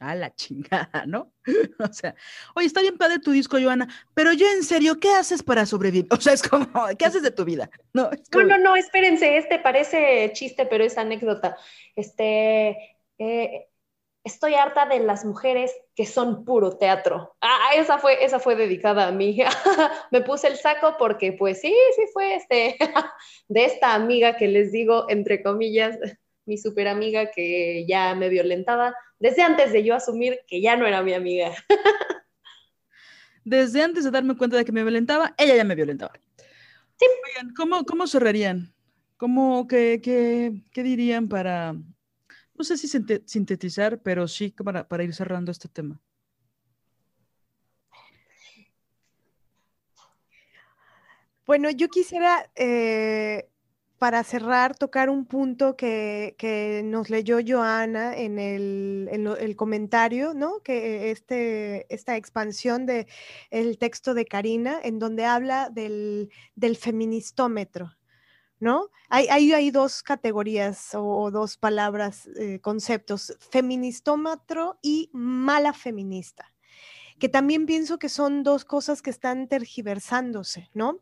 A 0.00 0.14
la 0.14 0.34
chingada, 0.34 1.04
¿no? 1.06 1.32
o 1.78 1.92
sea, 1.92 2.14
oye, 2.54 2.66
está 2.66 2.80
bien 2.80 2.96
padre 2.96 3.18
tu 3.18 3.30
disco, 3.32 3.58
Joana, 3.60 3.88
pero 4.14 4.32
yo 4.32 4.46
en 4.50 4.64
serio, 4.64 4.98
¿qué 4.98 5.10
haces 5.10 5.42
para 5.42 5.66
sobrevivir? 5.66 6.08
O 6.10 6.20
sea, 6.20 6.32
es 6.32 6.42
como, 6.42 6.66
¿qué 6.98 7.04
haces 7.04 7.22
de 7.22 7.30
tu 7.30 7.44
vida? 7.44 7.70
No, 7.92 8.10
no, 8.32 8.42
no, 8.44 8.58
no, 8.58 8.76
espérense, 8.76 9.36
este 9.36 9.58
parece 9.58 10.30
chiste, 10.32 10.66
pero 10.66 10.84
es 10.84 10.98
anécdota. 10.98 11.56
Este, 11.94 12.96
eh, 13.18 13.68
estoy 14.24 14.54
harta 14.54 14.86
de 14.86 15.00
las 15.00 15.24
mujeres 15.24 15.72
que 15.94 16.06
son 16.06 16.44
puro 16.44 16.76
teatro. 16.76 17.36
Ah, 17.40 17.70
esa 17.76 17.98
fue, 17.98 18.24
esa 18.24 18.38
fue 18.38 18.56
dedicada 18.56 19.08
a 19.08 19.12
mí. 19.12 19.38
Me 20.10 20.22
puse 20.22 20.48
el 20.48 20.56
saco 20.56 20.96
porque, 20.98 21.32
pues 21.32 21.60
sí, 21.60 21.74
sí 21.96 22.02
fue 22.12 22.34
este, 22.36 22.76
de 23.48 23.64
esta 23.64 23.94
amiga 23.94 24.36
que 24.36 24.48
les 24.48 24.72
digo, 24.72 25.06
entre 25.08 25.42
comillas, 25.42 25.98
mi 26.50 26.58
super 26.58 26.88
amiga 26.88 27.30
que 27.30 27.86
ya 27.86 28.14
me 28.16 28.28
violentaba, 28.28 28.92
desde 29.20 29.42
antes 29.42 29.72
de 29.72 29.84
yo 29.84 29.94
asumir 29.94 30.40
que 30.48 30.60
ya 30.60 30.76
no 30.76 30.84
era 30.86 31.02
mi 31.02 31.14
amiga. 31.14 31.52
Desde 33.42 33.82
antes 33.82 34.04
de 34.04 34.10
darme 34.10 34.36
cuenta 34.36 34.58
de 34.58 34.64
que 34.66 34.72
me 34.72 34.82
violentaba, 34.82 35.34
ella 35.38 35.56
ya 35.56 35.64
me 35.64 35.74
violentaba. 35.74 36.12
Sí. 36.96 37.06
Oigan, 37.28 37.54
¿cómo, 37.54 37.84
cómo 37.84 38.06
cerrarían? 38.06 38.74
¿Cómo, 39.16 39.66
qué, 39.66 40.00
qué, 40.02 40.62
qué 40.72 40.82
dirían 40.82 41.28
para 41.28 41.74
no 42.60 42.64
sé 42.64 42.76
si 42.76 42.88
sintetizar, 43.24 44.02
pero 44.02 44.28
sí 44.28 44.50
para, 44.50 44.86
para 44.86 45.02
ir 45.02 45.14
cerrando 45.14 45.50
este 45.50 45.66
tema. 45.66 45.98
Bueno, 51.46 51.70
yo 51.70 51.88
quisiera, 51.88 52.50
eh, 52.54 53.48
para 54.00 54.24
cerrar, 54.24 54.78
tocar 54.78 55.10
un 55.10 55.26
punto 55.26 55.76
que, 55.76 56.80
nos 56.86 57.10
leyó 57.10 57.36
Joana 57.46 58.16
en 58.16 58.38
el, 58.38 59.54
comentario, 59.56 60.32
¿no? 60.32 60.62
Que 60.62 61.10
este, 61.10 61.86
esta 61.94 62.16
expansión 62.16 62.86
del 62.86 63.06
el 63.50 63.76
texto 63.76 64.14
de 64.14 64.24
Karina, 64.24 64.80
en 64.82 64.98
donde 64.98 65.26
habla 65.26 65.68
del, 65.68 66.30
feministómetro, 66.78 67.94
¿no? 68.58 68.88
Hay, 69.10 69.28
hay, 69.28 69.70
dos 69.70 70.02
categorías 70.02 70.94
o, 70.94 71.30
dos 71.30 71.58
palabras, 71.58 72.26
eh, 72.38 72.58
conceptos, 72.62 73.36
feministómetro 73.50 74.78
y 74.80 75.10
mala 75.12 75.74
feminista, 75.74 76.54
que 77.18 77.28
también 77.28 77.66
pienso 77.66 77.98
que 77.98 78.08
son 78.08 78.44
dos 78.44 78.64
cosas 78.64 79.02
que 79.02 79.10
están 79.10 79.46
tergiversándose, 79.46 80.70
¿no? 80.72 81.00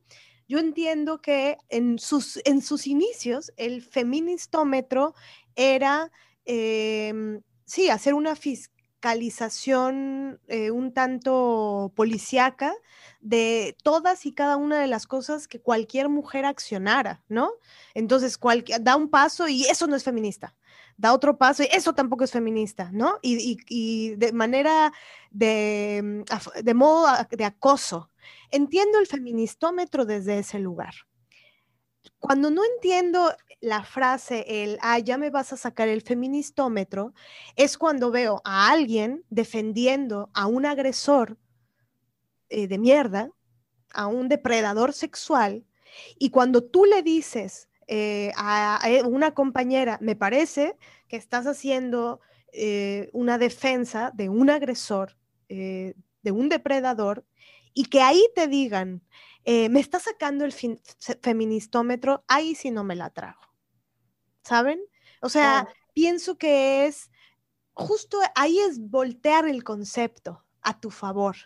Yo 0.49 0.59
entiendo 0.59 1.21
que 1.21 1.59
en 1.69 1.99
sus, 1.99 2.41
en 2.45 2.63
sus 2.63 2.87
inicios 2.87 3.53
el 3.59 3.83
feministómetro 3.83 5.15
era, 5.55 6.11
em, 6.47 7.43
sí, 7.67 7.91
hacer 7.91 8.15
una 8.15 8.35
fiscalización 8.35 10.41
eh, 10.49 10.71
un 10.71 10.95
tanto 10.95 11.93
policíaca 11.95 12.75
de 13.21 13.77
todas 13.83 14.25
y 14.25 14.33
cada 14.33 14.57
una 14.57 14.81
de 14.81 14.87
las 14.87 15.07
cosas 15.07 15.49
que 15.49 15.61
cualquier 15.61 16.09
mujer 16.09 16.47
accionara, 16.47 17.23
¿no? 17.29 17.51
Entonces, 17.95 18.39
da 18.81 18.97
un 18.97 19.11
paso 19.11 19.49
y 19.49 19.65
eso 19.65 19.87
no 19.87 19.97
es 19.97 20.05
feminista 20.05 20.55
da 20.99 21.15
otro 21.15 21.39
paso 21.39 21.63
y 21.63 21.69
eso 21.73 21.95
tampoco 21.95 22.25
es 22.25 22.33
feminista, 22.33 22.91
¿no? 22.93 23.19
Y, 23.23 24.15
de 24.17 24.33
manera 24.33 24.93
de, 25.31 26.25
de 26.63 26.75
modo 26.75 27.07
de 27.31 27.45
acoso, 27.45 28.11
Entiendo 28.51 28.99
el 28.99 29.07
feministómetro 29.07 30.07
desde 30.07 30.39
ese 30.39 30.59
lugar. 30.59 30.95
Cuando 32.19 32.51
no 32.51 32.63
entiendo 32.65 33.35
la 33.61 33.85
frase, 33.85 34.45
el, 34.65 34.79
ah, 34.81 34.99
ya 34.99 35.19
me 35.19 35.31
vas 35.31 35.53
a 35.53 35.57
sacar 35.57 35.89
el 35.89 36.01
feministómetro, 36.03 37.13
es 37.57 37.77
cuando 37.77 38.11
veo 38.11 38.41
a 38.45 38.71
alguien 38.71 39.25
defendiendo 39.29 40.31
a 40.33 40.47
un 40.47 40.65
agresor 40.65 41.37
eh, 42.49 42.67
de 42.67 42.79
mierda, 42.79 43.31
a 43.93 44.07
un 44.07 44.29
depredador 44.29 44.93
sexual, 44.93 45.65
y 46.19 46.31
cuando 46.31 46.63
tú 46.65 46.85
le 46.85 47.03
dices 47.03 47.68
eh, 47.89 48.33
a, 48.37 48.81
una 49.07 49.33
compañera, 49.33 49.99
me 50.01 50.15
parece 50.15 50.77
que 51.09 51.17
estás 51.17 51.47
haciendo 51.47 52.21
eh, 52.53 53.11
una 53.13 53.39
defensa 53.39 54.13
de 54.15 54.29
un 54.29 54.51
agresor, 54.51 55.17
de 55.49 55.95
un 56.31 56.51
depredador, 56.51 57.25
y 57.73 57.87
que 57.87 58.03
ahí 58.03 58.23
te 58.35 58.47
digan, 58.47 59.03
eh, 59.45 59.71
me 59.71 59.81
está 59.81 59.99
sacando 59.99 60.45
el 60.45 60.53
feministómetro, 61.23 62.25
ahí 62.29 62.55
sí 62.55 62.71
no 62.71 62.85
me 62.85 62.97
la 62.97 63.11
trago. 63.11 63.41
¿Saben? 64.43 64.81
O 65.23 65.29
sea, 65.29 65.67
pienso 65.95 66.37
que 66.37 66.87
es 66.87 67.11
justo 67.79 68.19
ahí 68.35 68.59
es 68.59 68.79
voltear 68.91 69.47
el 69.47 69.65
concepto 69.65 70.45
a 70.63 70.79
tu 70.79 70.91
favor. 70.91 71.37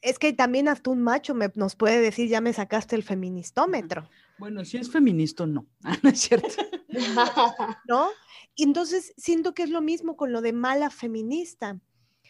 Es 0.00 0.18
que 0.18 0.32
también 0.32 0.68
hasta 0.68 0.90
un 0.90 1.02
macho 1.02 1.34
nos 1.54 1.76
puede 1.76 2.00
decir, 2.00 2.28
ya 2.28 2.40
me 2.40 2.52
sacaste 2.52 2.96
el 2.96 3.04
feministómetro. 3.04 4.08
Bueno, 4.38 4.64
si 4.64 4.76
es 4.76 4.90
feminista, 4.90 5.46
no, 5.46 5.66
no 6.02 6.10
es 6.10 6.20
cierto. 6.20 6.48
¿No? 7.88 8.08
Entonces 8.56 9.14
siento 9.16 9.54
que 9.54 9.62
es 9.62 9.70
lo 9.70 9.80
mismo 9.80 10.16
con 10.16 10.32
lo 10.32 10.40
de 10.40 10.52
mala 10.52 10.90
feminista. 10.90 11.78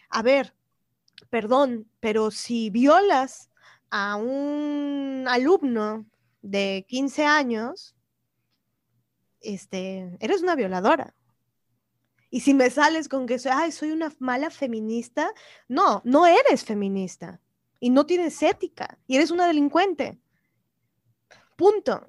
A 0.09 0.23
ver, 0.23 0.55
perdón, 1.31 1.89
pero 2.01 2.31
si 2.31 2.71
violas 2.71 3.51
a 3.91 4.17
un 4.17 5.25
alumno 5.29 6.07
de 6.43 6.85
15 6.89 7.25
años, 7.25 7.95
este, 9.41 10.17
eres 10.21 10.43
una 10.43 10.55
violadora. 10.55 11.15
Y 12.31 12.41
si 12.41 12.55
me 12.55 12.71
sales 12.71 13.09
con 13.09 13.27
que 13.27 13.39
soy, 13.39 13.73
soy 13.73 13.91
una 13.91 14.13
mala 14.19 14.49
feminista, 14.49 15.31
no, 15.69 16.01
no 16.05 16.27
eres 16.27 16.65
feminista 16.65 17.41
y 17.79 17.91
no 17.91 18.07
tienes 18.07 18.43
ética 18.43 18.99
y 19.07 19.17
eres 19.17 19.31
una 19.31 19.47
delincuente. 19.47 20.19
Punto. 21.57 22.07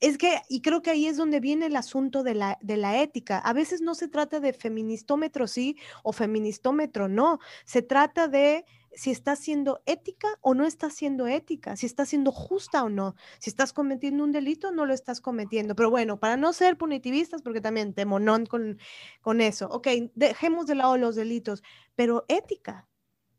Es 0.00 0.16
que, 0.16 0.40
y 0.48 0.62
creo 0.62 0.80
que 0.80 0.90
ahí 0.90 1.06
es 1.06 1.18
donde 1.18 1.40
viene 1.40 1.66
el 1.66 1.76
asunto 1.76 2.22
de 2.22 2.34
la, 2.34 2.58
de 2.62 2.78
la 2.78 3.02
ética. 3.02 3.38
A 3.38 3.52
veces 3.52 3.82
no 3.82 3.94
se 3.94 4.08
trata 4.08 4.40
de 4.40 4.54
feministómetro 4.54 5.46
sí 5.46 5.76
o 6.02 6.12
feministómetro 6.12 7.06
no. 7.08 7.38
Se 7.66 7.82
trata 7.82 8.26
de 8.26 8.64
si 8.92 9.10
está 9.10 9.36
siendo 9.36 9.82
ética 9.86 10.28
o 10.40 10.54
no 10.54 10.66
está 10.66 10.90
siendo 10.90 11.26
ética, 11.26 11.76
si 11.76 11.86
está 11.86 12.06
siendo 12.06 12.32
justa 12.32 12.82
o 12.82 12.88
no, 12.88 13.14
si 13.38 13.50
estás 13.50 13.72
cometiendo 13.72 14.24
un 14.24 14.32
delito 14.32 14.68
o 14.68 14.72
no 14.72 14.86
lo 14.86 14.94
estás 14.94 15.20
cometiendo. 15.20 15.76
Pero 15.76 15.90
bueno, 15.90 16.18
para 16.18 16.36
no 16.36 16.52
ser 16.52 16.76
punitivistas, 16.76 17.42
porque 17.42 17.60
también 17.60 17.94
te 17.94 18.04
monón 18.04 18.46
con, 18.46 18.78
con 19.20 19.40
eso, 19.40 19.68
ok, 19.68 19.88
dejemos 20.14 20.66
de 20.66 20.74
lado 20.76 20.96
los 20.96 21.14
delitos, 21.14 21.62
pero 21.94 22.24
ética, 22.28 22.88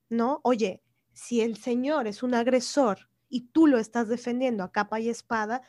¿no? 0.10 0.40
Oye, 0.44 0.82
si 1.14 1.42
el 1.42 1.58
señor 1.58 2.08
es 2.08 2.24
un 2.24 2.34
agresor 2.34 3.11
y 3.32 3.42
tú 3.48 3.66
lo 3.66 3.80
estás 3.80 4.08
defendiendo 4.10 4.64
a 4.64 4.72
capa 4.72 5.00
y 5.00 5.10
espada, 5.10 5.64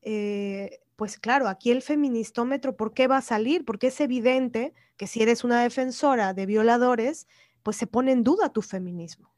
eh, 0.00 0.80
pues 0.96 1.18
claro, 1.18 1.48
aquí 1.48 1.70
el 1.70 1.82
feministómetro, 1.82 2.76
¿por 2.76 2.94
qué 2.94 3.08
va 3.08 3.18
a 3.18 3.22
salir? 3.22 3.64
Porque 3.64 3.88
es 3.88 4.00
evidente 4.00 4.72
que 4.96 5.06
si 5.06 5.22
eres 5.22 5.44
una 5.44 5.62
defensora 5.62 6.32
de 6.32 6.46
violadores, 6.46 7.26
pues 7.62 7.76
se 7.76 7.86
pone 7.86 8.12
en 8.12 8.22
duda 8.22 8.52
tu 8.52 8.62
feminismo. 8.62 9.30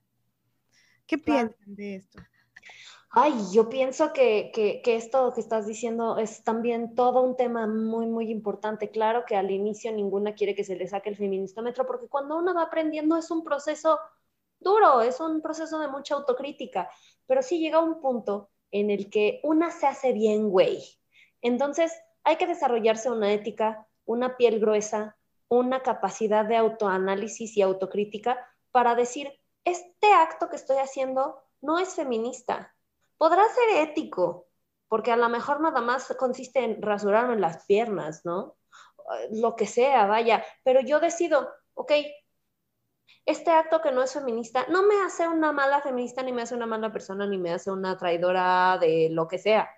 ¿Qué 1.07 1.19
piensan 1.19 1.57
de 1.67 1.97
esto? 1.97 2.23
Ay, 3.11 3.35
yo 3.53 3.69
pienso 3.69 4.13
que, 4.13 4.51
que, 4.55 4.81
que, 4.83 4.97
esto 4.97 5.33
que 5.35 5.41
estás 5.41 5.67
diciendo 5.67 6.17
es 6.17 6.43
también 6.45 6.95
todo 6.95 7.21
un 7.21 7.37
tema 7.37 7.67
muy, 7.67 8.07
muy 8.07 8.31
importante. 8.31 8.91
Claro 8.91 9.25
que 9.27 9.37
al 9.37 9.51
inicio 9.51 9.93
ninguna 9.93 10.35
quiere 10.35 10.55
que 10.55 10.65
se 10.65 10.77
le 10.77 10.89
saque 10.89 11.11
el 11.11 11.17
feministómetro, 11.17 11.87
porque 11.87 12.09
cuando 12.09 12.39
uno 12.39 12.55
va 12.55 12.63
aprendiendo 12.63 13.17
es 13.17 13.31
un 13.31 13.45
proceso 13.45 13.99
duro, 14.63 15.03
es 15.03 15.21
un 15.21 15.43
proceso 15.43 15.79
de 15.79 15.89
mucha 15.89 16.15
autocrítica, 16.15 16.89
pero 17.33 17.43
sí 17.43 17.61
llega 17.61 17.81
un 17.81 18.03
punto 18.03 18.51
en 18.71 18.91
el 18.91 19.09
que 19.09 19.41
una 19.43 19.71
se 19.71 19.87
hace 19.87 20.13
bien, 20.13 20.51
güey. 20.51 20.85
Entonces, 21.41 21.91
hay 22.25 22.37
que 22.37 22.47
desarrollarse 22.47 23.11
una 23.11 23.33
ética, 23.33 23.89
una 24.05 24.37
piel 24.37 24.61
gruesa, 24.61 25.17
una 25.49 25.83
capacidad 25.83 26.45
de 26.45 26.59
autoanálisis 26.59 27.57
y 27.57 27.63
autocrítica 27.63 28.39
para 28.71 28.95
decir, 28.95 29.33
este 29.65 30.13
acto 30.13 30.51
que 30.51 30.57
estoy 30.57 30.77
haciendo 30.77 31.43
no 31.63 31.79
es 31.79 31.95
feminista. 31.95 32.75
Podrá 33.17 33.45
ser 33.49 33.89
ético, 33.89 34.49
porque 34.89 35.11
a 35.11 35.17
lo 35.17 35.31
mejor 35.31 35.63
nada 35.63 35.81
más 35.81 36.15
consiste 36.19 36.59
en 36.63 36.83
rasurarme 36.83 37.39
las 37.39 37.65
piernas, 37.65 38.27
¿no? 38.27 38.59
Lo 39.31 39.57
que 39.57 39.67
sea, 39.67 40.05
vaya, 40.05 40.45
pero 40.65 40.83
yo 40.83 41.01
decido, 41.01 41.49
ok, 41.73 41.93
este 43.25 43.51
acto 43.51 43.81
que 43.81 43.93
no 43.93 44.03
es 44.03 44.13
feminista 44.13 44.67
no 44.69 44.83
me 44.83 45.01
hace 45.03 45.29
una 45.29 45.53
mala 45.53 45.81
feminista, 45.81 46.23
ni 46.23 46.33
me 46.33 46.43
hace 46.43 46.55
una 46.55 46.67
mala 46.67 46.93
persona, 46.93 47.27
ni 47.27 47.39
me 47.39 47.53
hace 47.53 47.71
una 47.71 47.97
traidora 47.97 48.79
de 48.79 49.09
lo 49.11 49.29
que 49.29 49.39
sea. 49.39 49.71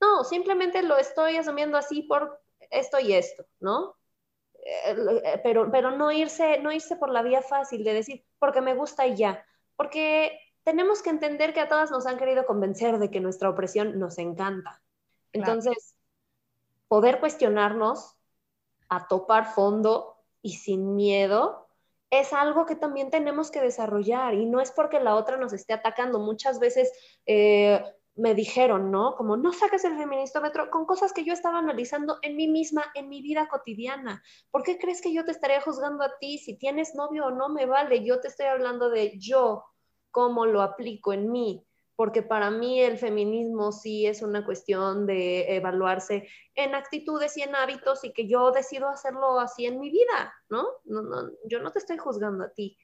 No, 0.00 0.24
simplemente 0.24 0.82
lo 0.82 0.96
estoy 0.96 1.36
asumiendo 1.36 1.78
así 1.78 2.02
por 2.02 2.42
esto 2.70 2.98
y 2.98 3.12
esto, 3.12 3.44
¿no? 3.60 3.96
Eh, 4.54 4.96
eh, 5.24 5.40
pero, 5.42 5.70
pero 5.70 5.90
no, 5.90 6.12
irse, 6.12 6.58
no 6.60 6.72
irse 6.72 6.96
por 6.96 7.10
la 7.10 7.22
vía 7.22 7.42
fácil 7.42 7.84
de 7.84 7.94
decir, 7.94 8.24
porque 8.38 8.60
me 8.60 8.74
gusta 8.74 9.06
y 9.06 9.16
ya, 9.16 9.44
porque 9.76 10.38
tenemos 10.64 11.02
que 11.02 11.10
entender 11.10 11.52
que 11.52 11.60
a 11.60 11.68
todas 11.68 11.90
nos 11.90 12.06
han 12.06 12.18
querido 12.18 12.46
convencer 12.46 12.98
de 12.98 13.10
que 13.10 13.20
nuestra 13.20 13.50
opresión 13.50 13.98
nos 13.98 14.18
encanta. 14.18 14.82
Entonces, 15.32 15.96
poder 16.88 17.20
cuestionarnos, 17.20 18.16
a 18.88 19.08
topar 19.08 19.54
fondo 19.54 20.16
y 20.42 20.54
sin 20.56 20.94
miedo, 20.94 21.66
es 22.12 22.34
algo 22.34 22.66
que 22.66 22.76
también 22.76 23.10
tenemos 23.10 23.50
que 23.50 23.62
desarrollar 23.62 24.34
y 24.34 24.44
no 24.44 24.60
es 24.60 24.70
porque 24.70 25.00
la 25.00 25.16
otra 25.16 25.38
nos 25.38 25.54
esté 25.54 25.72
atacando. 25.72 26.18
Muchas 26.18 26.58
veces 26.60 26.92
eh, 27.24 27.82
me 28.16 28.34
dijeron, 28.34 28.90
¿no? 28.90 29.16
Como 29.16 29.38
no 29.38 29.54
saques 29.54 29.82
el 29.84 29.96
feministómetro 29.96 30.68
con 30.70 30.84
cosas 30.84 31.14
que 31.14 31.24
yo 31.24 31.32
estaba 31.32 31.58
analizando 31.58 32.18
en 32.20 32.36
mí 32.36 32.48
misma, 32.48 32.84
en 32.94 33.08
mi 33.08 33.22
vida 33.22 33.48
cotidiana. 33.48 34.22
¿Por 34.50 34.62
qué 34.62 34.78
crees 34.78 35.00
que 35.00 35.14
yo 35.14 35.24
te 35.24 35.30
estaría 35.30 35.62
juzgando 35.62 36.04
a 36.04 36.18
ti 36.20 36.36
si 36.36 36.58
tienes 36.58 36.94
novio 36.94 37.28
o 37.28 37.30
no 37.30 37.48
me 37.48 37.64
vale? 37.64 38.04
Yo 38.04 38.20
te 38.20 38.28
estoy 38.28 38.44
hablando 38.44 38.90
de 38.90 39.18
yo, 39.18 39.64
cómo 40.10 40.44
lo 40.44 40.60
aplico 40.60 41.14
en 41.14 41.32
mí, 41.32 41.66
porque 42.02 42.22
para 42.22 42.50
mí 42.50 42.80
el 42.80 42.98
feminismo 42.98 43.70
sí 43.70 44.06
es 44.06 44.22
una 44.22 44.44
cuestión 44.44 45.06
de 45.06 45.54
evaluarse 45.54 46.26
en 46.56 46.74
actitudes 46.74 47.36
y 47.36 47.42
en 47.42 47.54
hábitos 47.54 48.02
y 48.02 48.12
que 48.12 48.26
yo 48.26 48.50
decido 48.50 48.88
hacerlo 48.88 49.38
así 49.38 49.66
en 49.66 49.78
mi 49.78 49.88
vida, 49.88 50.34
¿no? 50.50 50.66
no, 50.84 51.02
no 51.02 51.30
yo 51.48 51.62
no 51.62 51.70
te 51.70 51.78
estoy 51.78 51.98
juzgando 51.98 52.42
a 52.42 52.52
ti. 52.52 52.76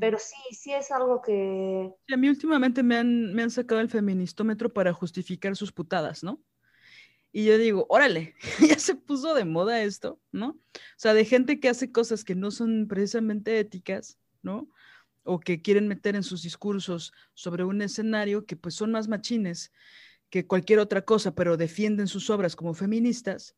Pero 0.00 0.16
sí, 0.18 0.34
sí 0.52 0.72
es 0.72 0.90
algo 0.90 1.20
que... 1.20 1.92
a 2.10 2.16
mí 2.16 2.26
últimamente 2.26 2.82
me 2.82 2.96
han, 2.96 3.34
me 3.34 3.42
han 3.42 3.50
sacado 3.50 3.82
el 3.82 3.90
feministómetro 3.90 4.72
para 4.72 4.94
justificar 4.94 5.54
sus 5.56 5.70
putadas, 5.70 6.24
¿no? 6.24 6.42
Y 7.32 7.44
yo 7.44 7.58
digo, 7.58 7.84
órale, 7.90 8.34
ya 8.66 8.78
se 8.78 8.94
puso 8.94 9.34
de 9.34 9.44
moda 9.44 9.82
esto, 9.82 10.22
¿no? 10.32 10.48
O 10.48 10.96
sea, 10.96 11.12
de 11.12 11.26
gente 11.26 11.60
que 11.60 11.68
hace 11.68 11.92
cosas 11.92 12.24
que 12.24 12.34
no 12.34 12.50
son 12.50 12.88
precisamente 12.88 13.58
éticas, 13.58 14.18
¿no? 14.40 14.70
O 15.24 15.40
que 15.40 15.62
quieren 15.62 15.88
meter 15.88 16.14
en 16.16 16.22
sus 16.22 16.42
discursos 16.42 17.12
sobre 17.32 17.64
un 17.64 17.82
escenario 17.82 18.46
que 18.46 18.56
pues 18.56 18.74
son 18.74 18.92
más 18.92 19.08
machines 19.08 19.72
que 20.30 20.46
cualquier 20.46 20.78
otra 20.78 21.02
cosa, 21.02 21.34
pero 21.34 21.56
defienden 21.56 22.08
sus 22.08 22.28
obras 22.30 22.56
como 22.56 22.74
feministas. 22.74 23.56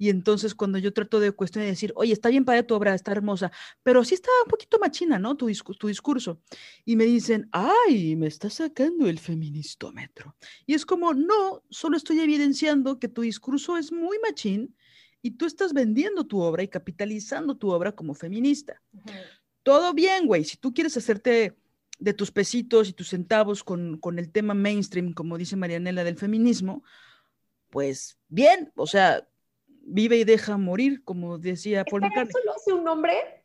Y 0.00 0.08
entonces 0.08 0.54
cuando 0.54 0.78
yo 0.78 0.94
trato 0.94 1.20
de 1.20 1.32
cuestionar 1.32 1.66
y 1.66 1.72
decir, 1.72 1.92
oye, 1.94 2.14
está 2.14 2.30
bien 2.30 2.46
para 2.46 2.62
tu 2.62 2.74
obra, 2.74 2.94
está 2.94 3.12
hermosa, 3.12 3.52
pero 3.82 4.02
sí 4.02 4.14
está 4.14 4.30
un 4.44 4.48
poquito 4.48 4.78
machina, 4.78 5.18
¿no? 5.18 5.36
Tu, 5.36 5.52
tu 5.78 5.88
discurso. 5.88 6.40
Y 6.86 6.96
me 6.96 7.04
dicen, 7.04 7.48
ay, 7.52 8.16
me 8.16 8.26
está 8.26 8.48
sacando 8.48 9.06
el 9.06 9.18
feministómetro. 9.18 10.36
Y 10.64 10.72
es 10.72 10.86
como, 10.86 11.12
no, 11.12 11.62
solo 11.68 11.98
estoy 11.98 12.20
evidenciando 12.20 12.98
que 12.98 13.08
tu 13.08 13.20
discurso 13.20 13.76
es 13.76 13.92
muy 13.92 14.18
machín 14.20 14.74
y 15.20 15.32
tú 15.32 15.44
estás 15.44 15.74
vendiendo 15.74 16.26
tu 16.26 16.40
obra 16.40 16.62
y 16.62 16.68
capitalizando 16.68 17.56
tu 17.56 17.70
obra 17.70 17.92
como 17.92 18.14
feminista. 18.14 18.82
Todo 19.62 19.92
bien, 19.92 20.26
güey, 20.26 20.44
si 20.44 20.56
tú 20.56 20.72
quieres 20.72 20.96
hacerte 20.96 21.56
de 21.98 22.14
tus 22.14 22.30
pesitos 22.30 22.88
y 22.88 22.92
tus 22.92 23.08
centavos 23.08 23.62
con, 23.62 23.98
con 23.98 24.18
el 24.18 24.32
tema 24.32 24.54
mainstream, 24.54 25.12
como 25.12 25.36
dice 25.36 25.56
Marianela, 25.56 26.02
del 26.02 26.16
feminismo, 26.16 26.82
pues 27.68 28.18
bien, 28.28 28.72
o 28.74 28.86
sea, 28.86 29.26
vive 29.66 30.16
y 30.16 30.24
deja 30.24 30.56
morir, 30.56 31.04
como 31.04 31.38
decía 31.38 31.84
Paul 31.84 32.02
McCartney. 32.02 32.30
¿Eso 32.30 32.38
lo 32.44 32.54
hace 32.54 32.72
un 32.72 32.88
hombre? 32.88 33.44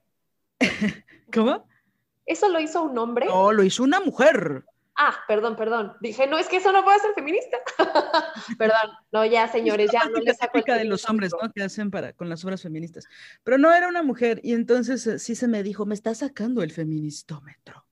¿Cómo? 1.34 1.68
¿Eso 2.26 2.50
lo 2.50 2.60
hizo 2.60 2.84
un 2.84 2.98
hombre? 2.98 3.28
No, 3.28 3.52
lo 3.52 3.64
hizo 3.64 3.84
una 3.84 4.00
mujer. 4.00 4.66
Ah, 4.98 5.14
perdón, 5.28 5.58
perdón. 5.58 5.94
Dije, 6.00 6.26
no, 6.26 6.38
es 6.38 6.48
que 6.48 6.58
eso 6.58 6.72
no 6.72 6.84
puede 6.84 7.00
ser 7.00 7.14
feminista. 7.14 7.58
perdón, 8.58 8.92
no, 9.12 9.26
ya, 9.26 9.48
señores, 9.48 9.92
ya 9.92 10.06
no 10.06 10.20
les 10.20 10.38
saco 10.38 10.62
de 10.66 10.86
los 10.86 11.08
hombres, 11.10 11.32
¿no? 11.42 11.52
Que 11.52 11.64
hacen 11.64 11.92
para, 11.92 12.14
con 12.14 12.30
las 12.30 12.46
obras 12.46 12.62
feministas. 12.62 13.06
Pero 13.44 13.58
no 13.58 13.74
era 13.74 13.90
una 13.90 14.04
mujer, 14.04 14.40
y 14.42 14.54
entonces 14.54 15.06
eh, 15.06 15.20
sí 15.20 15.36
se 15.36 15.50
me 15.50 15.64
dijo, 15.64 15.86
me 15.86 15.96
está 15.96 16.16
sacando 16.16 16.64
el 16.64 16.72
feministómetro. 16.72 17.86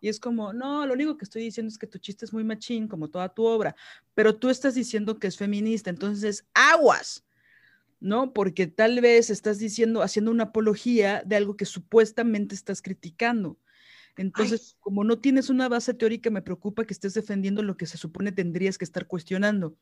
Y 0.00 0.08
es 0.08 0.18
como, 0.18 0.54
no, 0.54 0.86
lo 0.86 0.94
único 0.94 1.18
que 1.18 1.24
estoy 1.24 1.42
diciendo 1.42 1.68
es 1.68 1.76
que 1.76 1.86
tu 1.86 1.98
chiste 1.98 2.24
es 2.24 2.32
muy 2.32 2.42
machín, 2.42 2.88
como 2.88 3.08
toda 3.08 3.28
tu 3.28 3.44
obra, 3.44 3.76
pero 4.14 4.34
tú 4.34 4.48
estás 4.48 4.74
diciendo 4.74 5.18
que 5.18 5.26
es 5.26 5.36
feminista, 5.36 5.90
entonces 5.90 6.46
aguas. 6.54 7.26
¿no? 8.00 8.32
Porque 8.32 8.66
tal 8.66 9.02
vez 9.02 9.28
estás 9.28 9.58
diciendo, 9.58 10.02
haciendo 10.02 10.30
una 10.30 10.44
apología 10.44 11.22
de 11.26 11.36
algo 11.36 11.56
que 11.56 11.66
supuestamente 11.66 12.54
estás 12.54 12.80
criticando. 12.80 13.58
Entonces, 14.20 14.76
como 14.80 15.02
no 15.02 15.18
tienes 15.18 15.48
una 15.48 15.66
base 15.68 15.94
teórica, 15.94 16.28
me 16.28 16.42
preocupa 16.42 16.84
que 16.84 16.92
estés 16.92 17.14
defendiendo 17.14 17.62
lo 17.62 17.78
que 17.78 17.86
se 17.86 17.96
supone 17.96 18.32
tendrías 18.32 18.76
que 18.76 18.84
estar 18.84 19.06
cuestionando. 19.06 19.76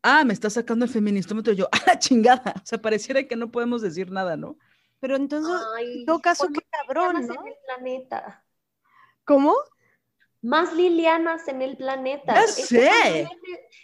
Ah, 0.00 0.24
me 0.24 0.32
está 0.32 0.48
sacando 0.48 0.84
el 0.84 0.90
feministómetro. 0.90 1.52
Yo, 1.52 1.68
a 1.72 1.78
la 1.86 1.98
chingada. 1.98 2.54
O 2.56 2.66
sea, 2.66 2.80
pareciera 2.80 3.26
que 3.26 3.34
no 3.34 3.50
podemos 3.50 3.82
decir 3.82 4.12
nada, 4.12 4.36
¿no? 4.36 4.56
Pero 5.00 5.16
entonces, 5.16 5.52
en 5.80 6.06
todo 6.06 6.20
caso, 6.20 6.48
qué 6.54 6.60
cabrón, 6.70 7.26
¿no? 7.26 7.34
el 7.46 7.54
planeta. 7.66 8.44
¿Cómo? 9.24 9.54
más 10.44 10.74
Lilianas 10.74 11.48
en 11.48 11.62
el 11.62 11.76
planeta. 11.76 12.34
Ya 12.34 12.44
es, 12.44 12.54
sé. 12.54 12.90
Que 12.90 13.28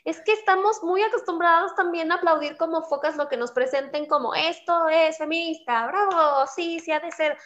es 0.05 0.21
que 0.21 0.33
estamos 0.35 0.83
muy 0.83 1.03
acostumbrados 1.03 1.75
también 1.75 2.13
a 2.13 2.17
aplaudir 2.17 2.59
como 2.59 2.83
focas 2.83 3.17
lo 3.17 3.29
que 3.29 3.39
nos 3.39 3.51
presenten 3.51 4.07
como 4.07 4.35
esto 4.35 4.89
es 4.91 5.17
feminista, 5.17 5.87
bravo, 5.87 6.47
sí, 6.55 6.79
sí 6.81 6.93
ha 6.93 7.01
de 7.01 7.11
ser. 7.13 7.39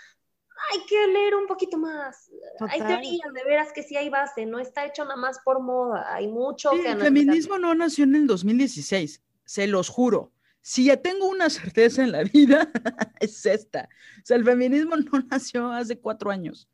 Hay 0.73 0.85
que 0.87 1.07
leer 1.09 1.35
un 1.35 1.47
poquito 1.47 1.77
más. 1.79 2.31
Hay 2.61 2.81
teoría, 2.81 3.25
de 3.33 3.45
veras 3.45 3.73
que 3.73 3.83
sí 3.83 3.97
hay 3.97 4.09
base, 4.09 4.47
no 4.47 4.59
está 4.59 4.87
hecho 4.87 5.05
nada 5.05 5.17
más 5.17 5.39
por 5.45 5.61
moda, 5.61 6.15
hay 6.15 6.29
mucho 6.29 6.71
sí, 6.71 6.81
El 6.87 7.01
feminismo 7.01 7.59
no 7.59 7.75
nació 7.75 8.05
en 8.05 8.15
el 8.15 8.27
2016, 8.27 9.23
se 9.45 9.67
los 9.67 9.89
juro. 9.89 10.33
Si 10.61 10.85
ya 10.85 10.97
tengo 10.97 11.29
una 11.29 11.51
certeza 11.51 12.03
en 12.03 12.13
la 12.13 12.25
vida, 12.25 12.71
es 13.21 13.45
esta. 13.45 13.89
O 14.23 14.27
sea, 14.27 14.37
el 14.37 14.45
feminismo 14.45 14.97
no 14.97 15.21
nació 15.31 15.71
hace 15.71 15.99
cuatro 15.99 16.31
años. 16.31 16.69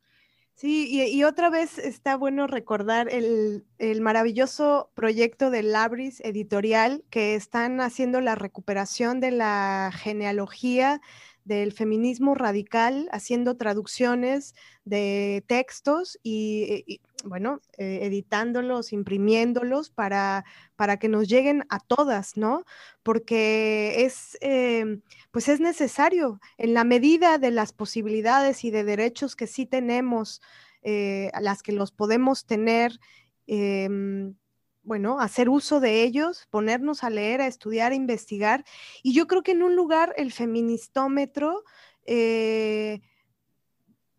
Sí, 0.61 0.87
y, 0.91 1.23
otra 1.23 1.49
vez 1.49 1.79
está 1.79 2.15
bueno 2.15 2.45
recordar 2.45 3.09
el, 3.09 3.65
maravilloso 3.99 4.91
proyecto 4.93 5.49
de 5.49 5.63
Labris 5.63 6.19
Editorial 6.19 7.03
que 7.09 7.33
están 7.33 7.81
haciendo 7.81 8.21
la 8.21 8.35
recuperación 8.35 9.19
de 9.21 9.31
la 9.31 9.91
genealogía 9.91 11.01
del 11.45 11.71
feminismo 11.73 12.35
radical, 12.35 13.07
haciendo 13.11 13.57
traducciones 13.57 14.53
de 14.85 15.43
textos 15.47 16.19
y, 16.23 16.99
bueno, 17.23 17.59
eh, 17.77 17.99
editándolos, 18.03 18.93
imprimiéndolos 18.93 19.89
para, 19.89 20.45
para 20.75 20.97
que 20.97 21.07
nos 21.09 21.27
lleguen 21.27 21.65
a 21.69 21.79
todas, 21.79 22.37
¿no? 22.37 22.65
Porque 23.03 24.03
es, 24.05 24.37
em, 24.41 25.01
pues 25.31 25.49
es 25.49 25.59
necesario, 25.59 26.39
en 26.57 26.73
la 26.73 26.83
medida 26.83 27.37
de 27.37 27.51
las 27.51 27.73
posibilidades 27.73 28.63
y 28.63 28.71
de 28.71 28.83
derechos 28.83 29.35
que 29.35 29.47
sí 29.47 29.65
tenemos, 29.65 30.41
eh, 30.83 31.31
las 31.39 31.63
que 31.63 31.71
los 31.71 31.91
podemos 31.91 32.45
tener, 32.45 32.99
em, 33.47 34.35
bueno, 34.83 35.19
hacer 35.19 35.49
uso 35.49 35.79
de 35.79 36.03
ellos, 36.03 36.47
ponernos 36.49 37.03
a 37.03 37.09
leer, 37.09 37.41
a 37.41 37.47
estudiar, 37.47 37.91
a 37.91 37.95
investigar. 37.95 38.65
Y 39.03 39.13
yo 39.13 39.27
creo 39.27 39.43
que 39.43 39.51
en 39.51 39.63
un 39.63 39.75
lugar 39.75 40.13
el 40.17 40.31
feministómetro, 40.31 41.63
eh, 42.05 43.01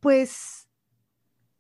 pues 0.01 0.69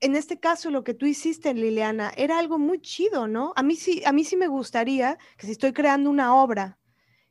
en 0.01 0.17
este 0.17 0.41
caso 0.41 0.71
lo 0.71 0.85
que 0.85 0.95
tú 0.95 1.07
hiciste, 1.07 1.55
Liliana, 1.55 2.13
era 2.17 2.39
algo 2.39 2.59
muy 2.59 2.81
chido, 2.81 3.29
¿no? 3.29 3.53
A 3.57 3.63
mí 3.63 3.77
sí, 3.77 4.03
a 4.05 4.13
mí 4.13 4.25
sí 4.25 4.37
me 4.37 4.49
gustaría 4.49 5.19
que 5.37 5.47
si 5.47 5.53
estoy 5.53 5.73
creando 5.73 6.11
una 6.11 6.35
obra 6.35 6.79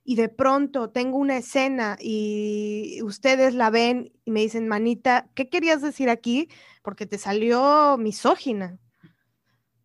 y 0.03 0.15
de 0.15 0.29
pronto 0.29 0.89
tengo 0.89 1.17
una 1.17 1.37
escena 1.37 1.97
y 1.99 3.01
ustedes 3.03 3.53
la 3.55 3.69
ven 3.69 4.13
y 4.25 4.31
me 4.31 4.41
dicen, 4.41 4.67
manita, 4.67 5.29
¿qué 5.35 5.49
querías 5.49 5.81
decir 5.81 6.09
aquí? 6.09 6.49
Porque 6.81 7.05
te 7.05 7.17
salió 7.17 7.97
misógina 7.97 8.79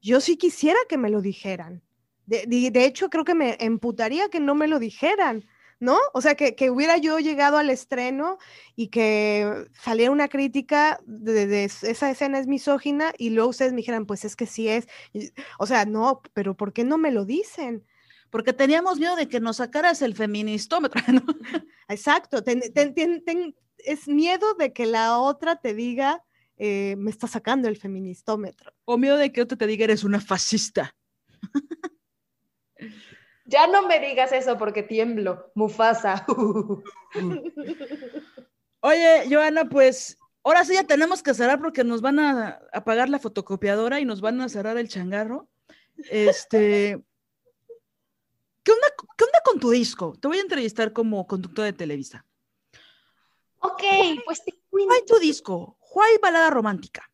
yo 0.07 0.21
sí 0.21 0.37
quisiera 0.37 0.79
que 0.89 0.99
me 0.99 1.11
lo 1.11 1.21
dijeran. 1.21 1.83
De, 2.27 2.85
hecho, 2.85 3.11
creo 3.11 3.25
que 3.25 3.35
me 3.35 3.57
emputaría 3.61 4.29
que 4.29 4.41
no 4.41 4.55
me 4.55 4.69
lo 4.69 4.79
dijeran, 4.79 5.45
¿no? 5.79 5.99
O 6.13 6.21
sea, 6.21 6.35
que, 6.35 6.71
hubiera 6.71 6.97
yo 6.97 7.19
llegado 7.19 7.57
al 7.57 7.71
estreno 7.71 8.39
y 8.75 8.89
que 8.89 9.67
saliera 9.81 10.11
una 10.13 10.29
crítica 10.29 10.99
de, 11.07 11.65
esa 11.65 12.11
escena 12.11 12.39
es 12.39 12.47
misógina 12.47 13.13
y 13.19 13.31
luego 13.31 13.51
ustedes 13.51 13.73
me 13.73 13.79
dijeran, 13.79 14.07
pues 14.07 14.25
es 14.25 14.37
que 14.37 14.47
sí 14.47 14.69
es. 14.69 14.87
o 15.59 15.67
sea, 15.67 15.85
no, 15.85 16.21
pero 16.35 16.57
¿por 16.57 16.73
qué 16.73 16.85
no 16.85 16.99
me 16.99 17.11
lo 17.11 17.25
dicen? 17.25 17.85
Porque 18.31 18.53
teníamos 18.53 18.99
miedo 18.99 19.17
de 19.17 19.29
que 19.29 19.41
nos 19.41 19.59
sacaras 19.59 20.03
el 20.03 20.15
feministómetro, 20.15 21.01
¿no? 21.13 21.23
Exacto, 21.89 22.43
es 23.79 24.09
miedo 24.09 24.55
de 24.55 24.73
que 24.73 24.87
la 24.87 25.19
otra 25.19 25.57
te 25.57 25.75
diga, 25.75 26.25
eh, 26.57 26.97
me 26.97 27.11
está 27.11 27.27
sacando 27.27 27.69
el 27.69 27.77
feministómetro. 27.77 28.73
O 28.85 28.97
miedo 28.97 29.17
de 29.17 29.33
que 29.33 29.43
otro 29.43 29.59
te 29.59 29.67
diga 29.67 29.85
eres 29.85 30.05
una 30.05 30.21
fascista. 30.21 30.95
Ya 33.49 33.69
no 33.69 33.87
me 33.87 34.01
digas 34.01 34.33
eso 34.33 34.59
porque 34.59 34.83
tiemblo, 34.83 35.53
Mufasa. 35.55 36.27
Oye, 38.81 39.29
Joana, 39.31 39.69
pues 39.69 40.19
ahora 40.43 40.65
sí 40.65 40.75
ya 40.75 40.85
tenemos 40.85 41.23
que 41.23 41.33
cerrar 41.33 41.61
porque 41.61 41.85
nos 41.85 42.01
van 42.01 42.19
a 42.19 42.61
apagar 42.73 43.09
la 43.09 43.21
fotocopiadora 43.21 44.01
y 44.01 44.05
nos 44.05 44.21
van 44.21 44.41
a 44.41 44.49
cerrar 44.49 44.77
el 44.79 44.89
changarro. 44.89 45.49
Este, 46.11 47.01
¿qué 48.63 48.73
onda, 48.73 48.89
qué 49.17 49.25
onda 49.25 49.41
con 49.45 49.61
tu 49.61 49.71
disco? 49.71 50.17
Te 50.21 50.27
voy 50.29 50.39
a 50.39 50.43
entrevistar 50.43 50.93
como 50.93 51.27
conductor 51.27 51.65
de 51.65 51.73
Televisa. 51.73 52.27
Ok, 53.61 53.83
pues 54.25 54.45
te 54.45 54.53
cuento. 54.69 54.95
tu 55.07 55.19
disco? 55.19 55.79
¿Cuál 55.97 56.11
balada 56.21 56.51
romántica? 56.51 57.11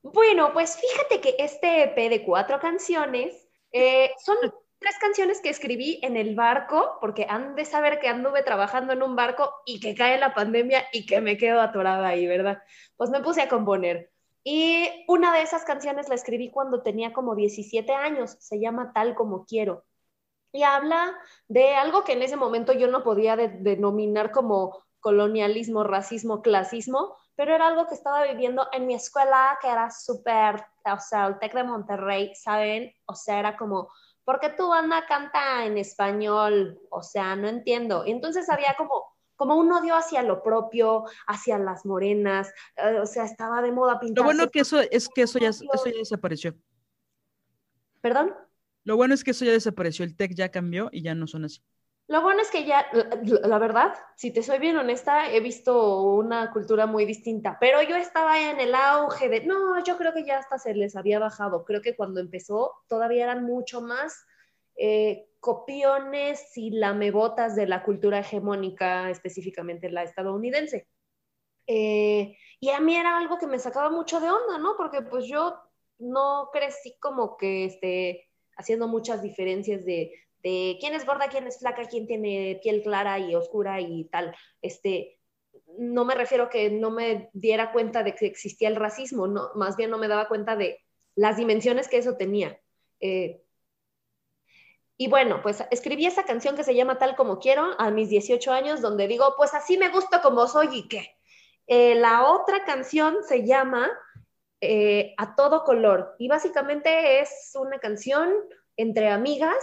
Bueno, 0.00 0.50
pues 0.54 0.80
fíjate 0.80 1.20
que 1.20 1.36
este 1.38 1.82
EP 1.82 2.08
de 2.08 2.24
cuatro 2.24 2.58
canciones 2.58 3.50
eh, 3.70 4.12
son 4.24 4.38
tres 4.78 4.94
canciones 4.98 5.42
que 5.42 5.50
escribí 5.50 6.00
en 6.02 6.16
el 6.16 6.34
barco, 6.34 6.96
porque 7.02 7.26
han 7.28 7.54
de 7.56 7.66
saber 7.66 8.00
que 8.00 8.08
anduve 8.08 8.42
trabajando 8.42 8.94
en 8.94 9.02
un 9.02 9.14
barco 9.14 9.52
y 9.66 9.78
que 9.78 9.94
cae 9.94 10.18
la 10.18 10.32
pandemia 10.32 10.86
y 10.90 11.04
que 11.04 11.20
me 11.20 11.36
quedo 11.36 11.60
atorada 11.60 12.08
ahí, 12.08 12.26
¿verdad? 12.26 12.62
Pues 12.96 13.10
me 13.10 13.20
puse 13.20 13.42
a 13.42 13.50
componer. 13.50 14.10
Y 14.42 14.88
una 15.06 15.34
de 15.34 15.42
esas 15.42 15.66
canciones 15.66 16.08
la 16.08 16.14
escribí 16.14 16.50
cuando 16.50 16.80
tenía 16.82 17.12
como 17.12 17.36
17 17.36 17.92
años, 17.92 18.38
se 18.40 18.58
llama 18.58 18.94
Tal 18.94 19.14
como 19.14 19.44
quiero. 19.44 19.84
Y 20.50 20.62
habla 20.62 21.14
de 21.46 21.74
algo 21.74 22.04
que 22.04 22.14
en 22.14 22.22
ese 22.22 22.36
momento 22.36 22.72
yo 22.72 22.88
no 22.88 23.04
podía 23.04 23.36
denominar 23.36 24.30
como 24.30 24.82
colonialismo, 25.00 25.84
racismo, 25.84 26.42
clasismo, 26.42 27.16
pero 27.36 27.54
era 27.54 27.68
algo 27.68 27.86
que 27.86 27.94
estaba 27.94 28.24
viviendo 28.24 28.68
en 28.72 28.86
mi 28.86 28.94
escuela, 28.94 29.58
que 29.60 29.68
era 29.68 29.90
súper, 29.90 30.64
o 30.84 31.00
sea, 31.00 31.26
el 31.26 31.38
TEC 31.38 31.54
de 31.54 31.64
Monterrey, 31.64 32.34
¿saben? 32.34 32.92
O 33.06 33.14
sea, 33.14 33.38
era 33.38 33.56
como, 33.56 33.90
¿por 34.24 34.40
qué 34.40 34.50
tu 34.50 34.68
banda 34.68 35.06
canta 35.06 35.64
en 35.64 35.78
español? 35.78 36.80
O 36.90 37.02
sea, 37.02 37.36
no 37.36 37.48
entiendo. 37.48 38.04
Y 38.06 38.10
entonces 38.10 38.48
había 38.48 38.74
como, 38.76 39.04
como 39.36 39.56
un 39.56 39.72
odio 39.72 39.94
hacia 39.94 40.22
lo 40.22 40.42
propio, 40.42 41.04
hacia 41.26 41.58
las 41.58 41.86
morenas, 41.86 42.52
eh, 42.76 42.98
o 43.00 43.06
sea, 43.06 43.24
estaba 43.24 43.62
de 43.62 43.72
moda 43.72 43.98
pintar. 43.98 44.22
Lo 44.22 44.24
bueno 44.24 44.50
que 44.50 44.60
eso 44.60 44.80
es 44.80 45.08
que 45.08 45.22
eso 45.22 45.38
ya, 45.38 45.48
eso 45.48 45.64
ya 45.86 45.98
desapareció. 45.98 46.54
¿Perdón? 48.00 48.34
Lo 48.84 48.96
bueno 48.96 49.14
es 49.14 49.24
que 49.24 49.32
eso 49.32 49.44
ya 49.44 49.52
desapareció, 49.52 50.04
el 50.04 50.16
tech 50.16 50.34
ya 50.34 50.50
cambió 50.50 50.88
y 50.92 51.02
ya 51.02 51.14
no 51.14 51.26
son 51.26 51.44
así. 51.44 51.62
Lo 52.10 52.22
bueno 52.22 52.42
es 52.42 52.50
que 52.50 52.64
ya, 52.64 52.88
la, 53.22 53.58
verdad, 53.60 53.94
si 54.16 54.32
te 54.32 54.42
soy 54.42 54.58
bien 54.58 54.76
honesta, 54.76 55.30
he 55.30 55.38
visto 55.38 56.02
una 56.02 56.50
cultura 56.50 56.86
muy 56.86 57.04
distinta, 57.04 57.56
pero 57.60 57.80
yo 57.82 57.94
estaba 57.94 58.50
en 58.50 58.58
el 58.58 58.74
auge 58.74 59.28
de, 59.28 59.46
no, 59.46 59.80
yo 59.84 59.96
creo 59.96 60.12
que 60.12 60.24
ya 60.24 60.38
hasta 60.38 60.58
se 60.58 60.74
les 60.74 60.96
había 60.96 61.20
bajado. 61.20 61.64
Creo 61.64 61.80
que 61.80 61.94
cuando 61.94 62.18
empezó 62.18 62.82
todavía 62.88 63.22
eran 63.22 63.44
mucho 63.44 63.80
más 63.80 64.26
eh, 64.74 65.28
copiones 65.38 66.50
y 66.56 66.72
lamebotas 66.72 67.54
de 67.54 67.68
la 67.68 67.84
cultura 67.84 68.18
hegemónica, 68.18 69.08
específicamente 69.08 69.88
la 69.88 70.02
estadounidense. 70.02 70.88
Eh, 71.68 72.36
y 72.58 72.70
a 72.70 72.80
mí 72.80 72.96
era 72.96 73.18
algo 73.18 73.38
que 73.38 73.46
me 73.46 73.60
sacaba 73.60 73.88
mucho 73.88 74.18
de 74.18 74.32
onda, 74.32 74.58
¿no? 74.58 74.74
Porque 74.76 75.02
pues 75.02 75.26
yo 75.28 75.60
no 76.00 76.50
crecí 76.52 76.96
como 76.98 77.36
que 77.36 77.66
esté 77.66 78.28
haciendo 78.56 78.88
muchas 78.88 79.22
diferencias 79.22 79.84
de, 79.84 80.12
de 80.42 80.76
quién 80.80 80.94
es 80.94 81.06
gorda, 81.06 81.28
quién 81.28 81.46
es 81.46 81.58
flaca, 81.58 81.86
quién 81.86 82.06
tiene 82.06 82.60
piel 82.62 82.82
clara 82.82 83.18
y 83.18 83.34
oscura 83.34 83.80
y 83.80 84.04
tal. 84.04 84.34
Este, 84.62 85.18
no 85.78 86.04
me 86.04 86.14
refiero 86.14 86.48
que 86.48 86.70
no 86.70 86.90
me 86.90 87.30
diera 87.32 87.72
cuenta 87.72 88.02
de 88.02 88.14
que 88.14 88.26
existía 88.26 88.68
el 88.68 88.76
racismo, 88.76 89.26
no, 89.26 89.50
más 89.54 89.76
bien 89.76 89.90
no 89.90 89.98
me 89.98 90.08
daba 90.08 90.28
cuenta 90.28 90.56
de 90.56 90.84
las 91.14 91.36
dimensiones 91.36 91.88
que 91.88 91.98
eso 91.98 92.16
tenía. 92.16 92.60
Eh, 93.00 93.42
y 94.96 95.08
bueno, 95.08 95.40
pues 95.42 95.64
escribí 95.70 96.06
esa 96.06 96.24
canción 96.24 96.56
que 96.56 96.64
se 96.64 96.74
llama 96.74 96.98
Tal 96.98 97.16
como 97.16 97.38
quiero 97.38 97.74
a 97.78 97.90
mis 97.90 98.10
18 98.10 98.52
años, 98.52 98.82
donde 98.82 99.08
digo, 99.08 99.34
pues 99.36 99.54
así 99.54 99.78
me 99.78 99.88
gusta 99.88 100.20
como 100.20 100.46
soy 100.46 100.68
y 100.72 100.88
qué. 100.88 101.16
Eh, 101.66 101.94
la 101.94 102.30
otra 102.30 102.64
canción 102.64 103.16
se 103.26 103.46
llama 103.46 103.90
eh, 104.60 105.14
A 105.16 105.34
todo 105.36 105.64
color 105.64 106.16
y 106.18 106.28
básicamente 106.28 107.20
es 107.20 107.52
una 107.54 107.78
canción 107.78 108.34
entre 108.76 109.08
amigas 109.08 109.56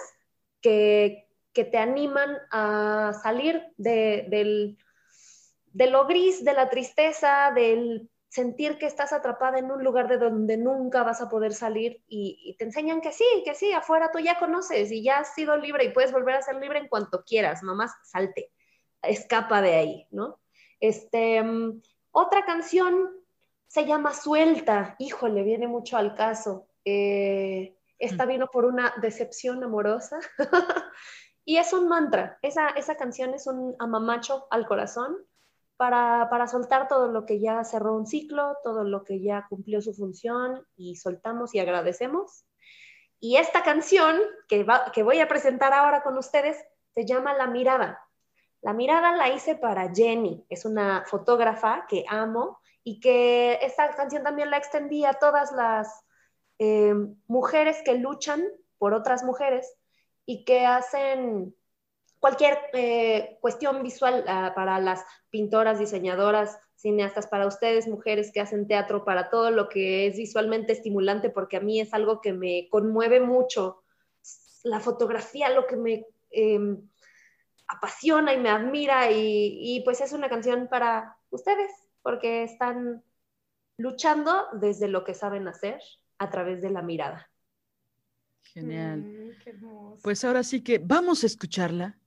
que, 0.61 1.27
que 1.53 1.65
te 1.65 1.77
animan 1.77 2.37
a 2.51 3.13
salir 3.21 3.63
de, 3.77 4.25
del, 4.29 4.77
de 5.73 5.87
lo 5.87 6.07
gris, 6.07 6.43
de 6.43 6.53
la 6.53 6.69
tristeza, 6.69 7.51
del 7.53 8.09
sentir 8.29 8.77
que 8.77 8.85
estás 8.85 9.13
atrapada 9.13 9.57
en 9.57 9.71
un 9.71 9.83
lugar 9.83 10.07
de 10.07 10.17
donde 10.17 10.57
nunca 10.57 11.03
vas 11.03 11.21
a 11.21 11.29
poder 11.29 11.53
salir 11.53 12.03
y, 12.07 12.55
te 12.57 12.65
enseñan 12.65 13.01
que 13.01 13.11
sí, 13.11 13.25
que 13.45 13.55
sí, 13.55 13.71
afuera 13.71 14.11
tú 14.11 14.19
ya 14.19 14.37
conoces 14.37 14.91
y 14.91 15.01
ya 15.01 15.19
has 15.19 15.33
sido 15.33 15.57
libre 15.57 15.85
y 15.85 15.91
puedes 15.91 16.11
volver 16.11 16.35
a 16.35 16.41
ser 16.41 16.55
libre 16.55 16.79
en 16.79 16.87
cuanto 16.87 17.23
quieras, 17.23 17.63
mamás, 17.63 17.93
salte, 18.03 18.51
escapa 19.01 19.61
de 19.61 19.75
ahí, 19.75 20.07
¿no? 20.11 20.39
Este, 20.79 21.41
mm, 21.41 21.81
otra 22.11 22.45
canción 22.45 23.09
se 23.67 23.85
llama 23.85 24.13
Suelta, 24.13 24.95
híjole, 24.99 25.43
viene 25.43 25.67
mucho 25.67 25.97
al 25.97 26.15
caso. 26.15 26.67
Eh, 26.85 27.76
esta 27.99 28.25
vino 28.25 28.47
por 28.47 28.65
una 28.65 28.93
decepción 29.01 29.63
amorosa 29.63 30.19
y 31.45 31.57
es 31.57 31.73
un 31.73 31.87
mantra, 31.87 32.37
esa, 32.41 32.69
esa 32.69 32.95
canción 32.95 33.33
es 33.33 33.47
un 33.47 33.75
amamacho 33.79 34.47
al 34.51 34.67
corazón 34.67 35.17
para, 35.77 36.47
soltar 36.47 36.87
todo 36.87 37.07
lo 37.07 37.25
que 37.25 37.39
ya 37.39 37.63
cerró 37.63 37.95
un 37.95 38.07
ciclo, 38.07 38.57
todo 38.63 38.83
lo 38.83 39.03
que 39.03 39.21
ya 39.21 39.45
cumplió 39.47 39.81
su 39.81 39.93
función 39.93 40.65
y 40.75 40.95
soltamos 40.95 41.53
y 41.53 41.59
agradecemos. 41.59 42.45
Y 43.19 43.37
esta 43.37 43.63
canción 43.63 44.19
que, 44.47 44.65
que 44.93 45.03
voy 45.03 45.19
a 45.19 45.27
presentar 45.27 45.73
ahora 45.73 46.03
con 46.03 46.17
ustedes 46.17 46.57
se 46.93 47.05
llama 47.05 47.35
La 47.35 47.47
Mirada. 47.47 48.01
La 48.61 48.73
Mirada 48.73 49.15
la 49.15 49.29
hice 49.29 49.55
para 49.55 49.93
Jenny, 49.93 50.45
es 50.49 50.65
una 50.65 51.03
fotógrafa 51.05 51.85
que 51.87 52.05
amo 52.09 52.59
y 52.83 52.99
que 52.99 53.59
esta 53.61 53.89
canción 53.95 54.23
también 54.23 54.49
la 54.49 54.57
extendí 54.57 55.05
a 55.05 55.13
todas 55.13 55.51
las 55.51 56.03
eh, 56.59 56.93
mujeres 57.27 57.77
que 57.85 57.95
luchan 57.95 58.43
por 58.77 58.93
otras 58.93 59.23
mujeres 59.23 59.75
y 60.25 60.43
que 60.43 60.65
hacen 60.65 61.55
cualquier 62.19 62.57
eh, 62.73 63.37
cuestión 63.41 63.83
visual 63.83 64.25
ah, 64.27 64.53
para 64.55 64.79
las 64.79 65.05
pintoras, 65.29 65.79
diseñadoras, 65.79 66.59
cineastas, 66.75 67.27
para 67.27 67.47
ustedes, 67.47 67.87
mujeres 67.87 68.31
que 68.31 68.41
hacen 68.41 68.67
teatro, 68.67 69.05
para 69.05 69.29
todo 69.29 69.51
lo 69.51 69.69
que 69.69 70.07
es 70.07 70.17
visualmente 70.17 70.73
estimulante, 70.73 71.29
porque 71.29 71.57
a 71.57 71.61
mí 71.61 71.79
es 71.79 71.93
algo 71.93 72.21
que 72.21 72.33
me 72.33 72.67
conmueve 72.69 73.19
mucho. 73.19 73.83
La 74.63 74.79
fotografía, 74.79 75.49
lo 75.49 75.65
que 75.67 75.77
me 75.77 76.05
em, 76.31 76.89
apasiona 77.67 78.33
y 78.33 78.39
me 78.39 78.49
admira, 78.49 79.11
y, 79.11 79.57
y 79.59 79.81
pues 79.81 80.01
es 80.01 80.11
una 80.11 80.29
canción 80.29 80.67
para 80.69 81.17
ustedes, 81.29 81.71
porque 82.01 82.43
están 82.43 83.03
luchando 83.77 84.47
desde 84.53 84.87
lo 84.87 85.03
que 85.03 85.13
saben 85.13 85.47
hacer 85.47 85.79
a 86.17 86.29
través 86.29 86.61
de 86.61 86.69
la 86.69 86.81
mirada. 86.81 87.29
Genial. 88.43 88.99
Mm, 89.01 90.01
pues 90.01 90.23
ahora 90.23 90.43
sí 90.43 90.63
que 90.63 90.79
vamos 90.79 91.23
a 91.23 91.27
escucharla 91.27 91.97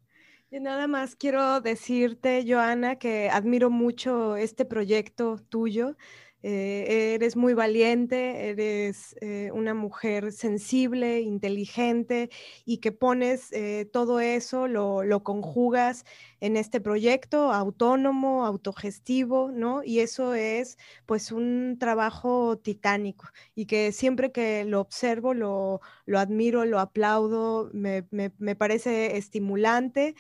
y 0.52 0.58
nada 0.58 0.88
más 0.88 1.14
quiero 1.14 1.60
decirte, 1.60 2.44
Joana, 2.46 2.96
que 2.96 3.30
admiro 3.30 3.70
mucho 3.70 4.36
este 4.36 4.64
proyecto 4.64 5.36
tuyo. 5.48 5.96
Eh, 6.42 7.14
eres 7.14 7.36
muy 7.36 7.52
valiente, 7.52 8.48
eres 8.48 9.14
eh, 9.20 9.50
una 9.52 9.74
mujer 9.74 10.32
sensible, 10.32 11.20
inteligente 11.20 12.30
y 12.64 12.78
que 12.78 12.92
pones 12.92 13.52
eh, 13.52 13.88
todo 13.92 14.20
eso, 14.20 14.66
lo, 14.66 15.02
lo, 15.02 15.22
conjugas 15.22 16.04
en 16.40 16.56
este 16.56 16.80
proyecto 16.80 17.52
autónomo, 17.52 18.46
autogestivo, 18.46 19.50
¿no? 19.52 19.82
Y 19.84 20.00
eso 20.00 20.32
es 20.34 20.78
pues 21.04 21.30
un 21.30 21.76
trabajo 21.78 22.56
titánico 22.58 23.26
y 23.54 23.66
que 23.66 23.92
siempre 23.92 24.32
que 24.32 24.64
lo 24.64 24.80
observo, 24.80 25.34
lo, 25.34 25.80
lo 26.06 26.18
admiro, 26.18 26.64
lo 26.64 26.80
aplaudo, 26.80 27.70
me, 27.74 28.06
me, 28.10 28.32
me 28.38 28.56
parece 28.56 29.18
estimulante 29.18 30.14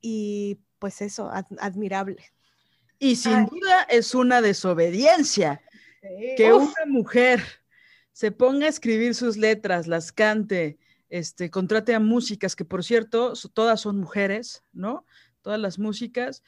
y 0.00 0.60
pues 0.78 1.02
eso, 1.02 1.30
admirable. 1.58 2.35
Y 2.98 3.16
sin 3.16 3.46
duda 3.46 3.82
es 3.88 4.14
una 4.14 4.40
desobediencia 4.40 5.62
que 6.36 6.52
una 6.52 6.86
mujer 6.86 7.42
se 8.12 8.30
ponga 8.30 8.66
a 8.66 8.70
escribir 8.70 9.14
sus 9.14 9.36
letras, 9.36 9.86
las 9.86 10.12
cante, 10.12 10.78
este, 11.08 11.50
contrate 11.50 11.94
a 11.94 12.00
músicas, 12.00 12.56
que 12.56 12.64
por 12.64 12.84
cierto, 12.84 13.34
todas 13.52 13.80
son 13.80 13.98
mujeres, 13.98 14.64
¿no? 14.72 15.04
Todas 15.42 15.60
las 15.60 15.78
músicas, 15.78 16.42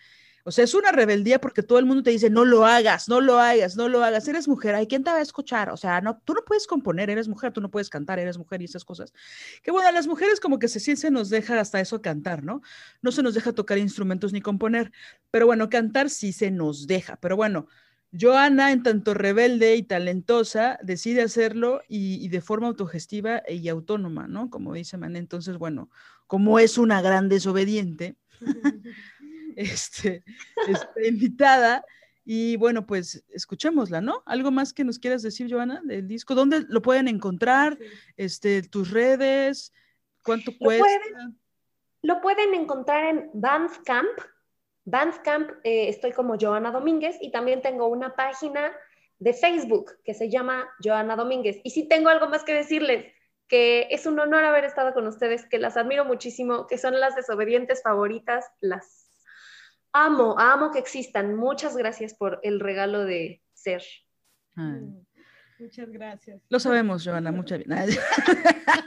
o 0.49 0.51
sea, 0.51 0.65
es 0.65 0.73
una 0.73 0.93
rebeldía 0.93 1.43
porque 1.43 1.63
todo 1.63 1.79
el 1.79 1.85
mundo 1.85 2.03
te 2.03 2.09
dice, 2.09 2.31
no 2.31 2.47
lo 2.47 2.65
hagas, 2.65 3.07
no 3.07 3.21
lo 3.21 3.39
hagas, 3.39 3.77
no 3.77 3.87
lo 3.91 4.03
hagas, 4.03 4.27
eres 4.29 4.49
mujer, 4.49 4.75
¿hay 4.75 4.87
quién 4.87 5.05
te 5.05 5.11
va 5.11 5.19
a 5.19 5.21
escuchar? 5.21 5.69
O 5.69 5.77
sea, 5.77 6.01
no, 6.01 6.23
tú 6.25 6.33
no 6.33 6.43
puedes 6.43 6.67
componer, 6.67 7.11
eres 7.11 7.29
mujer, 7.29 7.53
tú 7.53 7.61
no 7.61 7.71
puedes 7.71 7.91
cantar, 7.91 8.19
eres 8.19 8.39
mujer 8.39 8.63
y 8.63 8.65
esas 8.65 8.83
cosas. 8.83 9.13
Que 9.63 9.71
bueno, 9.71 9.91
a 9.91 9.93
las 9.93 10.07
mujeres 10.07 10.41
como 10.41 10.59
que 10.59 10.69
se, 10.69 10.81
sí 10.81 10.97
se 10.97 11.11
nos 11.11 11.29
deja 11.29 11.61
hasta 11.61 11.81
eso 11.81 12.01
cantar, 12.01 12.45
¿no? 12.45 12.63
No 13.03 13.13
se 13.13 13.23
nos 13.23 13.35
deja 13.35 13.53
tocar 13.53 13.77
instrumentos 13.77 14.33
ni 14.33 14.41
componer, 14.41 14.91
pero 15.31 15.45
bueno, 15.45 15.69
cantar 15.69 16.09
sí 16.09 16.33
se 16.33 16.51
nos 16.51 16.87
deja, 16.87 17.17
pero 17.17 17.37
bueno. 17.37 17.67
Joana, 18.19 18.73
en 18.73 18.83
tanto 18.83 19.13
rebelde 19.13 19.77
y 19.77 19.83
talentosa, 19.83 20.79
decide 20.83 21.21
hacerlo 21.21 21.83
y, 21.89 22.25
y, 22.25 22.29
de 22.29 22.41
forma 22.41 22.69
autogestiva 22.69 23.43
y 23.47 23.69
autónoma, 23.69 24.27
¿no? 24.27 24.49
Como 24.49 24.73
dice 24.73 24.97
Mané. 24.97 25.19
Entonces, 25.19 25.59
bueno, 25.59 25.91
como 26.27 26.59
es 26.59 26.79
una 26.79 27.03
gran 27.03 27.29
desobediente, 27.29 28.17
este, 29.59 30.23
este, 30.69 31.09
invitada. 31.09 31.85
Y 32.25 32.57
bueno, 32.57 32.87
pues 32.87 33.25
escuchémosla, 33.31 34.01
¿no? 34.01 34.23
¿Algo 34.27 34.51
más 34.51 34.75
que 34.75 34.85
nos 34.85 34.99
quieras 34.99 35.23
decir, 35.23 35.51
Joana, 35.51 35.81
del 35.85 36.07
disco? 36.07 36.35
¿Dónde 36.35 36.65
lo 36.69 36.83
pueden 36.83 37.09
encontrar? 37.09 37.79
Este, 38.17 38.63
tus 38.63 38.91
redes, 38.91 39.73
¿cuánto 40.23 40.53
cuesta? 40.59 40.87
lo 42.03 42.21
pueden 42.21 42.55
encontrar 42.55 43.05
en 43.05 43.31
Bandcamp. 43.33 44.21
Bandcamp, 44.85 45.51
eh, 45.65 45.89
estoy 45.89 46.13
como 46.13 46.37
Joana 46.39 46.71
Domínguez 46.71 47.17
y 47.21 47.31
también 47.31 47.61
tengo 47.63 47.89
una 47.89 48.15
página 48.15 48.73
de 49.19 49.33
Facebook 49.33 49.93
que 50.05 50.15
se 50.15 50.31
llama 50.31 50.69
Joana 50.83 51.17
Domínguez. 51.17 51.61
Y 51.65 51.71
sí 51.71 51.89
tengo 51.89 52.09
algo 52.09 52.29
más 52.29 52.45
que 52.45 52.55
decirles, 52.55 53.13
que 53.49 53.89
es 53.91 54.07
un 54.07 54.21
honor 54.21 54.45
haber 54.45 54.65
estado 54.65 54.93
con 54.95 55.07
ustedes, 55.07 55.47
que 55.47 55.59
las 55.59 55.77
admiro 55.77 56.05
muchísimo, 56.05 56.67
que 56.67 56.79
son 56.79 57.01
las 57.01 57.17
desobedientes 57.17 57.83
favoritas, 57.83 58.45
las 58.61 59.08
amo, 60.07 60.39
amo 60.39 60.71
que 60.71 60.79
existan. 60.79 61.35
Muchas 61.35 61.77
gracias 61.77 62.15
por 62.15 62.41
el 62.43 62.61
regalo 62.61 63.05
de 63.05 63.43
ser. 63.55 63.83
Mm, 64.55 65.01
muchas 65.59 65.91
gracias. 65.91 66.43
Lo 66.49 66.61
sabemos, 66.61 67.05
Joana, 67.05 67.33
muchas 67.33 67.61
gracias. 67.67 68.05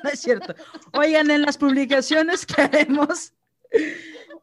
no 0.03 0.09
es 0.09 0.19
cierto. 0.19 0.55
Oigan, 0.93 1.29
en 1.31 1.41
las 1.41 1.57
publicaciones 1.57 2.45
que 2.45 2.61
haremos, 2.61 3.33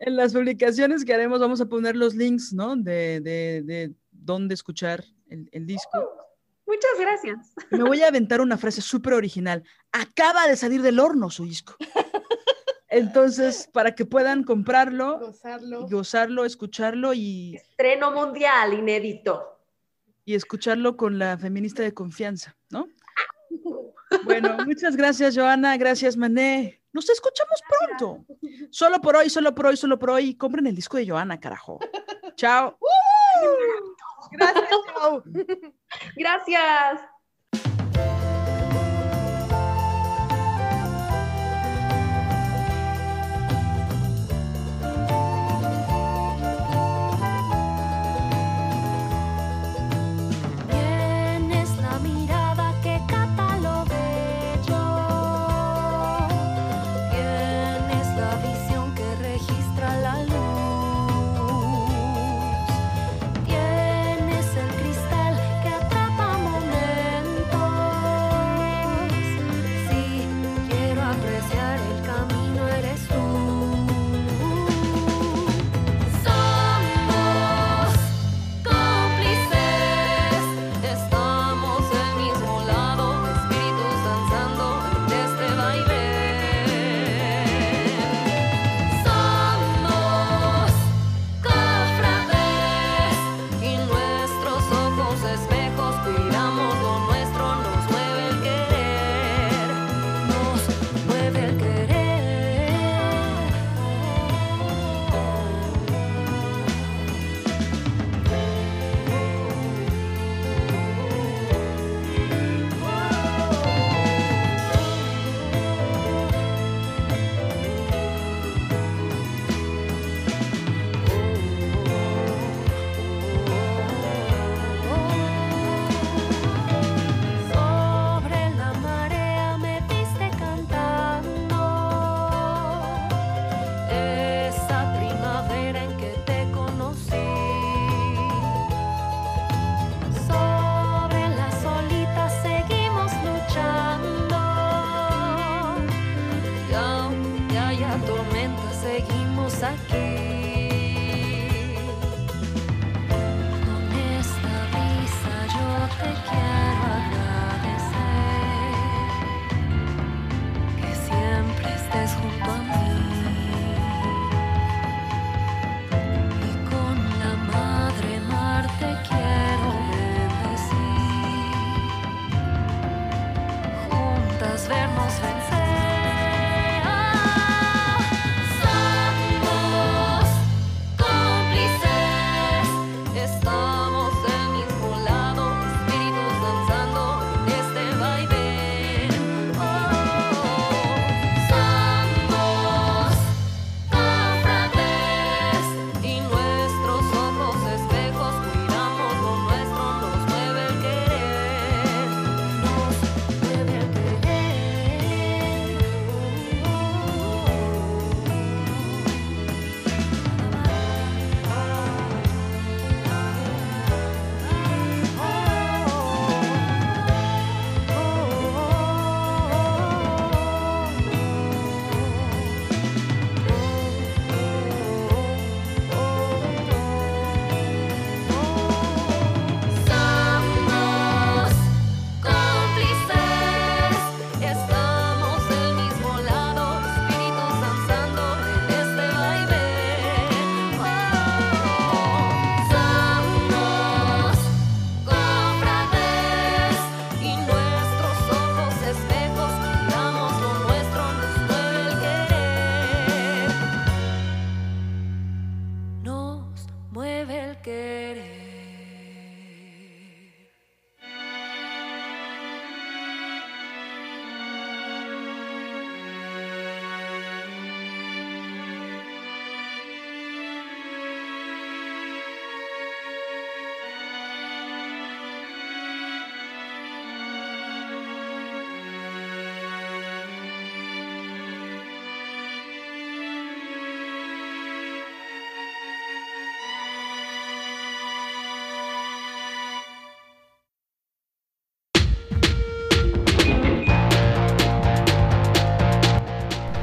en 0.01 0.17
las 0.17 0.33
publicaciones 0.33 1.05
que 1.05 1.15
haremos, 1.15 1.41
vamos 1.41 1.61
a 1.61 1.67
poner 1.67 1.97
los 1.97 2.15
links, 2.15 2.53
¿no? 2.53 2.77
De, 2.77 3.21
de, 3.21 3.63
de 3.65 3.95
dónde 4.11 4.55
escuchar 4.55 5.05
el, 5.29 5.49
el 5.53 5.67
disco. 5.67 6.19
Muchas 6.67 7.01
gracias. 7.01 7.55
Me 7.71 7.83
voy 7.83 8.03
a 8.03 8.09
aventar 8.09 8.43
una 8.43 8.59
frase 8.59 8.83
súper 8.83 9.15
original. 9.15 9.65
Acaba 9.91 10.47
de 10.47 10.57
salir 10.57 10.83
del 10.83 11.01
horno 11.01 11.31
su 11.31 11.45
disco. 11.47 11.77
Entonces, 12.91 13.69
para 13.73 13.95
que 13.95 14.05
puedan 14.07 14.45
comprarlo, 14.45 15.19
gozarlo, 15.19 15.87
gozarlo 15.89 16.45
escucharlo 16.45 17.13
y... 17.13 17.57
Estreno 17.57 18.13
mundial, 18.13 18.73
inédito. 18.73 19.61
Y 20.25 20.35
escucharlo 20.35 20.97
con 20.97 21.19
la 21.19 21.37
feminista 21.37 21.83
de 21.83 21.93
confianza, 21.93 22.57
¿no? 22.71 22.89
Bueno, 24.25 24.57
muchas 24.65 24.97
gracias, 24.97 25.37
Joana. 25.37 25.77
Gracias, 25.77 26.17
Mané. 26.17 26.81
Nos 26.93 27.09
escuchamos 27.11 27.63
pronto. 27.69 28.25
Solo 28.71 29.01
por 29.01 29.17
hoy, 29.17 29.29
solo 29.29 29.55
por 29.55 29.67
hoy, 29.67 29.77
solo 29.77 29.99
por 29.99 30.11
hoy. 30.11 30.35
Compren 30.35 30.67
el 30.67 30.75
disco 30.75 30.97
de 30.97 31.09
Joana, 31.09 31.39
carajo. 31.39 31.79
Chao. 32.37 32.79
Gracias, 34.33 34.69
chao. 34.95 35.23
Gracias. 36.17 37.18